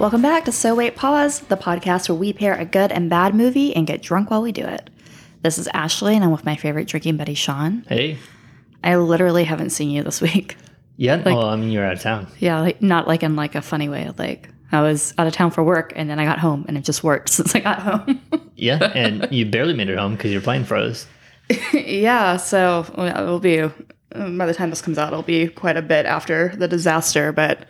Welcome 0.00 0.22
back 0.22 0.46
to 0.46 0.52
So 0.52 0.74
Wait 0.74 0.96
Pause, 0.96 1.40
the 1.40 1.58
podcast 1.58 2.08
where 2.08 2.16
we 2.16 2.32
pair 2.32 2.54
a 2.54 2.64
good 2.64 2.90
and 2.90 3.10
bad 3.10 3.34
movie 3.34 3.76
and 3.76 3.86
get 3.86 4.00
drunk 4.00 4.30
while 4.30 4.40
we 4.40 4.50
do 4.50 4.64
it. 4.64 4.88
This 5.42 5.58
is 5.58 5.68
Ashley, 5.74 6.14
and 6.14 6.24
I'm 6.24 6.30
with 6.30 6.46
my 6.46 6.56
favorite 6.56 6.88
drinking 6.88 7.18
buddy, 7.18 7.34
Sean. 7.34 7.84
Hey. 7.86 8.16
I 8.82 8.96
literally 8.96 9.44
haven't 9.44 9.70
seen 9.70 9.90
you 9.90 10.02
this 10.02 10.22
week. 10.22 10.56
Yeah. 10.96 11.22
well, 11.22 11.44
I 11.44 11.56
mean, 11.56 11.70
you're 11.70 11.84
out 11.84 11.92
of 11.92 12.00
town. 12.00 12.28
Yeah, 12.38 12.60
like 12.60 12.80
not 12.80 13.08
like 13.08 13.22
in 13.22 13.36
like 13.36 13.54
a 13.54 13.60
funny 13.60 13.90
way. 13.90 14.10
Like 14.16 14.48
I 14.72 14.80
was 14.80 15.12
out 15.18 15.26
of 15.26 15.34
town 15.34 15.50
for 15.50 15.62
work, 15.62 15.92
and 15.94 16.08
then 16.08 16.18
I 16.18 16.24
got 16.24 16.38
home, 16.38 16.64
and 16.66 16.78
it 16.78 16.84
just 16.84 17.04
worked 17.04 17.28
since 17.34 17.54
I 17.54 17.60
got 17.60 17.80
home. 17.80 18.22
Yeah. 18.56 18.78
And 18.94 19.28
you 19.30 19.44
barely 19.44 19.74
made 19.74 19.90
it 19.90 19.98
home 19.98 20.16
because 20.16 20.32
your 20.32 20.40
plane 20.40 20.64
froze. 20.64 21.06
yeah, 21.74 22.38
so 22.38 22.86
it'll 22.96 23.38
be 23.38 23.68
by 24.14 24.46
the 24.46 24.54
time 24.54 24.70
this 24.70 24.80
comes 24.80 24.96
out, 24.96 25.12
it'll 25.12 25.22
be 25.22 25.48
quite 25.48 25.76
a 25.76 25.82
bit 25.82 26.06
after 26.06 26.56
the 26.56 26.68
disaster. 26.68 27.32
But 27.32 27.66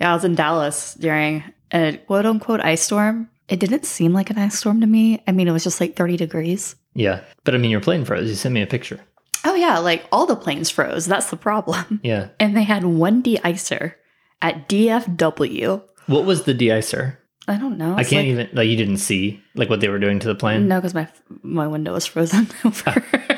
yeah, 0.00 0.12
I 0.12 0.14
was 0.14 0.24
in 0.24 0.36
Dallas 0.36 0.94
during 0.94 1.42
a 1.72 1.96
quote 2.06 2.26
unquote 2.26 2.60
ice 2.60 2.82
storm. 2.82 3.28
It 3.48 3.60
didn't 3.60 3.84
seem 3.84 4.12
like 4.12 4.30
an 4.30 4.38
ice 4.38 4.58
storm 4.58 4.80
to 4.80 4.86
me. 4.86 5.22
I 5.26 5.32
mean, 5.32 5.48
it 5.48 5.52
was 5.52 5.64
just 5.64 5.80
like 5.80 5.96
30 5.96 6.16
degrees. 6.16 6.76
Yeah. 6.94 7.20
But 7.44 7.54
I 7.54 7.58
mean, 7.58 7.70
your 7.70 7.80
plane 7.80 8.04
froze. 8.04 8.28
You 8.28 8.34
sent 8.36 8.54
me 8.54 8.62
a 8.62 8.66
picture. 8.66 9.00
Oh, 9.44 9.54
yeah, 9.54 9.78
like 9.78 10.06
all 10.10 10.24
the 10.24 10.36
planes 10.36 10.70
froze. 10.70 11.04
That's 11.04 11.28
the 11.30 11.36
problem. 11.36 12.00
Yeah. 12.02 12.28
And 12.40 12.56
they 12.56 12.62
had 12.62 12.84
one 12.84 13.20
de-icer 13.22 13.94
at 14.40 14.68
DFW. 14.70 15.82
What 16.06 16.24
was 16.24 16.44
the 16.44 16.54
de-icer? 16.54 17.18
I 17.46 17.56
don't 17.58 17.76
know. 17.76 17.92
I 17.94 18.04
can't 18.04 18.26
like- 18.26 18.32
even, 18.46 18.48
like, 18.54 18.68
you 18.68 18.76
didn't 18.76 18.96
see, 18.98 19.42
like, 19.54 19.68
what 19.68 19.80
they 19.80 19.88
were 19.90 19.98
doing 19.98 20.18
to 20.20 20.26
the 20.28 20.34
plane? 20.34 20.66
No, 20.66 20.78
because 20.80 20.94
my 20.94 21.06
my 21.42 21.66
window 21.66 21.92
was 21.92 22.06
frozen 22.06 22.48
over. 22.64 23.04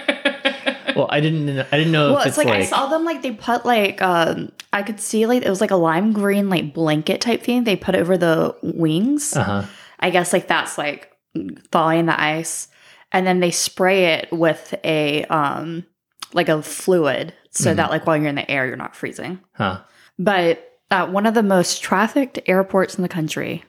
Well, 0.96 1.08
I 1.10 1.20
didn't, 1.20 1.48
I 1.60 1.76
didn't 1.78 1.92
know 1.92 2.12
well, 2.12 2.20
if 2.22 2.26
it's 2.28 2.38
it's, 2.38 2.38
like, 2.38 2.46
like, 2.48 2.62
I 2.62 2.64
saw 2.64 2.86
them 2.88 3.04
like 3.04 3.22
they 3.22 3.32
put 3.32 3.64
like 3.66 4.00
um 4.02 4.50
I 4.72 4.82
could 4.82 5.00
see 5.00 5.26
like 5.26 5.42
it 5.44 5.50
was 5.50 5.60
like 5.60 5.70
a 5.70 5.76
lime 5.76 6.12
green 6.12 6.48
like 6.48 6.72
blanket 6.74 7.20
type 7.20 7.42
thing 7.42 7.64
they 7.64 7.76
put 7.76 7.94
over 7.94 8.16
the 8.18 8.54
wings. 8.62 9.36
uh 9.36 9.42
huh. 9.44 9.62
I 10.00 10.10
guess 10.10 10.32
like 10.32 10.48
that's 10.48 10.76
like 10.78 11.12
thawing 11.70 12.06
the 12.06 12.20
ice, 12.20 12.68
and 13.12 13.26
then 13.26 13.40
they 13.40 13.50
spray 13.50 14.14
it 14.14 14.28
with 14.32 14.74
a 14.84 15.24
um 15.26 15.84
like 16.32 16.48
a 16.48 16.62
fluid 16.62 17.32
so 17.50 17.72
Mhm. 17.72 17.76
that 17.76 17.90
like 17.90 18.06
while 18.06 18.16
you're 18.16 18.26
in 18.28 18.34
the 18.34 18.50
air 18.50 18.66
you're 18.66 18.76
not 18.76 18.96
freezing. 18.96 19.40
Huh. 19.52 19.80
But 20.18 20.62
at 20.90 21.10
one 21.12 21.26
of 21.26 21.34
the 21.34 21.42
most 21.42 21.82
trafficked 21.82 22.38
airports 22.46 22.96
in 22.96 23.02
the 23.02 23.08
country, 23.08 23.64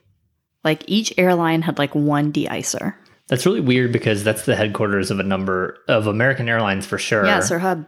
like 0.64 0.84
each 0.88 1.14
airline 1.18 1.62
had 1.64 1.78
like 1.78 1.96
one 1.96 2.32
de-icer. 2.32 2.94
That's 3.28 3.46
really 3.46 3.60
weird 3.62 3.92
because 3.92 4.24
that's 4.24 4.46
the 4.46 4.56
headquarters 4.56 5.12
of 5.12 5.20
a 5.20 5.24
number 5.24 5.78
of 5.88 6.08
American 6.08 6.48
Airlines 6.48 6.86
for 6.86 6.98
sure. 6.98 7.26
Yeah, 7.26 7.40
it's 7.40 7.50
their 7.50 7.60
hub. 7.60 7.86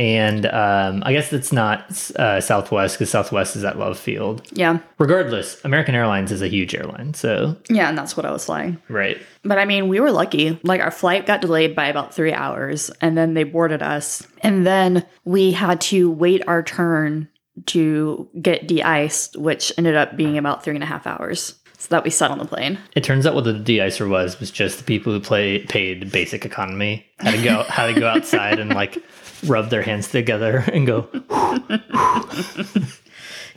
And 0.00 0.46
um, 0.46 1.02
I 1.04 1.12
guess 1.12 1.32
it's 1.32 1.52
not 1.52 1.90
uh, 2.14 2.40
Southwest 2.40 2.94
because 2.94 3.10
Southwest 3.10 3.56
is 3.56 3.64
at 3.64 3.80
Love 3.80 3.98
Field. 3.98 4.46
Yeah, 4.52 4.78
Regardless, 4.98 5.62
American 5.64 5.96
Airlines 5.96 6.30
is 6.30 6.40
a 6.40 6.46
huge 6.46 6.72
airline. 6.72 7.14
So, 7.14 7.56
yeah, 7.68 7.88
and 7.88 7.98
that's 7.98 8.16
what 8.16 8.24
I 8.24 8.30
was 8.30 8.44
flying. 8.44 8.80
right. 8.88 9.18
But 9.42 9.58
I 9.58 9.64
mean, 9.64 9.88
we 9.88 9.98
were 9.98 10.12
lucky. 10.12 10.60
Like 10.62 10.80
our 10.80 10.92
flight 10.92 11.26
got 11.26 11.40
delayed 11.40 11.74
by 11.74 11.88
about 11.88 12.14
three 12.14 12.32
hours, 12.32 12.90
and 13.00 13.18
then 13.18 13.34
they 13.34 13.42
boarded 13.42 13.82
us, 13.82 14.24
and 14.40 14.64
then 14.64 15.04
we 15.24 15.50
had 15.50 15.80
to 15.82 16.10
wait 16.12 16.46
our 16.46 16.62
turn 16.62 17.28
to 17.66 18.28
get 18.40 18.68
de-iced, 18.68 19.36
which 19.36 19.72
ended 19.76 19.96
up 19.96 20.16
being 20.16 20.38
about 20.38 20.62
three 20.62 20.76
and 20.76 20.84
a 20.84 20.86
half 20.86 21.08
hours. 21.08 21.57
So 21.78 21.88
that 21.90 22.04
we 22.04 22.10
sat 22.10 22.30
on 22.30 22.38
the 22.38 22.44
plane. 22.44 22.78
It 22.94 23.04
turns 23.04 23.24
out 23.24 23.34
what 23.34 23.44
the 23.44 23.52
de-icer 23.52 24.08
was 24.08 24.40
was 24.40 24.50
just 24.50 24.78
the 24.78 24.84
people 24.84 25.12
who 25.12 25.20
play 25.20 25.64
paid 25.66 26.10
basic 26.10 26.44
economy 26.44 27.06
had 27.18 27.36
to 27.36 27.42
go 27.42 27.62
had 27.62 27.94
to 27.94 28.00
go 28.00 28.08
outside 28.14 28.58
and 28.58 28.70
like 28.74 28.98
rub 29.46 29.70
their 29.70 29.82
hands 29.82 30.08
together 30.10 30.64
and 30.72 30.86
go. 30.86 31.08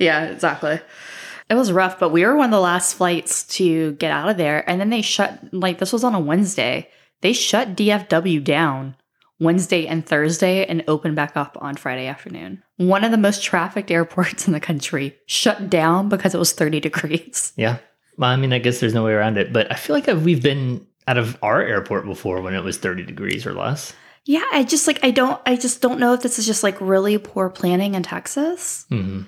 Yeah, 0.02 0.26
exactly. 0.26 0.80
It 1.50 1.54
was 1.54 1.72
rough, 1.72 2.00
but 2.00 2.10
we 2.10 2.26
were 2.26 2.36
one 2.36 2.46
of 2.46 2.52
the 2.52 2.60
last 2.60 2.96
flights 2.96 3.44
to 3.58 3.92
get 3.94 4.12
out 4.12 4.30
of 4.30 4.38
there. 4.38 4.68
And 4.68 4.80
then 4.82 4.90
they 4.90 5.02
shut, 5.02 5.54
like, 5.54 5.78
this 5.78 5.94
was 5.94 6.04
on 6.04 6.16
a 6.16 6.20
Wednesday. 6.20 6.90
They 7.22 7.34
shut 7.34 7.76
DFW 7.76 8.44
down 8.44 8.96
Wednesday 9.40 9.86
and 9.86 10.04
Thursday 10.06 10.66
and 10.66 10.84
opened 10.88 11.16
back 11.16 11.38
up 11.38 11.58
on 11.62 11.76
Friday 11.76 12.08
afternoon. 12.08 12.64
One 12.78 13.04
of 13.04 13.12
the 13.12 13.18
most 13.18 13.44
trafficked 13.44 13.92
airports 13.92 14.48
in 14.48 14.54
the 14.54 14.60
country 14.60 15.16
shut 15.28 15.70
down 15.70 16.10
because 16.10 16.34
it 16.34 16.40
was 16.40 16.54
30 16.54 16.80
degrees. 16.80 17.54
Yeah. 17.56 17.78
Well, 18.22 18.30
I 18.30 18.36
mean, 18.36 18.54
I 18.54 18.60
guess 18.60 18.80
there's 18.80 18.94
no 18.94 19.04
way 19.04 19.14
around 19.14 19.40
it, 19.40 19.52
but 19.52 19.72
I 19.72 19.76
feel 19.76 19.96
like 19.96 20.08
I've, 20.08 20.24
we've 20.24 20.44
been 20.44 20.86
out 21.08 21.18
of 21.18 21.40
our 21.42 21.60
airport 21.60 22.06
before 22.06 22.40
when 22.44 22.54
it 22.54 22.64
was 22.64 22.78
30 22.78 23.02
degrees 23.04 23.48
or 23.48 23.54
less. 23.54 23.96
Yeah, 24.26 24.44
I 24.52 24.64
just 24.64 24.86
like, 24.86 25.04
I 25.04 25.10
don't, 25.10 25.42
I 25.48 25.56
just 25.56 25.82
don't 25.82 26.00
know 26.00 26.14
if 26.14 26.22
this 26.22 26.38
is 26.38 26.46
just 26.46 26.62
like 26.62 26.80
really 26.80 27.18
poor 27.18 27.50
planning 27.50 27.96
in 27.96 28.04
Texas. 28.04 28.86
hmm 28.90 29.24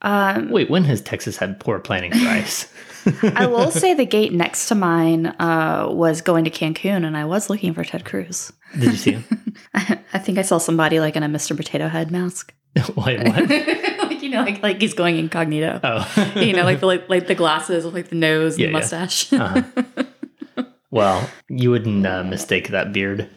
Um, 0.00 0.50
Wait, 0.50 0.70
when 0.70 0.84
has 0.84 1.00
Texas 1.00 1.36
had 1.36 1.58
poor 1.58 1.80
planning 1.80 2.12
for 2.12 2.28
ice? 2.28 2.72
I 3.34 3.46
will 3.46 3.72
say 3.72 3.94
the 3.94 4.06
gate 4.06 4.32
next 4.32 4.68
to 4.68 4.76
mine 4.76 5.26
uh, 5.26 5.88
was 5.90 6.22
going 6.22 6.44
to 6.44 6.50
Cancun, 6.50 7.04
and 7.04 7.16
I 7.16 7.24
was 7.24 7.50
looking 7.50 7.74
for 7.74 7.82
Ted 7.82 8.04
Cruz. 8.04 8.52
Did 8.74 8.84
you 8.84 8.96
see 8.96 9.12
him? 9.12 9.54
I 9.74 10.18
think 10.18 10.38
I 10.38 10.42
saw 10.42 10.58
somebody 10.58 11.00
like 11.00 11.16
in 11.16 11.22
a 11.24 11.28
Mr. 11.28 11.56
Potato 11.56 11.88
Head 11.88 12.12
mask. 12.12 12.54
Wait, 12.96 13.18
what? 13.22 13.48
like 14.10 14.22
you 14.22 14.28
know, 14.30 14.42
like 14.42 14.62
like 14.62 14.80
he's 14.80 14.94
going 14.94 15.18
incognito. 15.18 15.80
Oh, 15.82 16.32
You 16.36 16.52
know, 16.52 16.64
like 16.64 16.80
the 16.80 16.86
like, 16.86 17.08
like 17.08 17.26
the 17.26 17.34
glasses 17.34 17.84
with 17.84 17.94
like 17.94 18.08
the 18.08 18.16
nose 18.16 18.58
Yeah, 18.58 18.66
and 18.66 18.72
yeah. 18.74 18.78
mustache. 18.78 19.32
Uh-huh. 19.32 20.64
well, 20.90 21.30
you 21.48 21.70
wouldn't 21.70 22.06
uh, 22.06 22.22
mistake 22.24 22.68
that 22.68 22.92
beard. 22.92 23.28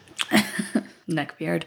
Neck 1.06 1.38
beard. 1.38 1.66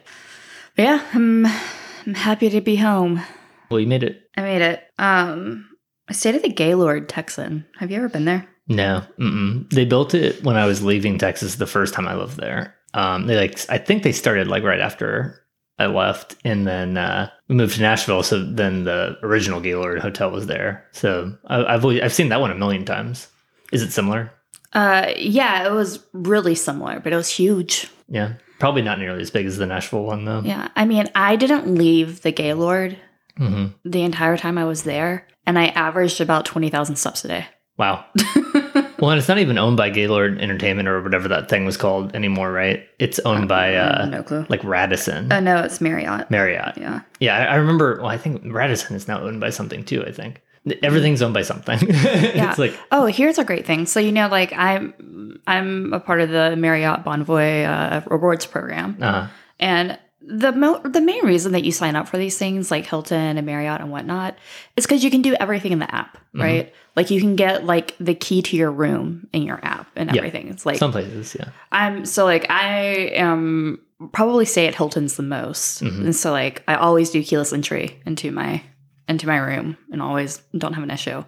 But 0.75 0.83
yeah, 0.83 1.05
I'm 1.13 1.45
I'm 1.45 2.13
happy 2.13 2.49
to 2.49 2.61
be 2.61 2.75
home. 2.77 3.21
Well, 3.69 3.79
you 3.79 3.87
made 3.87 4.03
it. 4.03 4.29
I 4.37 4.41
made 4.41 4.61
it. 4.61 4.83
Um 4.97 5.69
I 6.07 6.13
stayed 6.13 6.35
at 6.35 6.43
the 6.43 6.49
Gaylord 6.49 7.09
Texan. 7.09 7.65
Have 7.79 7.89
you 7.91 7.97
ever 7.97 8.09
been 8.09 8.25
there? 8.25 8.47
No, 8.67 9.03
mm-mm. 9.19 9.69
they 9.71 9.83
built 9.85 10.13
it 10.13 10.43
when 10.43 10.55
I 10.55 10.65
was 10.65 10.83
leaving 10.83 11.17
Texas 11.17 11.55
the 11.55 11.67
first 11.67 11.93
time 11.93 12.07
I 12.07 12.15
lived 12.15 12.37
there. 12.37 12.75
Um, 12.93 13.25
they 13.27 13.35
like, 13.35 13.59
I 13.69 13.77
think 13.77 14.03
they 14.03 14.11
started 14.13 14.47
like 14.47 14.63
right 14.63 14.79
after 14.79 15.42
I 15.79 15.87
left, 15.87 16.35
and 16.45 16.67
then 16.67 16.97
uh, 16.97 17.29
we 17.47 17.55
moved 17.55 17.75
to 17.75 17.81
Nashville. 17.81 18.23
So 18.23 18.43
then 18.43 18.83
the 18.83 19.17
original 19.23 19.59
Gaylord 19.59 19.99
Hotel 19.99 20.29
was 20.29 20.45
there. 20.47 20.85
So 20.91 21.35
I, 21.47 21.63
I've 21.65 21.83
always, 21.83 22.01
I've 22.01 22.13
seen 22.13 22.29
that 22.29 22.41
one 22.41 22.51
a 22.51 22.55
million 22.55 22.85
times. 22.85 23.27
Is 23.71 23.81
it 23.81 23.91
similar? 23.91 24.31
Uh 24.73 25.11
yeah, 25.17 25.67
it 25.67 25.71
was 25.71 26.03
really 26.13 26.55
similar, 26.55 26.99
but 26.99 27.13
it 27.13 27.15
was 27.15 27.29
huge. 27.29 27.87
Yeah, 28.07 28.33
probably 28.59 28.81
not 28.81 28.97
nearly 28.99 29.21
as 29.21 29.29
big 29.31 29.45
as 29.45 29.57
the 29.57 29.65
Nashville 29.67 30.03
one 30.03 30.25
though. 30.25 30.41
Yeah. 30.43 30.67
I 30.75 30.85
mean, 30.85 31.09
I 31.15 31.35
didn't 31.35 31.75
leave 31.75 32.21
the 32.21 32.31
Gaylord 32.31 32.97
hmm 33.37 33.67
the 33.83 34.03
entire 34.03 34.37
time 34.37 34.57
I 34.59 34.65
was 34.65 34.83
there, 34.83 35.27
and 35.45 35.57
I 35.57 35.67
averaged 35.67 36.21
about 36.21 36.45
twenty 36.45 36.69
thousand 36.69 36.95
steps 36.97 37.23
a 37.25 37.27
day. 37.27 37.45
Wow. 37.77 38.05
well, 39.03 39.11
and 39.11 39.19
it's 39.19 39.27
not 39.27 39.37
even 39.37 39.57
owned 39.57 39.75
by 39.75 39.89
Gaylord 39.89 40.39
Entertainment 40.39 40.87
or 40.87 41.01
whatever 41.01 41.27
that 41.27 41.49
thing 41.49 41.65
was 41.65 41.75
called 41.75 42.15
anymore, 42.15 42.53
right? 42.53 42.87
It's 42.99 43.19
owned 43.19 43.49
by 43.49 43.75
uh, 43.75 44.05
no 44.05 44.23
clue. 44.23 44.45
like 44.47 44.63
Radisson, 44.63 45.29
Oh 45.29 45.41
no, 45.41 45.57
it's 45.57 45.81
Marriott. 45.81 46.31
Marriott. 46.31 46.77
Yeah. 46.77 47.01
Yeah, 47.19 47.37
I, 47.37 47.43
I 47.43 47.55
remember. 47.55 47.97
Well, 47.97 48.05
I 48.05 48.17
think 48.17 48.43
Radisson 48.45 48.95
is 48.95 49.09
now 49.09 49.19
owned 49.19 49.41
by 49.41 49.49
something 49.49 49.83
too. 49.83 50.05
I 50.05 50.13
think 50.13 50.41
everything's 50.81 51.21
owned 51.21 51.33
by 51.33 51.41
something. 51.41 51.79
yeah. 51.89 52.49
it's 52.49 52.57
like 52.57 52.73
Oh, 52.93 53.05
here's 53.07 53.37
a 53.37 53.43
great 53.43 53.65
thing. 53.65 53.87
So 53.87 53.99
you 53.99 54.13
know, 54.13 54.29
like 54.29 54.53
I'm 54.53 55.41
I'm 55.47 55.91
a 55.91 55.99
part 55.99 56.21
of 56.21 56.29
the 56.29 56.55
Marriott 56.55 57.03
Bonvoy 57.03 57.65
uh, 57.67 58.01
rewards 58.09 58.45
program, 58.45 58.97
uh, 59.01 59.27
and 59.59 59.99
the 60.25 60.51
mo- 60.53 60.79
the 60.83 61.01
main 61.01 61.25
reason 61.25 61.51
that 61.51 61.63
you 61.63 61.71
sign 61.71 61.95
up 61.95 62.07
for 62.07 62.17
these 62.17 62.37
things, 62.37 62.71
like 62.71 62.85
Hilton 62.85 63.37
and 63.37 63.45
Marriott 63.45 63.81
and 63.81 63.91
whatnot, 63.91 64.37
is 64.77 64.85
because 64.85 65.03
you 65.03 65.11
can 65.11 65.21
do 65.21 65.33
everything 65.35 65.71
in 65.73 65.79
the 65.79 65.93
app, 65.93 66.17
Mm-hmm. 66.17 66.41
right? 66.41 66.73
Like 66.95 67.11
you 67.11 67.19
can 67.19 67.35
get 67.35 67.65
like 67.65 67.95
the 67.99 68.15
key 68.15 68.41
to 68.43 68.55
your 68.57 68.71
room 68.71 69.27
in 69.33 69.43
your 69.43 69.59
app 69.63 69.87
and 69.95 70.09
Yeah. 70.11 70.17
everything. 70.19 70.47
It's 70.47 70.65
like 70.65 70.77
some 70.77 70.91
places. 70.91 71.35
Yeah, 71.37 71.49
I'm 71.71 72.05
so 72.05 72.23
like 72.25 72.45
I 72.49 73.11
am 73.15 73.79
probably 74.11 74.45
stay 74.45 74.67
at 74.67 74.75
Hilton's 74.75 75.15
the 75.17 75.23
most, 75.23 75.83
Mhm. 75.83 76.05
and 76.05 76.15
so 76.15 76.31
like 76.31 76.63
I 76.67 76.75
always 76.75 77.09
do 77.09 77.21
keyless 77.23 77.51
entry 77.53 78.01
into 78.05 78.31
my 78.31 78.61
into 79.09 79.27
my 79.27 79.37
room, 79.37 79.77
and 79.91 80.01
always 80.01 80.41
don't 80.57 80.73
have 80.73 80.83
an 80.83 80.91
issue. 80.91 81.23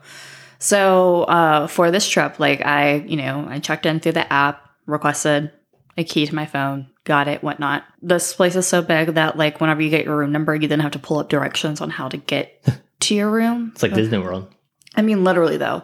So 0.59 1.23
uh, 1.23 1.67
for 1.67 1.91
this 1.91 2.07
trip, 2.07 2.39
like 2.39 2.65
I 2.65 2.95
you 3.07 3.17
know 3.17 3.45
I 3.49 3.59
checked 3.59 3.85
in 3.85 3.99
through 3.99 4.13
the 4.13 4.31
app, 4.31 4.61
requested 4.85 5.51
a 5.97 6.03
key 6.03 6.25
to 6.25 6.35
my 6.35 6.45
phone, 6.45 6.87
got 7.03 7.27
it, 7.27 7.43
whatnot. 7.43 7.83
This 8.01 8.33
place 8.33 8.55
is 8.55 8.67
so 8.67 8.81
big 8.81 9.09
that 9.15 9.37
like 9.37 9.61
whenever 9.61 9.81
you 9.81 9.89
get 9.89 10.05
your 10.05 10.17
room 10.17 10.31
number, 10.31 10.55
you 10.55 10.67
then 10.67 10.79
have 10.79 10.91
to 10.91 10.99
pull 10.99 11.19
up 11.19 11.29
directions 11.29 11.81
on 11.81 11.89
how 11.89 12.09
to 12.09 12.17
get 12.17 12.63
to 13.01 13.15
your 13.15 13.29
room. 13.29 13.71
it's 13.73 13.83
like 13.83 13.93
Disney 13.93 14.17
World. 14.17 14.53
I 14.95 15.01
mean, 15.01 15.23
literally 15.23 15.57
though. 15.57 15.83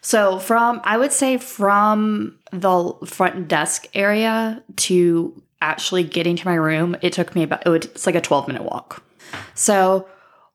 So 0.00 0.38
from 0.38 0.80
I 0.84 0.98
would 0.98 1.12
say 1.12 1.38
from 1.38 2.38
the 2.50 2.94
front 3.06 3.48
desk 3.48 3.86
area 3.94 4.62
to 4.76 5.42
actually 5.60 6.02
getting 6.02 6.36
to 6.36 6.46
my 6.46 6.54
room, 6.54 6.96
it 7.02 7.12
took 7.12 7.34
me 7.34 7.44
about 7.44 7.64
it 7.64 7.70
would, 7.70 7.84
it's 7.86 8.06
like 8.06 8.16
a 8.16 8.20
12 8.20 8.48
minute 8.48 8.64
walk. 8.64 9.04
So 9.54 10.08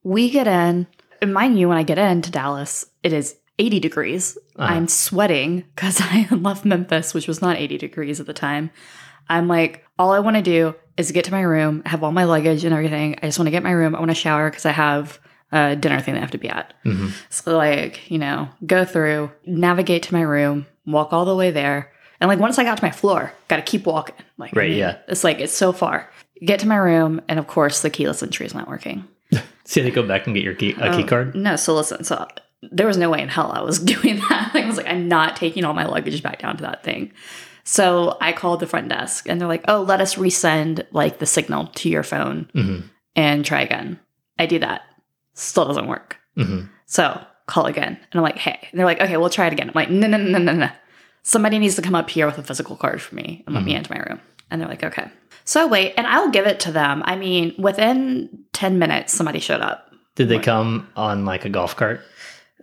we 0.03 0.29
get 0.29 0.47
in, 0.47 0.87
and 1.21 1.33
mind 1.33 1.57
you, 1.57 1.67
when 1.67 1.77
I 1.77 1.83
get 1.83 1.97
into 1.97 2.29
Dallas, 2.29 2.85
it 3.03 3.13
is 3.13 3.35
80 3.59 3.79
degrees. 3.79 4.37
Uh-huh. 4.55 4.73
I'm 4.73 4.87
sweating 4.87 5.63
because 5.75 5.99
I 6.03 6.27
left 6.31 6.65
Memphis, 6.65 7.13
which 7.13 7.27
was 7.27 7.41
not 7.41 7.57
80 7.57 7.77
degrees 7.77 8.19
at 8.19 8.25
the 8.25 8.33
time. 8.33 8.69
I'm 9.29 9.47
like, 9.47 9.83
all 9.99 10.11
I 10.11 10.19
want 10.19 10.35
to 10.37 10.41
do 10.41 10.75
is 10.95 11.11
get 11.11 11.25
to 11.25 11.31
my 11.31 11.41
room, 11.41 11.83
I 11.85 11.89
have 11.89 12.03
all 12.03 12.11
my 12.11 12.23
luggage 12.23 12.63
and 12.63 12.73
everything. 12.73 13.15
I 13.21 13.27
just 13.27 13.37
want 13.37 13.47
to 13.47 13.51
get 13.51 13.61
my 13.63 13.71
room. 13.71 13.95
I 13.95 13.99
want 13.99 14.09
to 14.09 14.15
shower 14.15 14.49
because 14.49 14.65
I 14.65 14.71
have 14.71 15.19
a 15.51 15.75
dinner 15.75 15.99
thing 16.01 16.13
they 16.15 16.19
have 16.19 16.31
to 16.31 16.37
be 16.37 16.49
at. 16.49 16.73
Mhm. 16.85 17.11
So 17.29 17.55
like, 17.55 18.09
you 18.09 18.17
know, 18.17 18.49
go 18.65 18.83
through, 18.83 19.31
navigate 19.45 20.03
to 20.03 20.13
my 20.13 20.21
room, 20.21 20.65
walk 20.85 21.13
all 21.13 21.25
the 21.25 21.35
way 21.35 21.51
there. 21.51 21.91
And 22.19 22.27
like 22.27 22.39
once 22.39 22.57
I 22.57 22.63
got 22.63 22.77
to 22.77 22.83
my 22.83 22.91
floor, 22.91 23.31
gotta 23.47 23.61
keep 23.61 23.85
walking. 23.85 24.15
Like 24.37 24.55
Right, 24.55 24.71
yeah. 24.71 24.97
It's 25.07 25.23
like 25.23 25.39
it's 25.39 25.53
so 25.53 25.71
far. 25.71 26.09
Get 26.43 26.59
to 26.61 26.67
my 26.67 26.75
room, 26.77 27.21
and 27.27 27.37
of 27.39 27.47
course 27.47 27.81
the 27.81 27.89
keyless 27.89 28.21
entry 28.23 28.45
is 28.45 28.53
not 28.55 28.67
working. 28.67 29.05
So 29.65 29.81
they 29.83 29.91
go 29.91 30.01
back 30.01 30.25
and 30.27 30.33
get 30.33 30.45
your 30.45 30.53
key, 30.55 30.71
a 30.79 30.93
key 30.95 31.01
Um, 31.01 31.07
card. 31.07 31.35
No, 31.35 31.57
so 31.57 31.75
listen, 31.75 32.05
so 32.05 32.25
there 32.61 32.87
was 32.87 32.97
no 32.97 33.09
way 33.09 33.21
in 33.21 33.29
hell 33.29 33.51
I 33.53 33.61
was 33.61 33.79
doing 33.93 34.19
that. 34.29 34.51
I 34.53 34.65
was 34.65 34.77
like, 34.77 34.87
I'm 34.87 35.07
not 35.07 35.35
taking 35.35 35.63
all 35.63 35.73
my 35.73 35.85
luggage 35.85 36.21
back 36.23 36.39
down 36.39 36.57
to 36.57 36.63
that 36.63 36.83
thing. 36.83 37.11
So 37.63 38.17
I 38.21 38.31
called 38.31 38.61
the 38.61 38.67
front 38.67 38.87
desk 38.89 39.27
and 39.27 39.39
they're 39.41 39.47
like, 39.47 39.65
oh, 39.67 39.81
let 39.81 39.99
us 39.99 40.15
resend 40.15 40.85
like 40.91 41.19
the 41.19 41.25
signal 41.25 41.67
to 41.75 41.89
your 41.89 42.03
phone 42.03 42.49
hmm 42.53 42.79
and 43.15 43.43
try 43.43 43.61
again. 43.61 43.99
I 44.37 44.45
do 44.45 44.59
that. 44.59 44.83
Still 45.33 45.65
doesn't 45.65 45.87
work. 45.87 46.17
hmm 46.35 46.61
So 46.85 47.19
call 47.47 47.65
again. 47.65 47.87
And 47.87 48.13
I'm 48.13 48.21
like, 48.21 48.37
hey. 48.37 48.59
And 48.71 48.79
they're 48.79 48.85
like, 48.85 49.01
okay, 49.01 49.17
we'll 49.17 49.29
try 49.29 49.47
it 49.47 49.53
again. 49.53 49.69
I'm 49.69 49.73
like, 49.75 49.89
no, 49.89 50.05
no, 50.07 50.17
no, 50.17 50.37
no, 50.37 50.53
no. 50.53 50.69
Somebody 51.23 51.57
needs 51.59 51.75
to 51.75 51.81
come 51.81 51.95
up 51.95 52.09
here 52.09 52.25
with 52.25 52.37
a 52.37 52.43
physical 52.43 52.75
card 52.77 53.01
for 53.01 53.15
me 53.15 53.43
and 53.45 53.55
let 53.55 53.63
me 53.65 53.75
into 53.75 53.91
my 53.91 53.99
room. 53.99 54.21
And 54.49 54.61
they're 54.61 54.69
like, 54.69 54.83
okay. 54.83 55.09
So 55.43 55.63
I 55.63 55.65
wait 55.65 55.93
and 55.97 56.05
I'll 56.07 56.29
give 56.29 56.45
it 56.47 56.59
to 56.61 56.71
them. 56.71 57.01
I 57.05 57.15
mean, 57.15 57.53
within 57.57 58.45
10 58.53 58.79
minutes, 58.79 59.13
somebody 59.13 59.39
showed 59.39 59.61
up. 59.61 59.91
Did 60.15 60.29
they 60.29 60.39
come 60.39 60.87
on 60.95 61.25
like 61.25 61.43
a 61.45 61.49
golf 61.49 61.75
cart, 61.75 62.01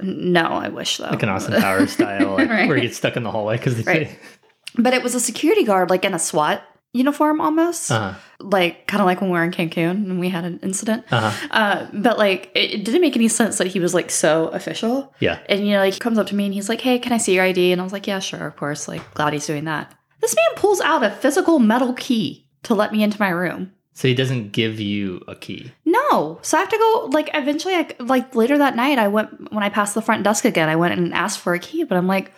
No, 0.00 0.42
I 0.46 0.68
wish 0.68 0.96
though. 0.98 1.04
like 1.10 1.22
an 1.22 1.28
Austin 1.28 1.60
Power 1.60 1.86
style, 1.86 2.34
like, 2.38 2.48
Right. 2.50 2.68
where 2.68 2.76
you 2.76 2.82
get 2.82 2.94
stuck 2.94 3.16
in 3.16 3.22
the 3.22 3.30
hallway 3.30 3.56
because 3.56 3.76
they 3.76 3.82
Right. 3.82 4.08
say, 4.08 4.18
But 4.76 4.92
it 4.94 5.02
was 5.04 5.14
a 5.14 5.20
security 5.20 5.62
guard, 5.64 5.88
like 5.90 6.04
in 6.04 6.14
a 6.14 6.18
SWAT 6.18 6.62
uniform 6.92 7.40
almost. 7.40 7.90
uh-huh, 7.90 8.14
Like, 8.40 8.86
kind 8.86 9.00
of 9.00 9.06
like 9.06 9.20
when 9.20 9.30
we 9.30 9.38
were 9.38 9.44
in 9.44 9.50
Cancun 9.52 9.90
and 9.90 10.18
we 10.20 10.28
had 10.28 10.44
an 10.44 10.58
incident. 10.62 11.04
uh-huh. 11.12 11.48
Uh, 11.50 11.86
but 11.92 12.18
like, 12.18 12.50
it, 12.54 12.72
it 12.74 12.84
didn't 12.84 13.00
make 13.00 13.16
any 13.16 13.28
sense 13.28 13.58
that 13.58 13.68
he 13.68 13.78
was 13.80 13.94
like 13.94 14.10
so 14.10 14.48
official. 14.48 15.12
Yeah. 15.20 15.38
And, 15.48 15.66
you 15.66 15.72
know, 15.74 15.78
like, 15.80 15.94
he 15.94 16.00
comes 16.00 16.18
up 16.18 16.26
to 16.28 16.34
me 16.34 16.44
and 16.46 16.54
he's 16.54 16.68
like, 16.68 16.80
hey, 16.80 16.98
can 16.98 17.12
I 17.12 17.18
see 17.18 17.34
your 17.34 17.44
ID? 17.44 17.70
And 17.72 17.80
I 17.80 17.84
was 17.84 17.92
like, 17.92 18.06
yeah, 18.06 18.18
sure, 18.18 18.46
of 18.46 18.56
course. 18.56 18.88
Like, 18.88 19.14
glad 19.14 19.32
he's 19.32 19.46
doing 19.46 19.64
that. 19.64 19.94
This 20.20 20.34
man 20.34 20.56
pulls 20.56 20.80
out 20.80 21.02
a 21.04 21.10
physical 21.10 21.58
metal 21.58 21.92
key 21.94 22.46
to 22.64 22.74
let 22.74 22.92
me 22.92 23.02
into 23.02 23.20
my 23.20 23.28
room. 23.30 23.72
So 23.96 24.08
he 24.08 24.14
doesn't 24.14 24.50
give 24.52 24.80
you 24.80 25.22
a 25.28 25.36
key. 25.36 25.72
No. 25.84 26.38
So 26.42 26.56
I 26.56 26.60
have 26.60 26.68
to 26.68 26.76
go, 26.78 27.08
like, 27.12 27.30
eventually, 27.32 27.74
I, 27.74 27.88
like, 28.00 28.34
later 28.34 28.58
that 28.58 28.74
night, 28.74 28.98
I 28.98 29.06
went, 29.08 29.52
when 29.52 29.62
I 29.62 29.68
passed 29.68 29.94
the 29.94 30.02
front 30.02 30.24
desk 30.24 30.44
again, 30.44 30.68
I 30.68 30.74
went 30.76 30.98
and 30.98 31.14
asked 31.14 31.38
for 31.38 31.54
a 31.54 31.60
key. 31.60 31.84
But 31.84 31.96
I'm 31.96 32.08
like, 32.08 32.32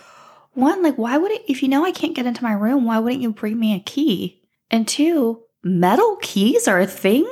one, 0.53 0.83
like, 0.83 0.97
why 0.99 1.17
would 1.17 1.31
it, 1.33 1.45
if 1.49 1.63
you 1.63 1.69
know 1.69 1.85
I 1.85 1.93
can't 1.93 2.15
get 2.15 2.27
into 2.27 2.43
my 2.45 2.53
room, 2.53 2.85
why 2.85 2.99
wouldn't 2.99 3.23
you 3.23 3.33
bring 3.33 3.59
me 3.59 3.75
a 3.75 3.81
key? 3.81 4.43
And 4.71 4.87
two, 4.87 5.41
metal 5.65 6.17
keys 6.21 6.69
are 6.69 6.81
a 6.81 6.87
thing? 6.87 7.27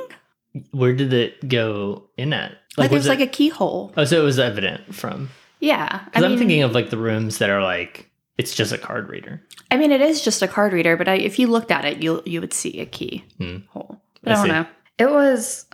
Where 0.71 0.93
did 0.93 1.13
it 1.13 1.47
go 1.47 2.09
in 2.17 2.33
at? 2.33 2.53
Like, 2.77 2.89
was 2.91 3.05
there's 3.05 3.19
like 3.19 3.27
a 3.27 3.31
keyhole. 3.31 3.93
Oh, 3.95 4.05
so 4.05 4.19
it 4.19 4.23
was 4.25 4.39
evident 4.39 4.95
from. 4.95 5.29
Yeah. 5.59 6.03
Because 6.05 6.23
I'm 6.23 6.37
thinking 6.37 6.63
of 6.63 6.73
like 6.73 6.89
the 6.89 6.97
rooms 6.97 7.37
that 7.37 7.49
are 7.49 7.61
like 7.61 8.09
it's 8.37 8.55
just 8.55 8.71
a 8.71 8.77
card 8.77 9.09
reader. 9.09 9.41
I 9.71 9.77
mean, 9.77 9.91
it 9.91 10.01
is 10.01 10.21
just 10.21 10.41
a 10.41 10.47
card 10.47 10.73
reader, 10.73 10.97
but 10.97 11.07
I, 11.07 11.15
if 11.15 11.39
you 11.39 11.47
looked 11.47 11.71
at 11.71 11.85
it, 11.85 12.01
you 12.03 12.21
you 12.25 12.41
would 12.41 12.53
see 12.53 12.79
a 12.79 12.85
key 12.85 13.23
Hmm. 13.37 13.57
hole. 13.69 14.01
I 14.25 14.33
don't 14.33 14.47
know. 14.47 14.65
It 14.97 15.09
was. 15.09 15.65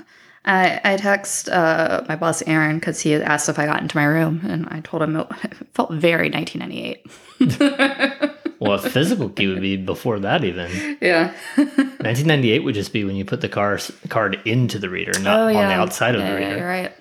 I 0.43 0.81
I 0.83 0.97
text 0.97 1.49
uh, 1.49 2.03
my 2.09 2.15
boss 2.15 2.41
Aaron 2.47 2.77
because 2.79 2.99
he 2.99 3.11
had 3.11 3.21
asked 3.21 3.47
if 3.49 3.59
I 3.59 3.65
got 3.67 3.81
into 3.81 3.95
my 3.95 4.05
room, 4.05 4.41
and 4.43 4.67
I 4.69 4.79
told 4.81 5.03
him 5.03 5.15
it 5.15 5.27
felt 5.73 5.91
very 5.91 6.29
1998. 6.29 8.31
Well, 8.61 8.73
a 8.73 8.79
physical 8.79 9.27
key 9.29 9.47
would 9.47 9.59
be 9.59 9.75
before 9.75 10.19
that 10.19 10.43
even. 10.43 10.69
yeah. 11.01 11.33
1998 11.55 12.59
would 12.63 12.75
just 12.75 12.93
be 12.93 13.03
when 13.03 13.15
you 13.15 13.25
put 13.25 13.41
the 13.41 13.49
car 13.49 13.79
card 14.09 14.39
into 14.45 14.77
the 14.77 14.87
reader, 14.87 15.19
not 15.19 15.39
on 15.39 15.53
the 15.53 15.73
outside 15.73 16.13
of 16.13 16.21
Oh, 16.21 16.25
yeah, 16.25 16.33
the 16.35 16.39
yeah, 16.41 16.45
reader. 16.47 16.57
you're 16.59 16.67
right. 16.67 16.91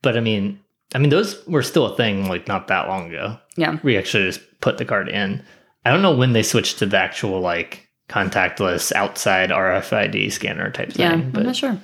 But 0.00 0.16
I 0.16 0.20
mean, 0.20 0.58
I 0.94 0.98
mean 0.98 1.10
those 1.10 1.46
were 1.46 1.62
still 1.62 1.84
a 1.84 1.94
thing 1.96 2.28
like 2.28 2.48
not 2.48 2.68
that 2.68 2.88
long 2.88 3.10
ago. 3.10 3.36
Yeah. 3.56 3.76
We 3.82 3.98
actually 3.98 4.24
just 4.24 4.40
put 4.62 4.78
the 4.78 4.86
card 4.86 5.10
in. 5.10 5.42
I 5.84 5.90
don't 5.90 6.00
know 6.00 6.16
when 6.16 6.32
they 6.32 6.42
switched 6.42 6.78
to 6.78 6.86
the 6.86 6.96
actual 6.96 7.40
like 7.40 7.86
contactless 8.12 8.92
outside 8.92 9.50
RFID 9.50 10.30
scanner 10.32 10.70
type 10.70 10.92
Yeah. 10.94 11.10
thing. 11.10 11.20
I'm 11.22 11.30
But 11.30 11.44
not 11.46 11.56
sure. 11.56 11.78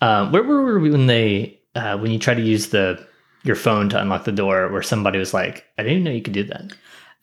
Um, 0.00 0.32
where 0.32 0.42
were 0.42 0.78
we 0.78 0.90
when 0.90 1.06
they 1.06 1.58
uh, 1.74 1.96
when 1.98 2.10
you 2.10 2.18
try 2.18 2.34
to 2.34 2.42
use 2.42 2.68
the 2.68 3.04
your 3.44 3.56
phone 3.56 3.88
to 3.90 4.00
unlock 4.00 4.24
the 4.24 4.32
door? 4.32 4.68
Where 4.68 4.82
somebody 4.82 5.18
was 5.18 5.32
like, 5.32 5.64
"I 5.78 5.82
didn't 5.82 5.92
even 5.98 6.04
know 6.04 6.10
you 6.10 6.22
could 6.22 6.32
do 6.34 6.44
that." 6.44 6.72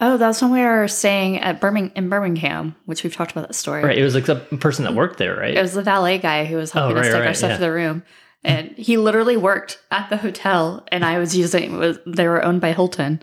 Oh, 0.02 0.16
that's 0.18 0.42
when 0.42 0.52
we 0.52 0.62
were 0.62 0.88
staying 0.88 1.40
at 1.40 1.60
Birmingham 1.60 1.92
in 1.96 2.10
Birmingham, 2.10 2.76
which 2.86 3.04
we've 3.04 3.14
talked 3.14 3.32
about 3.34 3.48
that 3.48 3.54
story. 3.54 3.84
Right? 3.84 3.98
It 3.98 4.04
was 4.04 4.16
like 4.16 4.26
the 4.26 4.38
person 4.38 4.86
that 4.86 4.94
worked 4.96 5.18
there, 5.18 5.36
right? 5.36 5.54
It 5.56 5.62
was 5.62 5.74
the 5.74 5.84
valet 5.84 6.18
guy 6.20 6.46
who 6.46 6.56
was 6.56 6.72
helping 6.72 6.98
Oh, 6.98 7.02
us 7.02 7.12
right, 7.12 7.28
our 7.28 7.34
stuff 7.34 7.50
yeah. 7.52 7.56
to 7.58 7.62
the 7.62 7.72
room. 7.72 8.04
And 8.42 8.70
he 8.78 8.96
literally 8.96 9.36
worked 9.36 9.78
at 9.92 10.10
the 10.10 10.16
hotel 10.16 10.86
and 10.90 11.04
I 11.04 11.20
was 11.20 11.36
using 11.36 11.78
was 11.78 12.00
they 12.08 12.26
were 12.30 12.42
owned 12.42 12.62
by 12.62 12.72
Hilton 12.72 13.22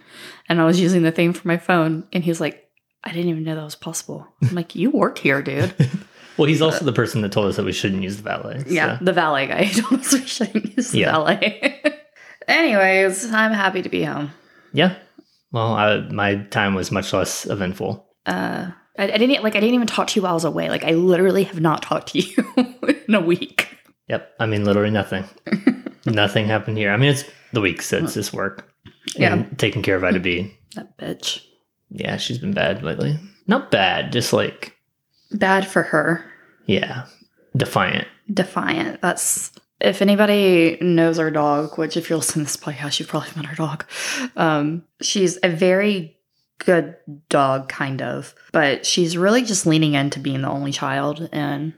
and 0.51 0.61
I 0.61 0.67
was 0.67 0.79
using 0.79 1.03
the 1.03 1.11
thing 1.11 1.33
for 1.33 1.49
my 1.49 1.57
phone 1.57 2.05
and 2.13 2.23
he 2.23 2.31
was 2.31 2.43
like, 2.43 2.66
I 3.07 3.13
didn't 3.13 3.31
even 3.31 3.45
know 3.45 3.55
that 3.55 3.65
was 3.65 3.77
possible. 3.77 4.27
I'm 4.43 4.55
like, 4.55 4.75
You 4.75 4.91
work 4.91 5.17
here, 5.19 5.41
dude. 5.41 5.73
well, 6.37 6.49
he's 6.49 6.61
also 6.61 6.85
the 6.85 6.93
person 6.93 7.23
that 7.23 7.33
told 7.33 7.47
us 7.47 7.57
that 7.57 7.65
we 7.65 7.73
shouldn't 7.73 8.03
use 8.03 8.17
the 8.17 8.23
valet. 8.25 8.59
so- 8.65 8.69
yeah. 8.69 8.99
The 9.01 9.13
valet 9.13 9.47
guy 9.47 9.65
told 9.75 10.01
us 10.01 10.13
we 10.13 10.27
shouldn't 10.27 10.77
use 10.77 10.91
the 10.91 10.99
Yeah. 10.99 11.13
valet. 11.13 11.81
Anyways, 12.49 13.33
I'm 13.33 13.53
happy 13.53 13.83
to 13.83 13.89
be 13.89 14.03
home. 14.05 14.31
yeah. 14.73 14.97
Well, 15.53 15.73
I, 15.75 16.01
my 16.11 16.35
time 16.51 16.75
was 16.75 16.91
much 16.91 17.13
less 17.13 17.47
eventful. 17.47 18.05
Uh 18.27 18.73
I, 18.99 19.05
I 19.13 19.17
didn't 19.19 19.43
like 19.43 19.55
I 19.55 19.61
didn't 19.61 19.75
even 19.75 19.87
talk 19.87 20.09
to 20.09 20.17
you 20.17 20.23
while 20.23 20.33
I 20.33 20.35
was 20.35 20.45
away. 20.45 20.69
Like 20.69 20.85
I 20.85 20.91
literally 20.93 21.45
have 21.45 21.61
not 21.61 21.83
talked 21.83 22.09
to 22.09 22.19
you 22.19 22.45
in 23.07 23.15
a 23.15 23.21
week. 23.21 23.69
Yep. 24.09 24.33
I 24.41 24.47
mean, 24.47 24.65
literally 24.65 24.91
nothing. 24.91 25.25
nothing 26.05 26.47
happened 26.47 26.79
here. 26.79 26.91
I 26.91 26.97
mean, 26.97 27.11
it's 27.11 27.25
the 27.53 27.61
week, 27.61 27.83
so 27.83 28.01
this 28.01 28.33
work. 28.33 28.69
Yeah. 29.15 29.33
And 29.35 29.59
taking 29.59 29.83
care 29.83 29.97
of 29.97 30.05
Ida 30.05 30.21
B. 30.21 30.53
That 30.75 30.97
bitch. 30.99 31.43
Yeah, 31.91 32.17
she's 32.17 32.39
been 32.39 32.53
bad 32.55 32.83
lately. 32.83 33.19
Not 33.47 33.71
bad, 33.71 34.13
just 34.13 34.33
like 34.33 34.77
Bad 35.33 35.67
for 35.67 35.83
her. 35.83 36.25
yeah, 36.67 37.07
defiant. 37.57 38.07
Defiant. 38.33 39.01
That's 39.03 39.53
if 39.81 40.01
anybody 40.03 40.79
knows 40.81 41.19
our 41.19 41.31
dog, 41.31 41.79
which 41.79 41.97
if 41.97 42.09
you're 42.09 42.19
listening 42.19 42.47
to 42.47 42.53
this 42.53 42.57
podcast, 42.63 42.99
you've 42.99 43.09
probably 43.09 43.31
met 43.37 43.47
our 43.49 43.55
dog. 43.55 43.85
Um, 44.37 44.85
she's 45.01 45.39
a 45.43 45.49
very 45.49 46.17
good 46.59 46.97
dog, 47.29 47.69
kind 47.69 48.01
of, 48.03 48.35
but 48.53 48.87
she's 48.87 49.17
really 49.17 49.43
just 49.43 49.67
leaning 49.67 49.95
into 49.95 50.19
being 50.19 50.43
the 50.43 50.49
only 50.49 50.73
child 50.73 51.29
and 51.33 51.73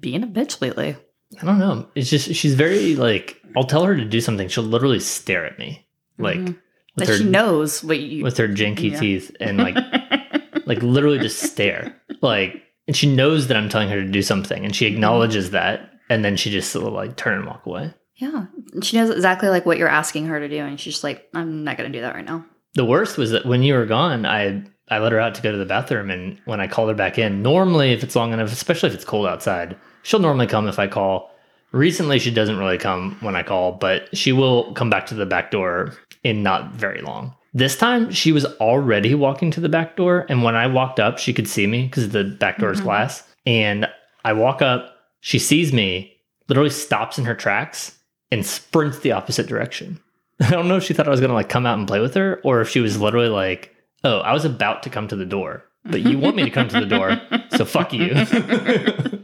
being 0.00 0.22
a 0.22 0.26
bitch 0.26 0.60
lately. 0.60 0.96
I 1.40 1.44
don't 1.46 1.58
know. 1.58 1.88
It's 1.94 2.10
just 2.10 2.34
she's 2.34 2.54
very 2.54 2.94
like 2.96 3.40
I'll 3.56 3.64
tell 3.64 3.84
her 3.84 3.96
to 3.96 4.04
do 4.04 4.20
something, 4.20 4.48
she'll 4.48 4.64
literally 4.64 5.00
stare 5.00 5.44
at 5.46 5.58
me 5.58 5.86
like 6.18 6.38
Mhm. 6.38 6.56
With 6.96 7.06
That 7.06 7.12
her 7.12 7.18
she 7.18 7.24
knows 7.24 7.82
what 7.84 7.98
you. 8.00 8.22
with 8.24 8.36
her 8.38 8.48
janky 8.48 8.90
Yeah. 8.92 9.00
teeth 9.00 9.36
and 9.40 9.58
like 9.58 9.76
like 10.66 10.82
literally 10.82 11.18
just 11.18 11.40
stare 11.40 11.94
like 12.20 12.62
and 12.86 12.96
she 12.96 13.12
knows 13.12 13.46
that 13.48 13.56
I'm 13.56 13.68
telling 13.68 13.88
her 13.88 13.96
to 14.02 14.08
do 14.08 14.22
something 14.22 14.64
and 14.64 14.74
she 14.74 14.86
acknowledges 14.86 15.50
that 15.52 15.90
and 16.10 16.24
then 16.24 16.36
she 16.36 16.50
just 16.50 16.74
will 16.74 16.90
like 16.90 17.16
turn 17.16 17.38
and 17.38 17.46
walk 17.46 17.64
away. 17.66 17.94
yeah, 18.16 18.46
she 18.82 18.96
knows 18.98 19.10
exactly 19.10 19.48
like 19.48 19.64
what 19.64 19.78
you're 19.78 19.88
asking 19.88 20.26
her 20.26 20.38
to 20.38 20.48
do, 20.48 20.58
and 20.58 20.78
she's 20.78 20.94
just 20.94 21.04
like, 21.04 21.28
"I'm 21.34 21.64
not 21.64 21.76
gonna 21.78 21.88
do 21.88 22.02
that 22.02 22.14
right 22.14 22.24
now." 22.24 22.44
The 22.74 22.84
worst 22.84 23.16
was 23.16 23.30
that 23.30 23.46
when 23.46 23.62
you 23.62 23.74
were 23.74 23.86
gone, 23.86 24.26
I 24.26 24.62
I 24.88 24.98
let 24.98 25.12
her 25.12 25.20
out 25.20 25.34
to 25.36 25.42
go 25.42 25.50
to 25.52 25.56
the 25.58 25.64
bathroom, 25.64 26.10
and 26.10 26.38
when 26.44 26.60
I 26.60 26.66
called 26.66 26.90
her 26.90 26.94
back 26.94 27.18
in, 27.18 27.40
normally 27.42 27.92
if 27.92 28.02
it's 28.04 28.14
long 28.14 28.32
enough, 28.34 28.52
especially 28.52 28.90
if 28.90 28.94
it's 28.94 29.04
cold 29.06 29.26
outside, 29.26 29.76
she'll 30.02 30.20
normally 30.20 30.46
come 30.46 30.68
if 30.68 30.78
I 30.78 30.86
call. 30.86 31.30
Recently, 31.72 32.18
she 32.18 32.30
doesn't 32.30 32.58
really 32.58 32.78
come 32.78 33.16
when 33.20 33.34
I 33.34 33.42
call, 33.42 33.72
but 33.72 34.14
she 34.16 34.32
will 34.32 34.72
come 34.74 34.90
back 34.90 35.06
to 35.06 35.14
the 35.14 35.26
back 35.26 35.50
door 35.50 35.94
in 36.22 36.42
not 36.42 36.72
very 36.72 37.00
long. 37.00 37.34
This 37.54 37.76
time, 37.76 38.10
she 38.10 38.32
was 38.32 38.44
already 38.44 39.14
walking 39.14 39.50
to 39.52 39.60
the 39.60 39.68
back 39.68 39.96
door, 39.96 40.24
and 40.28 40.42
when 40.42 40.54
I 40.54 40.66
walked 40.66 41.00
up, 41.00 41.18
she 41.18 41.32
could 41.32 41.48
see 41.48 41.66
me 41.66 41.84
because 41.84 42.10
the 42.10 42.24
back 42.24 42.58
door 42.58 42.72
is 42.72 42.80
Mhm. 42.80 42.84
glass. 42.84 43.22
And 43.46 43.88
I 44.24 44.32
walk 44.32 44.62
up, 44.62 44.94
she 45.20 45.38
sees 45.38 45.72
me, 45.72 46.12
literally 46.48 46.70
stops 46.70 47.18
in 47.18 47.24
her 47.24 47.34
tracks, 47.34 47.98
and 48.30 48.44
sprints 48.46 49.00
the 49.00 49.12
opposite 49.12 49.46
direction. 49.46 49.98
I 50.40 50.50
don't 50.50 50.68
know 50.68 50.76
if 50.76 50.84
she 50.84 50.94
thought 50.94 51.06
I 51.08 51.10
was 51.10 51.20
gonna 51.20 51.34
like 51.34 51.48
come 51.50 51.66
out 51.66 51.78
and 51.78 51.86
play 51.88 52.00
with 52.00 52.14
her, 52.14 52.40
or 52.44 52.60
if 52.62 52.68
she 52.68 52.80
was 52.80 53.00
literally 53.00 53.28
like, 53.28 53.74
"Oh, 54.04 54.18
I 54.20 54.32
was 54.32 54.44
about 54.46 54.82
to 54.84 54.90
come 54.90 55.08
to 55.08 55.16
the 55.16 55.26
door, 55.26 55.64
but 55.84 56.00
you 56.00 56.18
want 56.18 56.36
me 56.36 56.44
to 56.44 56.50
come 56.50 56.68
to 56.68 56.80
the 56.80 56.86
door, 56.86 57.20
so 57.56 57.64
fuck 57.64 57.92
you." 57.92 58.14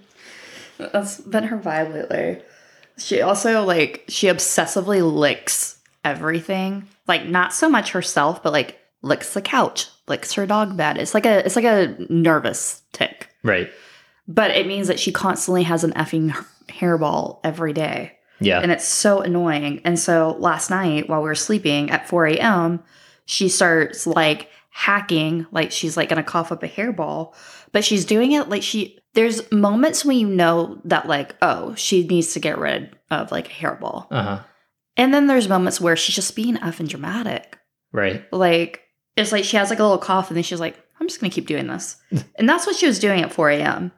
That's 0.79 1.21
been 1.21 1.45
her 1.45 1.59
vibe 1.59 1.93
lately. 1.93 2.43
She 2.99 3.21
also 3.21 3.65
like 3.65 4.05
she 4.09 4.29
obsessively 4.29 5.01
licks 5.03 5.79
everything. 6.05 6.87
Like 7.07 7.27
not 7.27 7.53
so 7.53 7.69
much 7.69 7.93
herself, 7.93 8.43
but 8.43 8.53
like 8.53 8.79
licks 9.03 9.35
the 9.35 9.43
couch, 9.43 9.89
licks 10.09 10.33
her 10.35 10.47
dog 10.47 10.77
bed. 10.77 10.99
It's 10.99 11.15
like 11.15 11.27
a 11.27 11.45
it's 11.45 11.57
like 11.57 11.65
a 11.65 11.97
nervous 12.09 12.83
tick. 12.93 13.29
right? 13.43 13.71
But 14.27 14.51
it 14.51 14.67
means 14.67 14.89
that 14.89 15.01
she 15.01 15.11
constantly 15.11 15.63
has 15.63 15.85
an 15.85 15.93
effing 15.93 16.33
hairball 16.69 17.41
every 17.45 17.73
day. 17.73 18.19
Yeah. 18.41 18.61
And 18.61 18.71
it's 18.71 18.85
so 18.85 19.21
annoying. 19.21 19.81
And 19.85 19.99
so 19.99 20.37
last 20.39 20.71
night 20.71 21.09
while 21.09 21.21
we 21.23 21.29
were 21.29 21.35
sleeping 21.35 21.91
at 21.91 22.09
4 22.09 22.27
a.m., 22.27 22.81
she 23.25 23.49
starts 23.49 24.07
like 24.07 24.49
hacking, 24.71 25.47
like 25.51 25.73
she's 25.73 25.97
like 25.97 26.09
gonna 26.09 26.23
cough 26.23 26.53
up 26.53 26.63
a 26.63 26.69
hairball, 26.69 27.35
but 27.73 27.85
she's 27.85 28.05
doing 28.05 28.33
it 28.33 28.49
like 28.49 28.63
she 28.63 28.98
there's 29.15 29.51
moments 29.51 30.05
when 30.05 30.19
you 30.19 30.29
know 30.29 30.81
that 30.85 31.07
like, 31.07 31.35
oh, 31.43 31.75
she 31.75 32.07
needs 32.07 32.35
to 32.35 32.41
get 32.41 32.59
rid 32.59 32.97
of 33.11 33.33
like 33.33 33.49
a 33.49 33.51
hairball. 33.51 34.07
Uh 34.11 34.23
huh. 34.23 34.43
And 34.97 35.15
then 35.15 35.27
there's 35.27 35.49
moments 35.49 35.81
where 35.81 35.97
she's 35.97 36.17
just 36.17 36.37
being 36.37 36.57
effing 36.57 36.89
dramatic. 36.89 37.59
Right. 37.93 38.25
Like, 38.33 38.83
it's 39.17 39.33
like 39.33 39.45
she 39.45 39.57
has 39.57 39.71
like 39.71 39.79
a 39.79 39.83
little 39.83 39.99
cough 39.99 40.29
and 40.29 40.37
then 40.37 40.43
she's 40.43 40.61
like, 40.61 40.77
I'm 41.01 41.07
just 41.07 41.21
going 41.21 41.31
to 41.31 41.35
keep 41.35 41.47
doing 41.47 41.69
this. 41.69 41.97
and 42.37 42.49
that's 42.49 42.67
what 42.67 42.77
she 42.77 42.87
was 42.87 42.99
doing 42.99 43.23
at 43.23 43.33
4 43.33 43.51
a.m. 43.51 43.93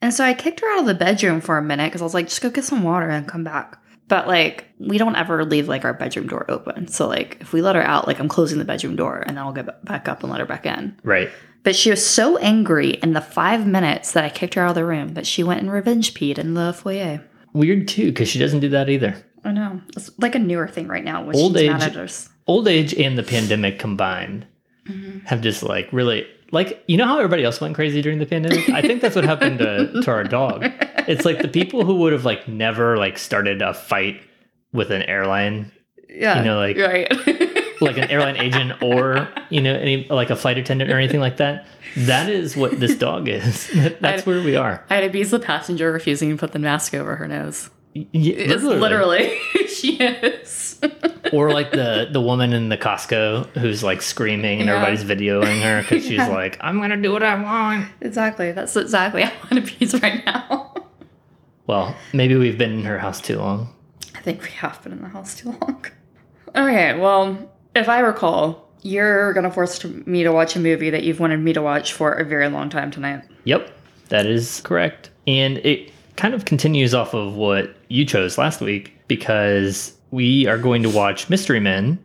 And 0.00 0.14
so 0.14 0.24
I 0.24 0.34
kicked 0.34 0.60
her 0.60 0.72
out 0.72 0.80
of 0.80 0.86
the 0.86 0.94
bedroom 0.94 1.40
for 1.40 1.58
a 1.58 1.62
minute 1.62 1.86
because 1.86 2.02
I 2.02 2.04
was 2.04 2.14
like, 2.14 2.28
just 2.28 2.40
go 2.40 2.50
get 2.50 2.64
some 2.64 2.82
water 2.82 3.08
and 3.08 3.26
come 3.26 3.42
back. 3.42 3.80
But 4.06 4.28
like, 4.28 4.68
we 4.78 4.98
don't 4.98 5.16
ever 5.16 5.44
leave 5.44 5.66
like 5.66 5.84
our 5.84 5.94
bedroom 5.94 6.28
door 6.28 6.44
open. 6.48 6.88
So 6.88 7.08
like, 7.08 7.38
if 7.40 7.52
we 7.52 7.62
let 7.62 7.74
her 7.74 7.82
out, 7.82 8.06
like 8.06 8.20
I'm 8.20 8.28
closing 8.28 8.58
the 8.58 8.64
bedroom 8.64 8.96
door 8.96 9.24
and 9.26 9.36
then 9.36 9.44
I'll 9.44 9.52
get 9.52 9.84
back 9.84 10.08
up 10.08 10.22
and 10.22 10.30
let 10.30 10.40
her 10.40 10.46
back 10.46 10.66
in. 10.66 10.96
Right. 11.02 11.30
But 11.64 11.74
she 11.74 11.90
was 11.90 12.06
so 12.06 12.36
angry 12.36 12.90
in 12.90 13.14
the 13.14 13.20
five 13.20 13.66
minutes 13.66 14.12
that 14.12 14.22
I 14.22 14.28
kicked 14.28 14.54
her 14.54 14.62
out 14.62 14.70
of 14.70 14.74
the 14.76 14.84
room 14.84 15.14
but 15.14 15.26
she 15.26 15.42
went 15.42 15.60
and 15.60 15.72
revenge 15.72 16.14
peed 16.14 16.38
in 16.38 16.54
the 16.54 16.72
foyer. 16.72 17.24
Weird 17.52 17.88
too, 17.88 18.06
because 18.06 18.28
she 18.28 18.38
doesn't 18.38 18.60
do 18.60 18.68
that 18.70 18.88
either. 18.88 19.16
I 19.44 19.52
know. 19.52 19.80
It's 19.96 20.10
like 20.18 20.34
a 20.34 20.38
newer 20.38 20.68
thing 20.68 20.88
right 20.88 21.04
now. 21.04 21.24
Which 21.24 21.36
Old 21.36 21.56
age-. 21.56 22.28
Old 22.46 22.68
age 22.68 22.94
and 22.94 23.18
the 23.18 23.22
pandemic 23.22 23.78
combined 23.78 24.46
mm-hmm. 24.86 25.20
have 25.20 25.40
just 25.40 25.62
like 25.62 25.88
really 25.92 26.26
like 26.50 26.82
you 26.86 26.96
know 26.96 27.06
how 27.06 27.16
everybody 27.16 27.44
else 27.44 27.60
went 27.60 27.74
crazy 27.74 28.02
during 28.02 28.18
the 28.18 28.26
pandemic? 28.26 28.68
I 28.70 28.82
think 28.82 29.00
that's 29.00 29.16
what 29.16 29.24
happened 29.24 29.58
to, 29.60 30.02
to 30.02 30.10
our 30.10 30.24
dog. 30.24 30.64
It's 31.06 31.24
like 31.24 31.40
the 31.40 31.48
people 31.48 31.84
who 31.84 31.96
would 31.96 32.12
have 32.12 32.24
like 32.24 32.48
never 32.48 32.96
like 32.96 33.18
started 33.18 33.62
a 33.62 33.74
fight 33.74 34.20
with 34.72 34.90
an 34.90 35.02
airline 35.02 35.70
Yeah. 36.08 36.38
you 36.38 36.44
know, 36.44 36.58
like- 36.58 36.78
right. 36.78 37.10
like 37.80 37.96
an 37.98 38.10
airline 38.10 38.36
agent 38.36 38.82
or 38.82 39.28
you 39.50 39.60
know 39.60 39.74
any 39.74 40.06
like 40.08 40.30
a 40.30 40.36
flight 40.36 40.58
attendant 40.58 40.90
or 40.90 40.96
anything 40.98 41.20
like 41.20 41.36
that 41.38 41.66
that 41.96 42.28
is 42.28 42.56
what 42.56 42.78
this 42.80 42.96
dog 42.96 43.28
is 43.28 43.68
that's 44.00 44.24
where 44.26 44.42
we 44.42 44.56
are 44.56 44.84
I 44.90 44.96
had 44.96 45.04
a 45.04 45.22
the 45.24 45.38
passenger 45.38 45.92
refusing 45.92 46.30
to 46.30 46.36
put 46.36 46.52
the 46.52 46.58
mask 46.58 46.94
over 46.94 47.16
her 47.16 47.28
nose. 47.28 47.70
Y- 47.96 48.06
It's 48.12 48.64
literally, 48.64 49.38
she 49.68 49.98
is. 49.98 50.80
or 51.32 51.52
like 51.52 51.70
the 51.70 52.08
the 52.10 52.20
woman 52.20 52.52
in 52.52 52.68
the 52.68 52.76
Costco 52.76 53.46
who's 53.58 53.84
like 53.84 54.02
screaming 54.02 54.58
and 54.60 54.68
Yeah. 54.68 54.74
everybody's 54.82 55.04
videoing 55.04 55.62
her 55.62 55.82
because 55.82 56.04
she's 56.04 56.18
like 56.18 56.58
I'm 56.60 56.80
gonna 56.80 57.00
do 57.00 57.12
what 57.12 57.22
I 57.22 57.40
want 57.40 57.88
exactly. 58.00 58.50
That's 58.52 58.74
exactly 58.76 59.22
how 59.22 59.32
Ida 59.50 59.60
B's 59.60 59.94
right 60.02 60.24
now. 60.26 60.74
well 61.68 61.94
maybe 62.12 62.34
we've 62.34 62.58
been 62.58 62.72
in 62.72 62.84
her 62.84 62.98
house 62.98 63.20
too 63.20 63.38
long 63.38 63.72
I 64.14 64.20
think 64.20 64.42
we 64.42 64.50
have 64.50 64.82
been 64.82 64.92
in 64.92 65.02
the 65.02 65.08
house 65.08 65.36
too 65.36 65.50
long. 65.60 65.84
Okay, 66.56 66.98
well, 66.98 67.50
if 67.74 67.88
I 67.88 68.00
recall, 68.00 68.68
you're 68.82 69.32
gonna 69.32 69.50
force 69.50 69.82
me 69.84 70.22
to 70.22 70.32
watch 70.32 70.56
a 70.56 70.60
movie 70.60 70.90
that 70.90 71.04
you've 71.04 71.20
wanted 71.20 71.40
me 71.40 71.52
to 71.52 71.62
watch 71.62 71.92
for 71.92 72.12
a 72.12 72.24
very 72.24 72.48
long 72.48 72.68
time 72.68 72.90
tonight. 72.90 73.22
Yep, 73.44 73.70
that 74.08 74.26
is 74.26 74.60
correct. 74.62 75.10
And 75.26 75.58
it 75.58 75.90
kind 76.16 76.34
of 76.34 76.44
continues 76.44 76.94
off 76.94 77.14
of 77.14 77.34
what 77.34 77.74
you 77.88 78.04
chose 78.04 78.38
last 78.38 78.60
week 78.60 78.92
because 79.08 79.94
we 80.10 80.46
are 80.46 80.58
going 80.58 80.82
to 80.82 80.90
watch 80.90 81.28
Mystery 81.28 81.60
Men, 81.60 81.98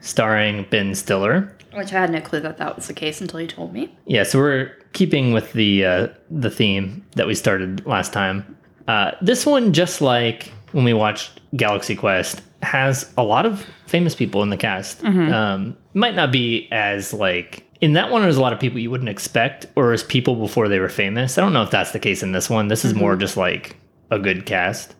starring 0.00 0.66
Ben 0.70 0.94
Stiller. 0.94 1.50
Which 1.72 1.92
I 1.92 2.00
had 2.00 2.10
no 2.10 2.20
clue 2.20 2.40
that 2.40 2.58
that 2.58 2.76
was 2.76 2.86
the 2.86 2.94
case 2.94 3.20
until 3.20 3.40
you 3.40 3.48
told 3.48 3.72
me. 3.72 3.92
Yeah, 4.06 4.22
so 4.22 4.38
we're 4.38 4.70
keeping 4.92 5.32
with 5.32 5.52
the 5.54 5.84
uh, 5.84 6.08
the 6.30 6.50
theme 6.50 7.04
that 7.16 7.26
we 7.26 7.34
started 7.34 7.84
last 7.86 8.12
time. 8.12 8.56
Uh, 8.86 9.12
this 9.20 9.44
one, 9.44 9.72
just 9.72 10.00
like 10.00 10.52
when 10.72 10.84
we 10.84 10.92
watched 10.92 11.40
Galaxy 11.56 11.96
Quest, 11.96 12.42
has 12.64 13.12
a 13.16 13.22
lot 13.22 13.46
of 13.46 13.64
famous 13.86 14.14
people 14.14 14.42
in 14.42 14.50
the 14.50 14.56
cast. 14.56 15.04
Um, 15.04 15.76
might 15.94 16.14
not 16.14 16.32
be 16.32 16.68
as 16.72 17.12
like 17.12 17.64
in 17.80 17.92
that 17.92 18.10
one. 18.10 18.22
There's 18.22 18.36
a 18.36 18.40
lot 18.40 18.52
of 18.52 18.60
people 18.60 18.78
you 18.78 18.90
wouldn't 18.90 19.08
expect, 19.10 19.66
or 19.76 19.92
as 19.92 20.02
people 20.02 20.34
before 20.36 20.68
they 20.68 20.80
were 20.80 20.88
famous. 20.88 21.38
I 21.38 21.42
don't 21.42 21.52
know 21.52 21.62
if 21.62 21.70
that's 21.70 21.92
the 21.92 21.98
case 22.00 22.22
in 22.22 22.32
this 22.32 22.50
one. 22.50 22.68
This 22.68 22.84
is 22.84 22.94
more 22.94 23.16
just 23.16 23.36
like 23.36 23.76
a 24.10 24.18
good 24.18 24.46
cast. 24.46 24.94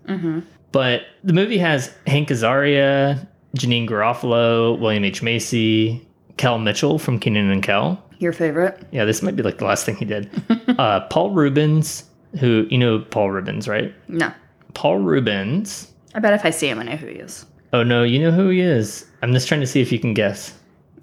But 0.73 1.03
the 1.23 1.33
movie 1.33 1.59
has 1.59 1.95
Hank 2.07 2.29
Azaria, 2.31 3.27
Janeane 3.57 3.89
Garofalo, 3.89 4.79
William 4.79 5.05
H 5.05 5.23
Macy, 5.23 6.07
Kel 6.37 6.59
Mitchell 6.59 6.99
from 6.99 7.19
Kenan 7.21 7.51
and 7.51 7.63
Kel. 7.63 8.03
Your 8.19 8.33
favorite? 8.33 8.85
Yeah, 8.91 9.05
this 9.05 9.23
might 9.23 9.37
be 9.37 9.43
like 9.43 9.59
the 9.59 9.65
last 9.65 9.87
thing 9.87 9.97
he 9.97 10.05
did. 10.05 10.31
uh, 10.79 11.01
Paul 11.11 11.31
Reubens, 11.31 12.05
who 12.41 12.67
you 12.71 12.79
know 12.79 13.01
Paul 13.01 13.31
Reubens, 13.31 13.69
right? 13.69 13.95
No. 14.09 14.33
Paul 14.75 14.99
Reubens. 14.99 15.93
I 16.15 16.21
bet 16.21 16.33
if 16.33 16.45
I 16.45 16.51
see 16.51 16.69
him, 16.69 16.79
I 16.81 16.85
know 16.85 16.97
who 16.97 17.07
he 17.07 17.15
is. 17.17 17.47
Oh 17.75 17.83
no, 17.83 18.05
you 18.05 18.21
know 18.21 18.31
who 18.31 18.51
he 18.51 18.61
is. 18.61 19.05
I'm 19.21 19.33
just 19.33 19.49
trying 19.49 19.61
to 19.61 19.67
see 19.67 19.81
if 19.81 19.91
you 19.91 19.99
can 19.99 20.15
guess. 20.15 20.55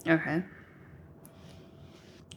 Okay. 0.07 0.41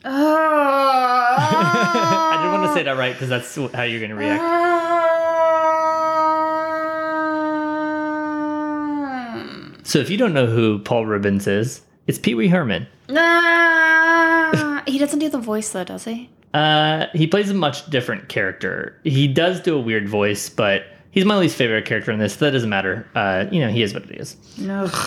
Oh. 0.04 1.36
I 1.38 2.38
didn't 2.42 2.52
want 2.52 2.64
to 2.64 2.74
say 2.74 2.82
that 2.82 2.96
right 2.96 3.12
because 3.12 3.28
that's 3.28 3.54
how 3.72 3.84
you're 3.84 4.00
going 4.00 4.10
to 4.10 4.16
react. 4.16 4.42
So 9.86 10.00
if 10.00 10.10
you 10.10 10.16
don't 10.16 10.34
know 10.34 10.46
who 10.46 10.80
Paul 10.80 11.06
Reubens 11.06 11.46
is, 11.46 11.82
it's 12.08 12.18
Pee 12.18 12.34
Wee 12.34 12.48
Herman. 12.48 12.88
Ah, 13.10 14.82
he 14.84 14.98
doesn't 14.98 15.20
do 15.20 15.28
the 15.28 15.38
voice 15.38 15.70
though, 15.70 15.84
does 15.84 16.06
he? 16.06 16.28
Uh, 16.52 17.06
he 17.12 17.28
plays 17.28 17.50
a 17.50 17.54
much 17.54 17.88
different 17.88 18.28
character. 18.28 18.98
He 19.04 19.28
does 19.28 19.60
do 19.60 19.76
a 19.76 19.80
weird 19.80 20.08
voice, 20.08 20.48
but 20.48 20.86
he's 21.14 21.24
my 21.24 21.38
least 21.38 21.56
favorite 21.56 21.86
character 21.86 22.10
in 22.10 22.18
this. 22.18 22.36
That 22.36 22.50
doesn't 22.50 22.68
matter. 22.68 23.08
Uh, 23.14 23.46
you 23.50 23.60
know, 23.60 23.68
he 23.68 23.82
is 23.82 23.94
what 23.94 24.02
it 24.10 24.20
is. 24.20 24.36
No. 24.58 24.90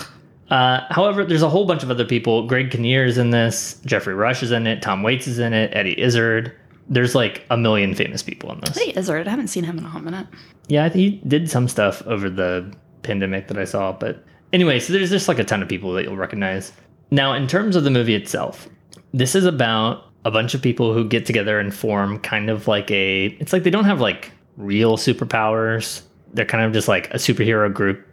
Uh, 0.50 0.80
however, 0.88 1.26
there's 1.26 1.42
a 1.42 1.48
whole 1.50 1.66
bunch 1.66 1.82
of 1.82 1.90
other 1.90 2.06
people. 2.06 2.46
Greg 2.46 2.70
Kinnear 2.70 3.04
is 3.04 3.18
in 3.18 3.28
this. 3.28 3.78
Geoffrey 3.84 4.14
Rush 4.14 4.42
is 4.42 4.50
in 4.50 4.66
it. 4.66 4.80
Tom 4.80 5.02
Waits 5.02 5.26
is 5.26 5.38
in 5.38 5.52
it. 5.52 5.70
Eddie 5.74 6.00
Izzard. 6.00 6.54
There's 6.88 7.14
like 7.14 7.44
a 7.50 7.56
million 7.58 7.94
famous 7.94 8.22
people 8.22 8.50
in 8.52 8.60
this. 8.60 8.78
Hey, 8.78 8.94
Izzard. 8.96 9.26
I 9.26 9.30
haven't 9.30 9.48
seen 9.48 9.64
him 9.64 9.76
in 9.76 9.84
a 9.84 9.88
hot 9.90 10.04
minute. 10.04 10.26
Yeah, 10.68 10.86
I 10.86 10.88
think 10.88 11.00
he 11.00 11.28
did 11.28 11.50
some 11.50 11.68
stuff 11.68 12.00
over 12.06 12.30
the 12.30 12.74
pandemic 13.02 13.48
that 13.48 13.58
I 13.58 13.64
saw. 13.64 13.92
But 13.92 14.24
anyway, 14.54 14.80
so 14.80 14.94
there's 14.94 15.10
just 15.10 15.28
like 15.28 15.38
a 15.38 15.44
ton 15.44 15.62
of 15.62 15.68
people 15.68 15.92
that 15.92 16.04
you'll 16.04 16.16
recognize. 16.16 16.72
Now, 17.10 17.34
in 17.34 17.46
terms 17.46 17.76
of 17.76 17.84
the 17.84 17.90
movie 17.90 18.14
itself, 18.14 18.70
this 19.12 19.34
is 19.34 19.44
about 19.44 20.04
a 20.24 20.30
bunch 20.30 20.54
of 20.54 20.62
people 20.62 20.94
who 20.94 21.06
get 21.06 21.26
together 21.26 21.60
and 21.60 21.74
form 21.74 22.18
kind 22.20 22.48
of 22.48 22.66
like 22.66 22.90
a. 22.90 23.26
It's 23.38 23.52
like 23.52 23.64
they 23.64 23.70
don't 23.70 23.84
have 23.84 24.00
like 24.00 24.32
real 24.58 24.98
superpowers. 24.98 26.02
They're 26.34 26.44
kind 26.44 26.64
of 26.64 26.72
just 26.72 26.88
like 26.88 27.08
a 27.10 27.16
superhero 27.16 27.72
group 27.72 28.04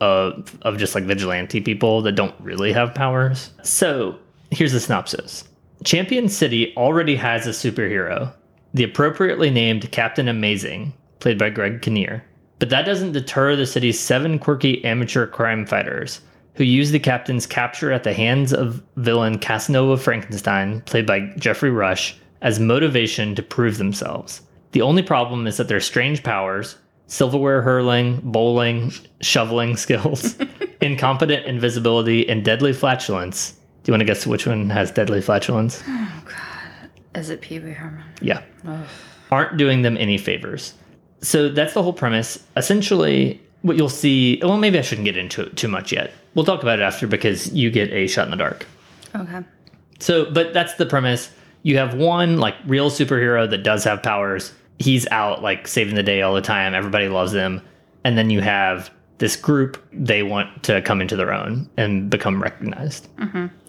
of 0.00 0.56
of 0.62 0.78
just 0.78 0.94
like 0.94 1.04
vigilante 1.04 1.60
people 1.60 2.00
that 2.02 2.12
don't 2.12 2.34
really 2.40 2.72
have 2.72 2.94
powers. 2.94 3.50
So 3.62 4.18
here's 4.50 4.72
the 4.72 4.80
synopsis. 4.80 5.44
Champion 5.84 6.28
City 6.28 6.72
already 6.76 7.16
has 7.16 7.46
a 7.46 7.50
superhero, 7.50 8.32
the 8.74 8.84
appropriately 8.84 9.50
named 9.50 9.90
Captain 9.92 10.28
Amazing, 10.28 10.92
played 11.20 11.38
by 11.38 11.50
Greg 11.50 11.82
Kinnear. 11.82 12.24
But 12.58 12.70
that 12.70 12.86
doesn't 12.86 13.12
deter 13.12 13.54
the 13.54 13.66
city's 13.66 14.00
seven 14.00 14.38
quirky 14.38 14.84
amateur 14.84 15.26
crime 15.26 15.66
fighters 15.66 16.20
who 16.54 16.64
use 16.64 16.90
the 16.90 16.98
captain's 16.98 17.46
capture 17.46 17.92
at 17.92 18.02
the 18.02 18.12
hands 18.12 18.52
of 18.52 18.82
villain 18.96 19.38
Casanova 19.38 19.96
Frankenstein, 19.96 20.80
played 20.82 21.06
by 21.06 21.20
Geoffrey 21.38 21.70
Rush, 21.70 22.16
as 22.42 22.58
motivation 22.58 23.36
to 23.36 23.42
prove 23.44 23.78
themselves. 23.78 24.42
The 24.72 24.82
only 24.82 25.02
problem 25.02 25.46
is 25.46 25.56
that 25.56 25.68
their 25.68 25.80
strange 25.80 26.22
powers, 26.22 26.76
silverware 27.06 27.62
hurling, 27.62 28.20
bowling, 28.22 28.92
shoveling 29.20 29.76
skills, 29.76 30.36
incompetent 30.80 31.46
invisibility, 31.46 32.28
and 32.28 32.44
deadly 32.44 32.72
flatulence. 32.72 33.52
Do 33.52 33.90
you 33.90 33.92
want 33.92 34.00
to 34.00 34.04
guess 34.04 34.26
which 34.26 34.46
one 34.46 34.68
has 34.70 34.90
deadly 34.90 35.20
flatulence? 35.20 35.82
Oh, 35.86 36.22
God. 36.26 36.90
Is 37.14 37.30
it 37.30 37.40
Pee 37.40 37.58
Wee 37.58 37.70
Herman? 37.70 38.04
Yeah. 38.20 38.42
Aren't 39.30 39.56
doing 39.56 39.82
them 39.82 39.96
any 39.96 40.18
favors. 40.18 40.74
So 41.20 41.48
that's 41.48 41.74
the 41.74 41.82
whole 41.82 41.92
premise. 41.92 42.44
Essentially, 42.56 43.40
what 43.62 43.76
you'll 43.76 43.88
see. 43.88 44.38
Well, 44.42 44.58
maybe 44.58 44.78
I 44.78 44.82
shouldn't 44.82 45.06
get 45.06 45.16
into 45.16 45.42
it 45.42 45.56
too 45.56 45.68
much 45.68 45.92
yet. 45.92 46.12
We'll 46.34 46.44
talk 46.44 46.62
about 46.62 46.78
it 46.78 46.82
after 46.82 47.06
because 47.06 47.52
you 47.52 47.70
get 47.70 47.90
a 47.90 48.06
shot 48.06 48.26
in 48.26 48.30
the 48.30 48.36
dark. 48.36 48.66
Okay. 49.14 49.40
So, 49.98 50.30
but 50.30 50.52
that's 50.52 50.74
the 50.74 50.86
premise. 50.86 51.30
You 51.68 51.76
have 51.76 51.92
one 51.92 52.38
like 52.38 52.54
real 52.66 52.88
superhero 52.90 53.48
that 53.50 53.58
does 53.58 53.84
have 53.84 54.02
powers. 54.02 54.54
He's 54.78 55.06
out 55.08 55.42
like 55.42 55.68
saving 55.68 55.96
the 55.96 56.02
day 56.02 56.22
all 56.22 56.34
the 56.34 56.40
time. 56.40 56.74
Everybody 56.74 57.08
loves 57.08 57.34
him. 57.34 57.60
And 58.04 58.16
then 58.16 58.30
you 58.30 58.40
have 58.40 58.90
this 59.18 59.36
group. 59.36 59.76
They 59.92 60.22
want 60.22 60.62
to 60.62 60.80
come 60.80 61.02
into 61.02 61.14
their 61.14 61.30
own 61.30 61.68
and 61.76 62.08
become 62.08 62.42
recognized, 62.42 63.08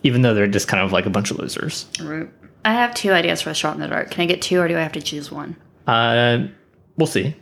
even 0.03 0.21
though 0.21 0.33
they're 0.33 0.47
just 0.47 0.69
kind 0.69 0.81
of 0.81 0.93
like 0.93 1.07
a 1.07 1.09
bunch 1.09 1.29
of 1.29 1.39
losers. 1.39 1.87
Root. 1.99 2.31
I 2.63 2.71
have 2.71 2.95
two 2.95 3.11
ideas 3.11 3.41
for 3.41 3.49
a 3.49 3.53
shot 3.53 3.75
in 3.75 3.81
the 3.81 3.87
dark. 3.89 4.11
Can 4.11 4.21
I 4.21 4.27
get 4.27 4.41
two 4.41 4.61
or 4.61 4.69
do 4.69 4.77
I 4.77 4.81
have 4.81 4.93
to 4.93 5.01
choose 5.01 5.29
one? 5.29 5.57
Uh, 5.85 6.47
we'll 6.95 7.05
see. 7.05 7.35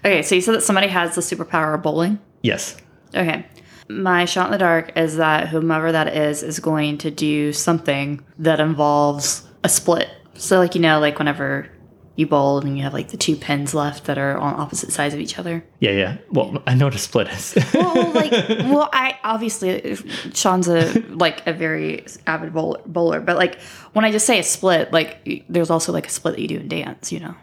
Okay, 0.03 0.23
so 0.23 0.33
you 0.33 0.41
said 0.41 0.55
that 0.55 0.63
somebody 0.63 0.87
has 0.87 1.13
the 1.13 1.21
superpower 1.21 1.75
of 1.75 1.83
bowling. 1.83 2.19
Yes. 2.41 2.75
Okay. 3.13 3.45
My 3.91 4.25
shot 4.25 4.47
in 4.47 4.51
the 4.51 4.57
dark 4.57 4.97
is 4.97 5.17
that 5.17 5.49
whomever 5.49 5.91
that 5.91 6.15
is 6.15 6.43
is 6.43 6.59
going 6.59 6.97
to 6.99 7.11
do 7.11 7.53
something 7.53 8.23
that 8.39 8.59
involves 8.59 9.47
a 9.63 9.69
split. 9.69 10.09
So, 10.35 10.57
like, 10.57 10.75
you 10.75 10.81
know, 10.81 10.99
like 10.99 11.19
whenever 11.19 11.69
you 12.15 12.27
bowl 12.27 12.59
and 12.59 12.77
you 12.77 12.83
have 12.83 12.93
like 12.93 13.09
the 13.09 13.17
two 13.17 13.35
pins 13.35 13.73
left 13.73 14.05
that 14.05 14.17
are 14.17 14.37
on 14.37 14.59
opposite 14.59 14.91
sides 14.91 15.13
of 15.13 15.19
each 15.19 15.39
other. 15.39 15.63
Yeah, 15.79 15.91
yeah. 15.91 16.17
Well, 16.29 16.61
I 16.67 16.75
know 16.75 16.85
what 16.85 16.95
a 16.95 16.99
split 16.99 17.27
is. 17.29 17.57
Well, 17.73 18.11
like, 18.13 18.31
well, 18.31 18.89
I 18.93 19.17
obviously, 19.23 19.95
Sean's 20.33 20.67
a 20.67 20.99
like 21.09 21.45
a 21.47 21.53
very 21.53 22.05
avid 22.27 22.53
bowler, 22.53 22.81
bowler, 22.85 23.21
but 23.21 23.37
like 23.37 23.59
when 23.93 24.05
I 24.05 24.11
just 24.11 24.25
say 24.25 24.39
a 24.39 24.43
split, 24.43 24.91
like 24.91 25.45
there's 25.49 25.69
also 25.69 25.91
like 25.91 26.07
a 26.07 26.09
split 26.09 26.35
that 26.35 26.41
you 26.41 26.47
do 26.47 26.57
in 26.57 26.67
dance, 26.67 27.11
you 27.11 27.19
know? 27.19 27.35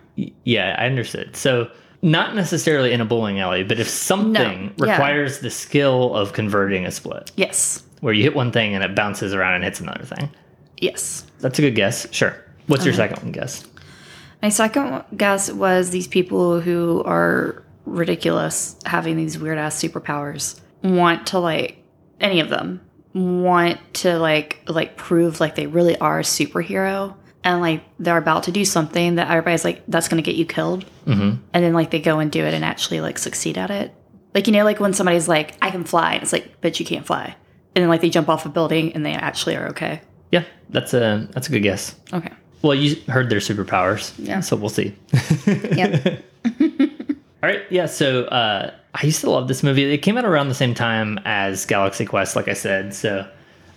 yeah, 0.44 0.74
I 0.78 0.86
understood. 0.86 1.36
So 1.36 1.70
not 2.02 2.34
necessarily 2.34 2.92
in 2.92 3.00
a 3.00 3.04
bowling 3.04 3.40
alley, 3.40 3.64
but 3.64 3.80
if 3.80 3.88
something 3.88 4.72
yeah. 4.76 4.90
requires 4.90 5.40
the 5.40 5.50
skill 5.50 6.14
of 6.14 6.32
converting 6.32 6.86
a 6.86 6.90
split, 6.90 7.32
Yes. 7.36 7.82
where 8.00 8.12
you 8.14 8.22
hit 8.22 8.34
one 8.36 8.52
thing 8.52 8.74
and 8.74 8.84
it 8.84 8.94
bounces 8.94 9.34
around 9.34 9.54
and 9.54 9.64
hits 9.64 9.80
another 9.80 10.04
thing. 10.04 10.30
Yes. 10.80 11.26
That's 11.40 11.58
a 11.58 11.62
good 11.62 11.74
guess. 11.74 12.06
Sure. 12.12 12.36
What's 12.68 12.82
Uh-huh. 12.82 12.86
your 12.88 12.94
second 12.94 13.22
one 13.22 13.32
guess? 13.32 13.66
My 14.42 14.48
second 14.50 15.02
guess 15.16 15.50
was 15.50 15.90
these 15.90 16.06
people 16.06 16.60
who 16.60 17.02
are 17.04 17.64
ridiculous 17.84 18.76
having 18.86 19.16
these 19.16 19.38
weird 19.38 19.58
ass 19.58 19.82
superpowers 19.82 20.60
want 20.84 21.26
to 21.28 21.38
like 21.40 21.82
any 22.20 22.38
of 22.38 22.48
them 22.50 22.80
want 23.14 23.78
to 23.94 24.18
like 24.18 24.60
like 24.68 24.96
prove 24.96 25.40
like 25.40 25.54
they 25.56 25.66
really 25.66 25.96
are 25.96 26.20
a 26.20 26.22
superhero 26.22 27.14
and 27.44 27.60
like 27.60 27.82
they're 27.98 28.16
about 28.18 28.42
to 28.44 28.52
do 28.52 28.64
something 28.64 29.14
that 29.16 29.28
everybody's 29.30 29.64
like 29.64 29.82
that's 29.88 30.08
gonna 30.08 30.22
get 30.22 30.34
you 30.36 30.44
killed 30.46 30.84
Mm-hmm. 31.06 31.36
and 31.54 31.64
then 31.64 31.72
like 31.72 31.90
they 31.90 32.00
go 32.00 32.18
and 32.18 32.30
do 32.30 32.44
it 32.44 32.52
and 32.54 32.64
actually 32.64 33.00
like 33.00 33.16
succeed 33.18 33.56
at 33.56 33.70
it 33.70 33.94
like 34.34 34.46
you 34.46 34.52
know 34.52 34.64
like 34.64 34.78
when 34.80 34.92
somebody's 34.92 35.26
like 35.28 35.54
i 35.62 35.70
can 35.70 35.84
fly 35.84 36.14
and 36.14 36.22
it's 36.22 36.32
like 36.34 36.60
but 36.60 36.78
you 36.78 36.84
can't 36.84 37.06
fly 37.06 37.34
and 37.74 37.82
then 37.82 37.88
like 37.88 38.00
they 38.02 38.10
jump 38.10 38.28
off 38.28 38.44
a 38.44 38.48
building 38.50 38.92
and 38.92 39.06
they 39.06 39.12
actually 39.12 39.56
are 39.56 39.68
okay 39.68 40.00
Yeah, 40.32 40.44
that's 40.70 40.92
a 40.94 41.26
that's 41.32 41.48
a 41.48 41.50
good 41.50 41.62
guess. 41.62 41.94
okay 42.12 42.32
Well, 42.60 42.74
you 42.74 42.96
heard 43.08 43.30
their 43.30 43.38
superpowers. 43.40 44.12
Yeah. 44.18 44.40
So 44.40 44.56
we'll 44.56 44.68
see. 44.68 44.94
yep 45.46 46.24
All 47.40 47.48
right. 47.48 47.62
Yeah. 47.70 47.86
So 47.86 48.24
uh, 48.24 48.72
I 48.94 49.06
used 49.06 49.20
to 49.20 49.30
love 49.30 49.46
this 49.46 49.62
movie. 49.62 49.84
It 49.94 49.98
came 49.98 50.18
out 50.18 50.24
around 50.24 50.48
the 50.48 50.54
same 50.56 50.74
time 50.74 51.20
as 51.24 51.64
Galaxy 51.66 52.04
Quest, 52.04 52.34
like 52.34 52.48
I 52.48 52.54
said. 52.54 52.92
So 52.94 53.28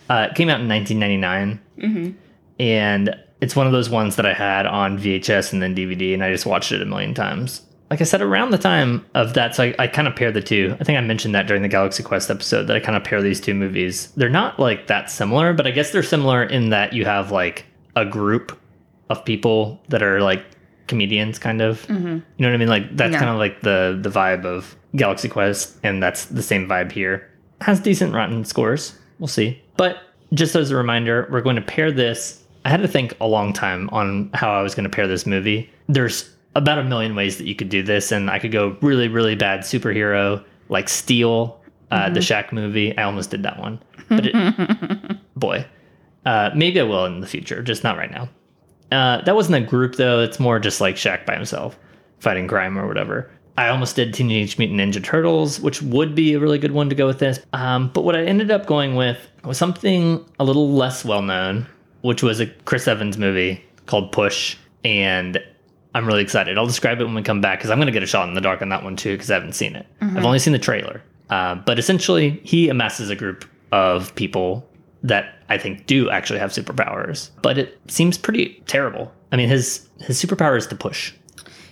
uh, 0.09 0.27
it 0.31 0.35
came 0.35 0.49
out 0.49 0.61
in 0.61 0.67
1999. 0.67 2.17
And 2.59 3.15
it's 3.41 3.55
one 3.55 3.65
of 3.65 3.73
those 3.73 3.89
ones 3.89 4.15
that 4.15 4.25
I 4.25 4.33
had 4.33 4.65
on 4.65 4.97
VHS 4.97 5.51
and 5.51 5.61
then 5.61 5.75
DVD, 5.75 6.13
and 6.13 6.23
I 6.23 6.31
just 6.31 6.45
watched 6.45 6.71
it 6.71 6.81
a 6.81 6.85
million 6.85 7.13
times. 7.13 7.61
Like 7.89 7.99
I 7.99 8.05
said, 8.05 8.21
around 8.21 8.51
the 8.51 8.57
time 8.57 9.05
of 9.15 9.33
that, 9.33 9.55
so 9.55 9.63
I, 9.63 9.75
I 9.79 9.87
kind 9.87 10.07
of 10.07 10.15
pair 10.15 10.31
the 10.31 10.41
two. 10.41 10.77
I 10.79 10.85
think 10.85 10.97
I 10.97 11.01
mentioned 11.01 11.35
that 11.35 11.47
during 11.47 11.61
the 11.61 11.67
Galaxy 11.67 12.03
Quest 12.03 12.31
episode 12.31 12.67
that 12.67 12.77
I 12.77 12.79
kind 12.79 12.95
of 12.95 13.03
pair 13.03 13.21
these 13.21 13.41
two 13.41 13.53
movies. 13.53 14.11
They're 14.15 14.29
not 14.29 14.59
like 14.59 14.87
that 14.87 15.11
similar, 15.11 15.53
but 15.53 15.67
I 15.67 15.71
guess 15.71 15.91
they're 15.91 16.03
similar 16.03 16.43
in 16.43 16.69
that 16.69 16.93
you 16.93 17.03
have 17.03 17.31
like 17.31 17.65
a 17.97 18.05
group 18.05 18.57
of 19.09 19.25
people 19.25 19.81
that 19.89 20.01
are 20.01 20.21
like 20.21 20.45
comedians, 20.87 21.39
kind 21.39 21.61
of. 21.61 21.85
Mm-hmm. 21.87 22.07
You 22.07 22.21
know 22.37 22.47
what 22.47 22.53
I 22.53 22.57
mean? 22.57 22.69
Like 22.69 22.95
that's 22.95 23.15
kind 23.15 23.29
of 23.29 23.37
like 23.37 23.61
the 23.61 23.99
the 24.01 24.09
vibe 24.09 24.45
of 24.45 24.75
Galaxy 24.95 25.27
Quest, 25.27 25.77
and 25.83 26.01
that's 26.01 26.25
the 26.25 26.43
same 26.43 26.67
vibe 26.67 26.91
here. 26.91 27.29
Has 27.61 27.79
decent 27.79 28.13
rotten 28.13 28.45
scores. 28.45 28.97
We'll 29.19 29.27
see. 29.27 29.61
But 29.77 29.97
just 30.33 30.55
as 30.55 30.71
a 30.71 30.75
reminder, 30.75 31.27
we're 31.31 31.41
going 31.41 31.55
to 31.57 31.61
pair 31.61 31.91
this. 31.91 32.40
I 32.65 32.69
had 32.69 32.81
to 32.81 32.87
think 32.87 33.13
a 33.19 33.27
long 33.27 33.53
time 33.53 33.89
on 33.91 34.29
how 34.33 34.51
I 34.51 34.61
was 34.61 34.75
going 34.75 34.83
to 34.83 34.89
pair 34.89 35.07
this 35.07 35.25
movie. 35.25 35.69
There's 35.87 36.29
about 36.55 36.79
a 36.79 36.83
million 36.83 37.15
ways 37.15 37.37
that 37.37 37.47
you 37.47 37.55
could 37.55 37.69
do 37.69 37.81
this, 37.81 38.11
and 38.11 38.29
I 38.29 38.39
could 38.39 38.51
go 38.51 38.77
really, 38.81 39.07
really 39.07 39.35
bad 39.35 39.61
superhero 39.61 40.43
like 40.69 40.89
Steel, 40.89 41.59
uh, 41.91 42.09
the 42.09 42.19
Shaq 42.19 42.51
movie. 42.51 42.97
I 42.97 43.03
almost 43.03 43.31
did 43.31 43.43
that 43.43 43.59
one, 43.59 43.81
but 44.09 44.25
it, 44.27 45.17
boy, 45.35 45.65
uh, 46.25 46.51
maybe 46.55 46.79
I 46.79 46.83
will 46.83 47.05
in 47.05 47.19
the 47.19 47.27
future, 47.27 47.61
just 47.61 47.83
not 47.83 47.97
right 47.97 48.11
now. 48.11 48.29
Uh, 48.91 49.21
that 49.21 49.35
wasn't 49.35 49.63
a 49.63 49.67
group 49.67 49.95
though. 49.95 50.19
It's 50.19 50.39
more 50.39 50.59
just 50.59 50.81
like 50.81 50.95
Shaq 50.95 51.25
by 51.25 51.35
himself 51.35 51.77
fighting 52.19 52.47
crime 52.47 52.77
or 52.77 52.87
whatever. 52.87 53.31
I 53.57 53.67
almost 53.67 53.95
did 53.95 54.13
Teenage 54.13 54.57
Mutant 54.57 54.79
Ninja 54.79 55.03
Turtles, 55.03 55.59
which 55.59 55.81
would 55.81 56.15
be 56.15 56.33
a 56.33 56.39
really 56.39 56.57
good 56.57 56.71
one 56.71 56.89
to 56.89 56.95
go 56.95 57.05
with 57.05 57.19
this. 57.19 57.39
Um, 57.53 57.89
but 57.93 58.03
what 58.03 58.15
I 58.15 58.23
ended 58.23 58.49
up 58.49 58.65
going 58.65 58.95
with 58.95 59.17
was 59.43 59.57
something 59.57 60.23
a 60.39 60.43
little 60.43 60.71
less 60.71 61.03
well 61.03 61.21
known, 61.21 61.67
which 62.01 62.23
was 62.23 62.39
a 62.39 62.47
Chris 62.47 62.87
Evans 62.87 63.17
movie 63.17 63.63
called 63.85 64.11
Push. 64.11 64.57
And 64.83 65.41
I'm 65.93 66.05
really 66.05 66.21
excited. 66.21 66.57
I'll 66.57 66.67
describe 66.67 67.01
it 67.01 67.05
when 67.05 67.15
we 67.15 67.21
come 67.21 67.41
back 67.41 67.59
because 67.59 67.69
I'm 67.69 67.77
going 67.77 67.87
to 67.87 67.91
get 67.91 68.03
a 68.03 68.07
shot 68.07 68.27
in 68.27 68.33
the 68.33 68.41
dark 68.41 68.61
on 68.61 68.69
that 68.69 68.83
one 68.83 68.95
too 68.95 69.13
because 69.13 69.29
I 69.29 69.35
haven't 69.35 69.53
seen 69.53 69.75
it. 69.75 69.85
I've 70.01 70.25
only 70.25 70.39
seen 70.39 70.53
the 70.53 70.59
trailer. 70.59 71.01
Uh, 71.29 71.55
but 71.55 71.79
essentially, 71.79 72.41
he 72.43 72.69
amasses 72.69 73.09
a 73.09 73.15
group 73.15 73.45
of 73.71 74.13
people 74.15 74.67
that 75.03 75.35
I 75.49 75.57
think 75.57 75.85
do 75.87 76.09
actually 76.09 76.39
have 76.39 76.51
superpowers, 76.51 77.29
but 77.41 77.57
it 77.57 77.79
seems 77.87 78.17
pretty 78.17 78.61
terrible. 78.67 79.11
I 79.31 79.37
mean, 79.37 79.49
his 79.49 79.87
his 80.01 80.21
superpower 80.23 80.57
is 80.57 80.67
to 80.67 80.75
push. 80.75 81.13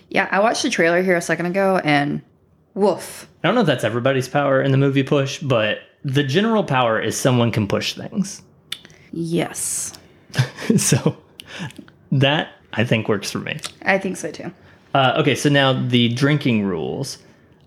Yeah, 0.09 0.27
I 0.31 0.39
watched 0.39 0.63
the 0.63 0.69
trailer 0.69 1.03
here 1.03 1.15
a 1.15 1.21
second 1.21 1.45
ago 1.45 1.79
and 1.83 2.21
woof. 2.73 3.29
I 3.43 3.47
don't 3.47 3.55
know 3.55 3.61
if 3.61 3.67
that's 3.67 3.83
everybody's 3.83 4.27
power 4.27 4.61
in 4.61 4.71
the 4.71 4.77
movie 4.77 5.03
Push, 5.03 5.39
but 5.39 5.79
the 6.03 6.23
general 6.23 6.63
power 6.63 6.99
is 6.99 7.17
someone 7.17 7.51
can 7.51 7.67
push 7.67 7.93
things. 7.93 8.41
Yes. 9.11 9.98
so 10.77 11.17
that 12.11 12.49
I 12.73 12.83
think 12.83 13.07
works 13.07 13.31
for 13.31 13.39
me. 13.39 13.59
I 13.83 13.97
think 13.97 14.17
so 14.17 14.31
too. 14.31 14.51
Uh, 14.93 15.15
okay, 15.17 15.35
so 15.35 15.49
now 15.49 15.73
the 15.73 16.09
drinking 16.09 16.63
rules. 16.63 17.19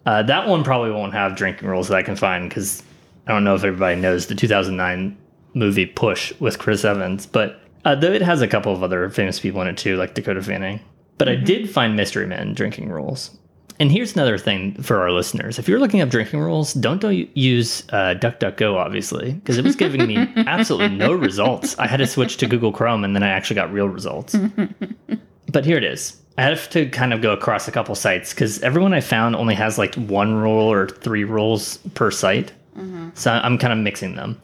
Uh, 0.05 0.23
that 0.25 0.49
one 0.49 0.65
probably 0.65 0.91
won't 0.91 1.13
have 1.13 1.37
drinking 1.37 1.69
rules 1.69 1.89
that 1.89 1.97
I 1.97 2.03
can 2.03 2.17
find 2.17 2.49
because 2.49 2.83
I 3.27 3.33
don't 3.33 3.45
know 3.45 3.55
if 3.55 3.63
everybody 3.63 4.01
knows 4.01 4.27
the 4.27 4.35
2009 4.35 5.17
movie 5.55 5.87
Push 5.87 6.33
with 6.41 6.59
Chris 6.59 6.85
Evans, 6.85 7.27
but 7.27 7.61
uh, 7.85 7.95
though 7.95 8.13
it 8.13 8.23
has 8.23 8.43
a 8.43 8.49
couple 8.49 8.73
of 8.73 8.83
other 8.83 9.09
famous 9.11 9.39
people 9.39 9.61
in 9.63 9.69
it 9.69 9.77
too, 9.77 9.97
like 9.97 10.15
Dakota 10.15 10.43
Fanning. 10.43 10.81
But 11.19 11.29
I 11.29 11.37
did 11.37 11.71
find 11.71 11.95
Mystery 11.95 12.27
Men 12.27 12.55
drinking 12.55 12.89
rules. 12.89 13.37
And 13.83 13.91
here's 13.91 14.15
another 14.15 14.39
thing 14.39 14.81
for 14.81 15.01
our 15.01 15.11
listeners: 15.11 15.59
if 15.59 15.67
you're 15.67 15.81
looking 15.81 16.01
up 16.03 16.09
drinking 16.09 16.39
rules, 16.39 16.73
don't, 16.73 17.01
don't 17.01 17.29
use 17.37 17.83
uh, 17.89 18.15
DuckDuckGo, 18.15 18.77
obviously, 18.77 19.33
because 19.33 19.59
it 19.59 19.65
was 19.65 19.75
giving 19.75 20.07
me 20.07 20.19
absolutely 20.37 20.97
no 20.97 21.13
results. 21.13 21.77
I 21.81 21.89
had 21.89 21.97
to 21.97 22.07
switch 22.07 22.37
to 22.37 22.47
Google 22.47 22.71
Chrome, 22.71 23.03
and 23.03 23.17
then 23.17 23.25
I 23.25 23.31
actually 23.31 23.57
got 23.57 23.73
real 23.73 23.89
results. 23.89 24.37
But 25.51 25.65
here 25.65 25.77
it 25.77 25.83
is. 25.83 26.17
I 26.39 26.43
have 26.43 26.71
to 26.71 26.89
kind 26.91 27.13
of 27.13 27.23
go 27.23 27.33
across 27.33 27.67
a 27.67 27.73
couple 27.73 27.97
sites 27.97 28.33
because 28.33 28.63
everyone 28.63 28.95
I 28.95 29.01
found 29.01 29.35
only 29.35 29.57
has 29.57 29.79
like 29.79 29.97
one 29.97 30.33
rule 30.33 30.73
or 30.73 30.87
three 30.89 31.25
rules 31.25 31.79
per 31.95 32.13
site. 32.13 32.53
So 33.15 33.33
I'm 33.33 33.59
kind 33.59 33.73
of 33.73 33.81
mixing 33.81 34.15
them. 34.15 34.41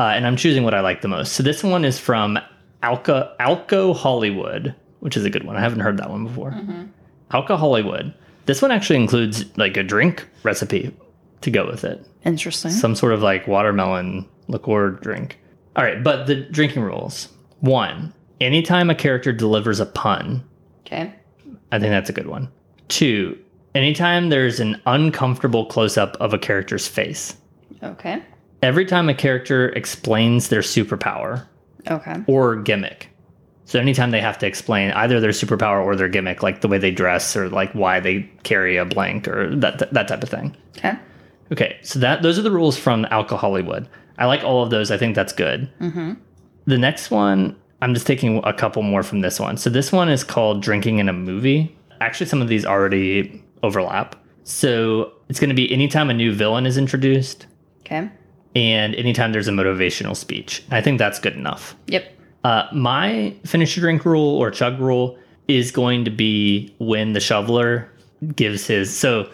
Uh, 0.00 0.08
and 0.16 0.26
I'm 0.26 0.34
choosing 0.34 0.64
what 0.64 0.74
I 0.74 0.80
like 0.80 1.00
the 1.00 1.06
most. 1.06 1.34
So 1.34 1.44
this 1.44 1.62
one 1.62 1.84
is 1.84 2.00
from 2.00 2.40
Alka, 2.82 3.36
Alco 3.38 3.94
Hollywood, 3.94 4.74
which 4.98 5.16
is 5.16 5.24
a 5.24 5.30
good 5.30 5.44
one. 5.44 5.54
I 5.54 5.60
haven't 5.60 5.78
heard 5.78 5.96
that 5.98 6.10
one 6.10 6.24
before. 6.24 6.50
Alka 7.30 7.56
Hollywood. 7.56 8.12
This 8.46 8.60
one 8.62 8.70
actually 8.70 8.96
includes 8.96 9.44
like 9.56 9.76
a 9.76 9.82
drink 9.82 10.26
recipe 10.42 10.94
to 11.40 11.50
go 11.50 11.66
with 11.66 11.84
it 11.84 12.06
Interesting. 12.24 12.70
some 12.70 12.94
sort 12.94 13.12
of 13.12 13.22
like 13.22 13.46
watermelon 13.46 14.26
liqueur 14.48 14.90
drink. 14.90 15.38
All 15.76 15.84
right, 15.84 16.02
but 16.02 16.26
the 16.26 16.36
drinking 16.36 16.82
rules. 16.82 17.28
One, 17.60 18.12
anytime 18.40 18.90
a 18.90 18.94
character 18.94 19.32
delivers 19.32 19.80
a 19.80 19.86
pun, 19.86 20.44
okay. 20.86 21.12
I 21.72 21.78
think 21.78 21.90
that's 21.90 22.10
a 22.10 22.12
good 22.12 22.26
one. 22.28 22.48
Two, 22.88 23.38
anytime 23.74 24.28
there's 24.28 24.60
an 24.60 24.80
uncomfortable 24.86 25.66
close 25.66 25.96
up 25.98 26.16
of 26.20 26.32
a 26.34 26.38
character's 26.38 26.86
face. 26.86 27.36
Okay. 27.82 28.22
Every 28.62 28.86
time 28.86 29.08
a 29.08 29.14
character 29.14 29.70
explains 29.70 30.48
their 30.48 30.60
superpower 30.60 31.46
Okay. 31.90 32.16
or 32.26 32.56
gimmick. 32.56 33.10
So 33.66 33.78
anytime 33.80 34.10
they 34.10 34.20
have 34.20 34.38
to 34.38 34.46
explain 34.46 34.90
either 34.92 35.20
their 35.20 35.30
superpower 35.30 35.82
or 35.84 35.96
their 35.96 36.08
gimmick, 36.08 36.42
like 36.42 36.60
the 36.60 36.68
way 36.68 36.78
they 36.78 36.90
dress 36.90 37.34
or 37.36 37.48
like 37.48 37.72
why 37.72 37.98
they 38.00 38.28
carry 38.42 38.76
a 38.76 38.84
blank 38.84 39.26
or 39.26 39.54
that 39.56 39.90
that 39.92 40.08
type 40.08 40.22
of 40.22 40.28
thing. 40.28 40.54
Okay. 40.76 40.94
Okay, 41.52 41.78
so 41.82 41.98
that 41.98 42.22
those 42.22 42.38
are 42.38 42.42
the 42.42 42.50
rules 42.50 42.76
from 42.76 43.06
Alcohol 43.10 43.38
Hollywood. 43.50 43.88
I 44.18 44.26
like 44.26 44.42
all 44.44 44.62
of 44.62 44.70
those. 44.70 44.90
I 44.90 44.96
think 44.96 45.14
that's 45.14 45.32
good. 45.32 45.70
Mm-hmm. 45.80 46.12
The 46.66 46.78
next 46.78 47.10
one, 47.10 47.56
I'm 47.82 47.92
just 47.94 48.06
taking 48.06 48.40
a 48.44 48.52
couple 48.52 48.82
more 48.82 49.02
from 49.02 49.20
this 49.20 49.38
one. 49.40 49.56
So 49.56 49.68
this 49.70 49.92
one 49.92 50.08
is 50.08 50.24
called 50.24 50.62
Drinking 50.62 50.98
in 50.98 51.08
a 51.08 51.12
Movie. 51.12 51.76
Actually, 52.00 52.26
some 52.26 52.40
of 52.42 52.48
these 52.48 52.64
already 52.64 53.42
overlap. 53.62 54.16
So 54.44 55.12
it's 55.28 55.38
going 55.40 55.48
to 55.50 55.54
be 55.54 55.70
anytime 55.72 56.10
a 56.10 56.14
new 56.14 56.32
villain 56.32 56.66
is 56.66 56.76
introduced 56.78 57.46
Okay. 57.80 58.10
and 58.54 58.94
anytime 58.94 59.32
there's 59.32 59.48
a 59.48 59.52
motivational 59.52 60.16
speech. 60.16 60.62
I 60.70 60.80
think 60.80 60.98
that's 60.98 61.18
good 61.18 61.34
enough. 61.34 61.76
Yep. 61.86 62.10
Uh, 62.44 62.68
my 62.72 63.34
finish 63.46 63.76
your 63.76 63.82
drink 63.82 64.04
rule 64.04 64.36
or 64.36 64.50
chug 64.50 64.78
rule 64.78 65.18
is 65.48 65.70
going 65.70 66.04
to 66.04 66.10
be 66.10 66.74
when 66.78 67.14
the 67.14 67.20
shoveler 67.20 67.90
gives 68.36 68.66
his. 68.66 68.94
So 68.94 69.30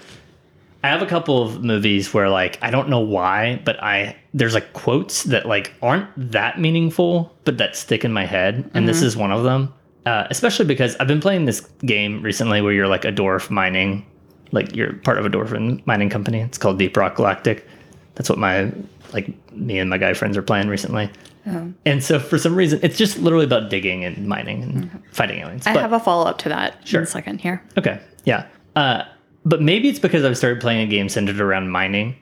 I 0.83 0.89
have 0.89 1.03
a 1.03 1.07
couple 1.07 1.43
of 1.43 1.63
movies 1.63 2.15
where 2.15 2.31
like 2.31 2.59
I 2.63 2.71
don't 2.71 2.89
know 2.89 3.01
why, 3.01 3.61
but 3.65 3.83
I 3.83 4.17
there's 4.33 4.55
like 4.55 4.73
quotes 4.73 5.25
that 5.25 5.47
like 5.47 5.75
aren't 5.83 6.09
that 6.33 6.59
meaningful, 6.59 7.35
but 7.45 7.59
that 7.59 7.77
stick 7.77 8.05
in 8.05 8.13
my 8.13 8.25
head, 8.25 8.71
and 8.75 8.89
this 8.89 9.03
is 9.03 9.17
one 9.17 9.33
of 9.33 9.45
them. 9.45 9.75
Uh, 10.07 10.27
especially 10.31 10.65
because 10.65 10.97
I've 10.97 11.09
been 11.09 11.21
playing 11.21 11.45
this 11.45 11.61
game 11.85 12.23
recently 12.23 12.63
where 12.63 12.73
you're 12.73 12.89
like 12.89 13.05
a 13.05 13.13
dwarf 13.13 13.51
mining, 13.51 14.07
like 14.53 14.75
you're 14.75 14.95
part 14.95 15.19
of 15.19 15.27
a 15.27 15.29
dwarf 15.29 15.87
mining 15.87 16.09
company. 16.09 16.41
It's 16.41 16.57
called 16.57 16.79
Deep 16.79 16.97
Rock 16.97 17.17
Galactic. 17.17 17.69
That's 18.15 18.31
what 18.31 18.39
my 18.39 18.73
like 19.13 19.29
me 19.53 19.79
and 19.79 19.91
my 19.91 19.99
guy 19.99 20.15
friends 20.15 20.37
are 20.39 20.43
playing 20.43 20.69
recently. 20.69 21.11
And 21.47 22.03
so 22.05 22.19
for 22.21 22.39
some 22.39 22.55
reason, 22.55 22.81
it's 22.83 22.99
just 22.99 23.19
literally 23.19 23.45
about 23.45 23.71
digging 23.71 24.05
and 24.05 24.27
mining 24.27 24.63
and 24.63 25.03
fighting 25.13 25.41
aliens. 25.41 25.67
I 25.67 25.71
have 25.79 25.93
a 25.93 26.01
follow 26.01 26.27
up 26.29 26.39
to 26.39 26.49
that 26.51 26.87
Sure. 26.87 27.01
in 27.01 27.05
a 27.05 27.07
second 27.11 27.41
here. 27.41 27.63
Okay. 27.79 28.01
Yeah. 28.25 28.47
Uh, 28.77 29.05
but 29.45 29.63
maybe 29.63 29.89
it's 29.89 29.99
because 29.99 30.25
I've 30.25 30.37
started 30.37 30.61
playing 30.61 30.81
a 30.83 30.87
game 30.91 31.09
centered 31.09 31.41
around 31.41 31.71
mining. 31.71 32.17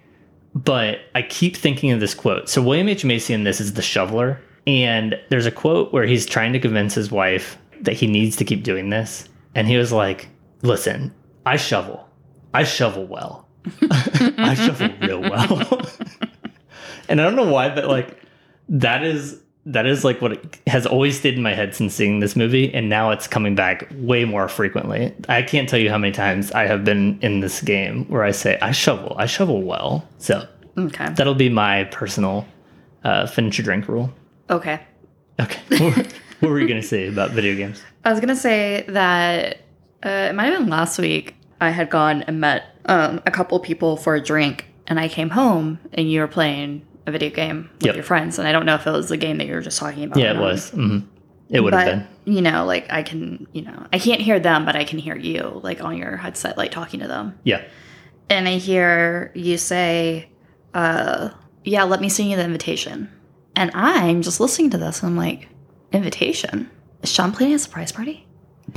But 0.55 1.01
I 1.15 1.23
keep 1.23 1.57
thinking 1.57 1.91
of 1.91 2.01
this 2.01 2.15
quote. 2.15 2.49
So 2.49 2.63
William 2.63 2.89
H. 2.89 3.05
Macy 3.05 3.35
in 3.35 3.45
this 3.45 3.61
is 3.61 3.75
the 3.75 3.83
shoveler. 3.83 4.41
And 4.67 5.19
there's 5.31 5.47
a 5.47 5.51
quote 5.51 5.93
where 5.93 6.05
he's 6.05 6.27
trying 6.27 6.53
to 6.53 6.61
convince 6.61 6.95
his 6.95 7.11
wife 7.11 7.59
that 7.81 7.95
he 7.95 8.07
needs 8.07 8.37
to 8.37 8.45
keep 8.45 8.63
doing 8.63 8.91
this. 8.91 9.29
And 9.55 9.67
he 9.67 9.77
was 9.77 9.93
like, 9.93 10.29
listen, 10.63 11.15
I 11.47 11.57
shovel. 11.57 12.09
I 12.55 12.65
shovel 12.65 13.07
well. 13.07 13.49
I 13.91 14.55
shovel 14.55 14.91
real 15.01 15.21
well. 15.21 15.83
and 17.09 17.21
I 17.21 17.25
don't 17.25 17.37
know 17.37 17.51
why, 17.51 17.75
but 17.75 17.87
like 17.87 18.19
that 18.69 19.03
is 19.05 19.41
that 19.67 19.85
is 19.85 20.03
like 20.05 20.23
what 20.23 20.33
it 20.33 20.59
has 20.67 20.87
always 20.87 21.19
stayed 21.19 21.35
in 21.35 21.43
my 21.43 21.53
head 21.53 21.75
since 21.75 21.95
seeing 21.95 22.21
this 22.21 22.35
movie, 22.37 22.73
and 22.73 22.89
now 22.89 23.11
it's 23.11 23.27
coming 23.27 23.55
back 23.55 23.87
way 23.97 24.25
more 24.25 24.49
frequently. 24.49 25.15
I 25.29 25.43
can't 25.43 25.69
tell 25.69 25.79
you 25.79 25.91
how 25.91 25.99
many 25.99 26.13
times 26.13 26.51
I 26.53 26.67
have 26.67 26.85
been 26.85 27.19
in 27.21 27.41
this 27.41 27.61
game 27.61 28.07
where 28.07 28.25
I 28.25 28.31
say 28.31 28.59
I 28.63 28.73
shovel, 28.73 29.15
I 29.19 29.27
shovel 29.27 29.63
well. 29.63 30.09
So 30.19 30.47
Okay. 30.79 31.09
that'll 31.15 31.35
be 31.35 31.49
my 31.51 31.85
personal 31.85 32.47
uh, 33.05 33.27
finish 33.27 33.59
a 33.59 33.63
drink 33.63 33.89
rule. 33.89 34.11
Okay. 34.49 34.81
Okay, 35.41 35.61
what, 35.85 35.97
were- 35.97 36.05
what 36.41 36.51
were 36.51 36.61
you 36.61 36.69
gonna 36.69 36.83
say 36.83 37.09
about 37.09 37.33
video 37.33 37.55
games? 37.55 37.83
I 38.05 38.11
was 38.11 38.21
gonna 38.21 38.37
say 38.37 38.85
that 38.89 39.59
uh, 40.05 40.09
it 40.31 40.35
might 40.35 40.47
have 40.47 40.61
been 40.61 40.69
last 40.71 40.99
week. 40.99 41.35
I 41.61 41.71
had 41.71 41.91
gone 41.91 42.23
and 42.23 42.41
met 42.41 42.65
um, 42.87 43.21
a 43.27 43.31
couple 43.31 43.59
people 43.61 43.97
for 43.99 44.15
a 44.15 44.21
drink, 44.23 44.67
and 44.87 44.99
I 44.99 45.09
came 45.09 45.31
home 45.31 45.79
and 45.93 46.11
you 46.11 46.21
were 46.21 46.29
playing 46.29 46.87
a 47.09 47.11
video 47.13 47.31
game 47.31 47.71
with 47.75 47.87
Yep. 47.87 47.95
your 47.97 48.05
friends, 48.05 48.39
and 48.39 48.47
I 48.47 48.53
don't 48.53 48.67
know 48.67 48.75
if 48.77 48.87
it 48.87 48.91
was 48.91 49.09
the 49.09 49.17
game 49.17 49.39
that 49.39 49.47
you 49.47 49.55
were 49.55 49.61
just 49.63 49.79
talking 49.79 50.05
about. 50.05 50.19
Yeah, 50.19 50.35
it 50.35 50.41
was. 50.41 50.71
hmm 50.71 50.99
It 51.51 51.61
would 51.61 51.73
have 51.75 51.85
been. 52.25 52.35
you 52.35 52.43
know, 52.43 52.65
like 52.67 52.87
I 52.93 53.03
can, 53.03 53.47
you 53.53 53.63
know, 53.63 53.87
I 53.93 53.99
can't 53.99 54.21
hear 54.21 54.39
them, 54.39 54.65
but 54.65 54.77
I 54.77 54.85
can 54.85 54.99
hear 54.99 55.17
you, 55.17 55.61
like 55.65 55.83
on 55.83 55.97
your 55.97 56.17
headset, 56.17 56.57
like 56.59 56.71
talking 56.71 57.01
to 57.01 57.09
them, 57.09 57.39
Yeah. 57.45 57.63
and 58.29 58.47
I 58.49 58.53
hear 58.59 59.33
you 59.35 59.57
say, 59.59 60.29
uh, 60.75 61.31
"Yeah, 61.65 61.85
let 61.85 62.01
me 62.01 62.09
sing 62.09 62.31
you 62.31 62.37
the 62.37 62.45
invitation," 62.45 63.09
and 63.57 63.71
I'm 63.75 64.23
just 64.23 64.41
listening 64.41 64.71
to 64.71 64.79
this, 64.79 65.03
and 65.03 65.11
I'm 65.11 65.17
like, 65.17 65.49
"Invitation? 65.93 66.71
Is 67.03 67.11
Sean 67.13 67.33
planning 67.33 67.55
a 67.55 67.59
surprise 67.59 67.93
party?" 67.93 68.27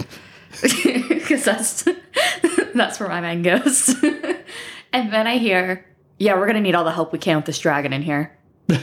Because 1.10 1.44
that's 1.46 1.84
that's 2.76 3.00
where 3.00 3.08
my 3.10 3.22
mind 3.22 3.44
goes. 3.46 3.96
and 4.94 5.12
then 5.14 5.28
I 5.28 5.38
hear, 5.38 5.86
"Yeah, 6.22 6.36
we're 6.38 6.48
gonna 6.48 6.62
need 6.62 6.76
all 6.76 6.84
the 6.84 6.92
help 6.92 7.12
we 7.12 7.20
can 7.20 7.36
with 7.38 7.46
this 7.46 7.60
dragon 7.60 7.94
in 7.94 8.02
here." 8.02 8.32
Well, 8.70 8.80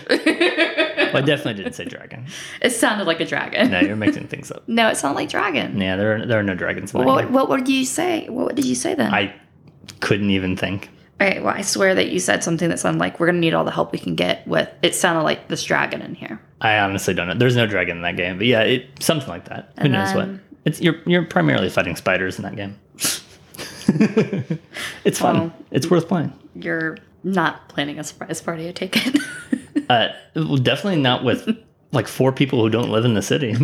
I 1.16 1.22
definitely 1.22 1.54
didn't 1.54 1.74
say 1.74 1.84
dragon. 1.86 2.26
It 2.60 2.70
sounded 2.70 3.06
like 3.06 3.20
a 3.20 3.24
dragon. 3.24 3.70
No, 3.70 3.80
you're 3.80 3.96
mixing 3.96 4.26
things 4.26 4.50
up. 4.50 4.64
No, 4.68 4.88
it 4.88 4.96
sounded 4.96 5.16
like 5.16 5.30
dragon. 5.30 5.80
Yeah, 5.80 5.96
there 5.96 6.16
are, 6.16 6.26
there 6.26 6.38
are 6.38 6.42
no 6.42 6.54
dragons 6.54 6.92
What 6.92 7.30
what 7.30 7.48
would 7.48 7.68
you 7.68 7.84
say? 7.84 8.28
What 8.28 8.54
did 8.54 8.64
you 8.66 8.74
say 8.74 8.94
then? 8.94 9.12
I 9.14 9.34
couldn't 10.00 10.30
even 10.30 10.56
think. 10.56 10.90
All 11.20 11.26
right, 11.26 11.42
well, 11.42 11.54
I 11.54 11.62
swear 11.62 11.94
that 11.94 12.10
you 12.10 12.18
said 12.20 12.44
something 12.44 12.68
that 12.68 12.78
sounded 12.78 13.00
like 13.00 13.18
we're 13.18 13.26
gonna 13.26 13.38
need 13.38 13.54
all 13.54 13.64
the 13.64 13.70
help 13.70 13.92
we 13.92 13.98
can 13.98 14.14
get 14.14 14.46
with. 14.46 14.68
It 14.82 14.94
sounded 14.94 15.22
like 15.22 15.48
this 15.48 15.64
dragon 15.64 16.02
in 16.02 16.14
here. 16.14 16.40
I 16.60 16.78
honestly 16.78 17.14
don't 17.14 17.26
know. 17.28 17.34
There's 17.34 17.56
no 17.56 17.66
dragon 17.66 17.96
in 17.96 18.02
that 18.02 18.16
game, 18.16 18.36
but 18.36 18.46
yeah, 18.46 18.60
it 18.60 18.86
something 19.00 19.28
like 19.28 19.46
that. 19.46 19.72
Who 19.78 19.84
And 19.84 19.92
knows 19.94 20.14
what? 20.14 20.28
It's 20.64 20.80
you're 20.80 20.96
you're 21.06 21.24
primarily 21.24 21.70
fighting 21.70 21.96
spiders 21.96 22.36
in 22.38 22.42
that 22.44 22.56
game. 22.56 22.78
it's 25.04 25.18
fun. 25.18 25.38
Well- 25.38 25.52
it's 25.70 25.88
worth 25.90 26.08
playing. 26.08 26.32
You're 26.54 26.98
not 27.24 27.68
planning 27.68 27.98
a 27.98 28.04
surprise 28.04 28.40
party, 28.40 28.68
I 28.68 28.72
take 28.72 28.96
it. 29.06 29.20
Uh, 29.88 30.08
definitely 30.62 31.00
not 31.00 31.24
with 31.24 31.48
like 31.92 32.06
four 32.06 32.30
people 32.30 32.60
who 32.60 32.68
don't 32.68 32.90
live 32.90 33.06
in 33.06 33.14
the 33.14 33.22
city. 33.22 33.56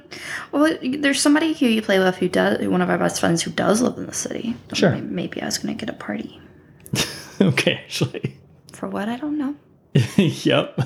well, 0.52 0.76
there's 0.82 1.20
somebody 1.20 1.52
who 1.52 1.66
you 1.66 1.80
play 1.80 2.00
with 2.00 2.16
who 2.16 2.28
does. 2.28 2.66
One 2.66 2.82
of 2.82 2.90
our 2.90 2.98
best 2.98 3.20
friends 3.20 3.40
who 3.42 3.52
does 3.52 3.80
live 3.80 3.96
in 3.96 4.06
the 4.06 4.12
city. 4.12 4.56
Sure. 4.72 4.90
Maybe, 4.90 5.06
maybe 5.06 5.42
I 5.42 5.44
was 5.44 5.58
gonna 5.58 5.74
get 5.74 5.88
a 5.88 5.92
party 5.92 6.40
okay, 7.40 7.74
actually. 7.74 8.36
for 8.72 8.88
what 8.88 9.08
I 9.08 9.16
don't 9.16 9.38
know. 9.38 9.54
yep. 10.16 10.76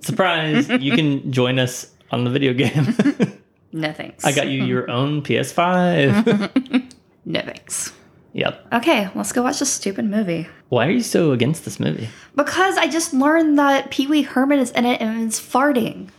Surprise! 0.00 0.68
You 0.68 0.96
can 0.96 1.30
join 1.30 1.60
us 1.60 1.92
on 2.10 2.24
the 2.24 2.30
video 2.30 2.54
game. 2.54 3.38
No 3.72 3.92
thanks. 3.92 4.24
I 4.24 4.32
got 4.32 4.48
you 4.48 4.64
your 4.64 4.90
own 4.90 5.22
PS5. 5.22 6.92
no 7.24 7.40
thanks. 7.40 7.92
Yep. 8.34 8.66
Okay, 8.72 9.08
let's 9.14 9.32
go 9.32 9.42
watch 9.42 9.60
this 9.60 9.72
stupid 9.72 10.04
movie. 10.04 10.46
Why 10.68 10.86
are 10.86 10.90
you 10.90 11.00
so 11.00 11.32
against 11.32 11.64
this 11.64 11.80
movie? 11.80 12.10
Because 12.34 12.76
I 12.76 12.88
just 12.88 13.14
learned 13.14 13.58
that 13.58 13.90
Pee 13.90 14.06
Wee 14.06 14.22
Herman 14.22 14.58
is 14.58 14.70
in 14.72 14.84
it 14.84 15.00
and 15.00 15.26
is 15.26 15.40
farting. 15.40 16.10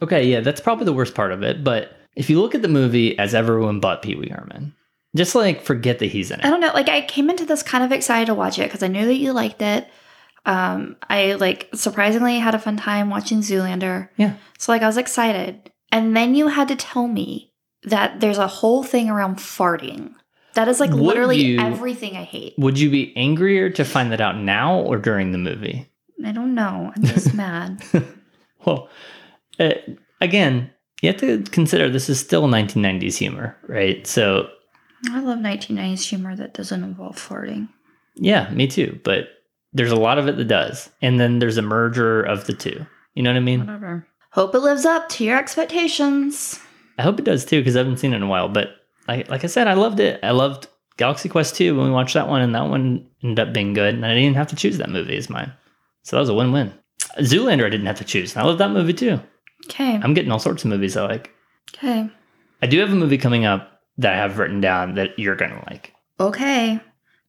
Okay, 0.00 0.24
yeah, 0.26 0.40
that's 0.40 0.60
probably 0.60 0.86
the 0.86 0.92
worst 0.94 1.14
part 1.14 1.32
of 1.32 1.42
it. 1.42 1.62
But 1.62 1.96
if 2.16 2.30
you 2.30 2.40
look 2.40 2.54
at 2.54 2.62
the 2.62 2.68
movie 2.68 3.18
as 3.18 3.34
everyone 3.34 3.80
but 3.80 4.02
Pee 4.02 4.14
Wee 4.14 4.30
Herman, 4.30 4.74
just 5.16 5.34
like 5.34 5.62
forget 5.62 5.98
that 5.98 6.06
he's 6.06 6.30
in 6.30 6.40
it. 6.40 6.46
I 6.46 6.50
don't 6.50 6.60
know. 6.60 6.72
Like 6.72 6.88
I 6.88 7.02
came 7.02 7.30
into 7.30 7.44
this 7.44 7.62
kind 7.62 7.84
of 7.84 7.92
excited 7.92 8.26
to 8.26 8.34
watch 8.34 8.58
it 8.58 8.64
because 8.64 8.82
I 8.82 8.88
knew 8.88 9.06
that 9.06 9.14
you 9.14 9.32
liked 9.32 9.62
it. 9.62 9.88
Um, 10.46 10.96
I 11.08 11.34
like 11.34 11.68
surprisingly 11.74 12.38
had 12.38 12.54
a 12.54 12.58
fun 12.58 12.76
time 12.76 13.10
watching 13.10 13.40
Zoolander. 13.40 14.08
Yeah. 14.16 14.34
So 14.58 14.72
like 14.72 14.82
I 14.82 14.86
was 14.86 14.96
excited, 14.96 15.70
and 15.90 16.16
then 16.16 16.34
you 16.34 16.48
had 16.48 16.68
to 16.68 16.76
tell 16.76 17.06
me 17.06 17.52
that 17.84 18.20
there's 18.20 18.38
a 18.38 18.46
whole 18.46 18.82
thing 18.82 19.08
around 19.08 19.36
farting. 19.36 20.14
That 20.58 20.66
is 20.66 20.80
like 20.80 20.90
Would 20.90 21.00
literally 21.00 21.36
you- 21.40 21.60
everything 21.60 22.16
I 22.16 22.24
hate. 22.24 22.54
Would 22.58 22.80
you 22.80 22.90
be 22.90 23.16
angrier 23.16 23.70
to 23.70 23.84
find 23.84 24.10
that 24.10 24.20
out 24.20 24.36
now 24.36 24.80
or 24.80 24.98
during 24.98 25.30
the 25.30 25.38
movie? 25.38 25.88
I 26.26 26.32
don't 26.32 26.52
know. 26.56 26.92
I'm 26.96 27.04
just 27.04 27.32
mad. 27.44 27.80
Well, 28.66 28.88
uh, 29.60 29.74
again, 30.20 30.68
you 31.00 31.06
have 31.12 31.20
to 31.20 31.44
consider 31.52 31.88
this 31.88 32.08
is 32.08 32.18
still 32.18 32.48
1990s 32.48 33.16
humor, 33.16 33.56
right? 33.68 34.04
So, 34.04 34.48
I 35.12 35.20
love 35.20 35.38
1990s 35.38 36.02
humor 36.02 36.34
that 36.34 36.54
doesn't 36.54 36.82
involve 36.82 37.14
farting. 37.16 37.68
yeah, 38.16 38.50
me 38.50 38.66
too. 38.66 38.98
But 39.04 39.28
there's 39.72 39.92
a 39.92 39.96
lot 39.96 40.18
of 40.18 40.26
it 40.26 40.36
that 40.38 40.48
does. 40.48 40.90
And 41.00 41.20
then 41.20 41.38
there's 41.38 41.56
a 41.56 41.62
merger 41.62 42.20
of 42.20 42.46
the 42.46 42.52
two. 42.52 42.84
You 43.14 43.22
know 43.22 43.30
what 43.30 43.36
I 43.36 43.40
mean? 43.40 43.60
Whatever. 43.60 44.08
Hope 44.32 44.56
it 44.56 44.58
lives 44.58 44.84
up 44.84 45.08
to 45.10 45.24
your 45.24 45.38
expectations. 45.38 46.58
I 46.98 47.02
hope 47.02 47.20
it 47.20 47.24
does 47.24 47.44
too 47.44 47.60
because 47.60 47.76
I 47.76 47.78
haven't 47.78 47.98
seen 47.98 48.12
it 48.12 48.16
in 48.16 48.22
a 48.24 48.26
while. 48.28 48.48
But 48.48 48.70
like, 49.08 49.28
like 49.30 49.44
I 49.44 49.46
said, 49.48 49.66
I 49.66 49.74
loved 49.74 49.98
it. 50.00 50.20
I 50.22 50.30
loved 50.32 50.68
Galaxy 50.96 51.28
Quest 51.28 51.56
2 51.56 51.76
when 51.76 51.86
we 51.86 51.90
watched 51.92 52.14
that 52.14 52.28
one, 52.28 52.42
and 52.42 52.54
that 52.54 52.68
one 52.68 53.06
ended 53.22 53.40
up 53.48 53.54
being 53.54 53.72
good. 53.72 53.94
And 53.94 54.04
I 54.06 54.14
didn't 54.14 54.36
have 54.36 54.48
to 54.48 54.56
choose 54.56 54.78
that 54.78 54.90
movie 54.90 55.16
as 55.16 55.30
mine. 55.30 55.52
So 56.02 56.16
that 56.16 56.20
was 56.20 56.28
a 56.28 56.34
win 56.34 56.52
win. 56.52 56.72
Zoolander, 57.20 57.64
I 57.66 57.70
didn't 57.70 57.86
have 57.86 57.98
to 57.98 58.04
choose. 58.04 58.34
And 58.34 58.42
I 58.42 58.46
love 58.46 58.58
that 58.58 58.70
movie 58.70 58.92
too. 58.92 59.20
Okay. 59.66 59.94
I'm 60.02 60.14
getting 60.14 60.30
all 60.32 60.38
sorts 60.38 60.64
of 60.64 60.70
movies 60.70 60.96
I 60.96 61.06
like. 61.06 61.30
Okay. 61.74 62.08
I 62.62 62.66
do 62.66 62.78
have 62.80 62.90
a 62.90 62.94
movie 62.94 63.18
coming 63.18 63.44
up 63.44 63.80
that 63.98 64.14
I 64.14 64.16
have 64.16 64.38
written 64.38 64.60
down 64.60 64.94
that 64.94 65.18
you're 65.18 65.36
going 65.36 65.50
to 65.50 65.64
like. 65.68 65.94
Okay. 66.20 66.80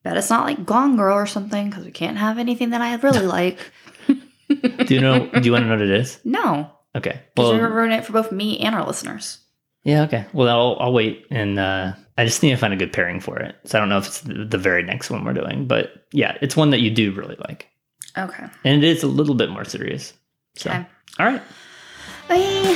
Bet 0.03 0.17
it's 0.17 0.29
not 0.29 0.45
like 0.45 0.65
Gone 0.65 0.95
Girl 0.95 1.15
or 1.15 1.25
something 1.25 1.69
because 1.69 1.85
we 1.85 1.91
can't 1.91 2.17
have 2.17 2.37
anything 2.37 2.69
that 2.69 2.81
I 2.81 2.95
really 2.95 3.25
like. 3.25 3.59
Do 4.07 4.95
you 4.95 5.01
know? 5.01 5.29
do 5.29 5.41
you 5.41 5.51
want 5.51 5.63
to 5.63 5.67
know 5.67 5.75
what 5.75 5.81
it 5.81 5.91
is? 5.91 6.19
No. 6.23 6.71
Okay. 6.95 7.21
Because 7.35 7.53
you're 7.57 7.67
Well, 7.67 7.75
ruining 7.77 7.99
it 7.99 8.05
for 8.05 8.13
both 8.13 8.31
me 8.31 8.59
and 8.59 8.73
our 8.73 8.85
listeners. 8.85 9.39
Yeah. 9.83 10.03
Okay. 10.03 10.25
Well, 10.33 10.49
I'll, 10.49 10.77
I'll 10.87 10.93
wait, 10.93 11.25
and 11.31 11.57
uh, 11.59 11.93
I 12.17 12.25
just 12.25 12.43
need 12.43 12.51
to 12.51 12.57
find 12.57 12.73
a 12.73 12.77
good 12.77 12.93
pairing 12.93 13.19
for 13.19 13.39
it. 13.39 13.55
So 13.65 13.77
I 13.77 13.81
don't 13.81 13.89
know 13.89 13.97
if 13.97 14.07
it's 14.07 14.21
the 14.21 14.45
the 14.45 14.57
very 14.57 14.83
next 14.83 15.09
one 15.09 15.23
we're 15.25 15.33
doing, 15.33 15.67
but 15.67 16.05
yeah, 16.11 16.37
it's 16.41 16.55
one 16.57 16.69
that 16.71 16.79
you 16.81 16.91
do 16.91 17.11
really 17.13 17.37
like, 17.47 17.67
Okay. 18.17 18.45
and 18.65 18.83
it 18.83 18.87
is 18.87 19.03
a 19.03 19.07
little 19.07 19.35
bit 19.35 19.49
more 19.49 19.63
serious. 19.65 20.13
So, 20.55 20.69
Okay. 20.69 20.85
all 21.19 21.25
right. 21.25 21.41
Bye. 22.27 22.75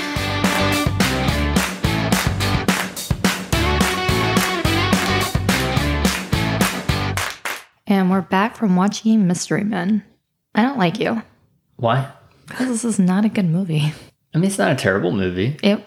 And 7.85 8.09
we're 8.09 8.21
back 8.21 8.55
from 8.55 8.75
watching 8.75 9.27
Mystery 9.27 9.63
Men. 9.63 10.03
I 10.55 10.63
don't 10.63 10.77
like 10.79 10.99
you 10.99 11.21
Why? 11.75 12.11
because 12.47 12.67
this 12.69 12.85
is 12.85 12.97
not 12.99 13.25
a 13.25 13.29
good 13.29 13.45
movie. 13.49 13.93
I 14.33 14.37
mean, 14.37 14.45
it's 14.45 14.57
not 14.57 14.71
a 14.71 14.75
terrible 14.75 15.11
movie. 15.11 15.57
It, 15.61 15.83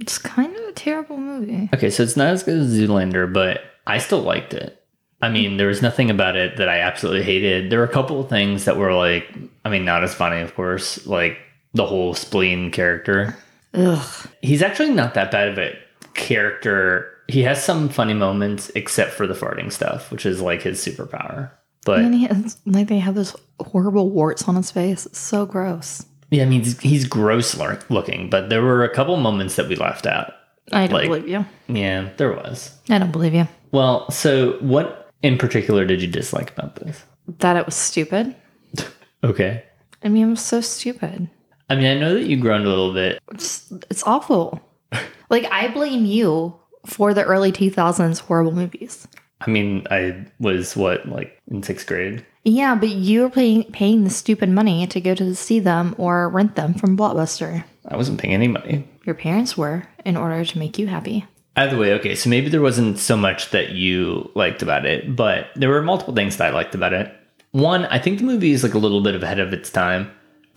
it's 0.00 0.16
kind 0.18 0.54
of 0.54 0.59
a 0.59 0.59
terrible 0.82 1.16
movie. 1.16 1.68
Okay, 1.74 1.90
so 1.90 2.02
it's 2.02 2.16
not 2.16 2.28
as 2.28 2.42
good 2.42 2.58
as 2.58 2.72
Zoolander, 2.78 3.32
but 3.32 3.60
I 3.86 3.98
still 3.98 4.20
liked 4.22 4.54
it. 4.54 4.76
I 5.22 5.28
mean, 5.28 5.58
there 5.58 5.66
was 5.66 5.82
nothing 5.82 6.10
about 6.10 6.36
it 6.36 6.56
that 6.56 6.68
I 6.68 6.80
absolutely 6.80 7.22
hated. 7.22 7.70
There 7.70 7.78
were 7.78 7.84
a 7.84 7.88
couple 7.92 8.20
of 8.20 8.28
things 8.30 8.64
that 8.64 8.76
were 8.78 8.94
like, 8.94 9.28
I 9.64 9.68
mean, 9.68 9.84
not 9.84 10.02
as 10.02 10.14
funny, 10.14 10.40
of 10.40 10.54
course, 10.54 11.06
like 11.06 11.38
the 11.74 11.84
whole 11.84 12.14
spleen 12.14 12.70
character. 12.70 13.36
Ugh. 13.74 14.28
He's 14.40 14.62
actually 14.62 14.90
not 14.90 15.14
that 15.14 15.30
bad 15.30 15.48
of 15.48 15.58
a 15.58 15.74
character. 16.14 17.12
He 17.28 17.42
has 17.42 17.62
some 17.62 17.88
funny 17.88 18.14
moments, 18.14 18.70
except 18.74 19.12
for 19.12 19.26
the 19.26 19.34
farting 19.34 19.70
stuff, 19.70 20.10
which 20.10 20.24
is 20.24 20.40
like 20.40 20.62
his 20.62 20.78
superpower. 20.84 21.50
But 21.84 22.00
And 22.00 22.14
he 22.14 22.24
has, 22.24 22.58
like 22.66 22.88
they 22.88 22.98
have 22.98 23.14
those 23.14 23.36
horrible 23.60 24.10
warts 24.10 24.48
on 24.48 24.56
his 24.56 24.70
face. 24.70 25.06
It's 25.06 25.18
so 25.18 25.44
gross. 25.46 26.04
yeah, 26.30 26.44
I 26.44 26.46
mean, 26.46 26.62
he's, 26.62 26.78
he's 26.80 27.06
gross 27.06 27.56
looking, 27.90 28.30
but 28.30 28.48
there 28.48 28.62
were 28.62 28.84
a 28.84 28.94
couple 28.94 29.16
moments 29.18 29.56
that 29.56 29.68
we 29.68 29.76
laughed 29.76 30.06
at. 30.06 30.32
I 30.72 30.86
don't 30.86 30.94
Like- 30.94 31.08
believe 31.08 31.28
you. 31.28 31.44
Yeah, 31.68 32.08
there 32.16 32.32
was. 32.32 32.72
I 32.88 32.98
don't 32.98 33.12
believe 33.12 33.34
you. 33.34 33.48
Well, 33.72 34.10
so 34.10 34.52
what 34.60 35.10
in 35.22 35.38
particular 35.38 35.84
did 35.84 36.00
you 36.02 36.08
dislike 36.08 36.50
about 36.52 36.76
this? 36.76 37.02
That 37.38 37.56
it 37.56 37.66
was 37.66 37.74
stupid. 37.74 38.34
Okay. 39.22 39.62
I 40.02 40.08
mean, 40.08 40.28
it 40.28 40.30
was 40.30 40.40
so 40.40 40.62
stupid. 40.62 41.28
I 41.68 41.76
mean, 41.76 41.84
I 41.84 42.00
know 42.00 42.14
that 42.14 42.24
you 42.24 42.38
groaned 42.38 42.64
a 42.64 42.68
little 42.70 42.94
bit. 42.94 43.20
It's, 43.32 43.70
it's 43.90 44.02
awful. 44.04 44.60
like 45.30 45.44
I 45.52 45.68
blame 45.68 46.06
you 46.06 46.56
for 46.86 47.12
the 47.12 47.22
early 47.24 47.52
2000s 47.52 48.20
horrible 48.20 48.52
movies. 48.52 49.06
I 49.42 49.50
mean, 49.50 49.86
I 49.90 50.24
was 50.38 50.74
what, 50.74 51.06
like 51.06 51.38
in 51.50 51.62
sixth 51.62 51.86
grade? 51.86 52.24
Yeah, 52.44 52.74
but 52.74 52.88
you 52.88 53.20
were 53.20 53.28
paying 53.30 53.64
paying 53.72 54.04
the 54.04 54.10
stupid 54.10 54.48
money 54.48 54.86
to 54.86 55.00
go 55.02 55.14
to 55.14 55.34
see 55.34 55.60
them 55.60 55.94
or 55.98 56.30
rent 56.30 56.56
them 56.56 56.72
from 56.72 56.96
Blockbuster. 56.96 57.64
I 57.86 57.96
wasn't 57.96 58.20
paying 58.20 58.34
any 58.34 58.48
money. 58.48 58.88
Your 59.04 59.14
parents 59.14 59.56
were 59.56 59.84
in 60.04 60.16
order 60.16 60.44
to 60.44 60.58
make 60.58 60.78
you 60.78 60.86
happy. 60.86 61.26
Either 61.56 61.76
way, 61.76 61.92
okay, 61.94 62.14
so 62.14 62.30
maybe 62.30 62.48
there 62.48 62.60
wasn't 62.60 62.98
so 62.98 63.16
much 63.16 63.50
that 63.50 63.70
you 63.70 64.30
liked 64.34 64.62
about 64.62 64.86
it, 64.86 65.16
but 65.16 65.48
there 65.56 65.68
were 65.68 65.82
multiple 65.82 66.14
things 66.14 66.36
that 66.36 66.52
I 66.52 66.54
liked 66.54 66.74
about 66.74 66.92
it. 66.92 67.12
One, 67.52 67.86
I 67.86 67.98
think 67.98 68.18
the 68.18 68.24
movie 68.24 68.52
is 68.52 68.62
like 68.62 68.74
a 68.74 68.78
little 68.78 69.02
bit 69.02 69.20
ahead 69.20 69.40
of 69.40 69.52
its 69.52 69.70
time. 69.70 70.10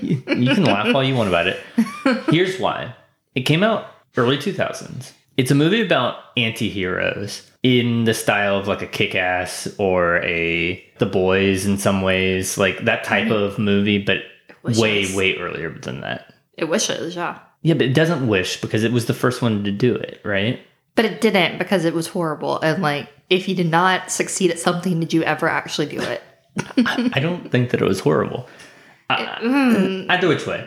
you, 0.00 0.22
you 0.26 0.54
can 0.54 0.64
laugh 0.64 0.94
all 0.94 1.02
you 1.02 1.14
want 1.14 1.28
about 1.28 1.46
it. 1.46 1.58
Here's 2.28 2.60
why. 2.60 2.94
It 3.34 3.42
came 3.42 3.62
out 3.62 3.86
early 4.16 4.36
2000s. 4.36 5.12
It's 5.36 5.50
a 5.50 5.54
movie 5.54 5.84
about 5.84 6.16
anti-heroes 6.36 7.50
in 7.62 8.04
the 8.04 8.14
style 8.14 8.58
of 8.58 8.68
like 8.68 8.82
a 8.82 8.86
kick-ass 8.86 9.74
or 9.78 10.22
a 10.22 10.84
The 10.98 11.06
Boys 11.06 11.66
in 11.66 11.78
some 11.78 12.02
ways, 12.02 12.58
like 12.58 12.84
that 12.84 13.02
type 13.02 13.30
of 13.30 13.58
movie, 13.58 13.98
but 13.98 14.18
Wishes. 14.64 15.14
way 15.14 15.36
earlier 15.36 15.70
than 15.70 16.00
that. 16.00 16.32
It 16.56 16.68
wishes, 16.68 17.16
yeah. 17.16 17.38
Yeah, 17.62 17.74
but 17.74 17.86
it 17.86 17.94
doesn't 17.94 18.26
wish 18.26 18.60
because 18.60 18.84
it 18.84 18.92
was 18.92 19.06
the 19.06 19.14
first 19.14 19.42
one 19.42 19.64
to 19.64 19.70
do 19.70 19.94
it, 19.94 20.20
right? 20.24 20.60
But 20.94 21.04
it 21.04 21.20
didn't 21.20 21.58
because 21.58 21.84
it 21.84 21.94
was 21.94 22.06
horrible. 22.08 22.60
And 22.60 22.82
like, 22.82 23.08
if 23.30 23.48
you 23.48 23.54
did 23.54 23.70
not 23.70 24.10
succeed 24.10 24.50
at 24.50 24.58
something, 24.58 25.00
did 25.00 25.12
you 25.12 25.22
ever 25.22 25.48
actually 25.48 25.86
do 25.86 26.00
it? 26.00 26.22
I 26.86 27.20
don't 27.20 27.50
think 27.50 27.70
that 27.70 27.80
it 27.82 27.88
was 27.88 28.00
horrible. 28.00 28.48
Uh, 29.10 30.06
Either 30.08 30.28
which 30.28 30.46
way, 30.46 30.66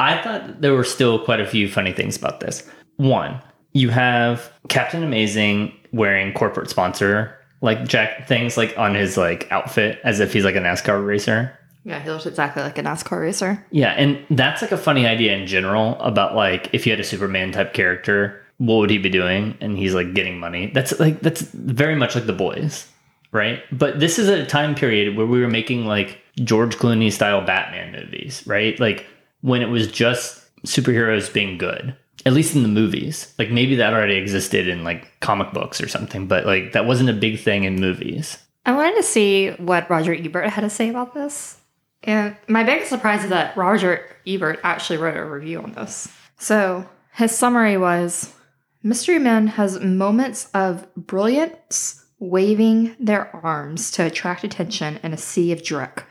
I 0.00 0.22
thought 0.22 0.60
there 0.60 0.74
were 0.74 0.84
still 0.84 1.24
quite 1.24 1.40
a 1.40 1.46
few 1.46 1.68
funny 1.68 1.92
things 1.92 2.16
about 2.16 2.40
this. 2.40 2.68
One, 2.96 3.40
you 3.72 3.90
have 3.90 4.50
Captain 4.68 5.02
Amazing 5.02 5.72
wearing 5.92 6.32
corporate 6.32 6.70
sponsor 6.70 7.38
like 7.60 7.86
jack 7.88 8.28
things 8.28 8.56
like 8.56 8.76
on 8.78 8.94
his 8.94 9.16
like 9.16 9.50
outfit 9.50 9.98
as 10.04 10.20
if 10.20 10.32
he's 10.32 10.44
like 10.44 10.54
a 10.54 10.60
NASCAR 10.60 11.04
racer. 11.04 11.57
Yeah, 11.88 12.00
he 12.00 12.10
looks 12.10 12.26
exactly 12.26 12.62
like 12.62 12.76
a 12.76 12.82
NASCAR 12.82 13.18
racer. 13.22 13.64
Yeah, 13.70 13.92
and 13.92 14.22
that's 14.28 14.60
like 14.60 14.72
a 14.72 14.76
funny 14.76 15.06
idea 15.06 15.34
in 15.34 15.46
general 15.46 15.98
about 16.00 16.34
like 16.34 16.68
if 16.74 16.86
you 16.86 16.92
had 16.92 17.00
a 17.00 17.04
Superman 17.04 17.50
type 17.50 17.72
character, 17.72 18.42
what 18.58 18.76
would 18.76 18.90
he 18.90 18.98
be 18.98 19.08
doing? 19.08 19.56
And 19.62 19.78
he's 19.78 19.94
like 19.94 20.12
getting 20.12 20.38
money. 20.38 20.70
That's 20.74 21.00
like 21.00 21.20
that's 21.20 21.40
very 21.40 21.94
much 21.94 22.14
like 22.14 22.26
the 22.26 22.34
boys, 22.34 22.86
right? 23.32 23.62
But 23.72 24.00
this 24.00 24.18
is 24.18 24.28
a 24.28 24.44
time 24.44 24.74
period 24.74 25.16
where 25.16 25.24
we 25.24 25.40
were 25.40 25.48
making 25.48 25.86
like 25.86 26.20
George 26.36 26.76
Clooney 26.76 27.10
style 27.10 27.44
Batman 27.46 27.92
movies, 27.92 28.46
right? 28.46 28.78
Like 28.78 29.06
when 29.40 29.62
it 29.62 29.70
was 29.70 29.90
just 29.90 30.44
superheroes 30.66 31.32
being 31.32 31.56
good. 31.56 31.96
At 32.26 32.34
least 32.34 32.54
in 32.54 32.62
the 32.62 32.68
movies. 32.68 33.32
Like 33.38 33.50
maybe 33.50 33.76
that 33.76 33.94
already 33.94 34.16
existed 34.16 34.68
in 34.68 34.84
like 34.84 35.08
comic 35.20 35.52
books 35.54 35.80
or 35.80 35.88
something, 35.88 36.26
but 36.26 36.44
like 36.44 36.72
that 36.72 36.84
wasn't 36.84 37.08
a 37.08 37.14
big 37.14 37.40
thing 37.40 37.64
in 37.64 37.76
movies. 37.80 38.36
I 38.66 38.72
wanted 38.72 38.96
to 38.96 39.02
see 39.02 39.50
what 39.52 39.88
Roger 39.88 40.12
Ebert 40.12 40.50
had 40.50 40.60
to 40.60 40.68
say 40.68 40.90
about 40.90 41.14
this. 41.14 41.58
And 42.08 42.34
my 42.48 42.64
biggest 42.64 42.88
surprise 42.88 43.22
is 43.22 43.28
that 43.28 43.54
Roger 43.54 44.02
Ebert 44.26 44.60
actually 44.62 44.96
wrote 44.96 45.18
a 45.18 45.22
review 45.22 45.60
on 45.60 45.72
this. 45.72 46.08
So 46.38 46.88
his 47.12 47.36
summary 47.36 47.76
was 47.76 48.34
Mystery 48.82 49.18
Men 49.18 49.46
has 49.48 49.78
moments 49.80 50.48
of 50.54 50.86
brilliance 50.96 52.06
waving 52.18 52.96
their 52.98 53.36
arms 53.36 53.90
to 53.90 54.06
attract 54.06 54.42
attention 54.42 54.98
in 55.02 55.12
a 55.12 55.18
sea 55.18 55.52
of 55.52 55.60
dreck. 55.60 56.04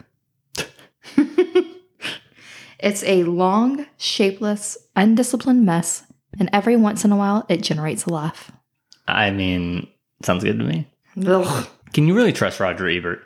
it's 2.80 3.04
a 3.04 3.24
long, 3.24 3.88
shapeless, 3.98 4.78
undisciplined 4.96 5.66
mess, 5.66 6.04
and 6.40 6.48
every 6.54 6.76
once 6.76 7.06
in 7.06 7.12
a 7.12 7.18
while 7.18 7.44
it 7.50 7.64
generates 7.64 8.06
a 8.06 8.14
laugh. 8.14 8.52
I 9.08 9.32
mean, 9.32 9.88
sounds 10.22 10.44
good 10.44 10.60
to 10.60 10.64
me. 10.64 10.88
Ugh. 11.26 11.68
Can 11.94 12.08
you 12.08 12.14
really 12.14 12.34
trust 12.34 12.60
Roger 12.60 12.88
Ebert? 12.88 13.24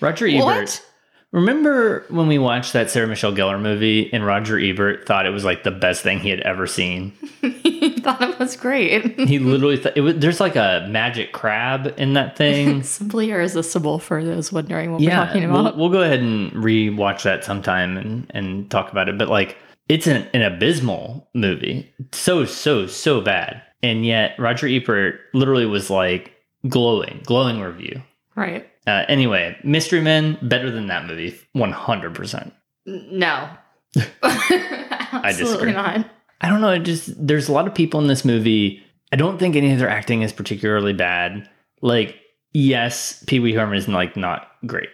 Roger 0.00 0.28
Ebert. 0.28 0.44
What? 0.44 0.86
Remember 1.32 2.04
when 2.10 2.28
we 2.28 2.38
watched 2.38 2.74
that 2.74 2.90
Sarah 2.90 3.06
Michelle 3.06 3.32
Gellar 3.32 3.60
movie 3.60 4.12
and 4.12 4.24
Roger 4.24 4.58
Ebert 4.58 5.06
thought 5.06 5.24
it 5.24 5.30
was 5.30 5.44
like 5.44 5.62
the 5.62 5.70
best 5.70 6.02
thing 6.02 6.18
he 6.20 6.28
had 6.28 6.40
ever 6.40 6.66
seen? 6.66 7.12
he 7.40 7.98
thought 8.00 8.20
it 8.22 8.38
was 8.38 8.54
great. 8.54 9.18
He 9.32 9.38
literally 9.38 9.78
thought 9.78 9.96
it 9.96 10.02
was 10.02 10.16
there's 10.16 10.40
like 10.40 10.56
a 10.56 10.86
magic 10.90 11.32
crab 11.32 11.94
in 11.96 12.12
that 12.14 12.36
thing. 12.36 12.82
Simply 12.82 13.30
irresistible 13.30 13.98
for 13.98 14.22
those 14.22 14.52
wondering 14.52 14.92
what 14.92 15.00
we're 15.00 15.08
yeah, 15.08 15.24
talking 15.24 15.50
we'll, 15.50 15.60
about. 15.60 15.78
we'll 15.78 15.88
go 15.88 16.02
ahead 16.02 16.20
and 16.20 16.52
rewatch 16.52 17.22
that 17.22 17.44
sometime 17.44 17.96
and, 17.96 18.26
and 18.30 18.70
talk 18.70 18.92
about 18.92 19.08
it. 19.08 19.16
But 19.16 19.28
like, 19.28 19.56
it's 19.88 20.06
an, 20.06 20.28
an 20.34 20.42
abysmal 20.42 21.28
movie. 21.34 21.90
So, 22.12 22.44
so, 22.44 22.86
so 22.86 23.22
bad. 23.22 23.62
And 23.82 24.04
yet, 24.04 24.34
Roger 24.38 24.66
Ebert 24.68 25.20
literally 25.32 25.66
was 25.66 25.88
like 25.88 26.32
glowing, 26.68 27.22
glowing 27.24 27.60
review. 27.60 28.02
right. 28.34 28.68
Uh, 28.86 29.04
anyway, 29.08 29.56
Mystery 29.62 30.00
Men, 30.00 30.38
better 30.42 30.70
than 30.70 30.88
that 30.88 31.06
movie, 31.06 31.38
100%. 31.56 32.52
No. 32.86 33.48
disagree. 33.94 34.10
Absolutely 35.12 35.72
not. 35.72 36.06
I 36.40 36.48
don't 36.48 36.60
know. 36.60 36.70
It 36.70 36.80
just 36.80 37.10
there's 37.24 37.48
a 37.48 37.52
lot 37.52 37.68
of 37.68 37.74
people 37.74 38.00
in 38.00 38.08
this 38.08 38.24
movie. 38.24 38.82
I 39.12 39.16
don't 39.16 39.38
think 39.38 39.54
any 39.54 39.72
of 39.72 39.78
their 39.78 39.88
acting 39.88 40.22
is 40.22 40.32
particularly 40.32 40.92
bad. 40.92 41.48
Like, 41.82 42.16
yes, 42.52 43.22
Pee 43.26 43.38
Wee 43.38 43.52
Herman 43.52 43.78
is 43.78 43.86
like 43.86 44.16
not 44.16 44.48
great, 44.66 44.88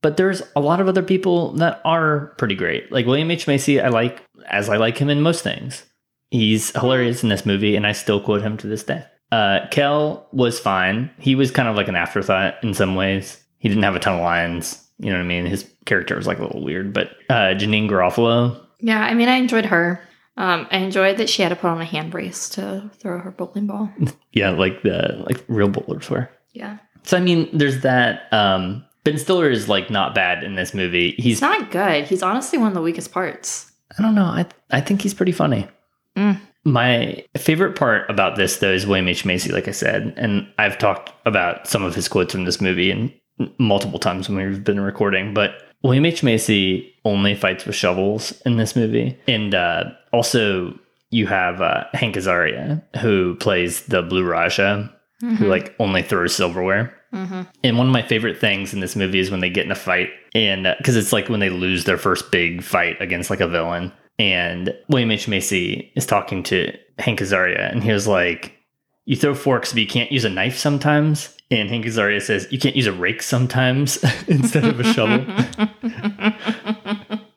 but 0.00 0.16
there's 0.16 0.42
a 0.54 0.60
lot 0.60 0.80
of 0.80 0.88
other 0.88 1.02
people 1.02 1.52
that 1.54 1.80
are 1.84 2.34
pretty 2.38 2.54
great. 2.54 2.92
Like 2.92 3.06
William 3.06 3.30
H 3.30 3.48
Macy, 3.48 3.80
I 3.80 3.88
like 3.88 4.22
as 4.48 4.68
I 4.68 4.76
like 4.76 4.98
him 4.98 5.10
in 5.10 5.22
most 5.22 5.42
things. 5.42 5.84
He's 6.30 6.70
hilarious 6.70 7.22
in 7.22 7.28
this 7.28 7.44
movie, 7.44 7.76
and 7.76 7.86
I 7.86 7.92
still 7.92 8.20
quote 8.20 8.42
him 8.42 8.56
to 8.58 8.66
this 8.66 8.84
day. 8.84 9.04
Uh, 9.32 9.66
Kel 9.70 10.26
was 10.30 10.60
fine. 10.60 11.10
He 11.18 11.34
was 11.34 11.50
kind 11.50 11.66
of 11.68 11.74
like 11.74 11.88
an 11.88 11.96
afterthought 11.96 12.62
in 12.62 12.74
some 12.74 12.94
ways. 12.94 13.42
He 13.58 13.68
didn't 13.68 13.82
have 13.84 13.96
a 13.96 13.98
ton 13.98 14.16
of 14.16 14.20
lines. 14.20 14.86
You 14.98 15.10
know 15.10 15.16
what 15.16 15.24
I 15.24 15.26
mean? 15.26 15.46
His 15.46 15.68
character 15.86 16.14
was 16.14 16.26
like 16.26 16.38
a 16.38 16.42
little 16.42 16.62
weird. 16.62 16.92
But 16.92 17.12
uh, 17.30 17.54
Janeane 17.56 17.88
Garofalo, 17.88 18.60
Yeah, 18.80 19.00
I 19.02 19.14
mean, 19.14 19.28
I 19.28 19.36
enjoyed 19.36 19.64
her. 19.66 20.00
Um, 20.36 20.66
I 20.70 20.78
enjoyed 20.78 21.16
that 21.16 21.28
she 21.28 21.42
had 21.42 21.48
to 21.48 21.56
put 21.56 21.68
on 21.68 21.80
a 21.80 21.84
hand 21.84 22.10
brace 22.10 22.48
to 22.50 22.90
throw 22.94 23.18
her 23.18 23.30
bowling 23.30 23.66
ball. 23.66 23.90
yeah, 24.32 24.50
like 24.50 24.82
the 24.82 25.24
like 25.26 25.42
real 25.48 25.68
bowlers 25.68 26.08
were. 26.10 26.30
Yeah. 26.52 26.78
So 27.02 27.16
I 27.16 27.20
mean, 27.20 27.48
there's 27.56 27.80
that. 27.80 28.32
Um, 28.32 28.84
ben 29.04 29.18
Stiller 29.18 29.50
is 29.50 29.68
like 29.68 29.90
not 29.90 30.14
bad 30.14 30.44
in 30.44 30.54
this 30.54 30.74
movie. 30.74 31.12
He's 31.12 31.24
He's 31.24 31.40
not 31.40 31.70
good. 31.70 32.06
He's 32.06 32.22
honestly 32.22 32.58
one 32.58 32.68
of 32.68 32.74
the 32.74 32.82
weakest 32.82 33.12
parts. 33.12 33.72
I 33.98 34.02
don't 34.02 34.14
know. 34.14 34.24
I 34.24 34.46
I 34.70 34.80
think 34.80 35.02
he's 35.02 35.14
pretty 35.14 35.32
funny. 35.32 35.68
Mm. 36.16 36.38
My 36.64 37.24
favorite 37.36 37.76
part 37.76 38.08
about 38.08 38.36
this 38.36 38.58
though 38.58 38.72
is 38.72 38.86
William 38.86 39.08
H 39.08 39.24
Macy, 39.24 39.50
like 39.50 39.68
I 39.68 39.72
said, 39.72 40.14
and 40.16 40.46
I've 40.58 40.78
talked 40.78 41.12
about 41.26 41.66
some 41.66 41.82
of 41.82 41.94
his 41.94 42.08
quotes 42.08 42.32
from 42.32 42.44
this 42.44 42.60
movie 42.60 42.90
and 42.90 43.12
multiple 43.58 43.98
times 43.98 44.28
when 44.28 44.38
we've 44.38 44.62
been 44.62 44.80
recording. 44.80 45.34
But 45.34 45.54
William 45.82 46.06
H 46.06 46.22
Macy 46.22 46.94
only 47.04 47.34
fights 47.34 47.64
with 47.64 47.74
shovels 47.74 48.40
in 48.46 48.56
this 48.56 48.76
movie, 48.76 49.18
and 49.26 49.54
uh, 49.54 49.84
also 50.12 50.78
you 51.10 51.26
have 51.26 51.60
uh, 51.60 51.84
Hank 51.94 52.14
Azaria 52.14 52.82
who 53.00 53.34
plays 53.36 53.82
the 53.86 54.02
Blue 54.02 54.24
Raja, 54.24 54.90
who 55.20 55.46
like 55.46 55.74
only 55.78 56.02
throws 56.02 56.34
silverware. 56.34 56.96
Mm-hmm. 57.12 57.42
And 57.62 57.76
one 57.76 57.88
of 57.88 57.92
my 57.92 58.02
favorite 58.02 58.38
things 58.38 58.72
in 58.72 58.80
this 58.80 58.96
movie 58.96 59.18
is 59.18 59.30
when 59.30 59.40
they 59.40 59.50
get 59.50 59.66
in 59.66 59.72
a 59.72 59.76
fight, 59.76 60.10
and 60.34 60.66
because 60.78 60.96
it's 60.96 61.12
like 61.12 61.28
when 61.28 61.40
they 61.40 61.50
lose 61.50 61.84
their 61.84 61.98
first 61.98 62.30
big 62.30 62.62
fight 62.62 63.00
against 63.00 63.30
like 63.30 63.40
a 63.40 63.48
villain, 63.48 63.92
and 64.18 64.74
William 64.88 65.10
H 65.10 65.28
Macy 65.28 65.92
is 65.96 66.06
talking 66.06 66.42
to 66.44 66.72
Hank 66.98 67.20
Azaria, 67.20 67.70
and 67.70 67.82
he 67.82 67.92
was 67.92 68.06
like, 68.06 68.56
"You 69.04 69.16
throw 69.16 69.34
forks, 69.34 69.72
but 69.72 69.80
you 69.80 69.86
can't 69.88 70.12
use 70.12 70.24
a 70.24 70.30
knife 70.30 70.56
sometimes." 70.56 71.36
And 71.50 71.68
Hank 71.68 71.84
Azaria 71.84 72.20
says, 72.22 72.46
"You 72.50 72.58
can't 72.58 72.76
use 72.76 72.86
a 72.86 72.92
rake 72.92 73.22
sometimes 73.22 74.02
instead 74.28 74.64
of 74.64 74.80
a 74.80 74.84
shovel." 74.84 75.24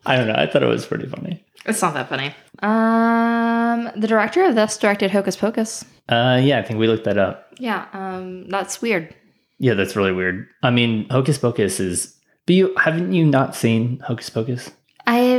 I 0.07 0.15
don't 0.15 0.27
know. 0.27 0.35
I 0.35 0.45
thought 0.47 0.63
it 0.63 0.67
was 0.67 0.85
pretty 0.85 1.07
funny. 1.07 1.43
It's 1.65 1.81
not 1.81 1.95
that 1.95 2.09
funny. 2.09 2.33
Um, 2.61 3.89
the 3.99 4.07
director 4.07 4.43
of 4.45 4.55
this 4.55 4.77
directed 4.77 5.11
Hocus 5.11 5.35
Pocus. 5.35 5.83
Uh, 6.07 6.39
yeah, 6.43 6.59
I 6.59 6.61
think 6.61 6.79
we 6.79 6.87
looked 6.87 7.05
that 7.05 7.17
up. 7.17 7.51
Yeah, 7.57 7.87
um, 7.93 8.47
that's 8.49 8.81
weird. 8.81 9.15
Yeah, 9.57 9.73
that's 9.73 9.95
really 9.95 10.11
weird. 10.11 10.47
I 10.61 10.69
mean, 10.69 11.09
Hocus 11.09 11.37
Pocus 11.37 11.79
is. 11.79 12.15
But 12.45 12.55
you 12.55 12.75
haven't 12.77 13.13
you 13.13 13.25
not 13.25 13.55
seen 13.55 13.99
Hocus 14.01 14.29
Pocus? 14.29 14.69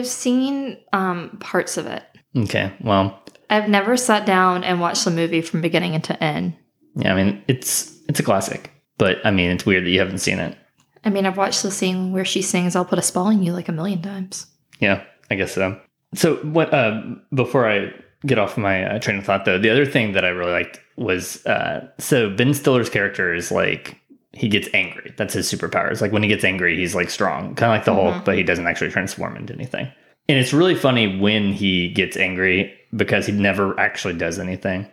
I 0.06 0.08
have 0.08 0.12
seen 0.12 0.78
um 0.92 1.36
parts 1.40 1.76
of 1.76 1.86
it. 1.86 2.04
Okay, 2.36 2.72
well, 2.80 3.20
I've 3.50 3.68
never 3.68 3.96
sat 3.96 4.24
down 4.24 4.62
and 4.62 4.80
watched 4.80 5.04
the 5.04 5.10
movie 5.10 5.40
from 5.40 5.62
beginning 5.62 6.00
to 6.00 6.22
end. 6.22 6.54
Yeah, 6.94 7.12
I 7.12 7.16
mean 7.16 7.42
it's 7.48 7.92
it's 8.08 8.20
a 8.20 8.22
classic, 8.22 8.70
but 8.98 9.18
I 9.24 9.32
mean 9.32 9.50
it's 9.50 9.66
weird 9.66 9.84
that 9.84 9.90
you 9.90 9.98
haven't 9.98 10.18
seen 10.18 10.38
it. 10.38 10.56
I 11.04 11.10
mean, 11.10 11.26
I've 11.26 11.36
watched 11.36 11.62
the 11.62 11.70
scene 11.72 12.12
where 12.12 12.24
she 12.24 12.40
sings 12.40 12.76
"I'll 12.76 12.84
put 12.84 13.00
a 13.00 13.02
spell 13.02 13.24
on 13.24 13.42
you" 13.42 13.52
like 13.52 13.68
a 13.68 13.72
million 13.72 14.00
times. 14.00 14.46
Yeah, 14.78 15.02
I 15.28 15.34
guess 15.34 15.52
so. 15.52 15.80
So 16.14 16.36
what? 16.36 16.72
Uh, 16.72 17.02
before 17.34 17.68
I 17.68 17.90
get 18.24 18.38
off 18.38 18.56
my 18.56 18.84
uh, 18.84 18.98
train 19.00 19.18
of 19.18 19.24
thought, 19.24 19.44
though, 19.44 19.58
the 19.58 19.70
other 19.70 19.86
thing 19.86 20.12
that 20.12 20.24
I 20.24 20.28
really 20.28 20.52
liked 20.52 20.78
was 20.96 21.44
uh, 21.46 21.88
so 21.98 22.30
Ben 22.30 22.54
Stiller's 22.54 22.90
character 22.90 23.34
is 23.34 23.50
like 23.50 24.00
he 24.36 24.48
gets 24.48 24.68
angry. 24.74 25.14
That's 25.16 25.34
his 25.34 25.50
superpowers. 25.50 26.00
Like 26.00 26.12
when 26.12 26.22
he 26.22 26.28
gets 26.28 26.44
angry, 26.44 26.76
he's 26.76 26.94
like 26.94 27.10
strong, 27.10 27.54
kind 27.54 27.72
of 27.72 27.76
like 27.76 27.84
the 27.84 27.94
Hulk, 27.94 28.14
mm-hmm. 28.14 28.24
but 28.24 28.36
he 28.36 28.42
doesn't 28.42 28.66
actually 28.66 28.90
transform 28.90 29.36
into 29.36 29.54
anything. 29.54 29.90
And 30.28 30.38
it's 30.38 30.52
really 30.52 30.74
funny 30.74 31.18
when 31.18 31.52
he 31.52 31.88
gets 31.88 32.16
angry 32.16 32.76
because 32.94 33.26
he 33.26 33.32
never 33.32 33.78
actually 33.78 34.14
does 34.14 34.38
anything. 34.38 34.86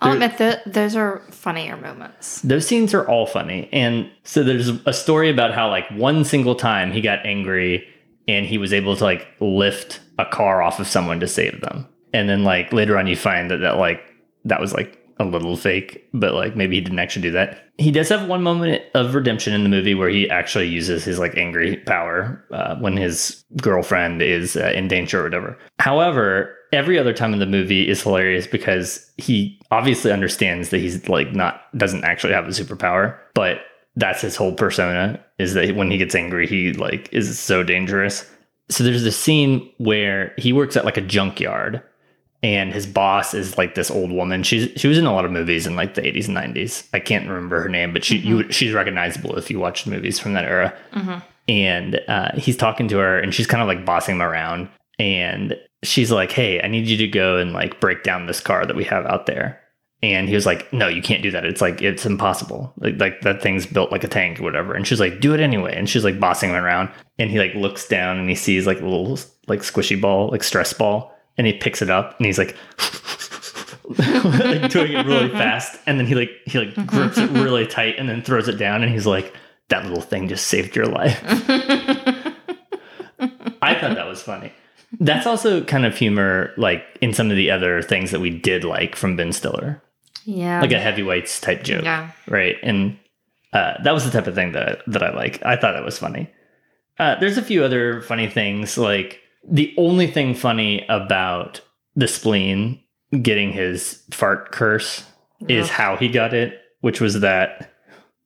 Oh, 0.00 0.08
I'll 0.08 0.12
admit 0.14 0.38
that 0.38 0.72
those 0.72 0.96
are 0.96 1.22
funnier 1.30 1.76
moments. 1.76 2.40
those 2.42 2.66
scenes 2.66 2.92
are 2.92 3.08
all 3.08 3.24
funny 3.24 3.68
and 3.72 4.10
so 4.24 4.42
there's 4.42 4.68
a 4.84 4.92
story 4.92 5.30
about 5.30 5.54
how 5.54 5.68
like 5.68 5.88
one 5.90 6.24
single 6.24 6.56
time 6.56 6.90
he 6.90 7.00
got 7.00 7.24
angry 7.24 7.86
and 8.26 8.44
he 8.44 8.58
was 8.58 8.72
able 8.72 8.96
to 8.96 9.04
like 9.04 9.28
lift 9.38 10.00
a 10.18 10.24
car 10.24 10.60
off 10.60 10.80
of 10.80 10.88
someone 10.88 11.20
to 11.20 11.28
save 11.28 11.60
them 11.60 11.86
and 12.12 12.28
then 12.28 12.42
like 12.42 12.72
later 12.72 12.98
on 12.98 13.06
you 13.06 13.14
find 13.14 13.48
that 13.48 13.58
that 13.58 13.78
like 13.78 14.02
that 14.44 14.60
was 14.60 14.72
like 14.72 14.98
a 15.18 15.24
little 15.24 15.56
fake, 15.56 16.08
but 16.12 16.34
like 16.34 16.56
maybe 16.56 16.76
he 16.76 16.80
didn't 16.80 16.98
actually 16.98 17.22
do 17.22 17.30
that. 17.32 17.68
He 17.78 17.90
does 17.90 18.08
have 18.08 18.28
one 18.28 18.42
moment 18.42 18.82
of 18.94 19.14
redemption 19.14 19.52
in 19.54 19.62
the 19.62 19.68
movie 19.68 19.94
where 19.94 20.08
he 20.08 20.28
actually 20.28 20.68
uses 20.68 21.04
his 21.04 21.18
like 21.18 21.36
angry 21.36 21.78
power 21.78 22.44
uh, 22.52 22.76
when 22.76 22.96
his 22.96 23.44
girlfriend 23.60 24.22
is 24.22 24.56
uh, 24.56 24.72
in 24.74 24.88
danger 24.88 25.20
or 25.20 25.24
whatever. 25.24 25.58
However, 25.78 26.56
every 26.72 26.98
other 26.98 27.12
time 27.12 27.32
in 27.32 27.38
the 27.38 27.46
movie 27.46 27.88
is 27.88 28.02
hilarious 28.02 28.46
because 28.46 29.10
he 29.16 29.60
obviously 29.70 30.10
understands 30.12 30.70
that 30.70 30.78
he's 30.78 31.08
like 31.08 31.32
not 31.32 31.62
doesn't 31.76 32.04
actually 32.04 32.32
have 32.32 32.46
a 32.46 32.50
superpower, 32.50 33.18
but 33.34 33.58
that's 33.96 34.22
his 34.22 34.36
whole 34.36 34.54
persona 34.54 35.22
is 35.38 35.54
that 35.54 35.76
when 35.76 35.90
he 35.90 35.98
gets 35.98 36.14
angry, 36.14 36.46
he 36.46 36.72
like 36.72 37.12
is 37.12 37.38
so 37.38 37.62
dangerous. 37.62 38.28
So 38.70 38.84
there's 38.84 39.02
this 39.02 39.18
scene 39.18 39.70
where 39.78 40.32
he 40.38 40.52
works 40.52 40.76
at 40.76 40.84
like 40.84 40.96
a 40.96 41.02
junkyard 41.02 41.82
and 42.42 42.72
his 42.72 42.86
boss 42.86 43.34
is 43.34 43.56
like 43.56 43.74
this 43.74 43.90
old 43.90 44.10
woman. 44.10 44.42
She's 44.42 44.68
she 44.78 44.88
was 44.88 44.98
in 44.98 45.06
a 45.06 45.12
lot 45.12 45.24
of 45.24 45.30
movies 45.30 45.66
in 45.66 45.76
like 45.76 45.94
the 45.94 46.02
80s 46.02 46.26
and 46.28 46.36
90s. 46.36 46.88
I 46.92 46.98
can't 46.98 47.28
remember 47.28 47.62
her 47.62 47.68
name, 47.68 47.92
but 47.92 48.04
she 48.04 48.18
you, 48.18 48.50
she's 48.50 48.72
recognizable 48.72 49.36
if 49.38 49.50
you 49.50 49.60
watch 49.60 49.86
movies 49.86 50.18
from 50.18 50.32
that 50.32 50.44
era. 50.44 50.76
And 51.48 52.00
uh, 52.08 52.32
he's 52.36 52.56
talking 52.56 52.88
to 52.88 52.98
her, 52.98 53.18
and 53.18 53.34
she's 53.34 53.46
kind 53.48 53.62
of 53.62 53.68
like 53.68 53.84
bossing 53.84 54.16
him 54.16 54.22
around. 54.22 54.68
And 54.98 55.56
she's 55.82 56.10
like, 56.10 56.32
"Hey, 56.32 56.60
I 56.62 56.68
need 56.68 56.86
you 56.86 56.96
to 56.98 57.08
go 57.08 57.38
and 57.38 57.52
like 57.52 57.80
break 57.80 58.02
down 58.02 58.26
this 58.26 58.40
car 58.40 58.66
that 58.66 58.76
we 58.76 58.84
have 58.84 59.06
out 59.06 59.26
there." 59.26 59.60
And 60.02 60.28
he 60.28 60.34
was 60.34 60.46
like, 60.46 60.72
"No, 60.72 60.88
you 60.88 61.02
can't 61.02 61.22
do 61.22 61.30
that. 61.30 61.44
It's 61.44 61.60
like 61.60 61.80
it's 61.80 62.06
impossible. 62.06 62.72
Like 62.78 62.98
like 63.00 63.20
that 63.22 63.42
thing's 63.42 63.66
built 63.66 63.92
like 63.92 64.04
a 64.04 64.08
tank 64.08 64.40
or 64.40 64.44
whatever." 64.44 64.74
And 64.74 64.86
she's 64.86 65.00
like, 65.00 65.20
"Do 65.20 65.34
it 65.34 65.40
anyway." 65.40 65.74
And 65.76 65.88
she's 65.88 66.04
like 66.04 66.18
bossing 66.18 66.50
him 66.50 66.56
around. 66.56 66.90
And 67.18 67.30
he 67.30 67.38
like 67.38 67.54
looks 67.54 67.86
down 67.86 68.18
and 68.18 68.28
he 68.28 68.34
sees 68.34 68.66
like 68.66 68.80
a 68.80 68.84
little 68.84 69.18
like 69.46 69.60
squishy 69.60 70.00
ball, 70.00 70.28
like 70.28 70.42
stress 70.42 70.72
ball, 70.72 71.11
and 71.38 71.46
he 71.46 71.52
picks 71.54 71.82
it 71.82 71.90
up 71.90 72.16
and 72.18 72.26
he's 72.26 72.38
like. 72.38 72.56
like 73.98 74.70
doing 74.70 74.92
it 74.92 75.04
really 75.06 75.28
fast 75.28 75.78
and 75.86 75.98
then 75.98 76.06
he 76.06 76.14
like 76.14 76.30
he 76.46 76.58
like 76.58 76.86
grips 76.86 77.18
it 77.18 77.28
really 77.30 77.66
tight 77.66 77.96
and 77.98 78.08
then 78.08 78.22
throws 78.22 78.48
it 78.48 78.56
down 78.56 78.82
and 78.82 78.90
he's 78.92 79.06
like 79.06 79.34
that 79.68 79.84
little 79.84 80.00
thing 80.00 80.28
just 80.28 80.46
saved 80.46 80.74
your 80.76 80.86
life 80.86 81.20
i 83.60 83.74
thought 83.74 83.94
that 83.96 84.06
was 84.06 84.22
funny 84.22 84.52
that's 85.00 85.26
also 85.26 85.62
kind 85.64 85.84
of 85.84 85.96
humor 85.96 86.52
like 86.56 86.84
in 87.00 87.12
some 87.12 87.30
of 87.30 87.36
the 87.36 87.50
other 87.50 87.82
things 87.82 88.10
that 88.12 88.20
we 88.20 88.30
did 88.30 88.64
like 88.64 88.96
from 88.96 89.16
ben 89.16 89.32
stiller 89.32 89.82
Yeah. 90.24 90.60
like 90.60 90.72
a 90.72 90.80
heavyweights 90.80 91.40
type 91.40 91.62
joke 91.64 91.84
Yeah. 91.84 92.10
right 92.28 92.56
and 92.62 92.96
uh, 93.52 93.74
that 93.82 93.92
was 93.92 94.04
the 94.04 94.10
type 94.10 94.26
of 94.26 94.34
thing 94.34 94.52
that 94.52 94.80
that 94.86 95.02
i 95.02 95.12
like 95.14 95.44
i 95.44 95.56
thought 95.56 95.72
that 95.72 95.84
was 95.84 95.98
funny 95.98 96.30
uh, 96.98 97.18
there's 97.18 97.36
a 97.38 97.42
few 97.42 97.64
other 97.64 98.00
funny 98.02 98.28
things 98.28 98.78
like 98.78 99.20
the 99.48 99.74
only 99.76 100.06
thing 100.06 100.34
funny 100.34 100.84
about 100.88 101.60
the 101.94 102.08
spleen 102.08 102.80
getting 103.20 103.52
his 103.52 104.02
fart 104.10 104.52
curse 104.52 105.04
is 105.48 105.68
how 105.68 105.96
he 105.96 106.08
got 106.08 106.32
it 106.32 106.60
which 106.80 107.00
was 107.00 107.20
that 107.20 107.72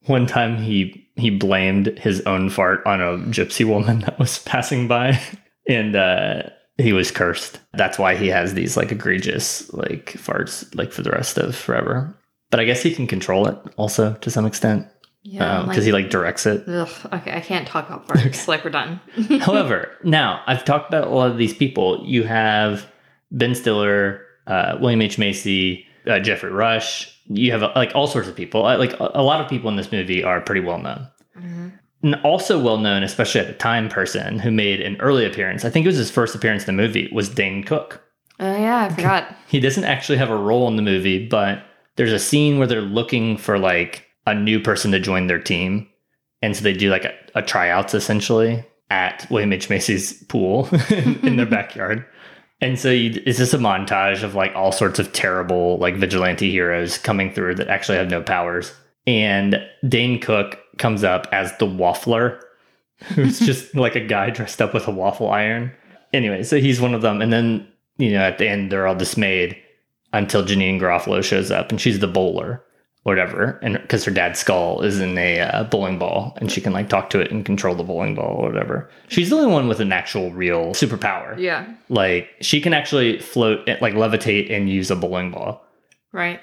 one 0.06 0.26
time 0.26 0.56
he 0.56 1.08
he 1.16 1.30
blamed 1.30 1.86
his 1.98 2.20
own 2.22 2.50
fart 2.50 2.84
on 2.86 3.00
a 3.00 3.18
gypsy 3.28 3.64
woman 3.64 4.00
that 4.06 4.18
was 4.18 4.40
passing 4.40 4.88
by 4.88 5.20
and 5.68 5.96
uh 5.96 6.42
he 6.78 6.92
was 6.92 7.10
cursed. 7.10 7.58
That's 7.72 7.98
why 7.98 8.16
he 8.16 8.28
has 8.28 8.52
these 8.52 8.76
like 8.76 8.92
egregious 8.92 9.72
like 9.72 10.12
farts 10.12 10.74
like 10.74 10.92
for 10.92 11.02
the 11.02 11.10
rest 11.10 11.38
of 11.38 11.56
forever. 11.56 12.14
But 12.50 12.60
i 12.60 12.64
guess 12.64 12.82
he 12.82 12.94
can 12.94 13.06
control 13.06 13.48
it 13.48 13.58
also 13.76 14.14
to 14.14 14.30
some 14.30 14.46
extent 14.46 14.86
yeah. 15.26 15.64
because 15.66 15.84
he 15.84 15.92
like 15.92 16.08
directs 16.10 16.46
it 16.46 16.64
Ugh, 16.68 16.88
okay, 17.12 17.32
I 17.36 17.40
can't 17.40 17.66
talk 17.66 17.88
about 17.88 18.06
farts. 18.06 18.46
Like 18.48 18.64
we're 18.64 18.70
done. 18.70 19.00
However, 19.40 19.90
now 20.04 20.42
I've 20.46 20.64
talked 20.64 20.88
about 20.88 21.08
a 21.08 21.10
lot 21.10 21.30
of 21.30 21.36
these 21.38 21.54
people. 21.54 22.02
You 22.04 22.22
have 22.24 22.86
Ben 23.30 23.54
Stiller, 23.54 24.22
uh, 24.46 24.78
William 24.80 25.02
H 25.02 25.18
Macy, 25.18 25.84
uh, 26.06 26.20
Geoffrey 26.20 26.50
Rush. 26.52 27.12
You 27.28 27.50
have 27.52 27.62
uh, 27.62 27.72
like 27.74 27.92
all 27.94 28.06
sorts 28.06 28.28
of 28.28 28.36
people. 28.36 28.64
Uh, 28.64 28.78
Like 28.78 28.92
a, 29.00 29.10
a 29.14 29.22
lot 29.22 29.40
of 29.40 29.48
people 29.50 29.68
in 29.68 29.76
this 29.76 29.90
movie 29.90 30.22
are 30.22 30.40
pretty 30.40 30.60
well 30.60 30.78
known. 30.78 31.08
And 32.02 32.14
also 32.22 32.62
well 32.62 32.78
known, 32.78 33.02
especially 33.02 33.40
at 33.40 33.48
the 33.48 33.54
time, 33.54 33.88
person 33.88 34.38
who 34.38 34.52
made 34.52 34.80
an 34.80 34.96
early 35.00 35.24
appearance. 35.24 35.64
I 35.64 35.70
think 35.70 35.84
it 35.86 35.88
was 35.88 35.96
his 35.96 36.10
first 36.10 36.34
appearance 36.36 36.68
in 36.68 36.76
the 36.76 36.80
movie. 36.80 37.08
Was 37.12 37.28
Dane 37.28 37.64
Cook. 37.64 38.00
Oh 38.38 38.52
yeah, 38.56 38.84
I 38.84 38.88
forgot. 38.94 39.34
He 39.48 39.58
doesn't 39.58 39.82
actually 39.84 40.18
have 40.18 40.30
a 40.30 40.36
role 40.36 40.68
in 40.68 40.76
the 40.76 40.82
movie, 40.82 41.26
but 41.26 41.64
there's 41.96 42.12
a 42.12 42.18
scene 42.18 42.58
where 42.58 42.66
they're 42.68 42.80
looking 42.82 43.36
for 43.36 43.58
like 43.58 44.05
a 44.26 44.34
new 44.34 44.60
person 44.60 44.90
to 44.92 45.00
join 45.00 45.26
their 45.26 45.40
team. 45.40 45.88
And 46.42 46.56
so 46.56 46.62
they 46.62 46.72
do 46.72 46.90
like 46.90 47.04
a, 47.04 47.14
a 47.34 47.42
tryouts 47.42 47.94
essentially 47.94 48.64
at 48.90 49.26
William 49.30 49.52
H. 49.52 49.70
Macy's 49.70 50.22
pool 50.24 50.68
in 50.90 51.36
their 51.36 51.46
backyard. 51.50 52.04
And 52.60 52.78
so 52.78 52.90
you, 52.90 53.22
it's 53.26 53.38
just 53.38 53.54
a 53.54 53.58
montage 53.58 54.22
of 54.22 54.34
like 54.34 54.54
all 54.54 54.72
sorts 54.72 54.98
of 54.98 55.12
terrible 55.12 55.78
like 55.78 55.96
vigilante 55.96 56.50
heroes 56.50 56.98
coming 56.98 57.32
through 57.32 57.56
that 57.56 57.68
actually 57.68 57.98
have 57.98 58.10
no 58.10 58.22
powers. 58.22 58.72
And 59.06 59.62
Dane 59.86 60.20
Cook 60.20 60.58
comes 60.78 61.04
up 61.04 61.28
as 61.32 61.56
the 61.58 61.66
waffler, 61.66 62.40
who's 63.14 63.38
just 63.38 63.74
like 63.74 63.94
a 63.94 64.00
guy 64.00 64.30
dressed 64.30 64.62
up 64.62 64.72
with 64.72 64.88
a 64.88 64.92
waffle 64.92 65.30
iron. 65.30 65.72
Anyway, 66.12 66.42
so 66.42 66.58
he's 66.58 66.80
one 66.80 66.94
of 66.94 67.02
them. 67.02 67.20
And 67.20 67.32
then, 67.32 67.68
you 67.98 68.12
know, 68.12 68.20
at 68.20 68.38
the 68.38 68.48
end, 68.48 68.72
they're 68.72 68.86
all 68.86 68.94
dismayed 68.94 69.56
until 70.12 70.44
Janeane 70.44 70.80
Garofalo 70.80 71.22
shows 71.22 71.50
up 71.50 71.70
and 71.70 71.80
she's 71.80 71.98
the 71.98 72.06
bowler, 72.06 72.64
whatever. 73.06 73.56
And 73.62 73.80
because 73.80 74.04
her 74.04 74.10
dad's 74.10 74.40
skull 74.40 74.82
is 74.82 75.00
in 75.00 75.16
a 75.16 75.38
uh, 75.38 75.62
bowling 75.62 75.96
ball 75.96 76.36
and 76.40 76.50
she 76.50 76.60
can 76.60 76.72
like 76.72 76.88
talk 76.88 77.08
to 77.10 77.20
it 77.20 77.30
and 77.30 77.46
control 77.46 77.76
the 77.76 77.84
bowling 77.84 78.16
ball 78.16 78.34
or 78.36 78.48
whatever. 78.48 78.90
She's 79.06 79.30
the 79.30 79.36
only 79.36 79.52
one 79.52 79.68
with 79.68 79.78
an 79.78 79.92
actual 79.92 80.32
real 80.32 80.72
superpower. 80.72 81.38
Yeah. 81.38 81.72
Like 81.88 82.30
she 82.40 82.60
can 82.60 82.74
actually 82.74 83.20
float, 83.20 83.68
like 83.80 83.94
levitate 83.94 84.50
and 84.50 84.68
use 84.68 84.90
a 84.90 84.96
bowling 84.96 85.30
ball. 85.30 85.64
Right. 86.10 86.40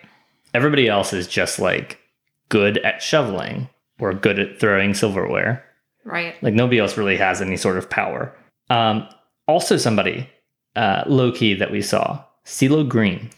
Everybody 0.53 0.87
else 0.87 1.11
is 1.11 1.27
just 1.27 1.59
like 1.59 1.99
good 2.47 2.77
at 2.77 3.01
shoveling 3.01 3.67
or 3.99 4.13
good 4.13 4.39
at 4.39 4.57
throwing 4.57 4.93
silverware. 4.93 5.65
Right. 6.05 6.41
Like 6.41 6.53
nobody 6.53 6.79
else 6.79 6.95
really 6.95 7.17
has 7.17 7.41
any 7.41 7.57
sort 7.57 7.77
of 7.77 7.89
power. 7.89 8.33
Um, 8.69 9.05
also, 9.49 9.75
somebody 9.75 10.29
uh, 10.77 11.03
low 11.07 11.33
key 11.33 11.55
that 11.55 11.71
we 11.71 11.81
saw, 11.81 12.23
CeeLo 12.45 12.87
Green. 12.87 13.31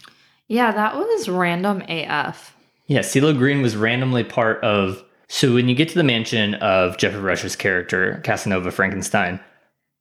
Yeah, 0.46 0.70
that 0.70 0.94
was 0.94 1.28
random 1.28 1.82
AF. 1.88 2.55
Yeah, 2.86 3.00
CeeLo 3.00 3.36
Green 3.36 3.62
was 3.62 3.76
randomly 3.76 4.24
part 4.24 4.62
of. 4.62 5.02
So 5.28 5.54
when 5.54 5.68
you 5.68 5.74
get 5.74 5.88
to 5.88 5.96
the 5.96 6.04
mansion 6.04 6.54
of 6.54 6.98
Geoffrey 6.98 7.20
Rush's 7.20 7.56
character, 7.56 8.20
Casanova 8.24 8.70
Frankenstein, 8.70 9.40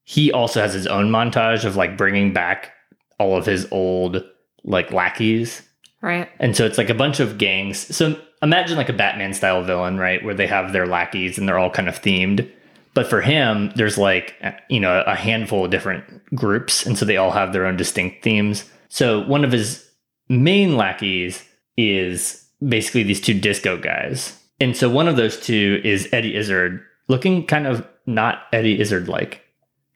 he 0.04 0.32
also 0.32 0.62
has 0.62 0.74
his 0.74 0.86
own 0.86 1.10
montage 1.10 1.66
of 1.66 1.76
like 1.76 1.98
bringing 1.98 2.32
back 2.32 2.72
all 3.18 3.36
of 3.36 3.46
his 3.46 3.68
old 3.72 4.24
like 4.64 4.92
lackeys 4.92 5.64
Right. 6.06 6.30
And 6.40 6.56
so 6.56 6.68
it's 6.68 6.78
like 6.78 6.92
a 6.92 6.94
bunch 6.96 7.20
of 7.20 7.40
gangs. 7.40 7.96
So 7.96 8.16
imagine 8.44 8.78
like 8.78 8.90
a 8.90 8.94
Batman 8.94 9.34
style 9.34 9.64
villain, 9.64 9.98
right? 9.98 10.24
Where 10.24 10.36
they 10.36 10.46
have 10.46 10.72
their 10.72 10.86
lackeys 10.86 11.40
and 11.40 11.50
they're 11.50 11.58
all 11.58 11.72
kind 11.72 11.90
of 11.90 12.00
themed. 12.00 12.48
But 12.94 13.08
for 13.08 13.22
him, 13.22 13.72
there's 13.76 13.98
like, 13.98 14.36
you 14.70 14.80
know, 14.80 15.04
a 15.08 15.16
handful 15.16 15.66
of 15.66 15.72
different 15.72 16.06
groups. 16.36 16.86
And 16.86 16.96
so 16.96 17.06
they 17.06 17.18
all 17.18 17.32
have 17.32 17.54
their 17.54 17.66
own 17.66 17.76
distinct 17.76 18.24
themes. 18.24 18.70
So 18.88 19.26
one 19.26 19.44
of 19.44 19.52
his 19.52 19.84
main 20.30 20.78
lackeys 20.78 21.44
is 21.76 22.45
basically 22.68 23.04
these 23.04 23.22
two 23.22 23.40
disco 23.40 23.78
guys. 23.78 24.40
And 24.60 24.76
so 24.76 24.90
one 24.90 25.08
of 25.08 25.18
those 25.18 25.40
two 25.40 25.82
is 25.84 26.08
Eddie 26.12 26.36
Izzard, 26.36 26.84
looking 27.08 27.46
kind 27.46 27.68
of 27.68 27.88
not 28.06 28.44
Eddie 28.54 28.80
Izzard 28.80 29.08
like. 29.08 29.42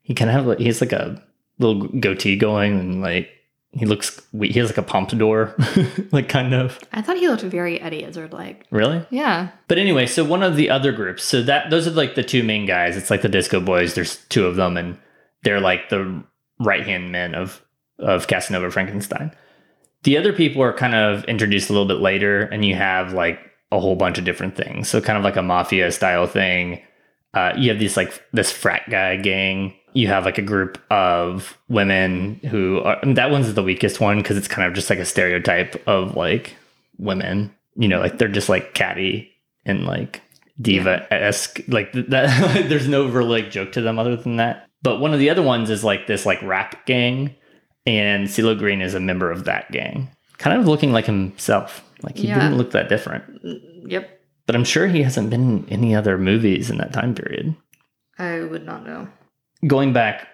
He 0.01 0.13
kind 0.13 0.31
of 0.31 0.45
like, 0.45 0.59
he 0.59 0.65
has 0.65 0.81
like 0.81 0.91
a 0.91 1.21
little 1.59 1.87
goatee 1.87 2.35
going 2.35 2.79
and 2.79 3.01
like, 3.01 3.29
he 3.71 3.85
looks, 3.85 4.19
he 4.41 4.53
has 4.53 4.69
like 4.69 4.79
a 4.79 4.83
pompadour, 4.83 5.55
like 6.11 6.27
kind 6.27 6.55
of. 6.55 6.79
I 6.91 7.03
thought 7.03 7.17
he 7.17 7.27
looked 7.27 7.43
very 7.43 7.79
Eddie 7.79 8.03
Izzard 8.03 8.33
like. 8.33 8.65
Really? 8.71 9.05
Yeah. 9.11 9.49
But 9.67 9.77
anyway, 9.77 10.07
so 10.07 10.23
one 10.23 10.41
of 10.41 10.55
the 10.55 10.71
other 10.71 10.91
groups, 10.91 11.23
so 11.23 11.43
that 11.43 11.69
those 11.69 11.87
are 11.87 11.91
like 11.91 12.15
the 12.15 12.23
two 12.23 12.43
main 12.43 12.65
guys. 12.65 12.97
It's 12.97 13.11
like 13.11 13.21
the 13.21 13.29
Disco 13.29 13.59
Boys. 13.59 13.93
There's 13.93 14.17
two 14.29 14.47
of 14.47 14.55
them, 14.55 14.75
and 14.75 14.97
they're 15.43 15.59
like 15.59 15.89
the 15.89 16.23
right 16.59 16.83
hand 16.83 17.11
men 17.11 17.35
of 17.35 17.63
of 17.99 18.25
Casanova 18.27 18.71
Frankenstein. 18.71 19.31
The 20.03 20.17
other 20.17 20.33
people 20.33 20.61
are 20.61 20.73
kind 20.73 20.95
of 20.95 21.23
introduced 21.25 21.69
a 21.69 21.73
little 21.73 21.87
bit 21.87 21.99
later, 21.99 22.43
and 22.43 22.63
you 22.63 22.75
have 22.75 23.13
like 23.13 23.39
a 23.71 23.79
whole 23.79 23.95
bunch 23.95 24.17
of 24.17 24.25
different 24.25 24.55
things. 24.55 24.89
So 24.89 25.01
kind 25.01 25.17
of 25.17 25.23
like 25.23 25.35
a 25.35 25.43
mafia 25.43 25.91
style 25.91 26.27
thing. 26.27 26.81
Uh, 27.33 27.53
you 27.57 27.69
have 27.69 27.79
these 27.79 27.97
like 27.97 28.23
this 28.31 28.51
frat 28.51 28.89
guy 28.89 29.17
gang. 29.17 29.73
You 29.93 30.07
have 30.07 30.25
like 30.25 30.37
a 30.37 30.43
group 30.43 30.79
of 30.91 31.57
women 31.67 32.39
who 32.49 32.79
are 32.81 32.99
and 33.01 33.17
that 33.17 33.31
one's 33.31 33.53
the 33.53 33.63
weakest 33.63 33.99
one 33.99 34.17
because 34.17 34.37
it's 34.37 34.47
kind 34.47 34.67
of 34.67 34.73
just 34.73 34.89
like 34.89 34.99
a 34.99 35.05
stereotype 35.05 35.81
of 35.87 36.15
like 36.15 36.55
women. 36.97 37.53
You 37.75 37.87
know, 37.87 37.99
like 37.99 38.17
they're 38.17 38.27
just 38.27 38.49
like 38.49 38.73
catty 38.73 39.31
and 39.65 39.85
like 39.85 40.21
diva 40.61 41.11
esque. 41.13 41.59
Like 41.67 41.91
th- 41.91 42.07
that. 42.07 42.65
there's 42.69 42.87
no 42.87 43.07
real 43.07 43.27
like 43.27 43.51
joke 43.51 43.71
to 43.73 43.81
them 43.81 43.99
other 43.99 44.15
than 44.15 44.37
that. 44.37 44.67
But 44.81 44.99
one 44.99 45.13
of 45.13 45.19
the 45.19 45.29
other 45.29 45.41
ones 45.41 45.69
is 45.69 45.83
like 45.83 46.07
this 46.07 46.25
like 46.25 46.41
rap 46.41 46.85
gang, 46.85 47.35
and 47.85 48.27
CeeLo 48.27 48.57
Green 48.57 48.81
is 48.81 48.93
a 48.93 48.99
member 48.99 49.31
of 49.31 49.45
that 49.45 49.71
gang, 49.71 50.09
kind 50.37 50.59
of 50.59 50.67
looking 50.67 50.91
like 50.91 51.05
himself. 51.05 51.83
Like 52.01 52.17
he 52.17 52.27
Yeah. 52.27 52.39
didn't 52.39 52.57
look 52.57 52.71
that 52.71 52.89
different. 52.89 53.43
Mm, 53.43 53.59
yep. 53.91 54.19
But 54.45 54.55
I'm 54.55 54.63
sure 54.63 54.87
he 54.87 55.03
hasn't 55.03 55.29
been 55.29 55.59
in 55.59 55.65
any 55.69 55.95
other 55.95 56.17
movies 56.17 56.69
in 56.69 56.77
that 56.77 56.93
time 56.93 57.13
period. 57.13 57.55
I 58.17 58.39
would 58.41 58.65
not 58.65 58.85
know. 58.85 59.07
Going 59.67 59.93
back 59.93 60.27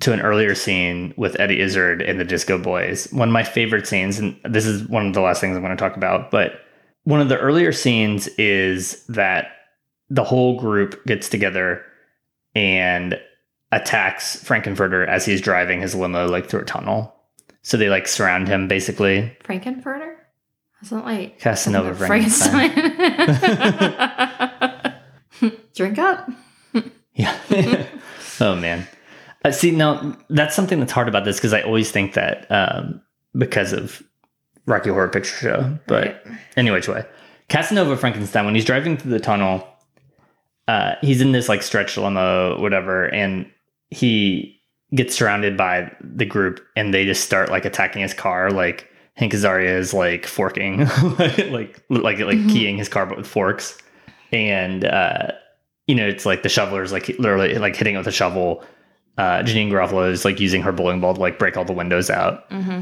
to 0.00 0.12
an 0.12 0.20
earlier 0.20 0.54
scene 0.54 1.14
with 1.16 1.38
Eddie 1.38 1.60
Izzard 1.60 2.02
and 2.02 2.18
the 2.18 2.24
Disco 2.24 2.58
Boys. 2.58 3.06
One 3.12 3.28
of 3.28 3.32
my 3.32 3.44
favorite 3.44 3.86
scenes, 3.86 4.18
and 4.18 4.36
this 4.44 4.66
is 4.66 4.88
one 4.88 5.06
of 5.06 5.14
the 5.14 5.20
last 5.20 5.40
things 5.40 5.56
I'm 5.56 5.62
going 5.62 5.76
to 5.76 5.80
talk 5.80 5.96
about, 5.96 6.30
but 6.32 6.60
one 7.04 7.20
of 7.20 7.28
the 7.28 7.38
earlier 7.38 7.70
scenes 7.70 8.26
is 8.38 9.04
that 9.06 9.48
the 10.10 10.24
whole 10.24 10.58
group 10.58 11.04
gets 11.06 11.28
together 11.28 11.82
and 12.56 13.18
attacks 13.74 14.36
Frankenfurter 14.36 15.06
as 15.06 15.26
he's 15.26 15.40
driving 15.40 15.80
his 15.80 15.94
limo 15.94 16.28
like 16.28 16.48
through 16.48 16.60
a 16.60 16.64
tunnel. 16.64 17.14
So 17.62 17.76
they 17.76 17.88
like 17.88 18.06
surround 18.06 18.48
him 18.48 18.68
basically. 18.68 19.36
Frankenfurter? 19.44 20.14
Isn't 20.82 21.04
like 21.04 21.40
Casanova 21.40 21.94
Frankenstein. 21.94 22.72
Frankenstein. 22.72 24.94
Drink 25.74 25.98
up. 25.98 26.28
Yeah. 27.16 27.38
oh 28.40 28.56
man. 28.56 28.88
Uh, 29.44 29.52
see, 29.52 29.70
now 29.70 30.16
that's 30.30 30.56
something 30.56 30.80
that's 30.80 30.90
hard 30.90 31.06
about 31.06 31.24
this 31.24 31.36
because 31.36 31.52
I 31.52 31.62
always 31.62 31.92
think 31.92 32.14
that 32.14 32.50
um, 32.50 33.00
because 33.38 33.72
of 33.72 34.02
Rocky 34.66 34.90
Horror 34.90 35.10
Picture 35.10 35.36
Show. 35.36 35.78
But 35.86 36.26
anyway, 36.56 36.78
which 36.78 36.88
way? 36.88 37.04
Casanova 37.48 37.96
Frankenstein, 37.96 38.46
when 38.46 38.56
he's 38.56 38.64
driving 38.64 38.96
through 38.96 39.12
the 39.12 39.20
tunnel, 39.20 39.64
uh, 40.66 40.96
he's 41.02 41.20
in 41.20 41.30
this 41.30 41.48
like 41.48 41.62
stretch 41.62 41.96
limo, 41.96 42.60
whatever, 42.60 43.04
and 43.14 43.48
he 43.90 44.60
gets 44.94 45.14
surrounded 45.14 45.56
by 45.56 45.90
the 46.00 46.24
group 46.24 46.60
and 46.76 46.92
they 46.94 47.04
just 47.04 47.24
start 47.24 47.50
like 47.50 47.64
attacking 47.64 48.02
his 48.02 48.14
car. 48.14 48.50
Like 48.50 48.88
Hank 49.14 49.32
Azaria 49.32 49.76
is 49.78 49.92
like 49.94 50.26
forking, 50.26 50.80
like 51.18 51.38
like 51.50 51.84
like, 51.90 52.18
like 52.18 52.38
Mhm. 52.38 52.50
keying 52.50 52.76
his 52.78 52.88
car 52.88 53.06
but 53.06 53.16
with 53.18 53.26
forks. 53.26 53.78
And 54.32 54.84
uh, 54.84 55.28
you 55.86 55.94
know, 55.94 56.06
it's 56.06 56.26
like 56.26 56.42
the 56.42 56.48
shoveler's 56.48 56.92
like 56.92 57.08
literally 57.18 57.56
like 57.58 57.76
hitting 57.76 57.94
it 57.94 57.98
with 57.98 58.06
a 58.06 58.12
shovel. 58.12 58.64
Uh, 59.16 59.42
Janeane 59.42 59.70
Garofalo 59.70 60.10
is 60.10 60.24
like 60.24 60.40
using 60.40 60.60
her 60.62 60.72
bowling 60.72 61.00
ball 61.00 61.14
to 61.14 61.20
like 61.20 61.38
break 61.38 61.56
all 61.56 61.64
the 61.64 61.72
windows 61.72 62.10
out. 62.10 62.48
Mm-hmm. 62.50 62.80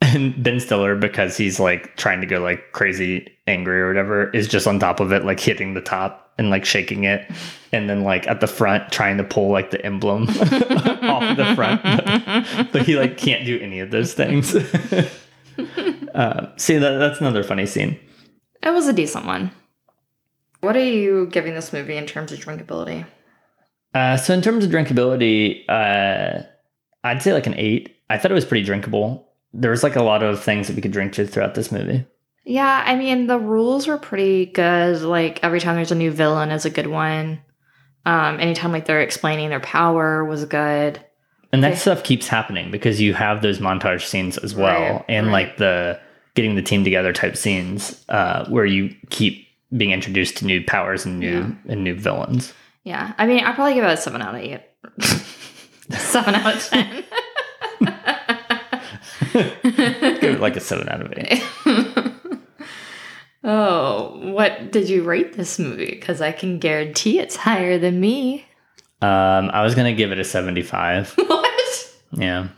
And 0.00 0.42
Ben 0.42 0.60
Stiller, 0.60 0.96
because 0.96 1.36
he's 1.36 1.58
like 1.60 1.96
trying 1.96 2.20
to 2.20 2.26
go 2.26 2.40
like 2.40 2.72
crazy 2.72 3.26
angry 3.46 3.80
or 3.80 3.88
whatever, 3.88 4.30
is 4.30 4.48
just 4.48 4.66
on 4.66 4.78
top 4.78 5.00
of 5.00 5.12
it, 5.12 5.24
like 5.24 5.40
hitting 5.40 5.74
the 5.74 5.80
top 5.80 6.23
and 6.38 6.50
like 6.50 6.64
shaking 6.64 7.04
it. 7.04 7.30
And 7.72 7.90
then 7.90 8.04
like 8.04 8.26
at 8.28 8.40
the 8.40 8.46
front, 8.46 8.92
trying 8.92 9.18
to 9.18 9.24
pull 9.24 9.50
like 9.50 9.70
the 9.70 9.84
emblem 9.84 10.28
off 10.28 11.36
the 11.36 11.52
front. 11.54 11.82
But, 11.82 12.72
but 12.72 12.82
he 12.82 12.96
like 12.96 13.16
can't 13.16 13.44
do 13.44 13.58
any 13.58 13.80
of 13.80 13.90
those 13.90 14.14
things. 14.14 14.54
uh, 16.14 16.56
see, 16.56 16.78
that, 16.78 16.98
that's 16.98 17.20
another 17.20 17.42
funny 17.42 17.66
scene. 17.66 17.98
It 18.62 18.70
was 18.70 18.86
a 18.86 18.92
decent 18.92 19.26
one. 19.26 19.50
What 20.60 20.76
are 20.76 20.84
you 20.84 21.26
giving 21.26 21.54
this 21.54 21.72
movie 21.72 21.96
in 21.96 22.06
terms 22.06 22.32
of 22.32 22.38
drinkability? 22.38 23.04
Uh, 23.92 24.16
so 24.16 24.32
in 24.32 24.40
terms 24.40 24.64
of 24.64 24.70
drinkability, 24.70 25.64
uh, 25.68 26.42
I'd 27.04 27.22
say 27.22 27.32
like 27.32 27.46
an 27.46 27.54
eight. 27.56 27.94
I 28.08 28.18
thought 28.18 28.30
it 28.30 28.34
was 28.34 28.44
pretty 28.44 28.64
drinkable. 28.64 29.28
There 29.52 29.70
was 29.70 29.82
like 29.82 29.96
a 29.96 30.02
lot 30.02 30.22
of 30.22 30.42
things 30.42 30.66
that 30.66 30.74
we 30.74 30.82
could 30.82 30.90
drink 30.90 31.12
to 31.14 31.26
throughout 31.26 31.54
this 31.54 31.70
movie. 31.70 32.06
Yeah, 32.44 32.82
I 32.86 32.94
mean 32.96 33.26
the 33.26 33.38
rules 33.38 33.86
were 33.86 33.96
pretty 33.98 34.46
good. 34.46 35.00
Like 35.02 35.40
every 35.42 35.60
time 35.60 35.76
there's 35.76 35.92
a 35.92 35.96
new 35.96 36.10
villain 36.10 36.50
is 36.50 36.64
a 36.64 36.70
good 36.70 36.86
one. 36.86 37.40
Um, 38.06 38.38
anytime 38.38 38.70
like 38.72 38.84
they're 38.84 39.00
explaining 39.00 39.48
their 39.48 39.60
power 39.60 40.24
was 40.24 40.44
good. 40.44 41.02
And 41.52 41.62
that 41.64 41.72
Okay. 41.72 41.78
stuff 41.80 42.02
keeps 42.04 42.28
happening 42.28 42.70
because 42.70 43.00
you 43.00 43.14
have 43.14 43.40
those 43.40 43.60
montage 43.60 44.02
scenes 44.02 44.36
as 44.36 44.54
well, 44.54 44.80
Right, 44.96 45.04
and 45.08 45.26
right. 45.28 45.32
like 45.48 45.56
the 45.56 45.98
getting 46.34 46.54
the 46.56 46.62
team 46.62 46.82
together 46.84 47.12
type 47.12 47.36
scenes 47.36 48.04
uh, 48.08 48.44
where 48.50 48.66
you 48.66 48.94
keep 49.08 49.46
being 49.74 49.92
introduced 49.92 50.36
to 50.38 50.44
new 50.46 50.62
powers 50.64 51.06
and 51.06 51.20
new 51.20 51.56
and 51.68 51.82
new 51.84 51.94
villains. 51.94 52.52
Yeah, 52.82 53.14
I 53.16 53.26
mean 53.26 53.42
I'd 53.44 53.54
probably 53.54 53.74
give 53.74 53.84
it 53.84 53.90
a 53.92 53.96
seven 53.96 54.20
out 54.20 54.34
of 54.34 54.40
eight. 54.42 54.60
seven 55.90 56.34
out 56.34 56.54
of 56.56 56.62
ten. 56.68 57.04
Give 59.32 60.34
it 60.34 60.40
like 60.40 60.56
a 60.56 60.60
seven 60.60 60.88
out 60.88 61.00
of 61.00 61.12
eight. 61.16 61.42
oh, 63.44 64.18
what 64.32 64.72
did 64.72 64.88
you 64.88 65.02
rate 65.04 65.34
this 65.34 65.58
movie? 65.58 65.86
Because 65.90 66.20
I 66.20 66.32
can 66.32 66.58
guarantee 66.58 67.18
it's 67.20 67.36
higher 67.36 67.78
than 67.78 68.00
me. 68.00 68.46
Um, 69.02 69.50
I 69.52 69.62
was 69.62 69.74
gonna 69.74 69.94
give 69.94 70.12
it 70.12 70.18
a 70.18 70.24
seventy-five. 70.24 71.10
what? 71.16 71.90
Yeah. 72.12 72.48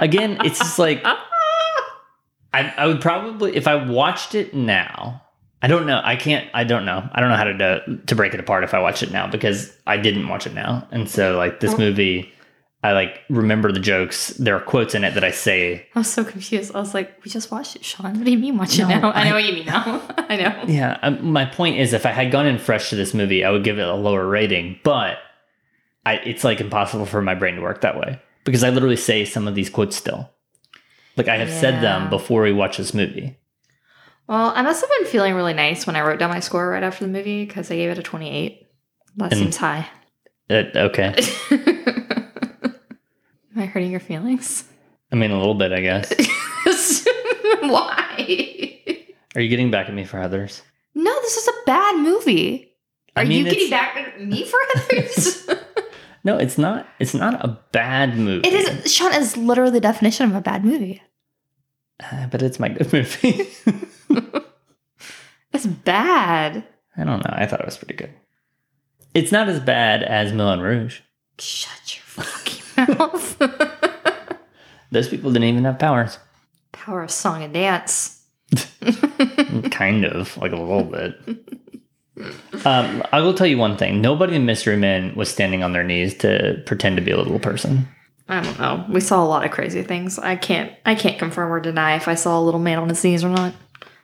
Again, 0.00 0.38
it's 0.44 0.58
just 0.58 0.78
like 0.78 1.02
I, 1.04 2.72
I 2.76 2.86
would 2.86 3.00
probably 3.00 3.56
if 3.56 3.66
I 3.66 3.76
watched 3.76 4.34
it 4.34 4.54
now. 4.54 5.20
I 5.62 5.66
don't 5.66 5.86
know. 5.86 6.00
I 6.04 6.16
can't. 6.16 6.46
I 6.52 6.64
don't 6.64 6.84
know. 6.84 7.08
I 7.12 7.20
don't 7.20 7.30
know 7.30 7.36
how 7.36 7.44
to 7.44 7.54
do, 7.86 7.96
to 8.06 8.14
break 8.14 8.34
it 8.34 8.40
apart 8.40 8.64
if 8.64 8.74
I 8.74 8.80
watch 8.80 9.02
it 9.02 9.12
now 9.12 9.26
because 9.26 9.74
I 9.86 9.96
didn't 9.96 10.28
watch 10.28 10.46
it 10.46 10.52
now, 10.52 10.86
and 10.90 11.08
so 11.08 11.38
like 11.38 11.60
this 11.60 11.72
Oh. 11.74 11.78
movie, 11.78 12.30
I 12.84 12.92
like 12.92 13.20
remember 13.30 13.72
the 13.72 13.80
jokes. 13.80 14.28
There 14.38 14.54
are 14.54 14.60
quotes 14.60 14.94
in 14.94 15.04
it 15.04 15.14
that 15.14 15.24
I 15.24 15.30
say. 15.30 15.86
I 15.94 16.00
was 16.00 16.08
so 16.12 16.22
confused. 16.22 16.74
I 16.74 16.80
was 16.80 16.92
like, 16.92 17.24
"We 17.24 17.30
just 17.30 17.50
watched 17.50 17.76
it, 17.76 17.84
Sean. 17.84 18.14
What 18.18 18.24
do 18.26 18.30
you 18.30 18.36
mean 18.38 18.58
watch 18.58 18.78
it 18.78 18.82
No, 18.82 18.88
now?" 19.00 19.10
I, 19.10 19.20
I- 19.22 19.28
know 19.30 19.34
what 19.36 19.44
you 19.44 19.54
mean 19.54 19.64
now. 19.66 20.02
I 20.18 20.36
know. 20.36 20.64
Yeah. 20.68 20.98
Um, 21.02 21.32
my 21.32 21.46
point 21.46 21.78
is, 21.78 21.94
if 21.94 22.04
I 22.04 22.10
had 22.10 22.30
gone 22.30 22.44
in 22.46 22.58
fresh 22.58 22.90
to 22.90 22.96
this 22.96 23.14
movie, 23.14 23.42
I 23.42 23.50
would 23.50 23.64
give 23.64 23.78
it 23.78 23.88
a 23.88 23.94
lower 23.94 24.26
rating. 24.28 24.78
But 24.84 25.16
I, 26.04 26.16
it's 26.16 26.44
like 26.44 26.60
impossible 26.60 27.06
for 27.06 27.22
my 27.22 27.34
brain 27.34 27.54
to 27.56 27.62
work 27.62 27.80
that 27.80 27.98
way 27.98 28.20
because 28.44 28.62
I 28.62 28.68
literally 28.68 28.96
say 28.96 29.24
some 29.24 29.48
of 29.48 29.54
these 29.54 29.70
quotes 29.70 29.96
still. 29.96 30.28
Like 31.16 31.28
I 31.28 31.36
have 31.38 31.50
said 31.50 31.82
them 31.82 32.10
before 32.10 32.42
we 32.42 32.52
watch 32.52 32.76
this 32.76 32.92
movie. 32.92 33.38
Well, 34.26 34.52
I 34.54 34.60
must 34.62 34.82
have 34.82 34.90
been 34.98 35.06
feeling 35.06 35.32
really 35.34 35.54
nice 35.54 35.86
when 35.86 35.96
I 35.96 36.02
wrote 36.02 36.18
down 36.18 36.28
my 36.30 36.40
score 36.40 36.68
right 36.68 36.82
after 36.82 37.06
the 37.06 37.10
movie 37.10 37.46
because 37.46 37.70
I 37.70 37.76
gave 37.76 37.90
it 37.90 37.98
a 37.98 38.02
twenty-eight. 38.02 38.66
That 39.16 39.32
And- 39.32 39.40
seems 39.40 39.56
high. 39.56 39.88
Uh, 40.50 40.64
okay. 40.76 41.14
Am 43.54 43.62
I 43.62 43.66
hurting 43.66 43.90
your 43.90 44.00
feelings? 44.00 44.64
I 45.12 45.16
mean, 45.16 45.30
a 45.30 45.38
little 45.38 45.54
bit, 45.54 45.72
I 45.72 45.80
guess. 45.80 46.12
Why? 47.60 49.06
Are 49.34 49.40
you 49.40 49.48
getting 49.48 49.70
back 49.70 49.88
at 49.88 49.94
me 49.94 50.04
for 50.04 50.18
others? 50.20 50.62
No, 50.94 51.12
this 51.22 51.36
is 51.36 51.48
a 51.48 51.52
bad 51.66 51.96
movie. 52.02 52.72
I 53.16 53.22
Are 53.22 53.24
mean, 53.26 53.44
you 53.46 53.52
getting 53.52 53.70
back 53.70 53.96
at 53.96 54.20
me 54.20 54.44
for 54.44 54.58
others? 54.76 55.48
No, 56.24 56.36
it's 56.38 56.58
not. 56.58 56.88
It's 56.98 57.14
not 57.14 57.44
a 57.44 57.58
bad 57.72 58.16
movie. 58.16 58.48
it 58.48 58.54
is. 58.84 58.92
Sean 58.92 59.12
is 59.14 59.36
literally 59.36 59.72
the 59.72 59.80
definition 59.80 60.28
of 60.30 60.34
a 60.36 60.40
bad 60.40 60.64
movie. 60.64 61.02
Uh, 62.02 62.26
but 62.28 62.42
it's 62.42 62.58
my 62.58 62.68
good 62.68 62.92
movie. 62.92 63.46
It's 65.52 65.66
bad. 65.66 66.64
I 66.96 67.04
don't 67.04 67.24
know. 67.24 67.30
I 67.32 67.46
thought 67.46 67.60
it 67.60 67.64
was 67.66 67.76
pretty 67.76 67.94
good. 67.94 68.10
It's 69.14 69.30
not 69.30 69.48
as 69.48 69.60
bad 69.60 70.02
as 70.02 70.32
Moulin 70.32 70.60
Rouge. 70.60 70.98
Shut 71.38 71.94
your 71.94 72.02
fucking 72.02 72.63
mouth. 72.76 73.38
Those 74.90 75.08
people 75.08 75.32
didn't 75.32 75.48
even 75.48 75.64
have 75.64 75.78
powers. 75.78 76.18
Power 76.72 77.02
of 77.02 77.10
song 77.10 77.42
and 77.42 77.52
dance. 77.52 78.22
kind 79.70 80.04
of, 80.04 80.36
like 80.36 80.52
a 80.52 80.56
little 80.56 80.84
bit. 80.84 81.18
Um, 82.64 83.02
I 83.12 83.20
will 83.20 83.34
tell 83.34 83.46
you 83.46 83.58
one 83.58 83.76
thing. 83.76 84.00
Nobody 84.00 84.36
in 84.36 84.46
Mystery 84.46 84.76
Men 84.76 85.14
was 85.16 85.28
standing 85.28 85.62
on 85.62 85.72
their 85.72 85.82
knees 85.82 86.16
to 86.18 86.62
pretend 86.66 86.96
to 86.96 87.02
be 87.02 87.10
a 87.10 87.16
little 87.16 87.40
person. 87.40 87.88
I 88.28 88.40
don't 88.40 88.58
know. 88.58 88.86
We 88.88 89.00
saw 89.00 89.22
a 89.22 89.26
lot 89.26 89.44
of 89.44 89.50
crazy 89.50 89.82
things. 89.82 90.18
I 90.18 90.36
can't 90.36 90.72
I 90.86 90.94
can't 90.94 91.18
confirm 91.18 91.52
or 91.52 91.60
deny 91.60 91.96
if 91.96 92.08
I 92.08 92.14
saw 92.14 92.38
a 92.38 92.42
little 92.42 92.60
man 92.60 92.78
on 92.78 92.88
his 92.88 93.04
knees 93.04 93.22
or 93.22 93.28
not. 93.28 93.52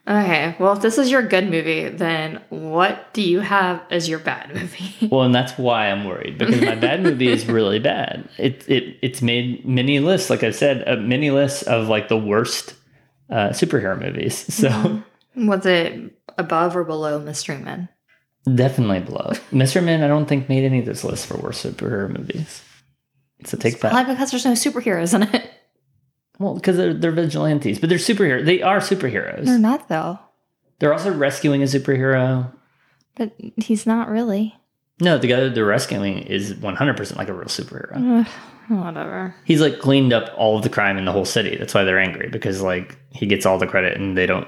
Okay, 0.07 0.55
well 0.59 0.73
if 0.73 0.81
this 0.81 0.97
is 0.97 1.11
your 1.11 1.21
good 1.21 1.49
movie, 1.49 1.87
then 1.89 2.41
what 2.49 3.13
do 3.13 3.21
you 3.21 3.39
have 3.39 3.81
as 3.91 4.09
your 4.09 4.17
bad 4.19 4.53
movie? 4.55 5.07
Well, 5.11 5.21
and 5.21 5.33
that's 5.33 5.57
why 5.57 5.89
I'm 5.91 6.05
worried 6.05 6.37
because 6.37 6.59
my 6.61 6.75
bad 6.75 7.03
movie 7.03 7.27
is 7.27 7.45
really 7.47 7.79
bad. 7.79 8.27
It 8.37 8.67
it 8.67 8.97
it's 9.01 9.21
made 9.21 9.63
many 9.65 9.99
lists, 9.99 10.29
like 10.29 10.43
I 10.43 10.51
said, 10.51 10.87
uh, 10.87 10.95
many 10.97 11.29
lists 11.29 11.61
of 11.63 11.87
like 11.87 12.07
the 12.07 12.17
worst 12.17 12.73
uh, 13.29 13.49
superhero 13.49 13.99
movies. 13.99 14.45
So 14.51 15.03
Was 15.35 15.65
it 15.65 16.11
above 16.37 16.75
or 16.75 16.83
below 16.83 17.19
Mystery 17.19 17.57
Men? 17.57 17.87
definitely 18.55 18.99
below. 19.01 19.33
Mystery 19.51 19.83
Men, 19.83 20.01
I 20.03 20.07
don't 20.07 20.25
think 20.25 20.49
made 20.49 20.63
any 20.63 20.79
of 20.79 20.85
this 20.85 21.03
list 21.03 21.27
for 21.27 21.37
worst 21.37 21.63
superhero 21.63 22.09
movies. 22.09 22.63
So 23.45 23.55
take 23.55 23.79
that. 23.81 23.91
Probably 23.91 24.15
because 24.15 24.31
there's 24.31 24.45
no 24.45 24.53
superheroes 24.53 25.13
in 25.13 25.23
it. 25.23 25.50
Well, 26.41 26.55
because 26.55 26.77
they're 26.77 26.93
they're 26.93 27.11
vigilantes, 27.11 27.79
but 27.79 27.89
they're 27.89 27.97
superheroes. 27.97 28.45
They 28.45 28.61
are 28.61 28.79
superheroes. 28.79 29.45
They're 29.45 29.59
not 29.59 29.87
though. 29.89 30.19
They're 30.79 30.93
also 30.93 31.13
rescuing 31.13 31.61
a 31.61 31.65
superhero. 31.65 32.51
But 33.15 33.33
he's 33.57 33.85
not 33.85 34.09
really. 34.09 34.55
No, 34.99 35.17
the 35.17 35.27
guy 35.27 35.39
that 35.41 35.55
they're 35.55 35.65
rescuing 35.65 36.19
is 36.19 36.53
100% 36.53 37.15
like 37.17 37.27
a 37.27 37.33
real 37.33 37.45
superhero. 37.47 38.21
Ugh, 38.21 38.27
whatever. 38.83 39.35
He's 39.45 39.61
like 39.61 39.79
cleaned 39.79 40.13
up 40.13 40.31
all 40.37 40.57
of 40.57 40.63
the 40.63 40.69
crime 40.69 40.97
in 40.97 41.05
the 41.05 41.11
whole 41.11 41.25
city. 41.25 41.55
That's 41.57 41.73
why 41.73 41.83
they're 41.83 41.99
angry 41.99 42.29
because 42.29 42.61
like 42.61 42.97
he 43.11 43.25
gets 43.25 43.45
all 43.45 43.57
the 43.57 43.67
credit 43.67 43.97
and 43.97 44.17
they 44.17 44.25
don't 44.25 44.47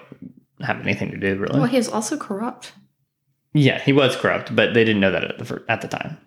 have 0.62 0.80
anything 0.82 1.12
to 1.12 1.18
do 1.18 1.38
really. 1.38 1.60
Well, 1.60 1.68
he 1.68 1.78
is 1.78 1.90
also 1.90 2.18
corrupt. 2.18 2.74
yeah, 3.54 3.80
he 3.80 3.94
was 3.94 4.16
corrupt, 4.16 4.56
but 4.56 4.74
they 4.74 4.84
didn't 4.84 5.02
know 5.02 5.12
that 5.12 5.24
at 5.24 5.38
the 5.40 5.64
at 5.70 5.82
the 5.82 5.88
time. 5.88 6.18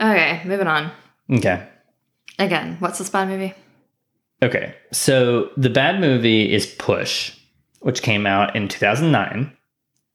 Okay, 0.00 0.42
moving 0.44 0.66
on. 0.66 0.90
Okay. 1.30 1.66
Again, 2.38 2.76
what's 2.80 2.98
the 2.98 3.04
spy 3.04 3.24
movie? 3.26 3.54
Okay. 4.42 4.74
So 4.92 5.50
the 5.56 5.70
bad 5.70 6.00
movie 6.00 6.52
is 6.52 6.66
Push, 6.66 7.36
which 7.80 8.02
came 8.02 8.26
out 8.26 8.56
in 8.56 8.68
2009, 8.68 9.54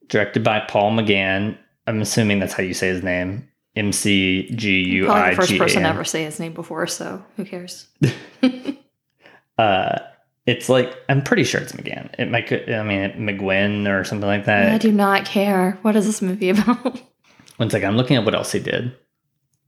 directed 0.08 0.44
by 0.44 0.62
Paul 0.62 0.92
McGann. 0.92 1.58
I'm 1.88 2.02
assuming 2.02 2.40
that's 2.40 2.54
how 2.54 2.64
you 2.64 2.74
say 2.74 2.88
his 2.88 3.04
name. 3.04 3.48
M 3.76 3.92
C 3.92 4.50
G 4.56 4.80
U 4.80 5.06
Probably 5.06 5.32
the 5.32 5.36
first 5.36 5.58
person 5.58 5.84
to 5.84 5.90
ever 5.90 6.06
say 6.06 6.24
his 6.24 6.40
name 6.40 6.54
before, 6.54 6.88
so 6.88 7.24
who 7.36 7.46
cares? 7.46 7.88
Uh, 9.58 10.00
it's 10.46 10.70
like 10.70 10.96
I'm 11.10 11.24
pretty 11.24 11.44
sure 11.44 11.62
it's 11.62 11.72
McGann. 11.72 12.14
It 12.20 12.30
might. 12.30 12.52
I 12.52 12.84
mean, 12.84 13.12
McGuinn 13.12 13.88
or 13.90 14.04
something 14.04 14.28
like 14.28 14.46
that. 14.46 14.74
I 14.74 14.78
do 14.78 14.92
not 14.92 15.26
care. 15.26 15.80
What 15.82 15.96
is 15.96 16.06
this 16.06 16.22
movie 16.22 16.50
about? 16.50 17.00
One 17.58 17.70
second. 17.70 17.88
I'm 17.88 17.98
looking 17.98 18.18
at 18.18 18.26
what 18.26 18.36
else 18.36 18.52
he 18.52 18.60
did. 18.60 18.96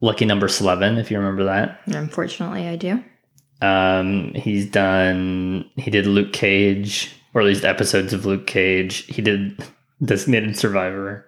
Lucky 0.01 0.25
Number 0.25 0.47
Slevin, 0.47 0.97
if 0.97 1.09
you 1.09 1.17
remember 1.17 1.45
that. 1.45 1.79
Unfortunately, 1.87 2.67
I 2.67 2.75
do. 2.75 3.03
Um, 3.61 4.33
he's 4.33 4.69
done. 4.69 5.69
He 5.75 5.89
did 5.91 6.05
Luke 6.05 6.33
Cage, 6.33 7.15
or 7.33 7.41
at 7.41 7.47
least 7.47 7.65
episodes 7.65 8.13
of 8.13 8.25
Luke 8.25 8.47
Cage. 8.47 9.05
He 9.05 9.21
did 9.21 9.63
Designated 10.03 10.57
Survivor. 10.57 11.25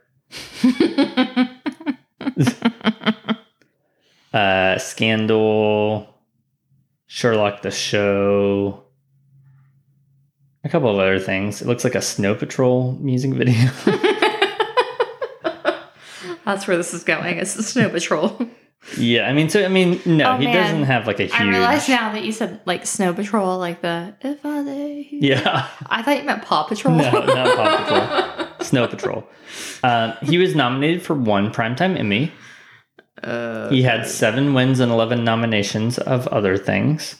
uh, 4.34 4.78
Scandal, 4.78 6.16
Sherlock 7.08 7.64
the 7.64 7.72
Show, 7.72 8.84
a 10.64 10.70
couple 10.70 10.90
of 10.90 11.00
other 11.00 11.20
things. 11.20 11.62
It 11.62 11.68
looks 11.68 11.84
like 11.84 11.96
a 11.96 12.02
Snow 12.02 12.36
Patrol 12.36 12.94
music 12.94 13.34
video. 13.34 13.72
That's 16.46 16.68
where 16.68 16.78
this 16.78 16.94
is 16.94 17.04
going. 17.04 17.38
It's 17.38 17.56
the 17.56 17.64
Snow 17.64 17.90
Patrol. 17.90 18.40
Yeah, 18.98 19.28
I 19.30 19.34
mean, 19.34 19.50
so 19.50 19.64
I 19.64 19.68
mean, 19.68 20.00
no, 20.06 20.34
Oh, 20.34 20.38
he 20.38 20.46
man. 20.46 20.56
doesn't 20.56 20.84
have 20.84 21.06
like 21.08 21.20
a 21.20 21.24
huge. 21.24 21.34
I 21.34 21.44
realize 21.48 21.88
now 21.90 22.12
that 22.14 22.24
you 22.24 22.32
said 22.32 22.62
like 22.66 22.86
Snow 22.88 23.14
Patrol, 23.14 23.58
like 23.58 23.82
the 23.82 24.16
if 24.22 24.46
I 24.46 24.64
here. 24.64 25.38
Yeah. 25.38 25.68
I 25.88 26.02
thought 26.02 26.18
you 26.18 26.24
meant 26.24 26.44
Paw 26.44 26.64
Patrol. 26.64 26.96
No, 26.96 27.12
not 27.12 27.56
Paw 27.56 27.78
Patrol. 28.38 28.48
Snow 28.66 28.88
Patrol. 28.88 29.28
Um, 29.84 30.14
he 30.24 30.38
was 30.38 30.56
nominated 30.56 31.02
for 31.04 31.14
one 31.14 31.52
Primetime 31.52 31.98
Emmy. 32.00 32.32
Uh, 33.24 33.70
He 33.70 33.82
had 33.84 34.08
seven 34.08 34.54
wins 34.54 34.80
and 34.80 34.92
11 34.92 35.24
nominations 35.26 35.98
of 35.98 36.28
other 36.30 36.56
things. 36.58 37.16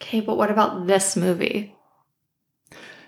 okay, 0.00 0.20
but 0.20 0.36
what 0.38 0.50
about 0.50 0.86
this 0.86 1.16
movie? 1.16 1.74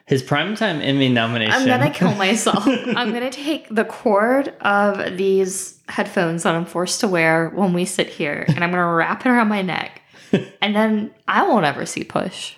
His 0.06 0.22
Primetime 0.22 0.80
Emmy 0.82 1.08
nomination. 1.08 1.52
I'm 1.52 1.66
gonna 1.66 1.90
kill 1.90 2.14
myself. 2.16 2.64
I'm 2.66 3.12
gonna 3.12 3.30
take 3.30 3.68
the 3.68 3.84
cord 3.84 4.48
of 4.60 5.16
these 5.16 5.80
headphones 5.88 6.44
that 6.44 6.54
I'm 6.54 6.64
forced 6.64 7.00
to 7.00 7.08
wear 7.08 7.50
when 7.50 7.72
we 7.72 7.84
sit 7.84 8.08
here, 8.08 8.44
and 8.48 8.62
I'm 8.62 8.70
gonna 8.70 8.94
wrap 8.94 9.26
it 9.26 9.28
around 9.28 9.48
my 9.48 9.62
neck, 9.62 10.02
and 10.62 10.76
then 10.76 11.12
I 11.26 11.46
won't 11.46 11.66
ever 11.66 11.84
see 11.86 12.04
Push. 12.04 12.54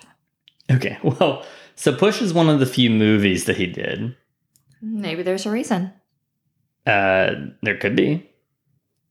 Okay, 0.71 0.99
well, 1.01 1.43
so 1.75 1.95
Push 1.95 2.21
is 2.21 2.33
one 2.33 2.49
of 2.49 2.59
the 2.59 2.67
few 2.67 2.91
movies 2.91 3.45
that 3.45 3.57
he 3.57 3.65
did. 3.65 4.15
Maybe 4.81 5.23
there's 5.23 5.47
a 5.47 5.51
reason. 5.51 5.91
Uh, 6.85 7.33
there 7.63 7.77
could 7.77 7.95
be. 7.95 8.29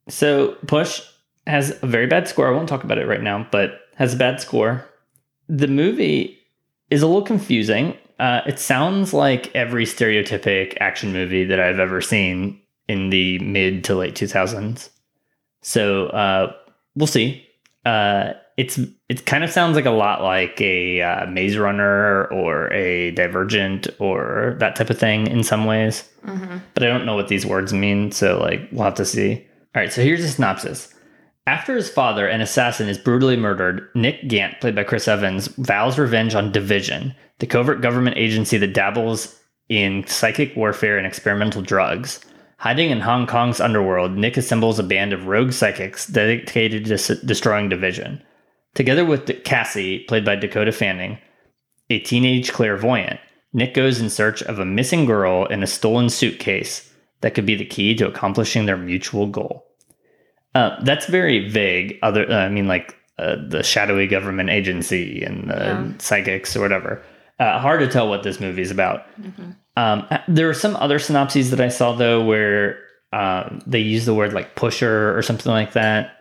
So 0.08 0.56
Push 0.66 1.02
has 1.46 1.76
a 1.82 1.86
very 1.86 2.06
bad 2.06 2.28
score. 2.28 2.46
I 2.46 2.52
won't 2.52 2.68
talk 2.68 2.84
about 2.84 2.98
it 2.98 3.06
right 3.06 3.22
now, 3.22 3.46
but 3.50 3.80
has 3.96 4.14
a 4.14 4.16
bad 4.16 4.40
score. 4.40 4.84
The 5.48 5.66
movie 5.66 6.38
is 6.88 7.02
a 7.02 7.06
little 7.06 7.22
confusing. 7.22 7.96
Uh, 8.18 8.40
it 8.46 8.58
sounds 8.58 9.12
like 9.14 9.54
every 9.54 9.84
stereotypic 9.84 10.76
action 10.80 11.12
movie 11.12 11.44
that 11.44 11.60
I've 11.60 11.78
ever 11.78 12.00
seen 12.00 12.60
in 12.88 13.10
the 13.10 13.38
mid 13.38 13.84
to 13.84 13.94
late 13.94 14.14
2000s. 14.14 14.88
So 15.62 16.06
uh, 16.08 16.52
we'll 16.96 17.06
see. 17.06 17.46
Uh, 17.84 18.32
it's 18.56 18.78
it 19.08 19.24
kind 19.24 19.44
of 19.44 19.50
sounds 19.50 19.76
like 19.76 19.86
a 19.86 19.90
lot 19.90 20.20
like 20.22 20.60
a 20.60 21.00
uh, 21.00 21.26
Maze 21.26 21.56
Runner 21.56 22.24
or 22.26 22.72
a 22.72 23.12
Divergent 23.12 23.86
or 24.00 24.56
that 24.58 24.74
type 24.74 24.90
of 24.90 24.98
thing 24.98 25.26
in 25.28 25.42
some 25.44 25.64
ways 25.64 26.08
Mm-hmm. 26.26 26.58
but 26.74 26.82
I 26.82 26.88
don't 26.88 27.06
know 27.06 27.14
what 27.14 27.28
these 27.28 27.46
words 27.46 27.72
mean, 27.72 28.10
so 28.12 28.38
like 28.40 28.68
we'll 28.72 28.84
have 28.84 28.96
to 28.96 29.04
see. 29.06 29.46
All 29.74 29.80
right, 29.82 29.90
so 29.92 30.02
here's 30.02 30.22
a 30.24 30.28
synopsis. 30.28 30.92
After 31.48 31.74
his 31.74 31.88
father, 31.88 32.26
an 32.26 32.42
assassin, 32.42 32.90
is 32.90 32.98
brutally 32.98 33.34
murdered, 33.34 33.88
Nick 33.94 34.28
Gant, 34.28 34.60
played 34.60 34.74
by 34.74 34.84
Chris 34.84 35.08
Evans, 35.08 35.46
vows 35.46 35.98
revenge 35.98 36.34
on 36.34 36.52
Division, 36.52 37.14
the 37.38 37.46
covert 37.46 37.80
government 37.80 38.18
agency 38.18 38.58
that 38.58 38.74
dabbles 38.74 39.34
in 39.70 40.06
psychic 40.06 40.54
warfare 40.54 40.98
and 40.98 41.06
experimental 41.06 41.62
drugs. 41.62 42.20
Hiding 42.58 42.90
in 42.90 43.00
Hong 43.00 43.26
Kong's 43.26 43.62
underworld, 43.62 44.12
Nick 44.12 44.36
assembles 44.36 44.78
a 44.78 44.82
band 44.82 45.14
of 45.14 45.26
rogue 45.26 45.52
psychics 45.52 46.06
dedicated 46.06 46.84
to 46.84 47.14
destroying 47.24 47.70
Division. 47.70 48.22
Together 48.74 49.06
with 49.06 49.42
Cassie, 49.44 50.00
played 50.00 50.26
by 50.26 50.36
Dakota 50.36 50.70
Fanning, 50.70 51.16
a 51.88 51.98
teenage 52.00 52.52
clairvoyant, 52.52 53.20
Nick 53.54 53.72
goes 53.72 54.02
in 54.02 54.10
search 54.10 54.42
of 54.42 54.58
a 54.58 54.66
missing 54.66 55.06
girl 55.06 55.46
in 55.46 55.62
a 55.62 55.66
stolen 55.66 56.10
suitcase 56.10 56.92
that 57.22 57.32
could 57.32 57.46
be 57.46 57.54
the 57.54 57.64
key 57.64 57.94
to 57.94 58.06
accomplishing 58.06 58.66
their 58.66 58.76
mutual 58.76 59.26
goal. 59.26 59.64
Uh, 60.54 60.82
that's 60.84 61.06
very 61.06 61.48
vague. 61.48 61.98
Other, 62.02 62.30
uh, 62.30 62.36
I 62.36 62.48
mean, 62.48 62.66
like 62.66 62.94
uh, 63.18 63.36
the 63.48 63.62
shadowy 63.62 64.06
government 64.06 64.50
agency 64.50 65.22
and 65.22 65.50
the 65.50 65.54
Yeah. 65.56 65.92
psychics 65.98 66.56
or 66.56 66.60
whatever. 66.60 67.02
Uh, 67.40 67.58
hard 67.60 67.80
to 67.80 67.86
tell 67.88 68.08
what 68.08 68.22
this 68.22 68.40
movie 68.40 68.62
is 68.62 68.70
about. 68.70 69.04
Um, 69.76 70.06
there 70.26 70.48
are 70.48 70.54
some 70.54 70.74
other 70.76 70.98
synopses 70.98 71.50
that 71.50 71.60
I 71.60 71.68
saw 71.68 71.92
though 71.92 72.24
where 72.24 72.78
um, 73.12 73.60
they 73.66 73.78
use 73.78 74.06
the 74.06 74.14
word 74.14 74.32
like 74.32 74.54
pusher 74.56 75.16
or 75.16 75.22
something 75.22 75.50
like 75.52 75.72
that. 75.74 76.16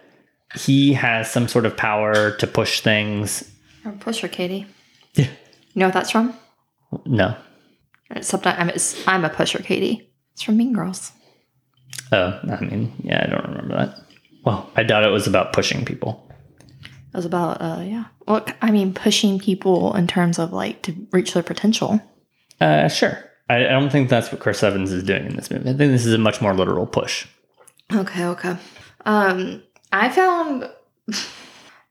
He 0.56 0.94
has 0.94 1.30
some 1.32 1.48
sort 1.48 1.66
of 1.66 1.76
power 1.76 2.32
to 2.38 2.48
push 2.48 2.82
things. 2.82 3.50
Or 3.86 3.92
Pusher 3.94 4.28
Katie. 4.28 4.66
Yeah. 5.16 5.26
You 5.26 5.80
know 5.82 5.88
what 5.88 5.94
that's 5.94 6.12
from? 6.12 6.34
No, 7.06 7.36
I'm, 8.10 8.72
I'm 9.08 9.26
a 9.26 9.30
Pusher 9.30 9.60
Katie. 9.60 10.10
It's 10.34 10.42
from 10.44 10.58
Mean 10.58 10.74
Girls. 10.74 11.12
Oh, 12.12 12.40
I 12.50 12.62
mean, 12.64 12.94
yeah, 13.04 13.24
I 13.26 13.30
don't 13.30 13.46
remember 13.50 13.76
that. 13.76 13.96
Well, 14.48 14.72
I 14.78 14.84
doubt 14.84 15.04
it 15.04 15.10
was 15.10 15.28
about 15.28 15.52
pushing 15.52 15.84
people. 15.84 16.26
It 16.80 17.18
was 17.18 17.26
about, 17.26 17.62
uh, 17.62 17.82
yeah. 17.84 18.06
Well, 18.26 18.46
I 18.62 18.72
mean, 18.72 18.94
pushing 18.94 19.40
people 19.40 19.94
in 19.94 20.08
terms 20.08 20.40
of 20.40 20.54
like 20.54 20.84
to 20.84 20.96
reach 21.12 21.34
their 21.34 21.44
potential. 21.44 22.02
Uh, 22.62 22.88
sure. 22.88 23.26
I, 23.50 23.66
I 23.66 23.70
don't 23.72 23.90
think 23.90 24.08
that's 24.10 24.32
what 24.32 24.40
Chris 24.40 24.64
Evans 24.64 24.94
is 24.94 25.04
doing 25.04 25.26
in 25.26 25.36
this 25.36 25.52
movie. 25.52 25.64
I 25.70 25.74
think 25.74 25.92
this 25.92 26.06
is 26.06 26.14
a 26.14 26.18
much 26.18 26.40
more 26.42 26.54
literal 26.54 26.86
push. 26.86 27.28
Okay, 27.94 28.24
okay. 28.24 28.56
Um, 29.06 29.64
I 29.92 30.08
found 30.08 30.70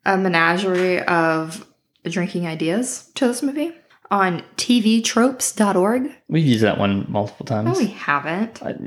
a 0.07 0.17
menagerie 0.17 1.03
of 1.03 1.67
drinking 2.05 2.47
ideas 2.47 3.11
to 3.17 3.27
this 3.29 3.43
movie 3.43 3.73
on 4.11 4.43
tvtropes.org. 4.57 6.11
We've 6.29 6.47
used 6.47 6.63
that 6.63 6.79
one 6.79 7.05
multiple 7.11 7.45
No, 7.51 7.65
times. 7.65 7.79
we 7.79 7.89
haven't. 7.89 8.63
I- 8.63 8.79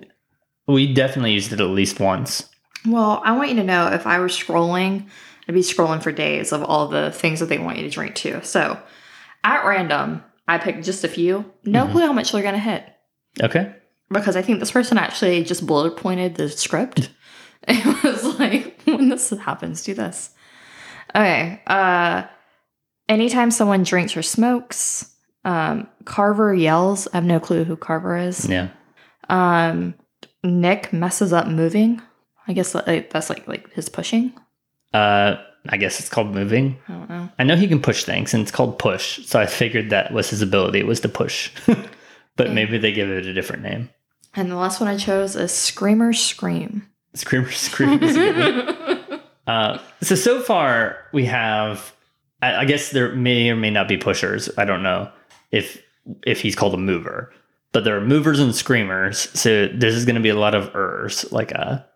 we 0.67 0.91
definitely 0.91 1.33
used 1.33 1.51
it 1.53 1.59
at 1.61 1.67
least 1.69 1.99
once. 1.99 2.48
Well, 2.87 3.21
I 3.23 3.35
want 3.35 3.49
you 3.49 3.55
to 3.57 3.63
know 3.63 3.87
if 3.87 4.07
I 4.07 4.19
were 4.19 4.27
scrolling, 4.27 5.07
I'd 5.47 5.55
be 5.55 5.61
scrolling 5.61 6.01
for 6.01 6.11
days 6.11 6.51
of 6.51 6.63
all 6.63 6.87
the 6.87 7.11
things 7.11 7.39
that 7.39 7.47
they 7.47 7.57
want 7.57 7.77
you 7.77 7.83
to 7.83 7.89
drink 7.89 8.15
too. 8.15 8.39
So 8.43 8.79
at 9.43 9.65
random, 9.65 10.23
I 10.47 10.57
picked 10.57 10.83
just 10.85 11.03
a 11.03 11.07
few. 11.09 11.45
No 11.65 11.87
clue 11.87 12.05
how 12.05 12.13
much 12.13 12.31
they're 12.31 12.41
going 12.41 12.53
to 12.53 12.59
hit 12.59 12.83
Okay. 13.41 13.73
because 14.09 14.35
I 14.35 14.41
think 14.41 14.59
this 14.59 14.71
person 14.71 14.97
actually 14.97 15.43
just 15.43 15.65
bullet 15.65 15.97
pointed 15.97 16.35
the 16.35 16.49
script. 16.49 17.09
It 17.67 18.03
was 18.03 18.39
like, 18.39 18.81
when 18.85 19.09
this 19.09 19.29
happens, 19.31 19.83
do 19.83 19.93
this. 19.93 20.31
Okay. 21.13 21.61
Uh, 21.67 22.23
anytime 23.09 23.51
someone 23.51 23.83
drinks 23.83 24.15
or 24.15 24.21
smokes, 24.23 25.13
um, 25.43 25.87
Carver 26.05 26.53
yells. 26.53 27.07
I 27.13 27.17
have 27.17 27.25
no 27.25 27.39
clue 27.39 27.65
who 27.65 27.75
Carver 27.75 28.15
is. 28.17 28.47
Yeah. 28.47 28.69
Um, 29.27 29.93
Nick 30.43 30.93
messes 30.93 31.33
up 31.33 31.47
moving. 31.47 32.01
I 32.49 32.53
guess 32.53 32.73
like, 32.73 33.11
that's 33.11 33.29
like 33.29 33.47
like 33.47 33.71
his 33.73 33.87
pushing. 33.87 34.33
Uh, 34.93 35.35
I 35.69 35.77
guess 35.77 35.99
it's 35.99 36.09
called 36.09 36.33
moving. 36.33 36.79
I 36.87 36.93
don't 36.93 37.09
know. 37.09 37.29
I 37.37 37.43
know 37.43 37.55
he 37.55 37.67
can 37.67 37.81
push 37.81 38.03
things, 38.03 38.33
and 38.33 38.41
it's 38.41 38.51
called 38.51 38.79
push. 38.79 39.25
So 39.25 39.39
I 39.39 39.45
figured 39.45 39.91
that 39.91 40.11
was 40.11 40.29
his 40.31 40.41
ability 40.41 40.79
It 40.79 40.87
was 40.87 40.99
to 41.01 41.09
push. 41.09 41.51
but 42.35 42.51
maybe 42.51 42.77
they 42.79 42.91
give 42.91 43.09
it 43.09 43.25
a 43.25 43.33
different 43.33 43.61
name. 43.61 43.89
And 44.35 44.49
the 44.49 44.55
last 44.55 44.79
one 44.79 44.89
I 44.89 44.97
chose 44.97 45.35
is 45.35 45.51
Screamer 45.51 46.11
Scream. 46.13 46.87
Screamer, 47.13 47.51
scream. 47.51 48.01
is 48.01 48.15
a 48.15 48.19
good 48.19 48.67
one. 48.67 49.19
Uh, 49.47 49.79
so 50.03 50.13
so 50.13 50.39
far 50.43 51.07
we 51.11 51.25
have, 51.25 51.91
I, 52.39 52.57
I 52.57 52.65
guess 52.65 52.91
there 52.91 53.15
may 53.15 53.49
or 53.49 53.55
may 53.55 53.71
not 53.71 53.87
be 53.87 53.97
pushers. 53.97 54.47
I 54.59 54.65
don't 54.65 54.83
know 54.83 55.11
if 55.49 55.81
if 56.23 56.39
he's 56.39 56.55
called 56.55 56.75
a 56.75 56.77
mover, 56.77 57.33
but 57.71 57.83
there 57.83 57.97
are 57.97 58.01
movers 58.01 58.39
and 58.39 58.53
screamers. 58.53 59.27
So 59.33 59.67
this 59.67 59.95
is 59.95 60.05
going 60.05 60.17
to 60.17 60.21
be 60.21 60.29
a 60.29 60.37
lot 60.37 60.53
of 60.53 60.69
ers, 60.75 61.31
like 61.31 61.51
a 61.51 61.88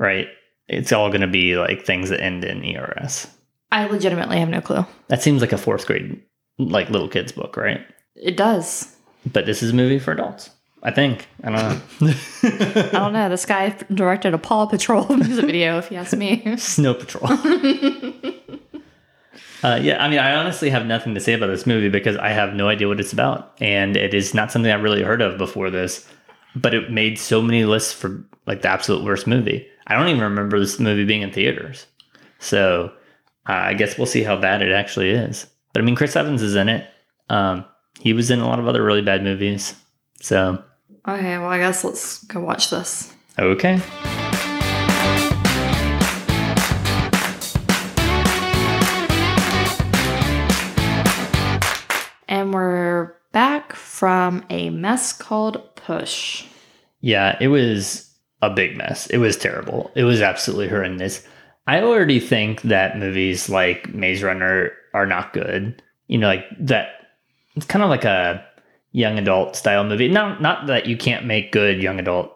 right. 0.00 0.26
It's 0.68 0.92
all 0.92 1.08
going 1.08 1.20
to 1.20 1.26
be 1.26 1.56
like 1.56 1.84
things 1.84 2.10
that 2.10 2.20
end 2.20 2.44
in 2.44 2.64
ers. 2.76 3.26
I 3.72 3.86
legitimately 3.86 4.38
have 4.38 4.48
no 4.48 4.60
clue. 4.60 4.84
That 5.08 5.22
seems 5.22 5.40
like 5.40 5.52
a 5.52 5.58
fourth 5.58 5.86
grade 5.86 6.20
like 6.58 6.90
little 6.90 7.08
kids 7.08 7.32
book, 7.32 7.56
right? 7.56 7.80
It 8.14 8.36
does. 8.36 8.94
But 9.32 9.46
this 9.46 9.62
is 9.62 9.70
a 9.70 9.74
movie 9.74 9.98
for 9.98 10.12
adults. 10.12 10.50
I 10.82 10.90
think. 10.90 11.28
I 11.44 11.50
don't 11.50 11.60
know. 12.00 12.14
I 12.42 12.88
don't 12.92 13.12
know. 13.12 13.28
This 13.28 13.44
guy 13.44 13.76
directed 13.92 14.32
a 14.32 14.38
Paw 14.38 14.66
Patrol 14.66 15.06
music 15.16 15.44
video, 15.44 15.76
if 15.78 15.90
you 15.90 15.98
ask 15.98 16.16
me. 16.16 16.56
Snow 16.56 16.94
Patrol. 16.94 17.30
uh, 19.62 19.78
yeah, 19.82 20.02
I 20.02 20.08
mean, 20.08 20.18
I 20.20 20.34
honestly 20.36 20.70
have 20.70 20.86
nothing 20.86 21.14
to 21.14 21.20
say 21.20 21.34
about 21.34 21.48
this 21.48 21.66
movie 21.66 21.90
because 21.90 22.16
I 22.16 22.30
have 22.30 22.54
no 22.54 22.68
idea 22.68 22.88
what 22.88 22.98
it's 22.98 23.12
about, 23.12 23.52
and 23.60 23.94
it 23.96 24.14
is 24.14 24.32
not 24.32 24.50
something 24.50 24.72
I 24.72 24.76
really 24.76 25.02
heard 25.02 25.20
of 25.20 25.36
before 25.36 25.68
this. 25.68 26.08
But 26.56 26.72
it 26.74 26.90
made 26.90 27.18
so 27.18 27.42
many 27.42 27.64
lists 27.64 27.92
for 27.92 28.24
like 28.46 28.62
the 28.62 28.70
absolute 28.70 29.04
worst 29.04 29.26
movie. 29.26 29.68
I 29.86 29.96
don't 29.96 30.08
even 30.08 30.20
remember 30.22 30.58
this 30.60 30.78
movie 30.78 31.04
being 31.04 31.22
in 31.22 31.32
theaters. 31.32 31.86
So 32.38 32.92
uh, 33.48 33.52
I 33.52 33.74
guess 33.74 33.96
we'll 33.98 34.06
see 34.06 34.22
how 34.22 34.36
bad 34.36 34.62
it 34.62 34.72
actually 34.72 35.10
is. 35.10 35.46
But 35.72 35.82
I 35.82 35.84
mean, 35.84 35.96
Chris 35.96 36.16
Evans 36.16 36.42
is 36.42 36.54
in 36.54 36.68
it. 36.68 36.88
Um, 37.28 37.64
he 38.00 38.12
was 38.12 38.30
in 38.30 38.40
a 38.40 38.46
lot 38.46 38.58
of 38.58 38.66
other 38.68 38.82
really 38.82 39.02
bad 39.02 39.22
movies. 39.22 39.74
So 40.20 40.62
Okay, 41.08 41.38
well, 41.38 41.48
I 41.48 41.58
guess 41.58 41.82
let's 41.84 42.22
go 42.24 42.40
watch 42.40 42.70
this. 42.70 43.12
okay. 43.38 43.80
And 52.28 52.54
we're 52.54 53.14
back 53.32 53.74
from 53.74 54.44
a 54.50 54.70
mess 54.70 55.12
called 55.12 55.74
Push. 55.74 56.46
Yeah, 57.00 57.36
it 57.40 57.48
was 57.48 58.09
a 58.42 58.50
big 58.50 58.76
mess. 58.76 59.06
It 59.08 59.18
was 59.18 59.36
terrible. 59.36 59.90
It 59.94 60.04
was 60.04 60.20
absolutely 60.20 60.68
horrendous. 60.68 61.26
I 61.66 61.82
already 61.82 62.20
think 62.20 62.62
that 62.62 62.98
movies 62.98 63.48
like 63.48 63.92
Maze 63.94 64.22
Runner 64.22 64.72
are 64.94 65.06
not 65.06 65.32
good. 65.32 65.82
You 66.08 66.18
know, 66.18 66.26
like 66.26 66.44
that. 66.60 66.88
It's 67.56 67.66
kind 67.66 67.82
of 67.82 67.90
like 67.90 68.04
a 68.04 68.44
young 68.92 69.18
adult 69.18 69.56
style 69.56 69.84
movie. 69.84 70.08
Not 70.08 70.40
not 70.40 70.66
that 70.66 70.86
you 70.86 70.96
can't 70.96 71.26
make 71.26 71.52
good 71.52 71.82
young 71.82 71.98
adult 71.98 72.32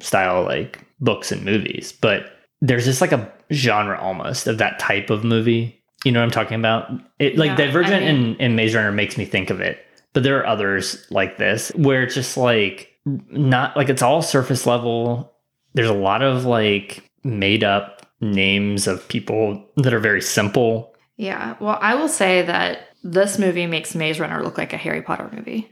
style 0.00 0.44
like 0.44 0.84
books 1.00 1.32
and 1.32 1.44
movies, 1.44 1.92
but 1.92 2.32
there's 2.60 2.84
just 2.84 3.00
like 3.00 3.12
a 3.12 3.32
genre 3.52 3.98
almost 4.00 4.46
of 4.46 4.58
that 4.58 4.78
type 4.78 5.10
of 5.10 5.24
movie. 5.24 5.80
You 6.04 6.12
know 6.12 6.20
what 6.20 6.24
I'm 6.26 6.30
talking 6.30 6.58
about? 6.58 6.90
It 7.18 7.36
like 7.38 7.50
Yeah, 7.50 7.66
Divergent 7.66 7.94
I 8.04 8.12
mean- 8.12 8.26
and, 8.32 8.40
and 8.40 8.56
Maze 8.56 8.74
Runner 8.74 8.92
makes 8.92 9.16
me 9.16 9.24
think 9.24 9.50
of 9.50 9.60
it. 9.60 9.78
But 10.12 10.22
there 10.22 10.38
are 10.38 10.46
others 10.46 11.06
like 11.10 11.38
this 11.38 11.70
where 11.74 12.02
it's 12.02 12.14
just 12.14 12.36
like 12.36 12.92
not 13.04 13.76
like 13.76 13.88
it's 13.88 14.02
all 14.02 14.22
surface 14.22 14.66
level. 14.66 15.32
There's 15.76 15.90
a 15.90 15.94
lot 15.94 16.22
of 16.22 16.46
like 16.46 17.08
made 17.22 17.62
up 17.62 18.06
names 18.20 18.86
of 18.86 19.06
people 19.08 19.62
that 19.76 19.92
are 19.92 20.00
very 20.00 20.22
simple. 20.22 20.94
Yeah, 21.18 21.54
well, 21.60 21.78
I 21.80 21.94
will 21.94 22.08
say 22.08 22.42
that 22.42 22.88
this 23.04 23.38
movie 23.38 23.66
makes 23.66 23.94
Maze 23.94 24.18
Runner 24.18 24.42
look 24.42 24.58
like 24.58 24.72
a 24.72 24.78
Harry 24.78 25.02
Potter 25.02 25.30
movie. 25.32 25.70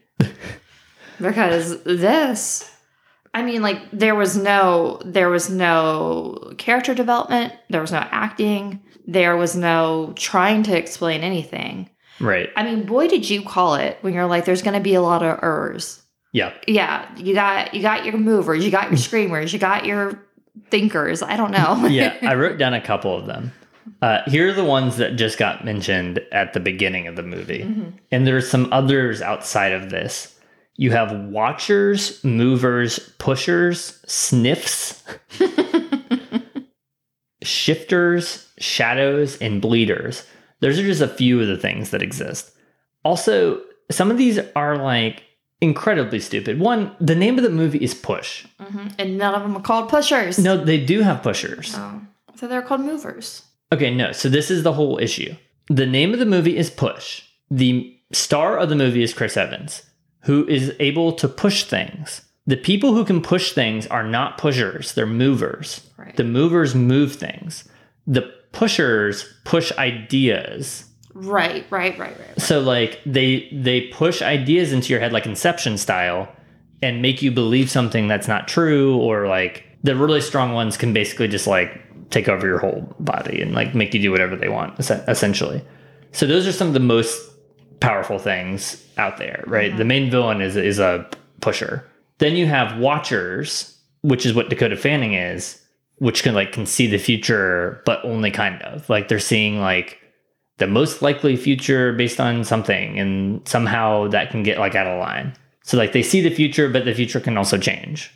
because 1.21 1.83
this, 1.85 2.71
I 3.33 3.43
mean, 3.43 3.63
like 3.63 3.79
there 3.93 4.15
was 4.15 4.37
no, 4.37 5.01
there 5.07 5.31
was 5.31 5.49
no 5.49 6.53
character 6.59 6.95
development, 6.95 7.55
there 7.71 7.81
was 7.81 7.93
no 7.93 7.99
acting, 8.11 8.83
there 9.07 9.39
was 9.39 9.57
no 9.57 10.13
trying 10.17 10.63
to 10.65 10.77
explain 10.77 11.23
anything. 11.23 11.89
Right. 12.21 12.51
I 12.57 12.63
mean, 12.63 12.85
boy, 12.85 13.09
did 13.09 13.29
you 13.29 13.43
call 13.43 13.75
it 13.75 13.99
when 14.03 14.15
you're 14.15 14.27
like, 14.27 14.45
there's 14.45 14.63
going 14.63 14.75
to 14.75 14.81
be 14.81 14.95
a 14.95 15.03
lot 15.03 15.23
of 15.23 15.41
errors. 15.43 16.03
Yeah. 16.35 16.53
Yeah, 16.67 17.09
you 17.17 17.33
got 17.33 17.73
you 17.75 17.81
got 17.81 18.05
your 18.05 18.19
movers, 18.19 18.65
you 18.65 18.71
got 18.73 18.91
your 18.91 18.97
screamers, 19.09 19.53
you 19.53 19.61
got 19.61 19.87
your 19.87 20.21
thinkers. 20.69 21.23
I 21.23 21.37
don't 21.37 21.53
know. 21.53 21.87
yeah, 21.89 22.19
I 22.23 22.35
wrote 22.35 22.59
down 22.59 22.75
a 22.75 22.81
couple 22.81 23.17
of 23.17 23.27
them. 23.27 23.53
Uh, 24.03 24.19
here 24.27 24.49
are 24.49 24.53
the 24.53 24.65
ones 24.65 24.97
that 24.97 25.15
just 25.15 25.39
got 25.39 25.65
mentioned 25.65 26.21
at 26.33 26.53
the 26.53 26.61
beginning 26.61 27.07
of 27.07 27.17
the 27.17 27.23
movie. 27.23 27.63
And 28.11 28.27
there's 28.27 28.51
some 28.51 28.71
others 28.73 29.23
outside 29.23 29.73
of 29.73 29.91
this. 29.91 30.35
You 30.77 30.91
have 30.91 31.13
watchers, 31.29 32.23
movers, 32.25 32.99
pushers, 33.19 34.01
sniffs, 34.07 35.05
shifters, 37.43 38.49
shadows, 38.59 39.37
and 39.39 39.63
bleeders. 39.63 40.27
Those 40.61 40.79
are 40.79 40.83
just 40.83 41.03
a 41.03 41.09
few 41.09 41.41
of 41.41 41.47
the 41.47 41.59
things 41.59 41.91
that 41.91 42.03
exist. 42.03 42.51
Also, 43.05 43.61
some 43.91 44.11
of 44.11 44.17
these 44.17 44.41
are 44.57 44.77
like 44.79 45.23
incredibly 45.65 46.21
stupid. 46.21 46.61
One, 46.61 46.93
the 47.01 47.15
name 47.15 47.37
of 47.39 47.43
the 47.45 47.51
movie 47.51 47.79
is 47.83 47.95
Push. 47.95 48.47
Mhm. 48.61 48.93
and 48.99 49.19
none 49.19 49.35
of 49.35 49.43
them 49.43 49.57
are 49.57 49.63
called 49.63 49.89
pushers. 49.89 50.39
No, 50.39 50.57
they 50.57 50.79
do 50.85 51.01
have 51.01 51.23
pushers. 51.23 51.75
Oh, 51.77 52.03
so 52.37 52.47
they're 52.47 52.63
called 52.63 52.83
movers. 52.83 53.43
Okay, 53.73 53.93
no. 53.93 54.13
So 54.13 54.29
this 54.29 54.51
is 54.51 54.63
the 54.63 54.75
whole 54.75 54.99
issue. 54.99 55.35
The 55.69 55.87
name 55.87 56.13
of 56.13 56.21
the 56.21 56.27
movie 56.27 56.57
is 56.57 56.71
Push. 56.71 57.23
The 57.51 57.97
star 58.13 58.59
of 58.59 58.69
the 58.69 58.77
movie 58.77 59.03
is 59.03 59.13
Chris 59.15 59.37
Evans, 59.37 59.83
who 60.25 60.47
is 60.47 60.73
able 60.79 61.13
to 61.15 61.27
push 61.29 61.65
things. 61.65 62.21
The 62.47 62.57
people 62.57 62.95
who 62.95 63.05
can 63.05 63.23
push 63.23 63.53
things 63.53 63.87
are 63.89 64.05
not 64.07 64.37
pushers, 64.39 64.93
they're 64.93 65.07
movers. 65.07 65.81
Right. 65.97 66.15
The 66.17 66.25
movers 66.25 66.75
move 66.75 67.15
things. 67.15 67.65
The 68.07 68.31
pushers 68.53 69.25
push 69.45 69.73
ideas. 69.79 70.85
Right, 71.15 71.65
right, 71.71 71.97
right, 71.99 72.19
right. 72.19 72.41
So 72.41 72.61
like 72.61 73.01
they 73.07 73.49
they 73.53 73.83
push 73.83 74.21
ideas 74.21 74.73
into 74.73 74.93
your 74.93 75.01
head 75.01 75.13
like 75.13 75.27
inception 75.27 75.79
style 75.79 76.29
and 76.83 77.01
make 77.01 77.23
you 77.23 77.31
believe 77.31 77.71
something 77.71 78.09
that's 78.09 78.29
not 78.29 78.49
true 78.49 78.97
or 78.97 79.29
like 79.29 79.65
the 79.85 79.95
really 79.95 80.21
strong 80.21 80.53
ones 80.53 80.77
can 80.77 80.93
basically 80.93 81.29
just 81.29 81.47
like 81.47 81.81
take 82.11 82.29
over 82.29 82.47
your 82.47 82.59
whole 82.59 82.95
body 82.99 83.41
and 83.41 83.55
like 83.55 83.75
make 83.75 83.95
you 83.95 84.01
do 84.01 84.11
whatever 84.11 84.35
they 84.35 84.49
want 84.49 84.79
essentially. 84.79 85.63
So 86.13 86.27
those 86.27 86.47
are 86.47 86.53
some 86.53 86.69
of 86.69 86.75
the 86.75 86.81
most 86.81 87.31
powerful 87.81 88.19
things 88.19 88.85
out 88.97 89.19
there, 89.19 89.45
right? 89.47 89.71
Mm-hmm. 89.71 89.79
The 89.79 89.85
main 89.85 90.11
villain 90.11 90.41
is 90.41 90.57
is 90.57 90.79
a 90.79 91.09
pusher. 91.41 91.89
Then 92.19 92.35
you 92.35 92.47
have 92.47 92.79
watchers, 92.79 93.79
which 94.03 94.27
is 94.27 94.35
what 94.35 94.49
Dakota 94.49 94.77
Fanning 94.77 95.15
is, 95.15 95.61
which 95.97 96.23
can 96.23 96.35
like 96.35 96.53
can 96.53 96.67
see 96.67 96.87
the 96.87 96.99
future, 96.99 97.83
but 97.87 98.05
only 98.05 98.31
kind 98.31 98.61
of 98.63 98.89
like 98.89 99.09
they're 99.09 99.19
seeing 99.19 99.61
like 99.61 100.01
the 100.59 100.67
most 100.67 101.03
likely 101.03 101.37
future 101.37 101.93
based 101.93 102.21
on 102.21 102.45
something, 102.45 102.99
and 102.99 103.47
somehow 103.47 104.09
that 104.09 104.31
can 104.31 104.43
get 104.43 104.59
like 104.59 104.75
out 104.75 104.87
of 104.87 105.01
line. 105.01 105.35
So 105.65 105.77
like 105.77 105.93
they 105.93 106.03
see 106.03 106.21
the 106.21 106.35
future, 106.35 106.69
but 106.69 106.85
the 106.85 106.95
future 106.95 107.21
can 107.21 107.37
also 107.37 107.59
change 107.59 108.13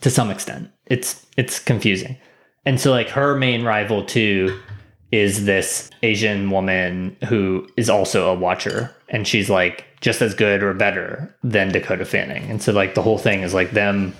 to 0.00 0.10
some 0.10 0.30
extent. 0.30 0.70
It's 0.86 1.26
it's 1.36 1.58
confusing. 1.58 2.16
And 2.64 2.80
so 2.80 2.90
like 2.90 3.08
her 3.08 3.36
main 3.36 3.64
rival 3.64 4.04
too 4.04 4.58
is 5.10 5.44
this 5.44 5.90
Asian 6.02 6.50
woman 6.50 7.16
who 7.28 7.68
is 7.76 7.90
also 7.90 8.32
a 8.32 8.34
watcher 8.34 8.94
and 9.10 9.28
she's 9.28 9.50
like 9.50 9.84
just 10.00 10.22
as 10.22 10.34
good 10.34 10.62
or 10.62 10.72
better 10.72 11.34
than 11.44 11.70
Dakota 11.70 12.04
Fanning. 12.04 12.50
And 12.50 12.62
so 12.62 12.72
like 12.72 12.94
the 12.94 13.02
whole 13.02 13.18
thing 13.18 13.42
is 13.42 13.52
like 13.52 13.72
them 13.72 14.14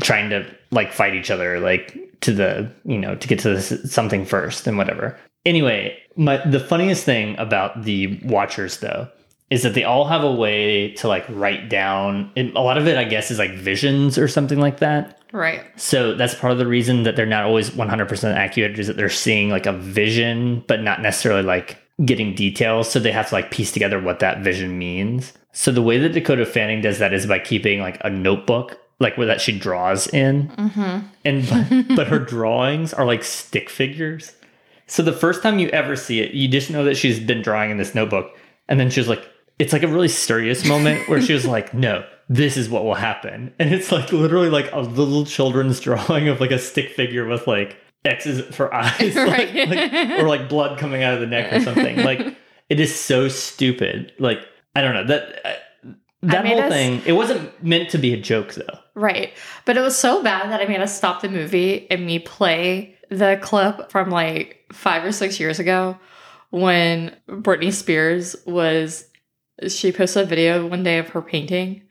trying 0.00 0.30
to 0.30 0.44
like 0.70 0.92
fight 0.92 1.14
each 1.14 1.30
other 1.30 1.60
like 1.60 1.96
to 2.22 2.32
the, 2.32 2.70
you 2.84 2.98
know, 2.98 3.14
to 3.14 3.28
get 3.28 3.38
to 3.40 3.54
this, 3.54 3.92
something 3.92 4.24
first 4.24 4.66
and 4.66 4.76
whatever. 4.76 5.16
Anyway, 5.44 5.98
my 6.16 6.36
the 6.46 6.60
funniest 6.60 7.04
thing 7.04 7.36
about 7.38 7.82
the 7.84 8.20
watchers 8.24 8.78
though 8.78 9.08
is 9.50 9.62
that 9.62 9.74
they 9.74 9.84
all 9.84 10.06
have 10.06 10.24
a 10.24 10.32
way 10.32 10.92
to 10.94 11.08
like 11.08 11.26
write 11.28 11.68
down 11.68 12.30
and 12.36 12.54
a 12.56 12.60
lot 12.60 12.78
of 12.78 12.86
it 12.86 12.96
I 12.96 13.04
guess 13.04 13.30
is 13.30 13.38
like 13.38 13.52
visions 13.52 14.16
or 14.16 14.28
something 14.28 14.60
like 14.60 14.78
that. 14.78 15.18
Right. 15.32 15.62
So 15.76 16.14
that's 16.14 16.34
part 16.34 16.52
of 16.52 16.58
the 16.58 16.66
reason 16.66 17.02
that 17.04 17.16
they're 17.16 17.26
not 17.26 17.44
always 17.44 17.70
100% 17.70 18.34
accurate 18.34 18.78
is 18.78 18.86
that 18.86 18.96
they're 18.96 19.08
seeing 19.08 19.48
like 19.48 19.66
a 19.66 19.72
vision, 19.72 20.62
but 20.68 20.82
not 20.82 21.00
necessarily 21.00 21.42
like 21.42 21.78
getting 22.04 22.34
details. 22.34 22.90
So 22.90 22.98
they 22.98 23.12
have 23.12 23.28
to 23.30 23.34
like 23.34 23.50
piece 23.50 23.72
together 23.72 24.00
what 24.00 24.20
that 24.20 24.42
vision 24.42 24.78
means. 24.78 25.32
So 25.52 25.72
the 25.72 25.82
way 25.82 25.98
that 25.98 26.12
Dakota 26.12 26.46
Fanning 26.46 26.80
does 26.80 26.98
that 26.98 27.12
is 27.12 27.26
by 27.26 27.38
keeping 27.38 27.80
like 27.80 27.98
a 28.02 28.10
notebook, 28.10 28.78
like 29.00 29.16
where 29.16 29.26
that 29.26 29.40
she 29.40 29.58
draws 29.58 30.06
in. 30.08 30.48
Mm-hmm. 30.48 31.06
And 31.24 31.88
but, 31.88 31.96
but 31.96 32.06
her 32.08 32.18
drawings 32.34 32.92
are 32.92 33.06
like 33.06 33.24
stick 33.24 33.70
figures. 33.70 34.32
So 34.92 35.02
the 35.02 35.12
first 35.12 35.42
time 35.42 35.58
you 35.58 35.68
ever 35.68 35.96
see 35.96 36.20
it, 36.20 36.32
you 36.34 36.48
just 36.48 36.68
know 36.70 36.84
that 36.84 36.96
she's 36.98 37.18
been 37.18 37.40
drawing 37.40 37.70
in 37.70 37.78
this 37.78 37.94
notebook. 37.94 38.30
And 38.68 38.78
then 38.78 38.90
she 38.90 39.00
was 39.00 39.08
like, 39.08 39.26
it's 39.58 39.72
like 39.72 39.82
a 39.82 39.88
really 39.88 40.08
serious 40.08 40.66
moment 40.66 41.08
where 41.08 41.20
she 41.22 41.32
was 41.32 41.46
like, 41.46 41.72
no, 41.72 42.04
this 42.28 42.58
is 42.58 42.68
what 42.68 42.84
will 42.84 42.94
happen. 42.94 43.54
And 43.58 43.72
it's 43.72 43.90
like 43.90 44.12
literally 44.12 44.50
like 44.50 44.70
a 44.72 44.80
little 44.80 45.24
children's 45.24 45.80
drawing 45.86 46.28
of 46.28 46.40
like 46.40 46.50
a 46.50 46.58
stick 46.58 46.90
figure 46.90 47.26
with 47.26 47.46
like 47.46 47.78
X's 48.04 48.42
for 48.54 48.72
eyes, 48.74 49.00
like, 49.16 49.54
Right. 49.54 49.68
like- 49.68 50.20
or 50.20 50.28
like 50.28 50.50
blood 50.50 50.78
coming 50.78 51.02
out 51.02 51.14
of 51.14 51.20
the 51.20 51.26
neck 51.26 51.52
or 51.54 51.60
something. 51.60 51.96
Like 52.02 52.36
it 52.68 52.78
is 52.78 52.94
so 52.94 53.28
stupid. 53.28 54.12
Like, 54.18 54.40
I 54.76 54.82
don't 54.82 54.92
know 54.92 55.04
that. 55.06 55.40
uh, 55.46 55.90
That 56.22 56.44
whole 56.46 56.60
us- 56.60 56.70
thing, 56.70 57.00
it 57.06 57.12
wasn't 57.12 57.64
meant 57.64 57.88
to 57.92 57.98
be 57.98 58.12
a 58.12 58.20
joke 58.20 58.52
though. 58.52 58.78
Right. 58.94 59.32
But 59.64 59.78
it 59.78 59.80
was 59.80 59.96
so 59.96 60.22
bad 60.22 60.50
that 60.50 60.60
I 60.60 60.66
made 60.66 60.80
us 60.82 60.94
stop 60.94 61.22
the 61.22 61.30
movie 61.30 61.86
and 61.90 62.04
me 62.04 62.18
play 62.18 62.94
the 63.12 63.38
clip 63.40 63.90
from 63.90 64.10
like 64.10 64.64
five 64.72 65.04
or 65.04 65.12
six 65.12 65.38
years 65.38 65.58
ago 65.58 65.98
when 66.50 67.16
Britney 67.28 67.72
Spears 67.72 68.36
was, 68.46 69.08
she 69.68 69.92
posted 69.92 70.24
a 70.24 70.26
video 70.26 70.66
one 70.66 70.82
day 70.82 70.98
of 70.98 71.08
her 71.10 71.22
painting 71.22 71.82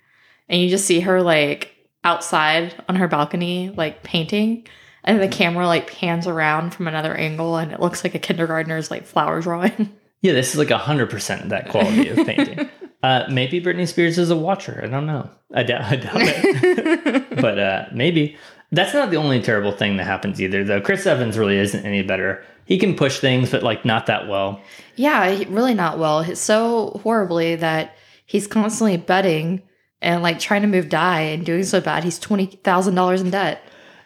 and 0.50 0.62
you 0.62 0.70
just 0.70 0.86
see 0.86 1.00
her 1.02 1.22
like 1.22 1.76
outside 2.04 2.76
on 2.90 2.96
her 2.96 3.08
balcony, 3.08 3.70
like 3.70 4.04
painting. 4.04 4.68
And 5.04 5.20
the 5.20 5.28
camera 5.28 5.66
like 5.66 5.92
pans 5.92 6.28
around 6.28 6.76
from 6.76 6.88
another 6.88 7.16
angle 7.16 7.58
and 7.58 7.72
it 7.72 7.80
looks 7.80 8.04
like 8.04 8.14
a 8.14 8.20
kindergartner's 8.20 8.92
like 8.92 9.06
flower 9.06 9.42
drawing. 9.42 9.98
Yeah, 10.24 10.34
this 10.34 10.52
is 10.54 10.60
like 10.60 10.70
hundred 10.70 11.10
percent 11.10 11.50
that 11.50 11.70
quality 11.70 12.10
of 12.10 12.18
painting. 12.28 12.70
Uh, 13.04 13.26
maybe 13.32 13.60
Britney 13.60 13.88
Spears 13.88 14.20
is 14.20 14.30
a 14.30 14.36
watcher. 14.36 14.80
I 14.84 14.88
don't 14.88 15.08
know. 15.08 15.28
I 15.52 15.64
doubt, 15.64 15.82
I 15.82 15.96
doubt 15.96 16.18
it. 16.18 17.30
but 17.42 17.58
uh, 17.58 17.86
maybe 17.92 18.38
that's 18.72 18.94
not 18.94 19.12
the 19.12 19.18
only 19.18 19.42
terrible 19.42 19.72
thing 19.72 19.98
that 19.98 20.06
happens 20.06 20.42
either. 20.42 20.64
Though 20.64 20.82
Chris 20.82 21.06
Evans 21.06 21.38
really 21.38 21.58
isn't 21.58 21.86
any 21.86 22.04
better. 22.04 22.44
He 22.66 22.78
can 22.78 22.96
push 22.96 23.20
things, 23.20 23.52
but 23.52 23.64
like 23.64 23.84
not 23.84 24.06
that 24.06 24.28
well. 24.28 24.62
Yeah, 24.96 25.44
really 25.50 25.74
not 25.74 26.00
well. 26.00 26.22
He's 26.22 26.40
so 26.40 27.00
horribly 27.04 27.56
that 27.58 27.96
he's 28.26 28.48
constantly 28.48 28.98
betting 28.98 29.62
and 30.02 30.24
like 30.24 30.40
trying 30.40 30.62
to 30.62 30.68
move 30.68 30.90
die 30.90 31.22
and 31.22 31.46
doing 31.46 31.64
so 31.64 31.82
bad. 31.82 32.04
He's 32.04 32.18
twenty 32.20 32.46
thousand 32.46 32.96
dollars 32.96 33.22
in 33.22 33.30
debt. 33.30 33.62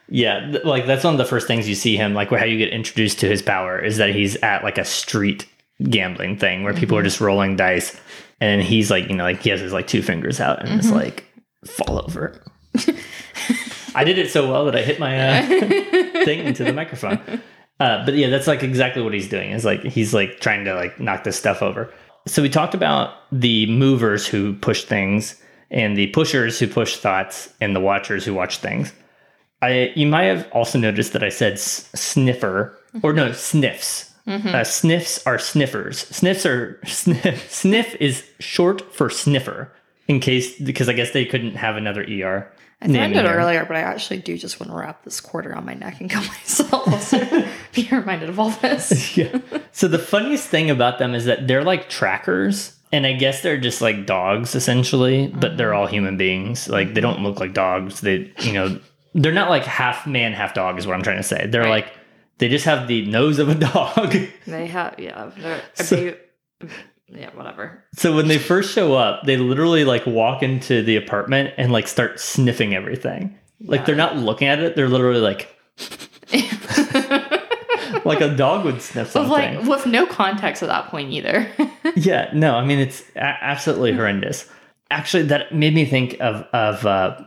Yeah, 0.09 0.51
th- 0.51 0.65
like 0.65 0.85
that's 0.85 1.03
one 1.03 1.13
of 1.13 1.17
the 1.17 1.25
first 1.25 1.47
things 1.47 1.69
you 1.69 1.75
see 1.75 1.95
him, 1.95 2.13
like 2.13 2.29
how 2.29 2.45
you 2.45 2.57
get 2.57 2.69
introduced 2.69 3.19
to 3.19 3.27
his 3.27 3.41
power 3.41 3.79
is 3.79 3.97
that 3.97 4.13
he's 4.15 4.35
at 4.37 4.63
like 4.63 4.77
a 4.77 4.85
street 4.85 5.47
gambling 5.83 6.37
thing 6.37 6.63
where 6.63 6.73
people 6.73 6.97
are 6.97 7.01
mm-hmm. 7.01 7.07
just 7.07 7.21
rolling 7.21 7.55
dice, 7.55 7.99
and 8.39 8.61
he's 8.61 8.89
like, 8.89 9.09
you 9.09 9.15
know, 9.15 9.23
like 9.23 9.41
he 9.41 9.49
has 9.49 9.61
his 9.61 9.73
like 9.73 9.87
two 9.87 10.01
fingers 10.01 10.39
out 10.39 10.63
and 10.63 10.79
it's 10.79 10.87
mm-hmm. 10.87 10.95
like 10.95 11.25
fall 11.65 11.99
over. 11.99 12.41
I 13.95 14.03
did 14.03 14.17
it 14.17 14.29
so 14.29 14.49
well 14.49 14.65
that 14.65 14.75
I 14.75 14.81
hit 14.81 14.99
my 14.99 15.39
uh, 15.39 15.47
thing 16.25 16.45
into 16.45 16.63
the 16.63 16.73
microphone. 16.73 17.19
Uh, 17.79 18.05
but 18.05 18.13
yeah, 18.15 18.29
that's 18.29 18.47
like 18.47 18.63
exactly 18.63 19.01
what 19.01 19.13
he's 19.13 19.27
doing. 19.29 19.51
Is 19.51 19.65
like 19.65 19.83
he's 19.83 20.13
like 20.13 20.39
trying 20.39 20.65
to 20.65 20.75
like 20.75 20.99
knock 20.99 21.23
this 21.23 21.37
stuff 21.37 21.61
over. 21.61 21.93
So 22.27 22.41
we 22.41 22.49
talked 22.49 22.73
about 22.73 23.13
the 23.31 23.65
movers 23.67 24.25
who 24.27 24.53
push 24.55 24.83
things, 24.83 25.41
and 25.69 25.97
the 25.97 26.07
pushers 26.07 26.59
who 26.59 26.67
push 26.67 26.97
thoughts, 26.97 27.53
and 27.61 27.75
the 27.75 27.79
watchers 27.79 28.25
who 28.25 28.33
watch 28.33 28.57
things. 28.57 28.93
I 29.61 29.91
you 29.95 30.07
might 30.07 30.23
have 30.25 30.47
also 30.51 30.77
noticed 30.79 31.13
that 31.13 31.23
I 31.23 31.29
said 31.29 31.53
s- 31.53 31.89
sniffer 31.95 32.77
or 33.03 33.13
no 33.13 33.31
sniffs. 33.31 34.11
Uh, 34.27 34.63
sniffs 34.63 35.25
are 35.27 35.37
sniffers. 35.37 35.99
Sniffs 35.99 36.45
are 36.47 36.79
sniff. 36.85 37.51
Sniff 37.51 37.95
is 37.99 38.23
short 38.39 38.93
for 38.93 39.09
sniffer. 39.09 39.71
In 40.07 40.19
case 40.19 40.59
because 40.59 40.87
I 40.89 40.93
guess 40.93 41.11
they 41.11 41.25
couldn't 41.25 41.55
have 41.55 41.75
another 41.77 42.03
er. 42.23 42.51
I 42.81 42.87
found 42.87 43.15
it 43.15 43.25
earlier, 43.25 43.65
but 43.65 43.77
I 43.77 43.81
actually 43.81 44.17
do 44.17 44.37
just 44.37 44.59
want 44.59 44.71
to 44.71 44.77
wrap 44.77 45.03
this 45.03 45.21
quarter 45.21 45.55
on 45.55 45.65
my 45.65 45.73
neck 45.73 46.01
and 46.01 46.09
kill 46.09 46.21
myself. 46.23 47.01
So 47.03 47.47
be 47.73 47.87
reminded 47.91 48.29
of 48.29 48.39
all 48.39 48.49
this. 48.49 49.17
yeah. 49.17 49.39
So 49.71 49.87
the 49.87 49.99
funniest 49.99 50.47
thing 50.49 50.69
about 50.69 50.99
them 50.99 51.15
is 51.15 51.25
that 51.25 51.47
they're 51.47 51.63
like 51.63 51.89
trackers. 51.89 52.75
And 52.91 53.05
I 53.05 53.13
guess 53.13 53.41
they're 53.41 53.57
just 53.59 53.81
like 53.81 54.05
dogs 54.05 54.55
essentially, 54.55 55.27
but 55.27 55.57
they're 55.57 55.71
mm-hmm. 55.71 55.79
all 55.79 55.87
human 55.87 56.17
beings. 56.17 56.69
Like 56.69 56.93
they 56.93 57.01
don't 57.01 57.23
look 57.23 57.39
like 57.39 57.53
dogs. 57.53 58.01
They, 58.01 58.31
you 58.39 58.53
know, 58.53 58.79
they're 59.13 59.33
not 59.33 59.49
like 59.49 59.63
half 59.63 60.05
man, 60.05 60.33
half 60.33 60.53
dog 60.53 60.77
is 60.77 60.85
what 60.85 60.93
I'm 60.93 61.01
trying 61.01 61.17
to 61.17 61.23
say. 61.23 61.47
They're 61.47 61.61
Right. 61.61 61.85
like, 61.85 61.93
they 62.37 62.49
just 62.49 62.65
have 62.65 62.87
the 62.87 63.05
nose 63.05 63.39
of 63.39 63.49
a 63.49 63.55
dog. 63.71 64.15
They 64.45 64.67
have, 64.67 64.95
yeah, 64.99 65.31
they're, 65.37 65.61
So- 65.75 66.15
yeah, 67.07 67.29
whatever. 67.35 67.83
so 67.95 68.15
when 68.15 68.27
they 68.27 68.37
first 68.37 68.73
show 68.73 68.93
up, 68.93 69.23
they 69.25 69.37
literally 69.37 69.85
like 69.85 70.05
walk 70.05 70.41
into 70.43 70.81
the 70.83 70.95
apartment 70.95 71.53
and 71.57 71.71
like 71.71 71.87
start 71.87 72.19
sniffing 72.19 72.73
everything. 72.75 73.37
Like 73.61 73.85
they're 73.85 73.95
not 73.95 74.17
looking 74.17 74.47
at 74.47 74.59
it. 74.59 74.75
They're 74.75 74.89
literally 74.89 75.21
like, 75.21 75.55
like 78.05 78.21
a 78.21 78.35
dog 78.35 78.65
would 78.65 78.81
sniff 78.81 79.07
With 79.07 79.11
something. 79.11 79.29
like 79.59 79.67
with 79.67 79.85
no 79.85 80.05
context 80.05 80.63
at 80.63 80.67
that 80.69 80.87
point 80.89 81.11
either. 81.11 81.47
yeah, 81.95 82.29
no, 82.33 82.55
I 82.55 82.65
mean 82.65 82.79
it's 82.79 83.03
a- 83.15 83.19
absolutely 83.19 83.93
horrendous. 83.93 84.49
Actually, 84.91 85.23
that 85.23 85.53
made 85.53 85.73
me 85.73 85.85
think 85.85 86.17
of 86.19 86.41
of 86.53 86.85
uh, 86.85 87.19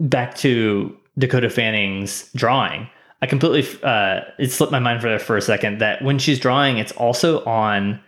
back 0.00 0.34
to 0.36 0.96
Dakota 1.18 1.48
Fanning's 1.50 2.30
drawing. 2.34 2.88
I 3.22 3.26
completely 3.26 3.66
uh, 3.82 4.20
it 4.38 4.50
slipped 4.52 4.72
my 4.72 4.78
mind 4.78 5.00
for 5.00 5.08
there 5.08 5.18
for 5.18 5.36
a 5.36 5.42
second 5.42 5.78
that 5.80 6.02
when 6.02 6.18
she's 6.18 6.38
drawing, 6.38 6.78
it's 6.78 6.92
also 6.92 7.44
on 7.44 8.00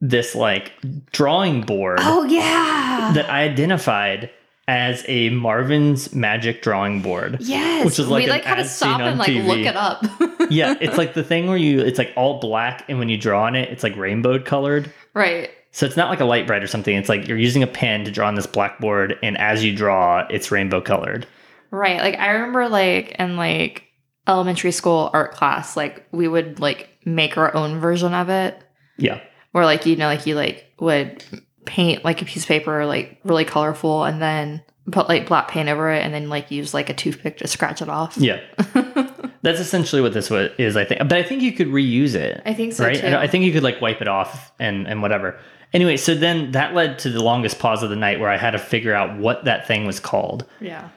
this 0.00 0.34
like 0.34 0.72
drawing 1.12 1.62
board 1.62 1.98
oh 2.02 2.24
yeah. 2.24 3.12
that 3.14 3.30
I 3.30 3.42
identified 3.42 4.30
as 4.66 5.04
a 5.08 5.30
Marvin's 5.30 6.14
Magic 6.14 6.62
drawing 6.62 7.02
board. 7.02 7.38
yes. 7.40 7.84
which 7.84 7.98
is 7.98 8.08
like 8.08 8.24
we 8.24 8.30
like 8.30 8.44
had 8.44 8.56
to 8.56 8.64
stop 8.64 9.00
and 9.00 9.18
like 9.18 9.28
TV. 9.28 9.46
look 9.46 9.58
it 9.58 9.76
up. 9.76 10.04
yeah, 10.50 10.74
it's 10.80 10.96
like 10.96 11.14
the 11.14 11.24
thing 11.24 11.48
where 11.48 11.56
you 11.56 11.80
it's 11.80 11.98
like 11.98 12.12
all 12.16 12.40
black, 12.40 12.84
and 12.88 12.98
when 12.98 13.08
you 13.08 13.16
draw 13.16 13.44
on 13.44 13.56
it, 13.56 13.68
it's 13.70 13.82
like 13.82 13.96
rainbow 13.96 14.38
colored. 14.38 14.92
right. 15.14 15.50
So 15.72 15.86
it's 15.86 15.96
not 15.96 16.08
like 16.08 16.20
a 16.20 16.24
Lite-Brite 16.24 16.62
or 16.62 16.68
something. 16.68 16.96
It's 16.96 17.08
like 17.08 17.26
you're 17.26 17.36
using 17.36 17.64
a 17.64 17.66
pen 17.66 18.04
to 18.04 18.12
draw 18.12 18.28
on 18.28 18.36
this 18.36 18.46
blackboard, 18.46 19.18
and 19.24 19.36
as 19.38 19.64
you 19.64 19.74
draw, 19.74 20.24
it's 20.30 20.52
rainbow 20.52 20.80
colored. 20.80 21.26
Right. 21.72 21.98
Like 21.98 22.16
I 22.16 22.30
remember 22.30 22.68
like 22.68 23.16
in 23.18 23.36
like 23.36 23.82
elementary 24.28 24.70
school 24.70 25.10
art 25.12 25.32
class, 25.32 25.76
like 25.76 26.06
we 26.12 26.28
would 26.28 26.60
like 26.60 26.90
make 27.04 27.36
our 27.36 27.52
own 27.56 27.80
version 27.80 28.14
of 28.14 28.28
it. 28.28 28.56
Yeah, 28.98 29.20
Where 29.54 29.64
like 29.64 29.86
you 29.86 29.94
know, 29.94 30.06
like 30.06 30.26
you 30.26 30.34
like 30.34 30.72
would 30.80 31.22
paint 31.64 32.04
like 32.04 32.20
a 32.20 32.24
piece 32.24 32.42
of 32.42 32.48
paper 32.48 32.84
like 32.86 33.20
really 33.24 33.44
colorful 33.44 34.02
and 34.02 34.20
then 34.20 34.60
put 34.90 35.08
like 35.08 35.28
black 35.28 35.46
paint 35.46 35.68
over 35.68 35.92
it 35.92 36.04
and 36.04 36.12
then 36.12 36.28
like 36.28 36.50
use 36.50 36.74
like 36.74 36.90
a 36.90 36.92
toothpick 36.94 37.38
to 37.38 37.46
scratch 37.46 37.80
it 37.80 37.88
off. 37.88 38.16
yeah. 38.16 38.40
That's 39.42 39.60
essentially 39.60 40.02
what 40.02 40.12
this 40.12 40.28
is, 40.58 40.76
I 40.76 40.84
think. 40.84 41.00
But 41.00 41.12
I 41.12 41.22
think 41.22 41.42
you 41.42 41.52
could 41.52 41.68
reuse 41.68 42.16
it. 42.16 42.42
I 42.44 42.52
think 42.52 42.72
so 42.72 42.84
right? 42.84 42.96
too. 42.96 43.14
I 43.14 43.28
think 43.28 43.44
you 43.44 43.52
could 43.52 43.62
like 43.62 43.80
wipe 43.80 44.02
it 44.02 44.08
off 44.08 44.50
and 44.58 44.88
and 44.88 45.02
whatever. 45.02 45.38
Anyway, 45.72 45.96
so 45.96 46.16
then 46.16 46.50
that 46.50 46.74
led 46.74 46.98
to 47.00 47.10
the 47.10 47.22
longest 47.22 47.60
pause 47.60 47.84
of 47.84 47.90
the 47.90 47.96
night 47.96 48.18
where 48.18 48.30
I 48.30 48.38
had 48.38 48.50
to 48.50 48.58
figure 48.58 48.92
out 48.92 49.18
what 49.18 49.44
that 49.44 49.68
thing 49.68 49.86
was 49.86 50.00
called. 50.00 50.44
yeah. 50.60 50.88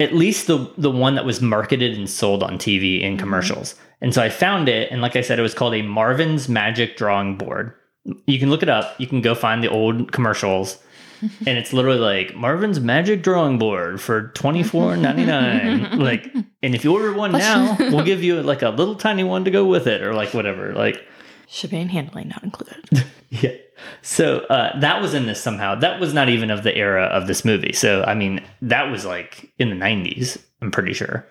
At 0.00 0.14
least 0.14 0.46
the 0.46 0.72
the 0.78 0.90
one 0.90 1.16
that 1.16 1.24
was 1.24 1.42
marketed 1.42 1.98
and 1.98 2.08
sold 2.08 2.42
on 2.42 2.58
TV 2.58 3.00
in 3.02 3.12
mm-hmm. 3.12 3.20
commercials. 3.20 3.74
And 4.00 4.14
so 4.14 4.22
I 4.22 4.28
found 4.28 4.68
it, 4.68 4.90
and 4.90 5.02
like 5.02 5.16
I 5.16 5.20
said, 5.20 5.38
it 5.38 5.42
was 5.42 5.54
called 5.54 5.74
a 5.74 5.82
Marvin's 5.82 6.48
Magic 6.48 6.96
Drawing 6.96 7.36
Board. 7.36 7.74
You 8.26 8.38
can 8.38 8.50
look 8.50 8.62
it 8.62 8.68
up. 8.68 8.94
You 9.00 9.06
can 9.06 9.20
go 9.20 9.34
find 9.34 9.62
the 9.62 9.68
old 9.68 10.12
commercials, 10.12 10.78
and 11.20 11.58
it's 11.58 11.72
literally 11.72 11.98
like 11.98 12.34
Marvin's 12.36 12.80
Magic 12.80 13.22
Drawing 13.22 13.58
Board 13.58 14.00
for 14.00 14.28
twenty 14.28 14.62
four 14.62 14.96
ninety 14.96 15.24
nine. 15.24 15.98
like, 15.98 16.32
and 16.62 16.74
if 16.74 16.84
you 16.84 16.92
order 16.92 17.12
one 17.12 17.32
now, 17.32 17.76
we'll 17.80 18.04
give 18.04 18.22
you 18.22 18.42
like 18.42 18.62
a 18.62 18.70
little 18.70 18.94
tiny 18.94 19.24
one 19.24 19.44
to 19.44 19.50
go 19.50 19.64
with 19.64 19.86
it, 19.86 20.02
or 20.02 20.14
like 20.14 20.34
whatever. 20.34 20.72
Like, 20.72 21.02
Shipping 21.48 21.82
and 21.82 21.90
handling 21.90 22.28
not 22.28 22.42
included. 22.42 23.04
yeah. 23.30 23.50
So 24.02 24.38
uh, 24.40 24.78
that 24.80 25.00
was 25.02 25.14
in 25.14 25.26
this 25.26 25.42
somehow. 25.42 25.74
That 25.74 26.00
was 26.00 26.14
not 26.14 26.28
even 26.28 26.50
of 26.50 26.62
the 26.62 26.74
era 26.76 27.04
of 27.04 27.26
this 27.26 27.44
movie. 27.44 27.72
So 27.72 28.02
I 28.04 28.14
mean, 28.14 28.40
that 28.62 28.90
was 28.90 29.04
like 29.04 29.52
in 29.58 29.70
the 29.70 29.76
'90s. 29.76 30.38
I'm 30.62 30.70
pretty 30.70 30.92
sure, 30.92 31.26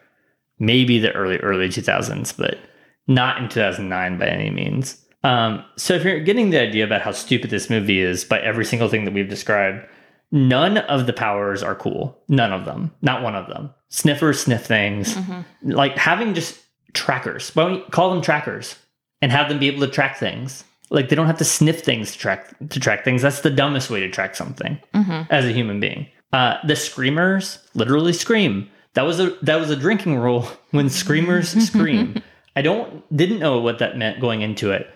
maybe 0.60 1.00
the 1.00 1.12
early 1.14 1.38
early 1.38 1.68
2000s, 1.70 2.36
but 2.38 2.60
not 3.08 3.38
in 3.42 3.50
2009 3.50 4.18
by 4.18 4.28
any 4.28 4.50
means. 4.50 5.05
Um, 5.26 5.66
so 5.76 5.96
if 5.96 6.04
you're 6.04 6.20
getting 6.20 6.52
the 6.52 6.62
idea 6.62 6.86
about 6.86 7.02
how 7.02 7.12
stupid 7.12 7.50
this 7.50 7.68
movie 7.68 8.00
is 8.00 8.24
by 8.24 8.40
every 8.40 8.64
single 8.64 8.90
thing 8.90 9.06
that 9.06 9.14
we've 9.14 9.28
described, 9.28 9.84
none 10.32 10.78
of 10.78 11.08
the 11.08 11.14
powers 11.14 11.64
are 11.64 11.74
cool. 11.74 12.22
None 12.30 12.54
of 12.54 12.66
them. 12.66 12.94
Not 13.02 13.24
one 13.24 13.36
of 13.36 13.48
them. 13.48 13.74
Sniffers 13.90 14.42
sniff 14.42 14.66
things. 14.66 15.18
Like 15.64 15.98
having 15.98 16.36
just 16.36 16.62
trackers. 16.94 17.50
Why 17.56 17.64
don't 17.64 17.74
you 17.76 17.84
call 17.90 18.12
them 18.12 18.22
trackers 18.22 18.76
and 19.20 19.32
have 19.32 19.50
them 19.50 19.58
be 19.58 19.68
able 19.68 19.82
to 19.82 19.92
track 19.92 20.18
things? 20.18 20.64
Like 20.92 21.10
they 21.10 21.16
don't 21.16 21.26
have 21.26 21.40
to 21.40 21.46
sniff 21.46 21.82
things 21.82 22.12
to 22.12 22.20
track 22.20 22.54
to 22.70 22.80
track 22.80 23.04
things. 23.04 23.24
That's 23.24 23.42
the 23.42 23.50
dumbest 23.50 23.90
way 23.90 24.02
to 24.02 24.10
track 24.12 24.36
something 24.36 24.80
as 25.32 25.44
a 25.46 25.52
human 25.52 25.80
being. 25.80 26.08
Uh, 26.34 26.58
the 26.68 26.76
screamers 26.76 27.58
literally 27.74 28.14
scream. 28.14 28.70
That 28.94 29.02
was 29.02 29.20
a 29.20 29.32
that 29.42 29.60
was 29.60 29.72
a 29.72 29.76
drinking 29.76 30.18
rule 30.20 30.48
when 30.72 30.90
screamers 30.90 31.50
scream. 31.68 32.22
I 32.56 32.62
don't 32.62 33.04
didn't 33.16 33.40
know 33.40 33.60
what 33.60 33.80
that 33.80 33.98
meant 33.98 34.22
going 34.22 34.44
into 34.44 34.70
it. 34.72 34.88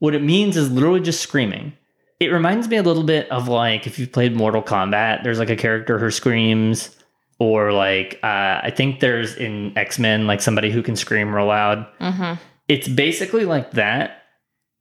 What 0.00 0.14
it 0.14 0.22
means 0.22 0.56
is 0.56 0.70
literally 0.70 1.00
just 1.00 1.20
screaming. 1.22 1.72
It 2.18 2.26
reminds 2.28 2.68
me 2.68 2.76
a 2.76 2.82
little 2.82 3.04
bit 3.04 3.30
of 3.30 3.48
like 3.48 3.86
if 3.86 3.98
you've 3.98 4.12
played 4.12 4.34
Mortal 4.36 4.62
Kombat, 4.62 5.22
there's 5.22 5.38
like 5.38 5.48
a 5.50 5.56
character 5.56 5.98
who 5.98 6.10
screams, 6.10 6.94
or 7.38 7.72
like 7.72 8.18
uh, 8.22 8.60
I 8.62 8.70
think 8.76 9.00
there's 9.00 9.36
in 9.36 9.72
X 9.78 9.98
Men 9.98 10.26
like 10.26 10.42
somebody 10.42 10.70
who 10.70 10.82
can 10.82 10.96
scream 10.96 11.34
real 11.34 11.46
loud. 11.46 11.86
Mm-hmm. 12.00 12.34
It's 12.68 12.88
basically 12.88 13.44
like 13.46 13.70
that. 13.72 14.22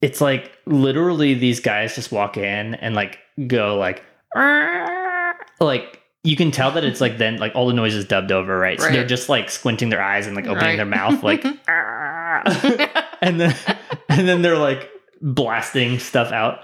It's 0.02 0.20
like 0.22 0.52
literally 0.66 1.34
these 1.34 1.60
guys 1.62 1.96
just 1.96 2.12
walk 2.12 2.36
in 2.38 2.76
and 2.76 2.96
like 2.96 3.20
go 3.48 3.78
like 3.78 4.04
"Arr!" 4.36 5.36
like 5.62 6.02
you 6.24 6.36
can 6.36 6.52
tell 6.52 6.72
that 6.72 6.84
it's 6.84 7.00
like 7.02 7.18
then 7.18 7.38
like 7.38 7.54
all 7.56 7.68
the 7.68 7.74
noise 7.74 7.96
is 7.96 8.04
dubbed 8.06 8.32
over, 8.34 8.58
right? 8.60 8.80
So 8.82 8.90
they're 8.92 9.06
just 9.08 9.30
like 9.30 9.50
squinting 9.50 9.90
their 9.90 10.02
eyes 10.04 10.28
and 10.28 10.36
like 10.36 10.46
opening 10.46 10.66
Right. 10.66 10.76
their 10.76 10.86
mouth 10.86 11.24
like 11.24 11.44
and 13.22 13.40
then 13.40 13.56
and 14.10 14.28
then 14.28 14.42
they're 14.42 14.58
like 14.58 14.90
blasting 15.22 16.00
stuff 16.00 16.32
out. 16.32 16.60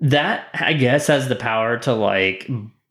That 0.00 0.46
I 0.54 0.74
guess 0.74 1.08
has 1.08 1.28
the 1.28 1.36
power 1.36 1.76
to 1.78 1.92
like 1.92 2.48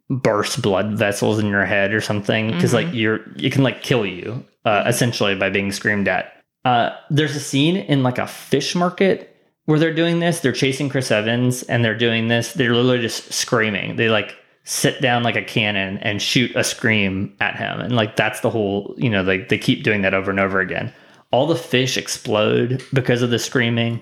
burst 0.10 0.62
blood 0.62 0.98
vessels 0.98 1.40
in 1.40 1.48
your 1.48 1.66
head 1.66 1.94
or 1.94 2.02
something 2.02 2.52
because 2.52 2.74
like 2.74 2.88
you're 2.94 3.22
it 3.38 3.52
can 3.52 3.64
like 3.64 3.82
kill 3.82 4.06
you 4.06 4.44
uh, 4.66 4.84
essentially 4.86 5.36
by 5.36 5.50
being 5.50 5.72
screamed 5.72 6.08
at. 6.08 6.34
Uh, 6.66 6.96
there's 7.10 7.36
a 7.36 7.40
scene 7.40 7.78
in 7.78 8.04
like 8.04 8.18
a 8.18 8.28
fish 8.28 8.76
market 8.76 9.34
where 9.66 9.80
they're 9.80 9.94
doing 9.94 10.20
this. 10.20 10.40
They're 10.42 10.52
chasing 10.52 10.90
Chris 10.90 11.12
Evans 11.12 11.64
and 11.64 11.84
they're 11.84 11.98
doing 11.98 12.28
this. 12.28 12.54
They're 12.54 12.74
literally 12.74 13.02
just 13.02 13.32
screaming. 13.32 13.96
They 13.96 14.10
like 14.10 14.36
sit 14.64 15.02
down 15.02 15.24
like 15.24 15.38
a 15.38 15.44
cannon 15.44 15.98
and 16.00 16.22
shoot 16.22 16.54
a 16.56 16.64
scream 16.64 17.34
at 17.40 17.56
him. 17.56 17.80
And 17.80 17.96
like 17.96 18.18
that's 18.18 18.42
the 18.42 18.50
whole, 18.50 18.94
you 18.98 19.10
know, 19.10 19.24
like 19.24 19.48
they 19.48 19.58
keep 19.58 19.84
doing 19.84 20.02
that 20.02 20.14
over 20.14 20.30
and 20.30 20.40
over 20.40 20.60
again. 20.60 20.94
All 21.32 21.48
the 21.48 21.56
fish 21.56 21.98
explode 21.98 22.84
because 22.94 23.22
of 23.22 23.30
the 23.30 23.40
screaming. 23.40 24.02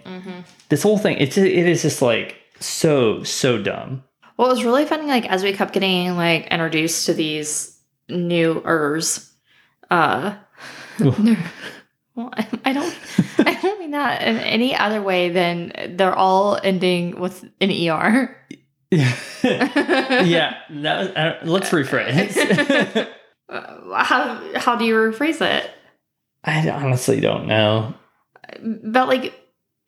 This 0.69 0.83
whole 0.83 0.97
thing, 0.97 1.17
it's 1.17 1.37
it 1.37 1.47
is 1.47 1.81
just 1.81 2.01
like 2.01 2.37
so 2.59 3.23
so 3.23 3.61
dumb. 3.61 4.03
Well, 4.37 4.47
it 4.49 4.51
was 4.51 4.65
really 4.65 4.85
funny, 4.85 5.07
like 5.07 5.25
as 5.25 5.43
we 5.43 5.53
kept 5.53 5.73
getting 5.73 6.15
like 6.15 6.47
introduced 6.47 7.05
to 7.05 7.13
these 7.13 7.79
new 8.09 8.61
ers. 8.65 9.31
Uh, 9.89 10.35
well, 10.99 12.31
I, 12.63 12.73
don't, 12.73 12.97
I 13.39 13.59
don't 13.61 13.79
mean 13.79 13.91
that 13.91 14.21
in 14.23 14.37
any 14.37 14.75
other 14.75 15.01
way 15.01 15.29
than 15.29 15.95
they're 15.95 16.15
all 16.15 16.59
ending 16.63 17.19
with 17.19 17.45
an 17.61 17.71
er. 17.89 18.35
yeah, 18.91 20.57
that 20.69 20.99
was, 20.99 21.09
uh, 21.09 21.39
let's 21.43 21.69
rephrase. 21.71 23.07
Uh, 23.47 24.03
how 24.03 24.41
how 24.55 24.75
do 24.75 24.85
you 24.85 24.95
rephrase 24.95 25.41
it? 25.41 25.69
I 26.45 26.69
honestly 26.69 27.19
don't 27.19 27.47
know. 27.47 27.93
But 28.83 29.07
like, 29.07 29.33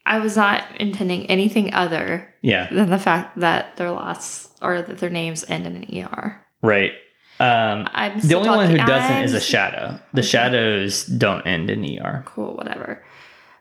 I 0.05 0.19
was 0.19 0.35
not 0.35 0.63
intending 0.79 1.25
anything 1.27 1.73
other 1.73 2.33
Yeah, 2.41 2.67
than 2.73 2.89
the 2.89 2.97
fact 2.99 3.39
that 3.39 3.75
their 3.77 3.91
last 3.91 4.51
or 4.61 4.81
that 4.81 4.97
their 4.99 5.09
names 5.09 5.45
end 5.47 5.65
in 5.67 5.75
an 5.75 6.05
ER. 6.05 6.41
right. 6.61 6.91
Um, 7.39 7.87
I'm 7.93 8.19
the 8.19 8.33
only 8.33 8.49
one 8.49 8.67
who 8.71 8.77
doesn't 8.77 9.17
I'm 9.17 9.23
is 9.23 9.35
a 9.35 9.39
shadow. 9.39 9.99
The 10.13 10.21
Okay. 10.21 10.27
shadows 10.27 11.05
don't 11.05 11.45
end 11.45 11.69
in 11.69 11.85
ER. 11.85 12.23
cool, 12.25 12.55
whatever. 12.55 13.05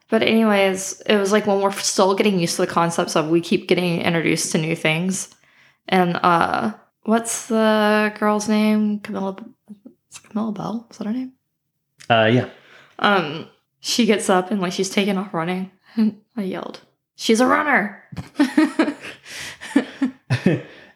But 0.08 0.22
anyways, 0.22 1.02
it 1.04 1.16
was 1.18 1.30
like 1.30 1.46
when 1.46 1.60
we're 1.60 1.72
still 1.72 2.14
getting 2.14 2.38
used 2.38 2.56
to 2.56 2.62
the 2.62 2.68
concepts 2.72 3.16
of 3.16 3.28
we 3.28 3.42
keep 3.42 3.68
getting 3.68 4.00
introduced 4.00 4.52
to 4.52 4.58
new 4.58 4.74
things. 4.74 5.28
And 5.88 6.16
uh 6.22 6.72
what's 7.02 7.48
the 7.48 8.14
girl's 8.18 8.48
name? 8.48 9.00
Camilla 9.00 9.36
Camilla 10.30 10.52
Belle? 10.52 10.86
Is 10.90 10.96
that 10.96 11.06
her 11.06 11.12
name? 11.12 11.32
Uh, 12.08 12.30
yeah. 12.32 12.48
Um 12.98 13.48
she 13.80 14.06
gets 14.06 14.28
up 14.28 14.50
and 14.50 14.60
like 14.60 14.72
she's 14.72 14.90
taking 14.90 15.16
off 15.16 15.32
running. 15.34 15.70
And 15.94 16.20
I 16.36 16.42
yelled, 16.42 16.80
She's 17.16 17.40
a 17.40 17.46
runner." 17.46 18.02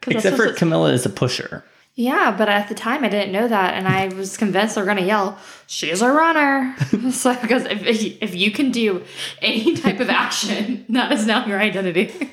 Except 0.07 0.37
for 0.37 0.53
Camilla 0.55 0.93
is 0.93 1.05
a 1.05 1.11
pusher. 1.11 1.65
Yeah, 1.95 2.35
but 2.37 2.49
at 2.49 2.69
the 2.69 2.75
time 2.75 3.05
I 3.05 3.09
didn't 3.09 3.33
know 3.33 3.49
that, 3.49 3.75
and 3.75 3.87
I 3.87 4.09
was 4.09 4.37
convinced 4.37 4.75
they 4.75 4.81
were 4.81 4.87
gonna 4.87 5.03
yell, 5.03 5.39
"She's 5.67 6.01
a 6.03 6.11
runner!" 6.11 6.75
so 7.11 7.35
because 7.41 7.65
if 7.67 7.83
if 8.23 8.35
you 8.35 8.51
can 8.51 8.71
do 8.71 9.03
any 9.43 9.77
type 9.77 10.01
of 10.01 10.09
action, 10.09 10.87
that 10.91 11.13
is 11.13 11.27
now 11.27 11.45
your 11.47 11.61
identity. 11.61 12.33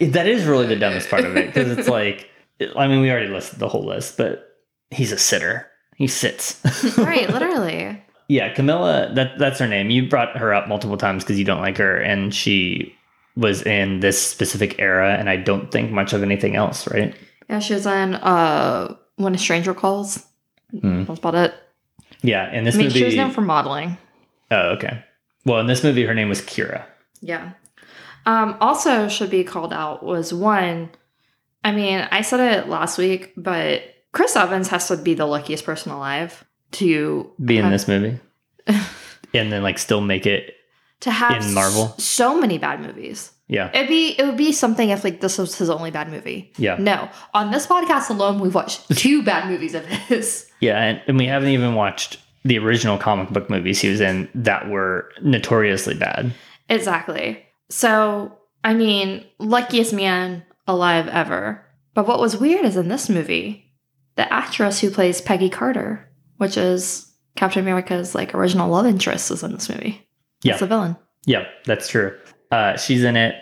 That 0.00 0.26
is 0.26 0.46
really 0.46 0.66
the 0.66 0.76
dumbest 0.76 1.10
part 1.10 1.24
of 1.24 1.36
it 1.36 1.46
because 1.46 1.76
it's 1.76 1.88
like, 1.88 2.28
I 2.74 2.88
mean, 2.88 3.02
we 3.02 3.10
already 3.10 3.28
listed 3.28 3.58
the 3.58 3.68
whole 3.68 3.84
list, 3.84 4.16
but 4.16 4.58
he's 4.90 5.12
a 5.12 5.18
sitter. 5.18 5.68
He 5.96 6.06
sits. 6.06 6.60
right, 6.98 7.28
literally. 7.30 8.02
Yeah, 8.32 8.50
Camilla, 8.54 9.10
that 9.12 9.38
that's 9.38 9.58
her 9.58 9.68
name. 9.68 9.90
You 9.90 10.08
brought 10.08 10.38
her 10.38 10.54
up 10.54 10.66
multiple 10.66 10.96
times 10.96 11.22
because 11.22 11.38
you 11.38 11.44
don't 11.44 11.60
like 11.60 11.76
her, 11.76 11.98
and 11.98 12.34
she 12.34 12.96
was 13.36 13.62
in 13.64 14.00
this 14.00 14.26
specific 14.26 14.76
era, 14.78 15.16
and 15.18 15.28
I 15.28 15.36
don't 15.36 15.70
think 15.70 15.90
much 15.90 16.14
of 16.14 16.22
anything 16.22 16.56
else, 16.56 16.88
right? 16.88 17.14
Yeah, 17.50 17.58
she 17.58 17.74
was 17.74 17.84
in 17.84 18.14
uh 18.14 18.96
when 19.16 19.34
a 19.34 19.38
stranger 19.38 19.74
calls. 19.74 20.24
Hmm. 20.70 21.04
That's 21.04 21.18
about 21.18 21.34
it. 21.34 21.54
Yeah, 22.22 22.50
in 22.50 22.64
this 22.64 22.74
I 22.74 22.78
mean, 22.78 22.86
movie. 22.86 23.00
she 23.00 23.04
was 23.04 23.16
known 23.16 23.32
for 23.32 23.42
modeling. 23.42 23.98
oh, 24.50 24.70
okay. 24.76 25.04
Well, 25.44 25.60
in 25.60 25.66
this 25.66 25.84
movie, 25.84 26.06
her 26.06 26.14
name 26.14 26.30
was 26.30 26.40
Kira. 26.40 26.86
Yeah. 27.20 27.52
Um, 28.24 28.56
also 28.62 29.08
should 29.08 29.28
be 29.28 29.44
called 29.44 29.74
out 29.74 30.02
was 30.02 30.32
one. 30.32 30.88
I 31.64 31.72
mean, 31.72 32.08
I 32.10 32.22
said 32.22 32.40
it 32.40 32.66
last 32.70 32.96
week, 32.96 33.34
but 33.36 33.82
Chris 34.12 34.36
Evans 34.36 34.68
has 34.68 34.88
to 34.88 34.96
be 34.96 35.12
the 35.12 35.26
luckiest 35.26 35.66
person 35.66 35.92
alive 35.92 36.46
to 36.72 37.30
Be 37.44 37.56
in 37.58 37.64
have- 37.64 37.72
this 37.72 37.88
movie, 37.88 38.18
and 39.34 39.52
then 39.52 39.62
like 39.62 39.78
still 39.78 40.00
make 40.00 40.26
it. 40.26 40.54
to 41.00 41.10
have 41.10 41.44
in 41.44 41.54
Marvel. 41.54 41.94
so 41.98 42.38
many 42.40 42.58
bad 42.58 42.80
movies. 42.80 43.30
Yeah, 43.48 43.70
It'd 43.74 43.88
be 43.88 44.10
it 44.18 44.24
would 44.24 44.36
be 44.38 44.50
something 44.52 44.88
if 44.90 45.04
like 45.04 45.20
this 45.20 45.36
was 45.36 45.56
his 45.58 45.68
only 45.68 45.90
bad 45.90 46.10
movie. 46.10 46.52
yeah, 46.56 46.76
No, 46.78 47.10
on 47.34 47.50
this 47.50 47.66
podcast 47.66 48.08
alone, 48.08 48.38
we've 48.40 48.54
watched 48.54 48.88
two 48.96 49.22
bad 49.30 49.48
movies 49.48 49.74
of 49.74 49.84
his. 49.84 50.50
yeah, 50.60 50.82
and, 50.82 51.02
and 51.06 51.18
we 51.18 51.26
haven't 51.26 51.50
even 51.50 51.74
watched 51.74 52.18
the 52.44 52.58
original 52.58 52.96
comic 52.96 53.28
book 53.30 53.50
movies 53.50 53.80
he 53.80 53.88
was 53.90 54.00
in 54.00 54.28
that 54.34 54.68
were 54.70 55.10
notoriously 55.22 55.94
bad. 55.94 56.32
Exactly. 56.70 57.44
So 57.68 58.38
I 58.64 58.72
mean, 58.74 59.26
luckiest 59.38 59.92
man 59.92 60.44
alive 60.66 61.08
ever. 61.08 61.62
But 61.94 62.06
what 62.06 62.20
was 62.20 62.36
weird 62.38 62.64
is 62.64 62.76
in 62.76 62.88
this 62.88 63.10
movie, 63.10 63.70
the 64.16 64.32
actress 64.32 64.80
who 64.80 64.90
plays 64.90 65.20
Peggy 65.20 65.50
Carter, 65.50 66.08
which 66.42 66.56
is 66.56 67.10
Captain 67.36 67.62
America's 67.62 68.14
like 68.14 68.34
original 68.34 68.68
love 68.68 68.84
interest, 68.84 69.30
is 69.30 69.42
in 69.42 69.52
this 69.52 69.68
movie. 69.68 70.06
Yeah. 70.42 70.52
That's 70.52 70.60
the 70.60 70.66
villain. 70.66 70.96
Yeah, 71.24 71.44
that's 71.64 71.88
true. 71.88 72.18
Uh, 72.50 72.76
she's 72.76 73.04
in 73.04 73.16
it. 73.16 73.36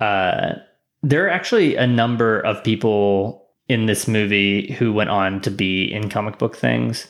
Uh, 0.00 0.54
there 1.02 1.24
are 1.24 1.30
actually 1.30 1.76
a 1.76 1.86
number 1.86 2.40
of 2.40 2.62
people 2.64 3.46
in 3.68 3.86
this 3.86 4.08
movie 4.08 4.72
who 4.72 4.92
went 4.92 5.10
on 5.10 5.40
to 5.42 5.50
be 5.50 5.84
in 5.84 6.10
comic 6.10 6.38
book 6.38 6.56
things. 6.56 7.06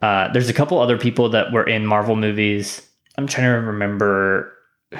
Uh, 0.00 0.32
there's 0.32 0.48
a 0.48 0.54
couple 0.54 0.78
other 0.78 0.96
people 0.96 1.28
that 1.28 1.52
were 1.52 1.66
in 1.66 1.84
Marvel 1.84 2.16
movies. 2.16 2.80
I'm 3.16 3.26
trying 3.26 3.48
to 3.48 3.66
remember 3.66 4.52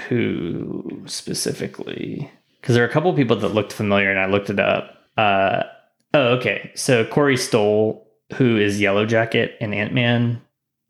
who 0.09 1.05
specifically, 1.07 2.31
because 2.61 2.75
there 2.75 2.85
are 2.85 2.89
a 2.89 2.93
couple 2.93 3.13
people 3.15 3.37
that 3.37 3.49
looked 3.49 3.73
familiar, 3.73 4.11
and 4.11 4.21
I 4.21 4.27
looked 4.27 4.51
it 4.51 4.61
up. 4.61 4.99
Uh, 5.17 5.63
oh, 6.13 6.37
okay. 6.37 6.71
So 6.75 7.05
Corey 7.07 7.37
Stoll, 7.37 8.08
who 8.35 8.57
is 8.57 8.81
Yellow 8.81 9.07
Jacket 9.07 9.57
and 9.61 9.75
Ant 9.75 9.93
Man, 9.95 10.41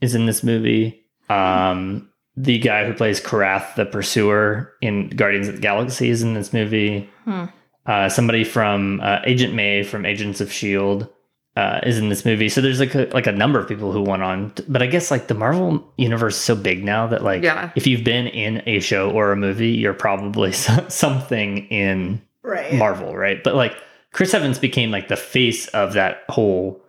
is 0.00 0.14
in 0.14 0.26
this 0.26 0.42
movie. 0.42 1.04
Um, 1.28 2.08
the 2.36 2.58
guy 2.58 2.86
who 2.86 2.94
plays 2.94 3.20
Korath, 3.20 3.74
the 3.74 3.84
pursuer 3.86 4.72
in 4.80 5.08
Guardians 5.10 5.48
of 5.48 5.56
the 5.56 5.60
Galaxy, 5.60 6.08
is 6.10 6.22
in 6.22 6.34
this 6.34 6.52
movie. 6.52 7.08
Hmm. 7.24 7.44
Uh, 7.86 8.08
somebody 8.08 8.44
from 8.44 9.00
uh, 9.02 9.20
Agent 9.24 9.54
May 9.54 9.82
from 9.82 10.04
Agents 10.06 10.40
of 10.40 10.52
Shield 10.52 11.08
uh, 11.56 11.80
is 11.84 11.98
in 11.98 12.10
this 12.10 12.24
movie. 12.24 12.48
So 12.48 12.60
there's 12.60 12.78
like 12.80 12.94
a, 12.94 13.08
like 13.12 13.26
a 13.26 13.32
number 13.32 13.58
of 13.58 13.66
people 13.66 13.90
who 13.92 14.02
went 14.02 14.22
on, 14.22 14.50
t- 14.50 14.62
but 14.68 14.82
I 14.82 14.86
guess 14.86 15.10
like 15.10 15.26
the 15.26 15.34
Marvel 15.34 15.90
universe 15.96 16.36
is 16.36 16.42
so 16.42 16.54
big 16.54 16.84
now 16.84 17.06
that 17.08 17.24
like 17.24 17.42
Yeah. 17.42 17.70
if 17.74 17.86
you've 17.86 18.04
been 18.04 18.26
in 18.28 18.62
a 18.66 18.78
show 18.80 19.10
or 19.10 19.32
a 19.32 19.36
movie, 19.36 19.70
you're 19.70 19.94
probably 19.94 20.52
so- 20.64 20.86
something 20.88 21.66
in 21.68 22.22
Right. 22.42 22.74
Marvel, 22.74 23.16
right? 23.16 23.42
But 23.42 23.54
like 23.56 23.74
Chris 24.12 24.32
Evans 24.34 24.58
became 24.58 24.90
like 24.90 25.08
the 25.08 25.16
face 25.16 25.66
of 25.68 25.94
that 25.94 26.22
whole 26.28 26.80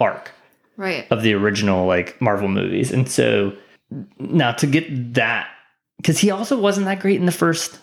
arc 0.00 0.32
Right. 0.76 1.06
of 1.10 1.22
the 1.22 1.34
original 1.34 1.86
like 1.86 2.20
Marvel 2.22 2.48
movies. 2.48 2.90
And 2.90 3.08
so 3.08 3.52
now 4.18 4.52
to 4.52 4.66
get 4.66 5.14
that 5.14 5.48
because 5.98 6.18
he 6.18 6.30
also 6.30 6.58
wasn't 6.58 6.86
that 6.86 7.00
great 7.00 7.20
in 7.20 7.26
the 7.26 7.32
first 7.32 7.78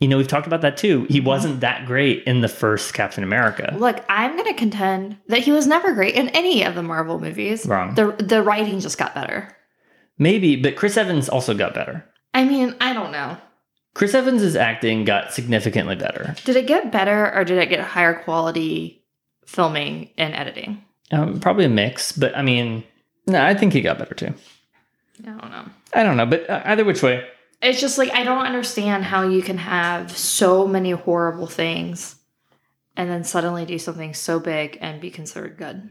you 0.00 0.06
know, 0.06 0.16
we've 0.16 0.28
talked 0.28 0.46
about 0.46 0.60
that 0.60 0.76
too. 0.76 1.06
He 1.08 1.18
mm-hmm. 1.18 1.26
wasn't 1.26 1.60
that 1.60 1.86
great 1.86 2.22
in 2.24 2.40
the 2.40 2.48
first 2.48 2.94
Captain 2.94 3.24
America. 3.24 3.74
Look, 3.76 4.04
I'm 4.08 4.36
going 4.36 4.44
to 4.46 4.54
contend 4.54 5.16
that 5.26 5.40
he 5.40 5.50
was 5.50 5.66
never 5.66 5.92
great 5.92 6.14
in 6.14 6.28
any 6.28 6.62
of 6.62 6.76
the 6.76 6.82
Marvel 6.82 7.18
movies. 7.18 7.66
Wrong. 7.66 7.94
The 7.94 8.12
the 8.12 8.42
writing 8.42 8.78
just 8.80 8.98
got 8.98 9.14
better. 9.14 9.56
Maybe, 10.16 10.56
but 10.56 10.76
Chris 10.76 10.96
Evans 10.96 11.28
also 11.28 11.54
got 11.54 11.74
better. 11.74 12.04
I 12.34 12.44
mean, 12.44 12.76
I 12.80 12.92
don't 12.92 13.12
know. 13.12 13.36
Chris 13.94 14.14
Evans' 14.14 14.54
acting 14.54 15.04
got 15.04 15.32
significantly 15.32 15.96
better. 15.96 16.34
Did 16.44 16.56
it 16.56 16.66
get 16.66 16.92
better 16.92 17.34
or 17.34 17.44
did 17.44 17.58
it 17.58 17.68
get 17.68 17.80
higher 17.80 18.14
quality 18.14 19.04
filming 19.46 20.10
and 20.16 20.34
editing? 20.34 20.84
Um, 21.10 21.40
probably 21.40 21.64
a 21.64 21.68
mix, 21.70 22.12
but 22.12 22.36
I 22.36 22.42
mean, 22.42 22.84
no, 23.26 23.42
I 23.42 23.54
think 23.54 23.72
he 23.72 23.80
got 23.80 23.98
better 23.98 24.14
too. 24.14 24.34
I 25.22 25.30
don't 25.30 25.50
know. 25.50 25.64
I 25.94 26.02
don't 26.02 26.16
know, 26.16 26.26
but 26.26 26.48
uh, 26.48 26.62
either 26.66 26.84
which 26.84 27.02
way, 27.02 27.26
It's 27.62 27.80
just 27.80 27.98
like 27.98 28.12
I 28.12 28.24
don't 28.24 28.44
understand 28.46 29.04
how 29.04 29.26
you 29.28 29.42
can 29.42 29.58
have 29.58 30.16
so 30.16 30.66
many 30.66 30.90
horrible 30.92 31.46
things 31.46 32.16
and 32.96 33.10
then 33.10 33.24
suddenly 33.24 33.64
do 33.64 33.78
something 33.78 34.12
so 34.14 34.38
big 34.38 34.76
and 34.80 35.00
be 35.00 35.10
considered 35.10 35.56
good. 35.56 35.88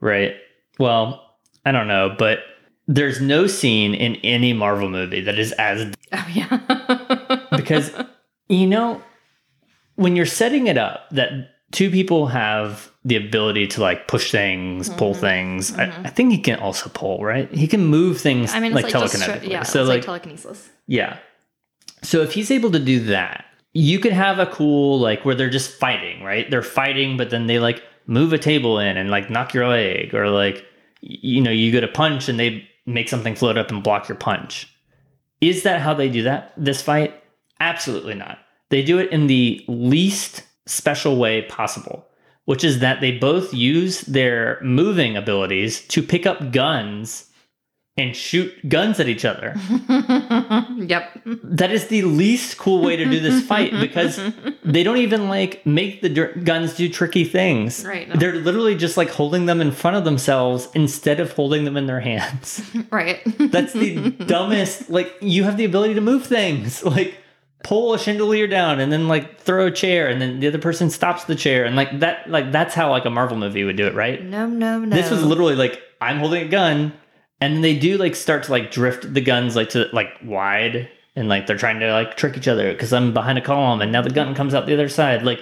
right? 0.00 0.34
Well, 0.78 1.36
I 1.64 1.70
don't 1.72 1.86
know, 1.88 2.14
but 2.18 2.40
there's 2.88 3.20
no 3.20 3.46
scene 3.46 3.94
in 3.94 4.16
any 4.16 4.52
Marvel 4.52 4.90
movie 4.90 5.20
that 5.22 5.38
is 5.38 5.52
as 5.52 5.92
Oh 6.12 6.28
yeah. 6.32 7.46
because 7.56 7.92
you 8.48 8.66
know 8.66 9.00
when 9.94 10.16
you're 10.16 10.26
setting 10.26 10.66
it 10.66 10.76
up 10.76 11.08
that 11.12 11.30
two 11.70 11.90
people 11.90 12.26
have 12.26 12.90
the 13.04 13.16
ability 13.16 13.66
to 13.66 13.80
like 13.82 14.08
push 14.08 14.30
things 14.30 14.88
pull 14.88 15.14
Mhm. 15.14 15.20
things. 15.20 15.78
I, 15.78 15.86
Mhm. 15.86 16.06
I 16.06 16.08
think 16.10 16.32
he 16.32 16.38
can 16.38 16.58
also 16.58 16.88
pull 16.94 17.22
right? 17.22 17.52
He 17.54 17.66
can 17.66 17.84
move 17.84 18.20
things 18.20 18.54
I 18.54 18.60
mean, 18.60 18.72
it's 18.76 18.82
like, 18.82 18.94
like, 18.94 19.04
telekinetically. 19.10 19.22
straight- 19.22 19.50
yeah, 19.50 19.62
so 19.62 19.80
it's 19.82 19.88
like, 19.88 19.96
like 19.98 20.04
telekinesis. 20.06 20.70
yeah. 20.86 21.16
So 22.02 22.22
if 22.22 22.32
he's 22.32 22.50
able 22.50 22.70
to 22.72 22.78
do 22.78 23.00
that 23.00 23.44
you 23.76 23.98
could 23.98 24.12
have 24.12 24.38
a 24.38 24.46
cool 24.46 25.00
like 25.00 25.24
where 25.24 25.34
they're 25.34 25.50
just 25.50 25.72
fighting 25.72 26.22
right? 26.22 26.48
They're 26.50 26.62
fighting 26.62 27.16
but 27.16 27.30
then 27.30 27.46
they 27.46 27.58
like 27.58 27.82
move 28.06 28.32
a 28.32 28.38
table 28.38 28.78
in 28.78 28.96
and 28.96 29.10
like 29.10 29.30
knock 29.30 29.52
your 29.52 29.66
leg 29.68 30.14
or 30.14 30.28
like 30.30 30.64
you 31.00 31.40
know 31.42 31.50
you 31.50 31.70
go 31.72 31.80
to 31.80 31.88
punch 31.88 32.28
and 32.28 32.38
they 32.40 32.66
make 32.86 33.08
something 33.08 33.34
float 33.34 33.58
up 33.58 33.70
and 33.70 33.82
block 33.82 34.08
your 34.08 34.16
punch. 34.16 34.68
Is 35.40 35.62
that 35.64 35.80
how 35.82 35.92
they 35.92 36.08
do 36.08 36.22
that 36.22 36.52
this 36.56 36.80
fight? 36.80 37.14
Absolutely 37.60 38.14
not. 38.14 38.38
They 38.70 38.82
do 38.82 38.98
it 38.98 39.10
in 39.10 39.26
the 39.26 39.62
least 39.68 40.42
special 40.66 41.16
way 41.16 41.42
possible 41.42 42.06
which 42.44 42.64
is 42.64 42.80
that 42.80 43.00
they 43.00 43.12
both 43.12 43.54
use 43.54 44.02
their 44.02 44.58
moving 44.62 45.16
abilities 45.16 45.86
to 45.88 46.02
pick 46.02 46.26
up 46.26 46.52
guns 46.52 47.30
and 47.96 48.16
shoot 48.16 48.52
guns 48.68 48.98
at 48.98 49.08
each 49.08 49.24
other 49.24 49.54
yep. 50.76 51.12
that 51.24 51.70
is 51.70 51.86
the 51.88 52.02
least 52.02 52.58
cool 52.58 52.82
way 52.82 52.96
to 52.96 53.04
do 53.04 53.20
this 53.20 53.46
fight 53.46 53.72
because 53.80 54.20
they 54.64 54.82
don't 54.82 54.96
even 54.96 55.28
like 55.28 55.64
make 55.66 56.00
the 56.00 56.08
dir- 56.08 56.32
guns 56.42 56.74
do 56.74 56.88
tricky 56.88 57.24
things. 57.24 57.84
Right, 57.84 58.08
no. 58.08 58.16
They're 58.16 58.34
literally 58.34 58.74
just 58.74 58.96
like 58.96 59.10
holding 59.10 59.46
them 59.46 59.60
in 59.60 59.72
front 59.72 59.96
of 59.96 60.04
themselves 60.04 60.68
instead 60.74 61.20
of 61.20 61.32
holding 61.32 61.64
them 61.64 61.76
in 61.76 61.86
their 61.86 62.00
hands. 62.00 62.62
right. 62.90 63.20
That's 63.38 63.74
the 63.74 64.10
dumbest. 64.10 64.88
Like 64.88 65.14
you 65.20 65.44
have 65.44 65.56
the 65.56 65.64
ability 65.64 65.94
to 65.94 66.00
move 66.00 66.26
things. 66.26 66.82
Like 66.82 67.18
pull 67.64 67.94
a 67.94 67.98
chandelier 67.98 68.46
down 68.46 68.78
and 68.78 68.92
then 68.92 69.08
like 69.08 69.40
throw 69.40 69.66
a 69.66 69.70
chair 69.70 70.06
and 70.06 70.20
then 70.20 70.38
the 70.38 70.46
other 70.46 70.58
person 70.58 70.90
stops 70.90 71.24
the 71.24 71.34
chair 71.34 71.64
and 71.64 71.74
like 71.74 71.98
that 71.98 72.30
like 72.30 72.52
that's 72.52 72.74
how 72.74 72.90
like 72.90 73.06
a 73.06 73.10
Marvel 73.10 73.36
movie 73.36 73.64
would 73.64 73.76
do 73.76 73.86
it, 73.86 73.94
right? 73.94 74.22
No, 74.22 74.46
no, 74.46 74.78
no. 74.78 74.94
This 74.94 75.10
was 75.10 75.24
literally 75.24 75.56
like 75.56 75.82
I'm 76.00 76.18
holding 76.18 76.46
a 76.46 76.48
gun 76.48 76.92
and 77.40 77.64
they 77.64 77.76
do 77.76 77.96
like 77.96 78.14
start 78.14 78.44
to 78.44 78.52
like 78.52 78.70
drift 78.70 79.12
the 79.12 79.20
guns 79.22 79.56
like 79.56 79.70
to 79.70 79.88
like 79.92 80.10
wide 80.22 80.90
and 81.16 81.28
like 81.28 81.46
they're 81.46 81.56
trying 81.56 81.80
to 81.80 81.90
like 81.90 82.16
trick 82.16 82.36
each 82.36 82.48
other 82.48 82.70
because 82.72 82.92
I'm 82.92 83.14
behind 83.14 83.38
a 83.38 83.42
column 83.42 83.80
and 83.80 83.90
now 83.90 84.02
the 84.02 84.10
gun 84.10 84.34
comes 84.34 84.54
out 84.54 84.66
the 84.66 84.74
other 84.74 84.90
side. 84.90 85.22
Like, 85.22 85.40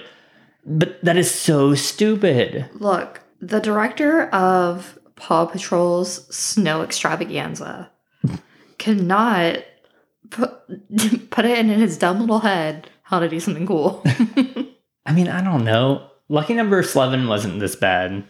but 0.65 1.03
that 1.03 1.17
is 1.17 1.29
so 1.29 1.75
stupid. 1.75 2.69
Look, 2.75 3.21
the 3.41 3.59
director 3.59 4.29
of 4.29 4.97
Paw 5.15 5.45
Patrol's 5.45 6.33
Snow 6.33 6.83
Extravaganza 6.83 7.91
cannot 8.77 9.63
put, 10.33 11.29
put 11.29 11.45
it 11.45 11.57
in 11.57 11.69
his 11.69 11.97
dumb 11.97 12.19
little 12.19 12.39
head 12.39 12.89
how 13.03 13.19
to 13.19 13.29
do 13.29 13.39
something 13.39 13.67
cool. 13.67 14.01
I 15.05 15.13
mean, 15.13 15.27
I 15.27 15.43
don't 15.43 15.63
know. 15.63 16.09
Lucky 16.29 16.53
Number 16.53 16.81
Slevin 16.83 17.27
wasn't 17.27 17.59
this 17.59 17.75
bad. 17.75 18.23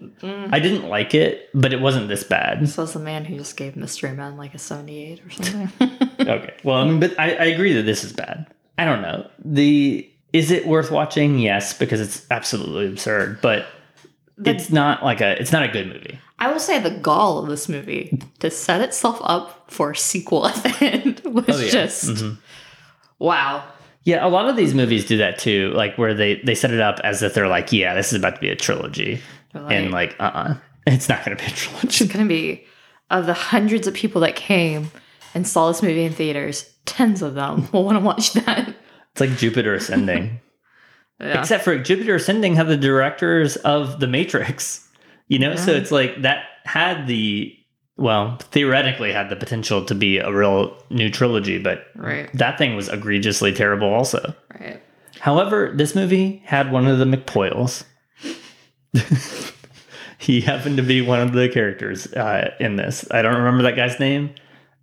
Mm. 0.00 0.50
I 0.52 0.60
didn't 0.60 0.88
like 0.88 1.14
it, 1.14 1.48
but 1.54 1.72
it 1.72 1.80
wasn't 1.80 2.08
this 2.08 2.22
bad. 2.22 2.60
this 2.60 2.76
was 2.76 2.92
the 2.92 3.00
man 3.00 3.24
who 3.24 3.36
just 3.36 3.56
gave 3.56 3.74
Mystery 3.74 4.12
Men 4.12 4.36
like 4.36 4.54
a 4.54 4.58
78 4.58 5.24
or 5.24 5.30
something. 5.30 5.72
okay. 6.20 6.54
Well, 6.62 6.76
I 6.76 6.84
mean, 6.84 7.00
but 7.00 7.18
I, 7.18 7.30
I 7.32 7.44
agree 7.46 7.72
that 7.72 7.82
this 7.82 8.04
is 8.04 8.12
bad. 8.12 8.46
I 8.76 8.84
don't 8.84 9.02
know. 9.02 9.28
The 9.44 10.08
is 10.32 10.50
it 10.52 10.66
worth 10.66 10.90
watching? 10.90 11.38
Yes, 11.40 11.76
because 11.76 12.00
it's 12.00 12.24
absolutely 12.30 12.86
absurd, 12.86 13.40
but 13.40 13.66
it's 14.44 14.70
not 14.70 15.02
like 15.02 15.20
a 15.20 15.40
it's 15.40 15.50
not 15.50 15.64
a 15.64 15.68
good 15.68 15.88
movie. 15.88 16.20
I 16.40 16.52
will 16.52 16.60
say 16.60 16.78
the 16.78 16.90
gall 16.90 17.38
of 17.42 17.48
this 17.48 17.68
movie 17.68 18.20
to 18.38 18.50
set 18.50 18.80
itself 18.80 19.18
up 19.24 19.70
for 19.70 19.90
a 19.90 19.96
sequel 19.96 20.46
at 20.48 20.54
the 20.62 20.76
end 20.80 21.20
was 21.24 21.44
Oh, 21.48 21.58
yeah. 21.58 21.70
just 21.70 22.04
Mhm. 22.06 22.38
wow. 23.18 23.64
Yeah, 24.04 24.26
a 24.26 24.28
lot 24.28 24.48
of 24.48 24.56
these 24.56 24.72
movies 24.74 25.04
do 25.04 25.18
that 25.18 25.38
too, 25.38 25.72
like 25.74 25.96
where 25.98 26.14
they 26.14 26.36
they 26.44 26.54
set 26.54 26.70
it 26.70 26.80
up 26.80 26.98
as 27.04 27.22
if 27.22 27.34
they're 27.34 27.48
like, 27.48 27.72
yeah, 27.72 27.94
this 27.94 28.12
is 28.12 28.18
about 28.18 28.36
to 28.36 28.40
be 28.40 28.48
a 28.48 28.56
trilogy, 28.56 29.20
like, 29.54 29.72
and 29.72 29.90
like, 29.90 30.16
uh, 30.18 30.22
uh 30.34 30.54
it's 30.86 31.08
not 31.08 31.22
going 31.24 31.36
to 31.36 31.44
be 31.44 31.50
a 31.50 31.54
trilogy. 31.54 32.04
it's 32.04 32.12
gonna 32.12 32.24
be 32.24 32.64
of 33.10 33.26
the 33.26 33.34
hundreds 33.34 33.86
of 33.86 33.92
people 33.94 34.20
that 34.22 34.36
came 34.36 34.90
and 35.34 35.46
saw 35.46 35.68
this 35.68 35.82
movie 35.82 36.04
in 36.04 36.12
theaters, 36.12 36.72
tens 36.86 37.20
of 37.20 37.34
them 37.34 37.68
will 37.72 37.84
want 37.84 37.96
to 37.98 38.04
watch 38.04 38.32
that. 38.34 38.74
It's 39.12 39.20
like 39.20 39.36
Jupiter 39.36 39.74
Ascending, 39.74 40.40
Yeah. 41.20 41.40
except 41.40 41.64
for 41.64 41.76
Jupiter 41.78 42.14
Ascending 42.14 42.54
have 42.56 42.68
the 42.68 42.76
directors 42.76 43.56
of 43.56 44.00
The 44.00 44.06
Matrix, 44.06 44.87
you 45.28 45.38
know, 45.38 45.56
so 45.56 45.72
it's 45.72 45.90
like 45.90 46.22
that 46.22 46.44
had 46.64 47.06
the 47.06 47.54
well 47.96 48.36
theoretically 48.50 49.12
had 49.12 49.28
the 49.28 49.36
potential 49.36 49.84
to 49.84 49.94
be 49.94 50.18
a 50.18 50.32
real 50.32 50.76
new 50.90 51.10
trilogy, 51.10 51.58
but 51.58 51.86
right, 51.94 52.30
that 52.34 52.58
thing 52.58 52.76
was 52.76 52.88
egregiously 52.88 53.52
terrible 53.52 53.88
also. 53.88 54.34
right. 54.58 54.82
However, 55.20 55.72
this 55.74 55.94
movie 55.94 56.42
had 56.44 56.70
one 56.70 56.86
of 56.86 56.98
the 56.98 57.04
McPoyles. 57.04 57.84
he 60.18 60.40
happened 60.40 60.76
to 60.76 60.82
be 60.82 61.00
one 61.02 61.20
of 61.20 61.32
the 61.32 61.48
characters 61.48 62.06
uh, 62.12 62.54
in 62.60 62.76
this. 62.76 63.04
I 63.10 63.22
don't 63.22 63.36
remember 63.36 63.64
that 63.64 63.74
guy's 63.74 63.98
name, 63.98 64.34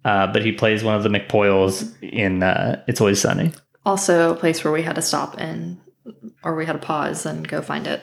uh, 0.04 0.28
but 0.28 0.44
he 0.44 0.52
plays 0.52 0.84
one 0.84 0.96
of 0.96 1.04
the 1.04 1.10
McPoyles 1.10 1.94
in 2.04 2.44
uh, 2.44 2.84
It's 2.88 3.00
Always 3.00 3.22
Sunny. 3.22 3.54
Also, 3.86 4.34
a 4.34 4.36
place 4.36 4.64
where 4.64 4.74
we 4.74 4.82
had 4.82 4.96
to 4.96 5.02
stop 5.02 5.36
and 5.38 5.80
or 6.44 6.56
we 6.56 6.66
had 6.66 6.74
to 6.74 6.80
pause 6.80 7.26
and 7.26 7.48
go 7.48 7.62
find 7.62 7.88
it. 7.88 8.02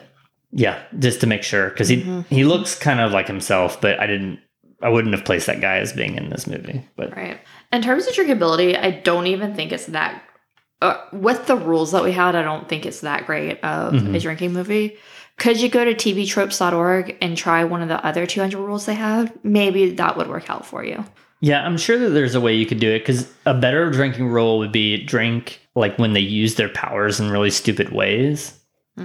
Yeah, 0.53 0.79
just 0.99 1.21
to 1.23 1.27
make 1.27 1.43
sure 1.43 1.71
because 1.71 1.89
he 1.89 2.03
Mhm. 2.03 2.27
he 2.29 2.45
looks 2.45 2.75
kind 2.75 3.01
of 3.01 3.11
like 3.13 3.27
himself, 3.27 3.81
but 3.81 3.99
I 3.99 4.07
didn't. 4.07 4.39
I 4.83 4.89
wouldn't 4.89 5.15
have 5.15 5.25
placed 5.25 5.47
that 5.47 5.61
guy 5.61 5.77
as 5.79 5.93
being 5.93 6.17
in 6.17 6.29
this 6.29 6.47
movie. 6.47 6.83
But 6.97 7.17
Right. 7.17 7.39
In 7.73 7.83
terms 7.83 8.07
of 8.07 8.15
drinkability, 8.15 8.77
I 8.77 8.91
don't 8.91 9.27
even 9.29 9.55
think 9.55 9.71
it's 9.73 9.87
that. 9.87 10.23
Uh, 10.83 10.97
with 11.13 11.47
the 11.47 11.55
rules 11.55 11.93
that 11.93 12.03
we 12.03 12.11
had, 12.11 12.35
I 12.35 12.43
don't 12.43 12.69
think 12.69 12.85
it's 12.85 13.01
that 13.03 13.25
great 13.25 13.61
of 13.63 13.95
Mhm. 13.95 14.17
a 14.17 14.19
drinking 14.19 14.53
movie. 14.53 14.97
Could 15.39 15.61
you 15.61 15.69
go 15.69 15.85
to 15.85 15.95
tvtropes.org 15.95 17.17
and 17.21 17.37
try 17.37 17.63
one 17.65 17.81
of 17.83 17.89
the 17.89 18.05
other 18.05 18.27
200 18.27 18.59
rules 18.59 18.87
they 18.87 18.95
have? 18.95 19.33
Maybe 19.45 19.91
that 19.93 20.17
would 20.17 20.27
work 20.29 20.51
out 20.51 20.67
for 20.67 20.85
you. 20.85 21.05
yeah, 21.45 21.65
I'm 21.67 21.77
sure 21.77 21.99
that 21.99 22.11
there's 22.11 22.35
a 22.37 22.41
way 22.41 22.55
you 22.55 22.67
could 22.67 22.79
do 22.79 22.91
it 22.91 23.01
because 23.01 23.27
a 23.47 23.55
better 23.55 23.91
drinking 23.91 24.29
rule 24.29 24.59
would 24.59 24.71
be 24.73 24.97
drink 25.05 25.61
like 25.75 25.99
when 25.99 26.13
they 26.13 26.21
use 26.21 26.55
their 26.57 26.69
powers 26.69 27.19
in 27.19 27.31
really 27.31 27.51
stupid 27.51 27.91
ways. 27.91 28.53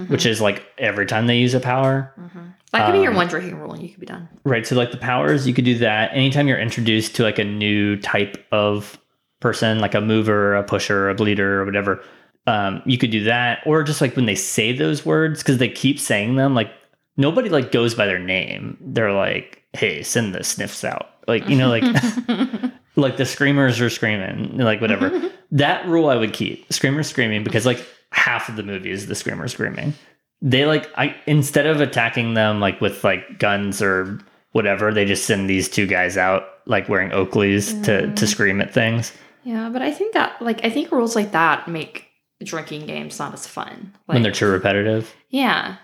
Which 0.08 0.26
is 0.26 0.40
like 0.40 0.64
every 0.78 1.06
time 1.06 1.26
they 1.26 1.38
use 1.38 1.54
a 1.54 1.60
power. 1.60 2.12
Mhm. 2.18 2.54
that 2.72 2.86
could 2.86 2.92
be 2.92 2.98
your 3.00 3.10
um, 3.12 3.16
one 3.16 3.26
drinking 3.28 3.58
rule 3.58 3.72
and 3.72 3.82
you 3.82 3.88
could 3.88 4.00
be 4.00 4.06
done. 4.06 4.28
Right. 4.44 4.66
So 4.66 4.76
like 4.76 4.90
the 4.90 4.98
powers, 4.98 5.46
you 5.46 5.54
could 5.54 5.64
do 5.64 5.78
that. 5.78 6.10
Anytime 6.12 6.46
you're 6.48 6.58
introduced 6.58 7.16
to 7.16 7.22
like 7.22 7.38
a 7.38 7.44
new 7.44 7.96
type 7.96 8.44
of 8.52 8.98
person, 9.40 9.78
like 9.80 9.94
a 9.94 10.00
mover, 10.00 10.54
a 10.54 10.62
pusher, 10.62 11.08
a 11.08 11.14
bleeder, 11.14 11.62
or 11.62 11.64
whatever, 11.64 12.02
um, 12.46 12.82
you 12.84 12.98
could 12.98 13.10
do 13.10 13.24
that. 13.24 13.60
Or 13.64 13.82
just 13.82 14.00
like 14.00 14.14
when 14.16 14.26
they 14.26 14.34
say 14.34 14.72
those 14.72 15.06
words, 15.06 15.42
because 15.42 15.58
they 15.58 15.68
keep 15.68 15.98
saying 15.98 16.36
them, 16.36 16.54
like 16.54 16.70
nobody 17.16 17.48
like 17.48 17.72
goes 17.72 17.94
by 17.94 18.04
their 18.06 18.18
name. 18.18 18.76
They're 18.80 19.12
like, 19.12 19.62
hey, 19.72 20.02
send 20.02 20.34
the 20.34 20.44
sniffs 20.44 20.84
out. 20.84 21.08
Like, 21.26 21.48
you 21.48 21.56
know, 21.56 21.68
like 21.68 21.84
like 22.96 23.16
the 23.16 23.24
screamers 23.26 23.80
are 23.80 23.90
screaming, 23.90 24.58
like 24.58 24.80
whatever. 24.80 25.30
that 25.52 25.86
rule 25.86 26.08
I 26.08 26.16
would 26.16 26.32
keep. 26.32 26.70
Screamers 26.72 27.06
screaming 27.08 27.44
because 27.44 27.64
like 27.64 27.86
half 28.12 28.48
of 28.48 28.56
the 28.56 28.62
movie 28.62 28.90
is 28.90 29.06
the 29.06 29.14
screamer 29.14 29.48
screaming. 29.48 29.94
They 30.40 30.66
like 30.66 30.88
I 30.96 31.16
instead 31.26 31.66
of 31.66 31.80
attacking 31.80 32.34
them 32.34 32.60
like 32.60 32.80
with 32.80 33.02
like 33.04 33.38
guns 33.38 33.82
or 33.82 34.20
whatever, 34.52 34.92
they 34.92 35.04
just 35.04 35.24
send 35.26 35.48
these 35.50 35.68
two 35.68 35.86
guys 35.86 36.16
out 36.16 36.44
like 36.66 36.88
wearing 36.88 37.10
Oakleys 37.10 37.84
to 37.84 38.12
to 38.14 38.26
scream 38.26 38.60
at 38.60 38.72
things. 38.72 39.12
yeah, 39.44 39.68
but 39.68 39.82
I 39.82 39.90
think 39.90 40.12
that, 40.14 40.40
like, 40.42 40.64
I 40.64 40.70
think 40.70 40.92
rules 40.92 41.16
like 41.16 41.32
that 41.32 41.66
make 41.68 42.04
drinking 42.44 42.86
games 42.86 43.18
not 43.18 43.32
as 43.34 43.46
fun. 43.46 43.92
Like, 44.06 44.14
when 44.16 44.22
they're 44.22 44.32
too 44.32 44.46
repetitive. 44.46 45.12
yeah. 45.30 45.76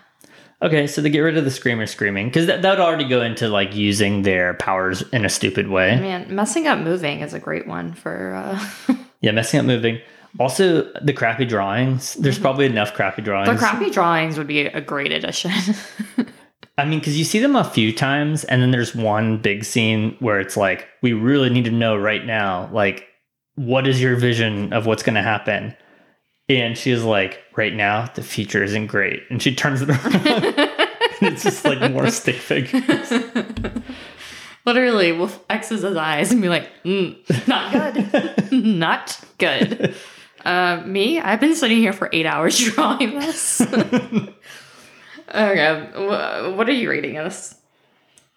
Okay, 0.61 0.87
so 0.87 1.01
they 1.01 1.09
get 1.09 1.19
rid 1.19 1.37
of 1.37 1.43
the 1.43 1.51
screamer 1.51 1.85
screaming 1.85 2.27
because 2.27 2.47
that, 2.47 2.61
that 2.61 2.69
would 2.71 2.79
already 2.79 3.07
go 3.09 3.21
into 3.21 3.49
like 3.49 3.75
using 3.75 4.21
their 4.21 4.53
powers 4.53 5.01
in 5.11 5.25
a 5.25 5.29
stupid 5.29 5.67
way. 5.67 5.99
Man, 5.99 6.33
messing 6.33 6.65
up 6.65 6.79
moving 6.79 7.19
is 7.19 7.33
a 7.33 7.39
great 7.39 7.67
one 7.67 7.93
for. 7.93 8.33
Uh, 8.33 8.95
Yeah, 9.21 9.31
messing 9.31 9.59
up 9.59 9.65
moving. 9.65 9.99
Also, 10.39 10.91
the 11.01 11.13
crappy 11.13 11.45
drawings. 11.45 12.15
There's 12.15 12.39
probably 12.39 12.65
enough 12.65 12.93
crappy 12.93 13.21
drawings. 13.21 13.49
the 13.49 13.57
crappy 13.57 13.89
drawings 13.89 14.37
would 14.37 14.47
be 14.47 14.61
a 14.61 14.81
great 14.81 15.11
addition. 15.11 15.51
I 16.77 16.83
mean, 16.83 16.99
because 16.99 17.17
you 17.17 17.23
see 17.23 17.39
them 17.39 17.55
a 17.55 17.63
few 17.63 17.93
times, 17.93 18.43
and 18.43 18.61
then 18.61 18.71
there's 18.71 18.93
one 18.93 19.37
big 19.37 19.63
scene 19.63 20.17
where 20.19 20.41
it's 20.41 20.57
like, 20.57 20.87
we 21.01 21.13
really 21.13 21.49
need 21.49 21.65
to 21.65 21.71
know 21.71 21.95
right 21.95 22.25
now, 22.25 22.69
like, 22.73 23.07
what 23.55 23.87
is 23.87 24.01
your 24.01 24.17
vision 24.17 24.73
of 24.73 24.85
what's 24.85 25.03
going 25.03 25.15
to 25.15 25.21
happen? 25.21 25.73
And 26.49 26.77
she's 26.77 27.01
like, 27.03 27.39
right 27.55 27.73
now, 27.73 28.07
the 28.13 28.21
future 28.21 28.61
isn't 28.61 28.87
great. 28.87 29.23
And 29.29 29.41
she 29.41 29.55
turns 29.55 29.81
it 29.81 29.89
around. 29.89 30.27
and 30.27 30.27
it's 31.21 31.43
just 31.43 31.63
like 31.63 31.91
more 31.91 32.11
stick 32.11 32.35
figures. 32.35 33.11
Literally, 34.65 35.11
with 35.11 35.39
X's 35.49 35.83
his 35.83 35.95
eyes 35.95 36.31
and 36.31 36.41
be 36.41 36.49
like, 36.49 36.69
mm, 36.83 37.47
not 37.47 37.71
good. 37.93 38.51
not 38.51 39.19
good. 39.37 39.95
Uh, 40.45 40.83
me, 40.85 41.19
I've 41.19 41.39
been 41.39 41.55
sitting 41.55 41.77
here 41.79 41.93
for 41.93 42.09
eight 42.13 42.25
hours 42.27 42.57
drawing 42.73 43.19
this. 43.19 43.61
okay, 45.33 45.89
what 46.55 46.69
are 46.69 46.73
you 46.73 46.89
rating 46.89 47.17
us? 47.17 47.55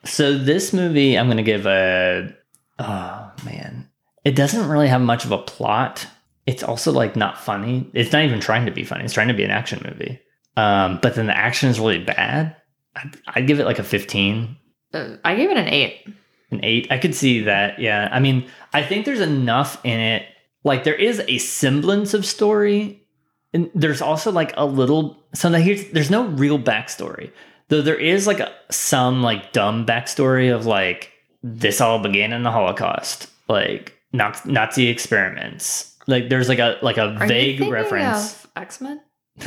So 0.04 0.36
this 0.38 0.72
movie, 0.72 1.18
I'm 1.18 1.26
going 1.26 1.36
to 1.36 1.42
give 1.42 1.66
a. 1.66 2.34
Oh 2.78 3.32
man, 3.44 3.88
it 4.24 4.34
doesn't 4.36 4.68
really 4.68 4.88
have 4.88 5.00
much 5.02 5.24
of 5.24 5.32
a 5.32 5.38
plot. 5.38 6.06
It's 6.46 6.62
also 6.62 6.92
like 6.92 7.14
not 7.16 7.38
funny. 7.38 7.90
It's 7.92 8.12
not 8.12 8.24
even 8.24 8.40
trying 8.40 8.64
to 8.66 8.72
be 8.72 8.84
funny. 8.84 9.04
It's 9.04 9.12
trying 9.12 9.28
to 9.28 9.34
be 9.34 9.44
an 9.44 9.50
action 9.50 9.82
movie. 9.84 10.20
Um, 10.56 10.98
but 11.02 11.14
then 11.14 11.26
the 11.26 11.36
action 11.36 11.68
is 11.68 11.78
really 11.78 12.02
bad. 12.02 12.56
I'd, 12.96 13.16
I'd 13.28 13.46
give 13.46 13.60
it 13.60 13.64
like 13.66 13.78
a 13.78 13.84
15, 13.84 14.56
Uh, 14.94 15.16
I 15.24 15.36
gave 15.36 15.50
it 15.50 15.56
an 15.56 15.68
eight. 15.68 16.06
an 16.50 16.60
eight. 16.64 16.88
I 16.90 16.98
could 16.98 17.14
see 17.14 17.42
that. 17.42 17.78
Yeah. 17.78 18.08
I 18.10 18.18
mean, 18.18 18.48
I 18.72 18.82
think 18.82 19.04
there's 19.04 19.20
enough 19.20 19.78
in 19.84 20.00
it. 20.00 20.24
Like 20.64 20.84
there 20.84 20.94
is 20.94 21.22
a 21.28 21.38
semblance 21.38 22.14
of 22.14 22.26
story, 22.26 23.06
and 23.52 23.70
there's 23.74 24.02
also 24.02 24.32
like 24.32 24.52
a 24.56 24.66
little. 24.66 25.16
So 25.34 25.50
that 25.50 25.60
here's 25.60 25.88
there's 25.90 26.10
no 26.10 26.26
real 26.26 26.58
backstory, 26.58 27.30
though. 27.68 27.82
There 27.82 27.98
is 27.98 28.26
like 28.26 28.40
a, 28.40 28.52
some 28.70 29.22
like 29.22 29.52
dumb 29.52 29.86
backstory 29.86 30.54
of 30.54 30.66
like 30.66 31.12
this 31.42 31.80
all 31.80 32.00
began 32.00 32.32
in 32.32 32.42
the 32.42 32.50
Holocaust, 32.50 33.30
like 33.48 33.94
Nazi 34.12 34.88
experiments. 34.88 35.96
Like 36.06 36.28
there's 36.28 36.48
like 36.48 36.58
a 36.58 36.78
like 36.82 36.96
a 36.96 37.14
Are 37.14 37.26
vague 37.26 37.60
reference. 37.60 38.46
X 38.56 38.80
Men? 38.80 39.00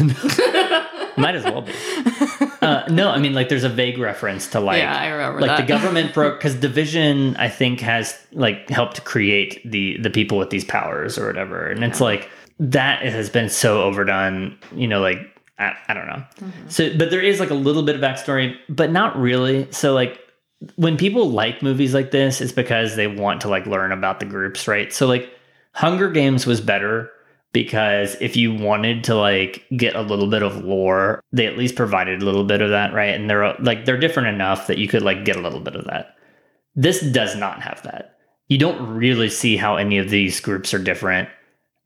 Might 1.18 1.36
as 1.36 1.44
well 1.44 1.62
be. 1.64 1.74
Uh, 2.62 2.84
no, 2.90 3.10
I 3.10 3.18
mean 3.18 3.34
like 3.34 3.50
there's 3.50 3.64
a 3.64 3.70
vague 3.70 3.98
reference 3.98 4.48
to 4.50 4.60
like 4.60 4.78
yeah, 4.78 4.96
I 4.96 5.08
remember 5.08 5.42
like 5.42 5.50
that. 5.50 5.62
the 5.62 5.68
government 5.68 6.14
broke 6.14 6.38
because 6.38 6.54
division 6.54 7.36
i 7.38 7.50
think 7.50 7.80
has 7.80 8.20
like 8.34 8.70
helped 8.70 9.04
create 9.04 9.60
the 9.70 9.98
the 9.98 10.12
people 10.12 10.38
with 10.38 10.52
these 10.52 10.64
powers 10.64 11.18
or 11.18 11.26
whatever. 11.26 11.66
And 11.66 11.84
it's 11.84 12.00
like 12.00 12.30
that 12.60 13.02
has 13.04 13.32
been 13.32 13.50
so 13.50 13.82
overdone 13.82 14.56
you 14.76 14.88
know 14.88 15.02
like 15.02 15.18
i, 15.58 15.76
I 15.88 15.96
don't 15.96 16.06
know. 16.06 16.24
Mm-hmm. 16.40 16.70
so 16.70 16.96
but 16.96 17.10
there 17.10 17.22
is 17.22 17.40
like 17.40 17.50
a 17.50 17.56
little 17.56 17.82
bit 17.82 17.96
of 17.96 18.02
backstory 18.02 18.56
but 18.70 18.92
not 18.92 19.20
really. 19.20 19.68
So 19.72 19.96
like 19.96 20.20
when 20.76 20.98
people 20.98 21.32
like 21.32 21.64
movies 21.64 21.96
like 21.96 22.12
this 22.12 22.42
it's 22.42 22.52
because 22.52 22.96
they 22.96 23.08
want 23.08 23.42
to 23.42 23.50
like 23.50 23.66
learn 23.66 23.92
about 23.92 24.20
the 24.20 24.28
groups 24.28 24.68
right? 24.68 24.94
So 24.94 25.08
like 25.08 25.34
hunger 25.74 26.12
games 26.12 26.46
was 26.46 26.62
better 26.62 27.10
because 27.54 28.16
if 28.22 28.36
you 28.38 28.54
wanted 28.54 29.04
to 29.06 29.16
like 29.16 29.66
get 29.76 29.96
a 29.96 30.02
little 30.02 30.28
bit 30.28 30.44
of 30.44 30.64
lore 30.64 31.22
they 31.32 31.46
at 31.46 31.58
least 31.58 31.76
provided 31.76 32.22
a 32.22 32.26
little 32.26 32.44
bit 32.46 32.62
of 32.62 32.70
that 32.70 32.94
right 32.94 33.14
and 33.16 33.30
they're 33.30 33.54
like 33.60 33.86
they're 33.86 33.98
different 34.00 34.30
enough 34.30 34.68
that 34.68 34.78
you 34.78 34.88
could 34.88 35.02
like 35.02 35.26
get 35.26 35.36
a 35.36 35.42
little 35.42 35.60
bit 35.60 35.76
of 35.76 35.86
that 35.86 36.16
This 36.76 37.02
does 37.02 37.36
not 37.36 37.62
have 37.62 37.82
that. 37.84 38.18
You 38.48 38.58
don't 38.58 38.96
really 38.96 39.30
see 39.30 39.58
how 39.58 39.76
any 39.78 39.98
of 39.98 40.10
these 40.10 40.40
groups 40.42 40.74
are 40.74 40.80
different. 40.84 41.30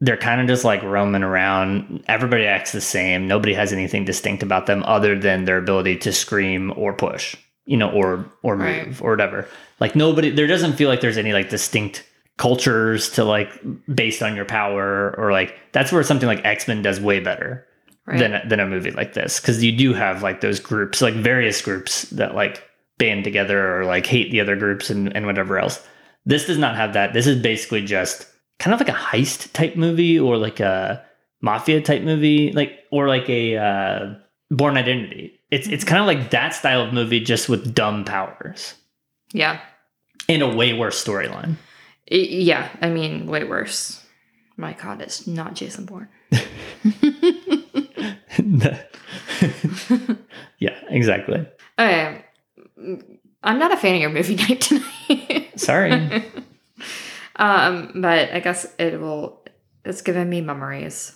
They're 0.02 0.18
kind 0.18 0.42
of 0.42 0.48
just 0.48 0.64
like 0.66 0.84
roaming 0.84 1.24
around. 1.24 2.04
Everybody 2.08 2.46
acts 2.46 2.72
the 2.72 2.82
same. 2.82 3.28
Nobody 3.28 3.54
has 3.54 3.72
anything 3.72 4.04
distinct 4.06 4.44
about 4.44 4.66
them 4.66 4.84
other 4.84 5.18
than 5.18 5.46
their 5.46 5.58
ability 5.58 5.98
to 6.00 6.12
scream 6.12 6.74
or 6.76 6.94
push, 6.94 7.36
you 7.66 7.78
know, 7.78 7.90
or 7.92 8.26
or 8.44 8.58
move 8.58 8.66
Right. 8.68 9.02
or 9.02 9.12
whatever. 9.12 9.48
Like 9.80 9.96
nobody 9.96 10.30
there 10.32 10.48
doesn't 10.48 10.74
feel 10.74 10.90
like 10.90 11.02
there's 11.02 11.18
any 11.18 11.34
like 11.34 11.50
distinct 11.50 12.04
cultures 12.38 13.10
to 13.12 13.24
like 13.24 13.50
based 13.94 14.22
on 14.22 14.36
your 14.36 14.46
power 14.46 15.16
or 15.18 15.32
like 15.32 15.56
that's 15.72 15.92
where 15.92 16.04
something 16.04 16.28
like 16.28 16.44
X-Men 16.46 16.82
does 16.82 17.00
way 17.00 17.20
better 17.20 17.66
Right. 18.08 18.20
than 18.20 18.48
than 18.48 18.60
a 18.60 18.68
movie 18.68 18.92
like 18.92 19.14
this 19.14 19.40
because 19.40 19.64
you 19.64 19.72
do 19.72 19.92
have 19.94 20.22
like 20.22 20.40
those 20.42 20.60
groups 20.60 21.02
like 21.02 21.16
various 21.16 21.60
groups 21.60 22.04
that 22.12 22.36
like 22.36 22.64
band 23.00 23.24
together 23.24 23.80
or 23.80 23.86
like 23.86 24.06
hate 24.06 24.30
the 24.32 24.40
other 24.42 24.56
groups 24.56 24.92
and, 24.92 25.16
and 25.16 25.26
whatever 25.26 25.58
else. 25.58 25.84
This 26.24 26.46
does 26.46 26.60
not 26.60 26.76
have 26.76 26.94
that. 26.94 27.14
This 27.14 27.26
is 27.26 27.42
basically 27.42 27.84
just 27.84 28.28
kind 28.60 28.76
of 28.76 28.80
like 28.80 28.90
a 28.96 29.00
heist 29.00 29.52
type 29.54 29.76
movie 29.76 30.20
or 30.20 30.38
like 30.38 30.60
a 30.60 31.04
mafia 31.42 31.82
type 31.82 32.04
movie 32.04 32.52
like 32.52 32.80
or 32.92 33.08
like 33.08 33.28
a 33.28 33.58
uh, 33.58 34.14
Bourne 34.52 34.78
identity. 34.78 35.40
It's 35.50 35.68
it's 35.68 35.84
kind 35.84 36.00
of 36.00 36.06
like 36.06 36.30
that 36.30 36.54
style 36.54 36.82
of 36.84 36.94
movie 36.94 37.20
just 37.22 37.50
with 37.50 37.74
dumb 37.74 38.06
powers. 38.06 38.76
Yeah. 39.34 39.60
and 40.30 40.44
a 40.44 40.48
way 40.56 40.74
worse 40.74 41.04
storyline 41.04 41.56
Y- 42.12 42.18
Yeah. 42.30 42.70
I 42.82 42.90
mean, 42.90 43.28
way 43.28 43.44
worse. 43.44 44.02
My 44.58 44.74
God, 44.74 45.02
it's 45.02 45.28
not 45.28 45.54
Jason 45.56 45.86
Bourne. 45.86 46.08
yeah 50.60 50.76
exactly 50.90 51.46
Okay. 51.78 52.24
I'm 53.44 53.60
not 53.60 53.72
a 53.74 53.78
fan 53.78 53.96
of 53.96 54.02
your 54.02 54.10
movie 54.10 54.36
night 54.48 54.62
tonight. 54.62 55.52
sorry 55.60 55.92
um, 57.38 57.92
but 57.96 58.32
I 58.32 58.40
guess 58.40 58.66
it 58.80 59.00
will. 59.00 59.44
It's 59.84 60.02
given 60.02 60.30
me 60.30 60.42
memories. 60.42 61.16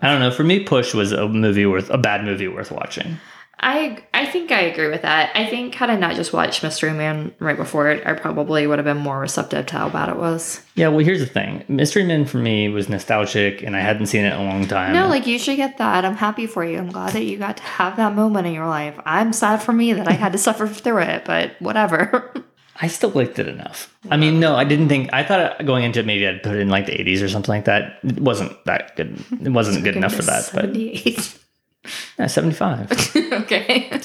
i 0.00 0.08
don't 0.08 0.20
know 0.20 0.30
for 0.30 0.44
me 0.44 0.60
push 0.64 0.94
was 0.94 1.12
a 1.12 1.28
movie 1.28 1.66
worth 1.66 1.90
a 1.90 1.98
bad 1.98 2.24
movie 2.24 2.48
worth 2.48 2.70
watching 2.70 3.16
I 3.60 4.02
I 4.14 4.26
think 4.26 4.52
I 4.52 4.60
agree 4.62 4.88
with 4.88 5.02
that. 5.02 5.30
I 5.34 5.46
think 5.46 5.74
had 5.74 5.90
I 5.90 5.96
not 5.96 6.14
just 6.14 6.32
watched 6.32 6.62
Mystery 6.62 6.92
Men 6.92 7.34
right 7.38 7.56
before 7.56 7.90
it, 7.90 8.06
I 8.06 8.12
probably 8.14 8.66
would 8.66 8.78
have 8.78 8.84
been 8.84 8.98
more 8.98 9.18
receptive 9.18 9.66
to 9.66 9.76
how 9.76 9.88
bad 9.88 10.08
it 10.08 10.16
was. 10.16 10.60
Yeah, 10.74 10.88
well, 10.88 11.04
here's 11.04 11.20
the 11.20 11.26
thing. 11.26 11.64
Mystery 11.68 12.04
Men 12.04 12.24
for 12.24 12.38
me 12.38 12.68
was 12.68 12.88
nostalgic, 12.88 13.62
and 13.62 13.76
I 13.76 13.80
hadn't 13.80 14.06
seen 14.06 14.24
it 14.24 14.32
in 14.32 14.40
a 14.40 14.44
long 14.44 14.66
time. 14.66 14.92
No, 14.92 15.08
like 15.08 15.26
you 15.26 15.38
should 15.38 15.56
get 15.56 15.78
that. 15.78 16.04
I'm 16.04 16.16
happy 16.16 16.46
for 16.46 16.64
you. 16.64 16.78
I'm 16.78 16.90
glad 16.90 17.12
that 17.14 17.24
you 17.24 17.36
got 17.36 17.56
to 17.56 17.62
have 17.62 17.96
that 17.96 18.14
moment 18.14 18.46
in 18.46 18.52
your 18.54 18.68
life. 18.68 18.98
I'm 19.04 19.32
sad 19.32 19.62
for 19.62 19.72
me 19.72 19.92
that 19.92 20.08
I 20.08 20.12
had 20.12 20.32
to 20.32 20.38
suffer 20.48 20.68
through 20.68 21.02
it, 21.02 21.24
but 21.24 21.52
whatever. 21.60 22.32
I 22.80 22.86
still 22.86 23.10
liked 23.10 23.40
it 23.40 23.48
enough. 23.48 23.92
I 24.08 24.16
mean, 24.16 24.38
no, 24.38 24.54
I 24.54 24.62
didn't 24.62 24.88
think. 24.88 25.12
I 25.12 25.24
thought 25.24 25.66
going 25.66 25.82
into 25.82 25.98
it, 25.98 26.06
maybe 26.06 26.28
I'd 26.28 26.44
put 26.44 26.54
it 26.54 26.60
in 26.60 26.68
like 26.68 26.86
the 26.86 26.92
80s 26.92 27.24
or 27.24 27.28
something 27.28 27.52
like 27.52 27.64
that. 27.64 27.98
It 28.04 28.20
wasn't 28.20 28.52
that 28.66 28.94
good. 28.94 29.18
It 29.42 29.50
wasn't 29.50 29.82
good 29.82 29.96
enough 29.96 30.14
for 30.14 30.22
that. 30.22 30.48
But 30.54 30.76
78. 31.84 32.18
yeah, 32.18 32.26
75, 32.26 33.16
okay. 33.42 34.00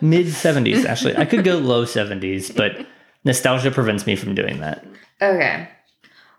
mid 0.00 0.26
70s. 0.26 0.84
Actually, 0.88 1.16
I 1.16 1.24
could 1.24 1.44
go 1.44 1.58
low 1.58 1.84
70s, 1.84 2.54
but 2.54 2.86
nostalgia 3.24 3.70
prevents 3.70 4.06
me 4.06 4.16
from 4.16 4.34
doing 4.34 4.60
that. 4.60 4.84
Okay. 5.20 5.68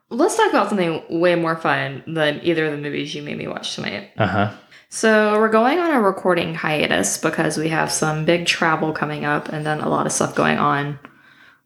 Let's 0.10 0.36
talk 0.36 0.50
about 0.50 0.70
something 0.70 1.04
way 1.10 1.36
more 1.36 1.56
fun 1.56 2.04
than 2.06 2.42
either 2.44 2.66
of 2.66 2.72
the 2.72 2.78
movies 2.78 3.16
you 3.16 3.22
made 3.24 3.38
me 3.38 3.48
watch 3.48 3.76
tonight. 3.76 4.12
Uh 4.18 4.28
huh. 4.28 4.52
So, 4.90 5.40
we're 5.40 5.50
going 5.50 5.80
on 5.80 5.92
a 5.92 6.02
recording 6.02 6.54
hiatus 6.54 7.18
because 7.18 7.58
we 7.58 7.70
have 7.70 7.90
some 7.90 8.26
big 8.26 8.46
travel 8.46 8.92
coming 8.92 9.24
up 9.24 9.48
and 9.48 9.66
then 9.66 9.80
a 9.80 9.88
lot 9.88 10.06
of 10.06 10.12
stuff 10.12 10.36
going 10.36 10.58
on 10.58 11.00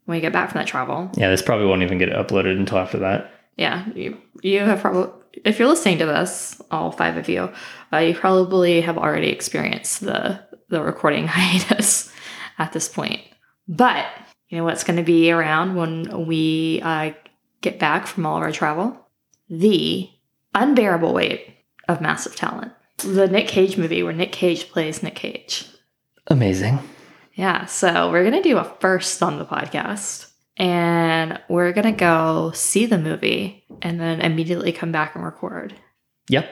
when 0.05 0.17
we 0.17 0.21
get 0.21 0.31
back 0.31 0.51
from 0.51 0.59
that 0.59 0.67
travel. 0.67 1.09
Yeah, 1.17 1.29
this 1.31 1.41
probably 1.41 1.65
won't 1.65 1.81
even 1.81 1.97
get 1.97 2.09
uploaded 2.09 2.55
until 2.57 2.77
after 2.77 2.99
that. 2.99 3.31
Yeah, 3.57 3.87
you, 3.95 4.21
you 4.43 4.59
have 4.59 4.81
probably, 4.81 5.11
if 5.43 5.59
you're 5.59 5.67
listening 5.67 5.99
to 5.99 6.05
this, 6.05 6.61
all 6.71 6.91
five 6.91 7.17
of 7.17 7.27
you, 7.27 7.51
uh, 7.91 7.97
you 7.97 8.13
probably 8.13 8.81
have 8.81 8.97
already 8.97 9.29
experienced 9.29 10.01
the, 10.01 10.41
the 10.69 10.81
recording 10.81 11.27
hiatus 11.29 12.11
at 12.57 12.73
this 12.73 12.87
point. 12.87 13.21
But 13.67 14.05
you 14.49 14.57
know 14.57 14.63
what's 14.63 14.83
going 14.83 14.97
to 14.97 15.03
be 15.03 15.31
around 15.31 15.75
when 15.75 16.27
we 16.27 16.81
uh, 16.83 17.11
get 17.61 17.79
back 17.79 18.07
from 18.07 18.25
all 18.25 18.37
of 18.37 18.43
our 18.43 18.51
travel? 18.51 18.97
The 19.49 20.09
unbearable 20.53 21.13
weight 21.13 21.55
of 21.87 22.01
massive 22.01 22.35
talent. 22.35 22.71
The 22.97 23.27
Nick 23.27 23.47
Cage 23.47 23.77
movie 23.77 24.03
where 24.03 24.13
Nick 24.13 24.31
Cage 24.31 24.69
plays 24.69 25.03
Nick 25.03 25.15
Cage. 25.15 25.67
Amazing. 26.27 26.79
Yeah, 27.33 27.65
so 27.65 28.09
we're 28.09 28.23
going 28.23 28.41
to 28.41 28.49
do 28.49 28.57
a 28.57 28.63
first 28.79 29.21
on 29.21 29.37
the 29.37 29.45
podcast. 29.45 30.31
And 30.57 31.41
we're 31.49 31.73
going 31.73 31.85
to 31.85 31.99
go 31.99 32.51
see 32.53 32.85
the 32.85 32.97
movie 32.97 33.65
and 33.81 33.99
then 33.99 34.21
immediately 34.21 34.71
come 34.71 34.91
back 34.91 35.15
and 35.15 35.23
record. 35.23 35.73
Yep. 36.29 36.49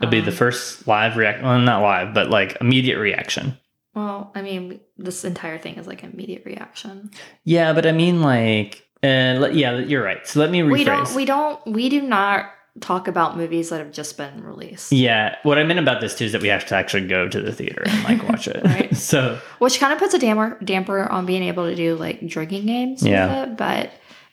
It'll 0.00 0.10
be 0.10 0.20
the 0.20 0.30
Um, 0.30 0.36
first 0.36 0.86
live 0.86 1.16
react. 1.16 1.42
Well, 1.42 1.58
not 1.58 1.80
live, 1.80 2.12
but 2.12 2.28
like 2.28 2.58
immediate 2.60 2.98
reaction. 2.98 3.56
Well, 3.94 4.30
I 4.34 4.42
mean, 4.42 4.80
this 4.98 5.24
entire 5.24 5.56
thing 5.56 5.76
is 5.76 5.86
like 5.86 6.04
immediate 6.04 6.44
reaction. 6.44 7.10
Yeah, 7.44 7.72
but 7.72 7.86
I 7.86 7.92
mean, 7.92 8.20
like, 8.20 8.86
uh, 9.02 9.48
yeah, 9.52 9.78
you're 9.78 10.02
right. 10.02 10.26
So 10.26 10.38
let 10.38 10.50
me 10.50 10.60
rephrase. 10.60 10.74
We 10.74 10.84
don't, 10.84 11.14
we 11.14 11.24
don't, 11.24 11.66
we 11.66 11.88
do 11.88 12.02
not 12.02 12.50
talk 12.80 13.08
about 13.08 13.36
movies 13.36 13.70
that 13.70 13.78
have 13.78 13.92
just 13.92 14.16
been 14.16 14.42
released. 14.44 14.92
Yeah, 14.92 15.36
what 15.42 15.58
I 15.58 15.64
meant 15.64 15.78
about 15.78 16.00
this 16.00 16.14
too 16.14 16.24
is 16.26 16.32
that 16.32 16.42
we 16.42 16.48
have 16.48 16.66
to 16.66 16.74
actually 16.76 17.06
go 17.06 17.28
to 17.28 17.40
the 17.40 17.52
theater 17.52 17.82
and 17.86 18.04
like 18.04 18.28
watch 18.28 18.46
it. 18.48 18.60
Right. 18.64 18.94
So 18.96 19.38
Which 19.58 19.78
kind 19.80 19.92
of 19.92 19.98
puts 19.98 20.14
a 20.14 20.18
damper, 20.18 20.58
damper 20.62 21.10
on 21.10 21.24
being 21.26 21.42
able 21.44 21.64
to 21.68 21.74
do 21.74 21.96
like 21.96 22.26
drinking 22.26 22.66
games 22.66 23.02
Yeah. 23.02 23.26
with 23.42 23.48
it. 23.50 23.56
But 23.56 23.90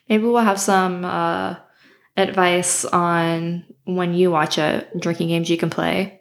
maybe 0.09 0.23
we'll 0.25 0.37
have 0.41 0.59
some 0.59 1.05
uh, 1.05 1.55
advice 2.17 2.85
on 2.85 3.65
when 3.85 4.13
you 4.13 4.31
watch 4.31 4.57
a 4.57 4.85
drinking 4.99 5.29
games 5.29 5.49
you 5.49 5.57
can 5.57 5.69
play. 5.69 6.19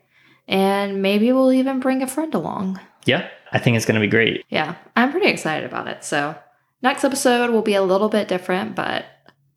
And 0.49 1.03
maybe 1.03 1.33
we'll 1.33 1.53
even 1.53 1.81
bring 1.81 2.03
a 2.03 2.07
friend 2.07 2.35
along. 2.35 2.81
yeah, 3.05 3.29
I 3.53 3.59
think 3.59 3.77
it's 3.77 3.87
gonna 3.87 4.01
be 4.01 4.07
great. 4.09 4.45
Yeah, 4.49 4.75
I'm 4.97 5.11
pretty 5.11 5.29
excited 5.29 5.65
about 5.69 5.87
it. 5.89 6.05
So, 6.05 6.35
next 6.83 7.05
episode 7.05 7.51
will 7.51 7.63
be 7.63 7.75
a 7.75 7.83
little 7.83 8.09
bit 8.09 8.27
different, 8.29 8.75
but 8.75 9.05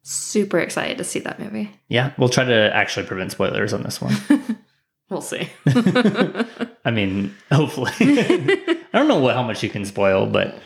super 0.08 0.60
excited 0.60 0.98
to 1.00 1.04
see 1.04 1.20
that 1.20 1.40
movie. 1.40 1.72
Yeah, 1.90 2.14
we'll 2.18 2.30
try 2.30 2.46
to 2.46 2.74
actually 2.76 3.06
prevent 3.08 3.32
spoilers 3.32 3.74
on 3.74 3.84
this 3.84 4.00
one. 4.02 4.16
We'll 5.08 5.22
see. 5.22 5.48
I 6.84 6.90
mean, 6.92 7.36
hopefully. 7.52 7.92
I 8.00 8.80
don't 8.92 9.08
know 9.08 9.20
what 9.20 9.36
how 9.36 9.44
much 9.44 9.62
you 9.62 9.70
can 9.70 9.86
spoil, 9.86 10.26
but 10.26 10.58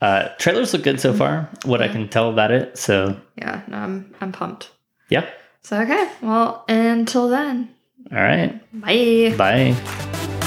uh, 0.00 0.28
trailers 0.38 0.72
look 0.72 0.84
good 0.84 1.00
so 1.00 1.12
far. 1.12 1.50
What 1.64 1.82
I 1.82 1.88
can 1.88 2.08
tell 2.08 2.30
about 2.30 2.52
it. 2.52 2.78
So 2.78 3.20
yeah, 3.36 3.62
no, 3.66 3.78
I'm 3.78 4.14
I'm 4.20 4.30
pumped. 4.30 4.70
yeah. 5.08 5.28
So 5.62 5.76
okay, 5.80 6.08
well, 6.22 6.64
until 6.68 7.28
then, 7.28 7.74
All 8.12 8.18
right. 8.18 8.60
bye. 8.72 9.34
Bye. 9.36 10.39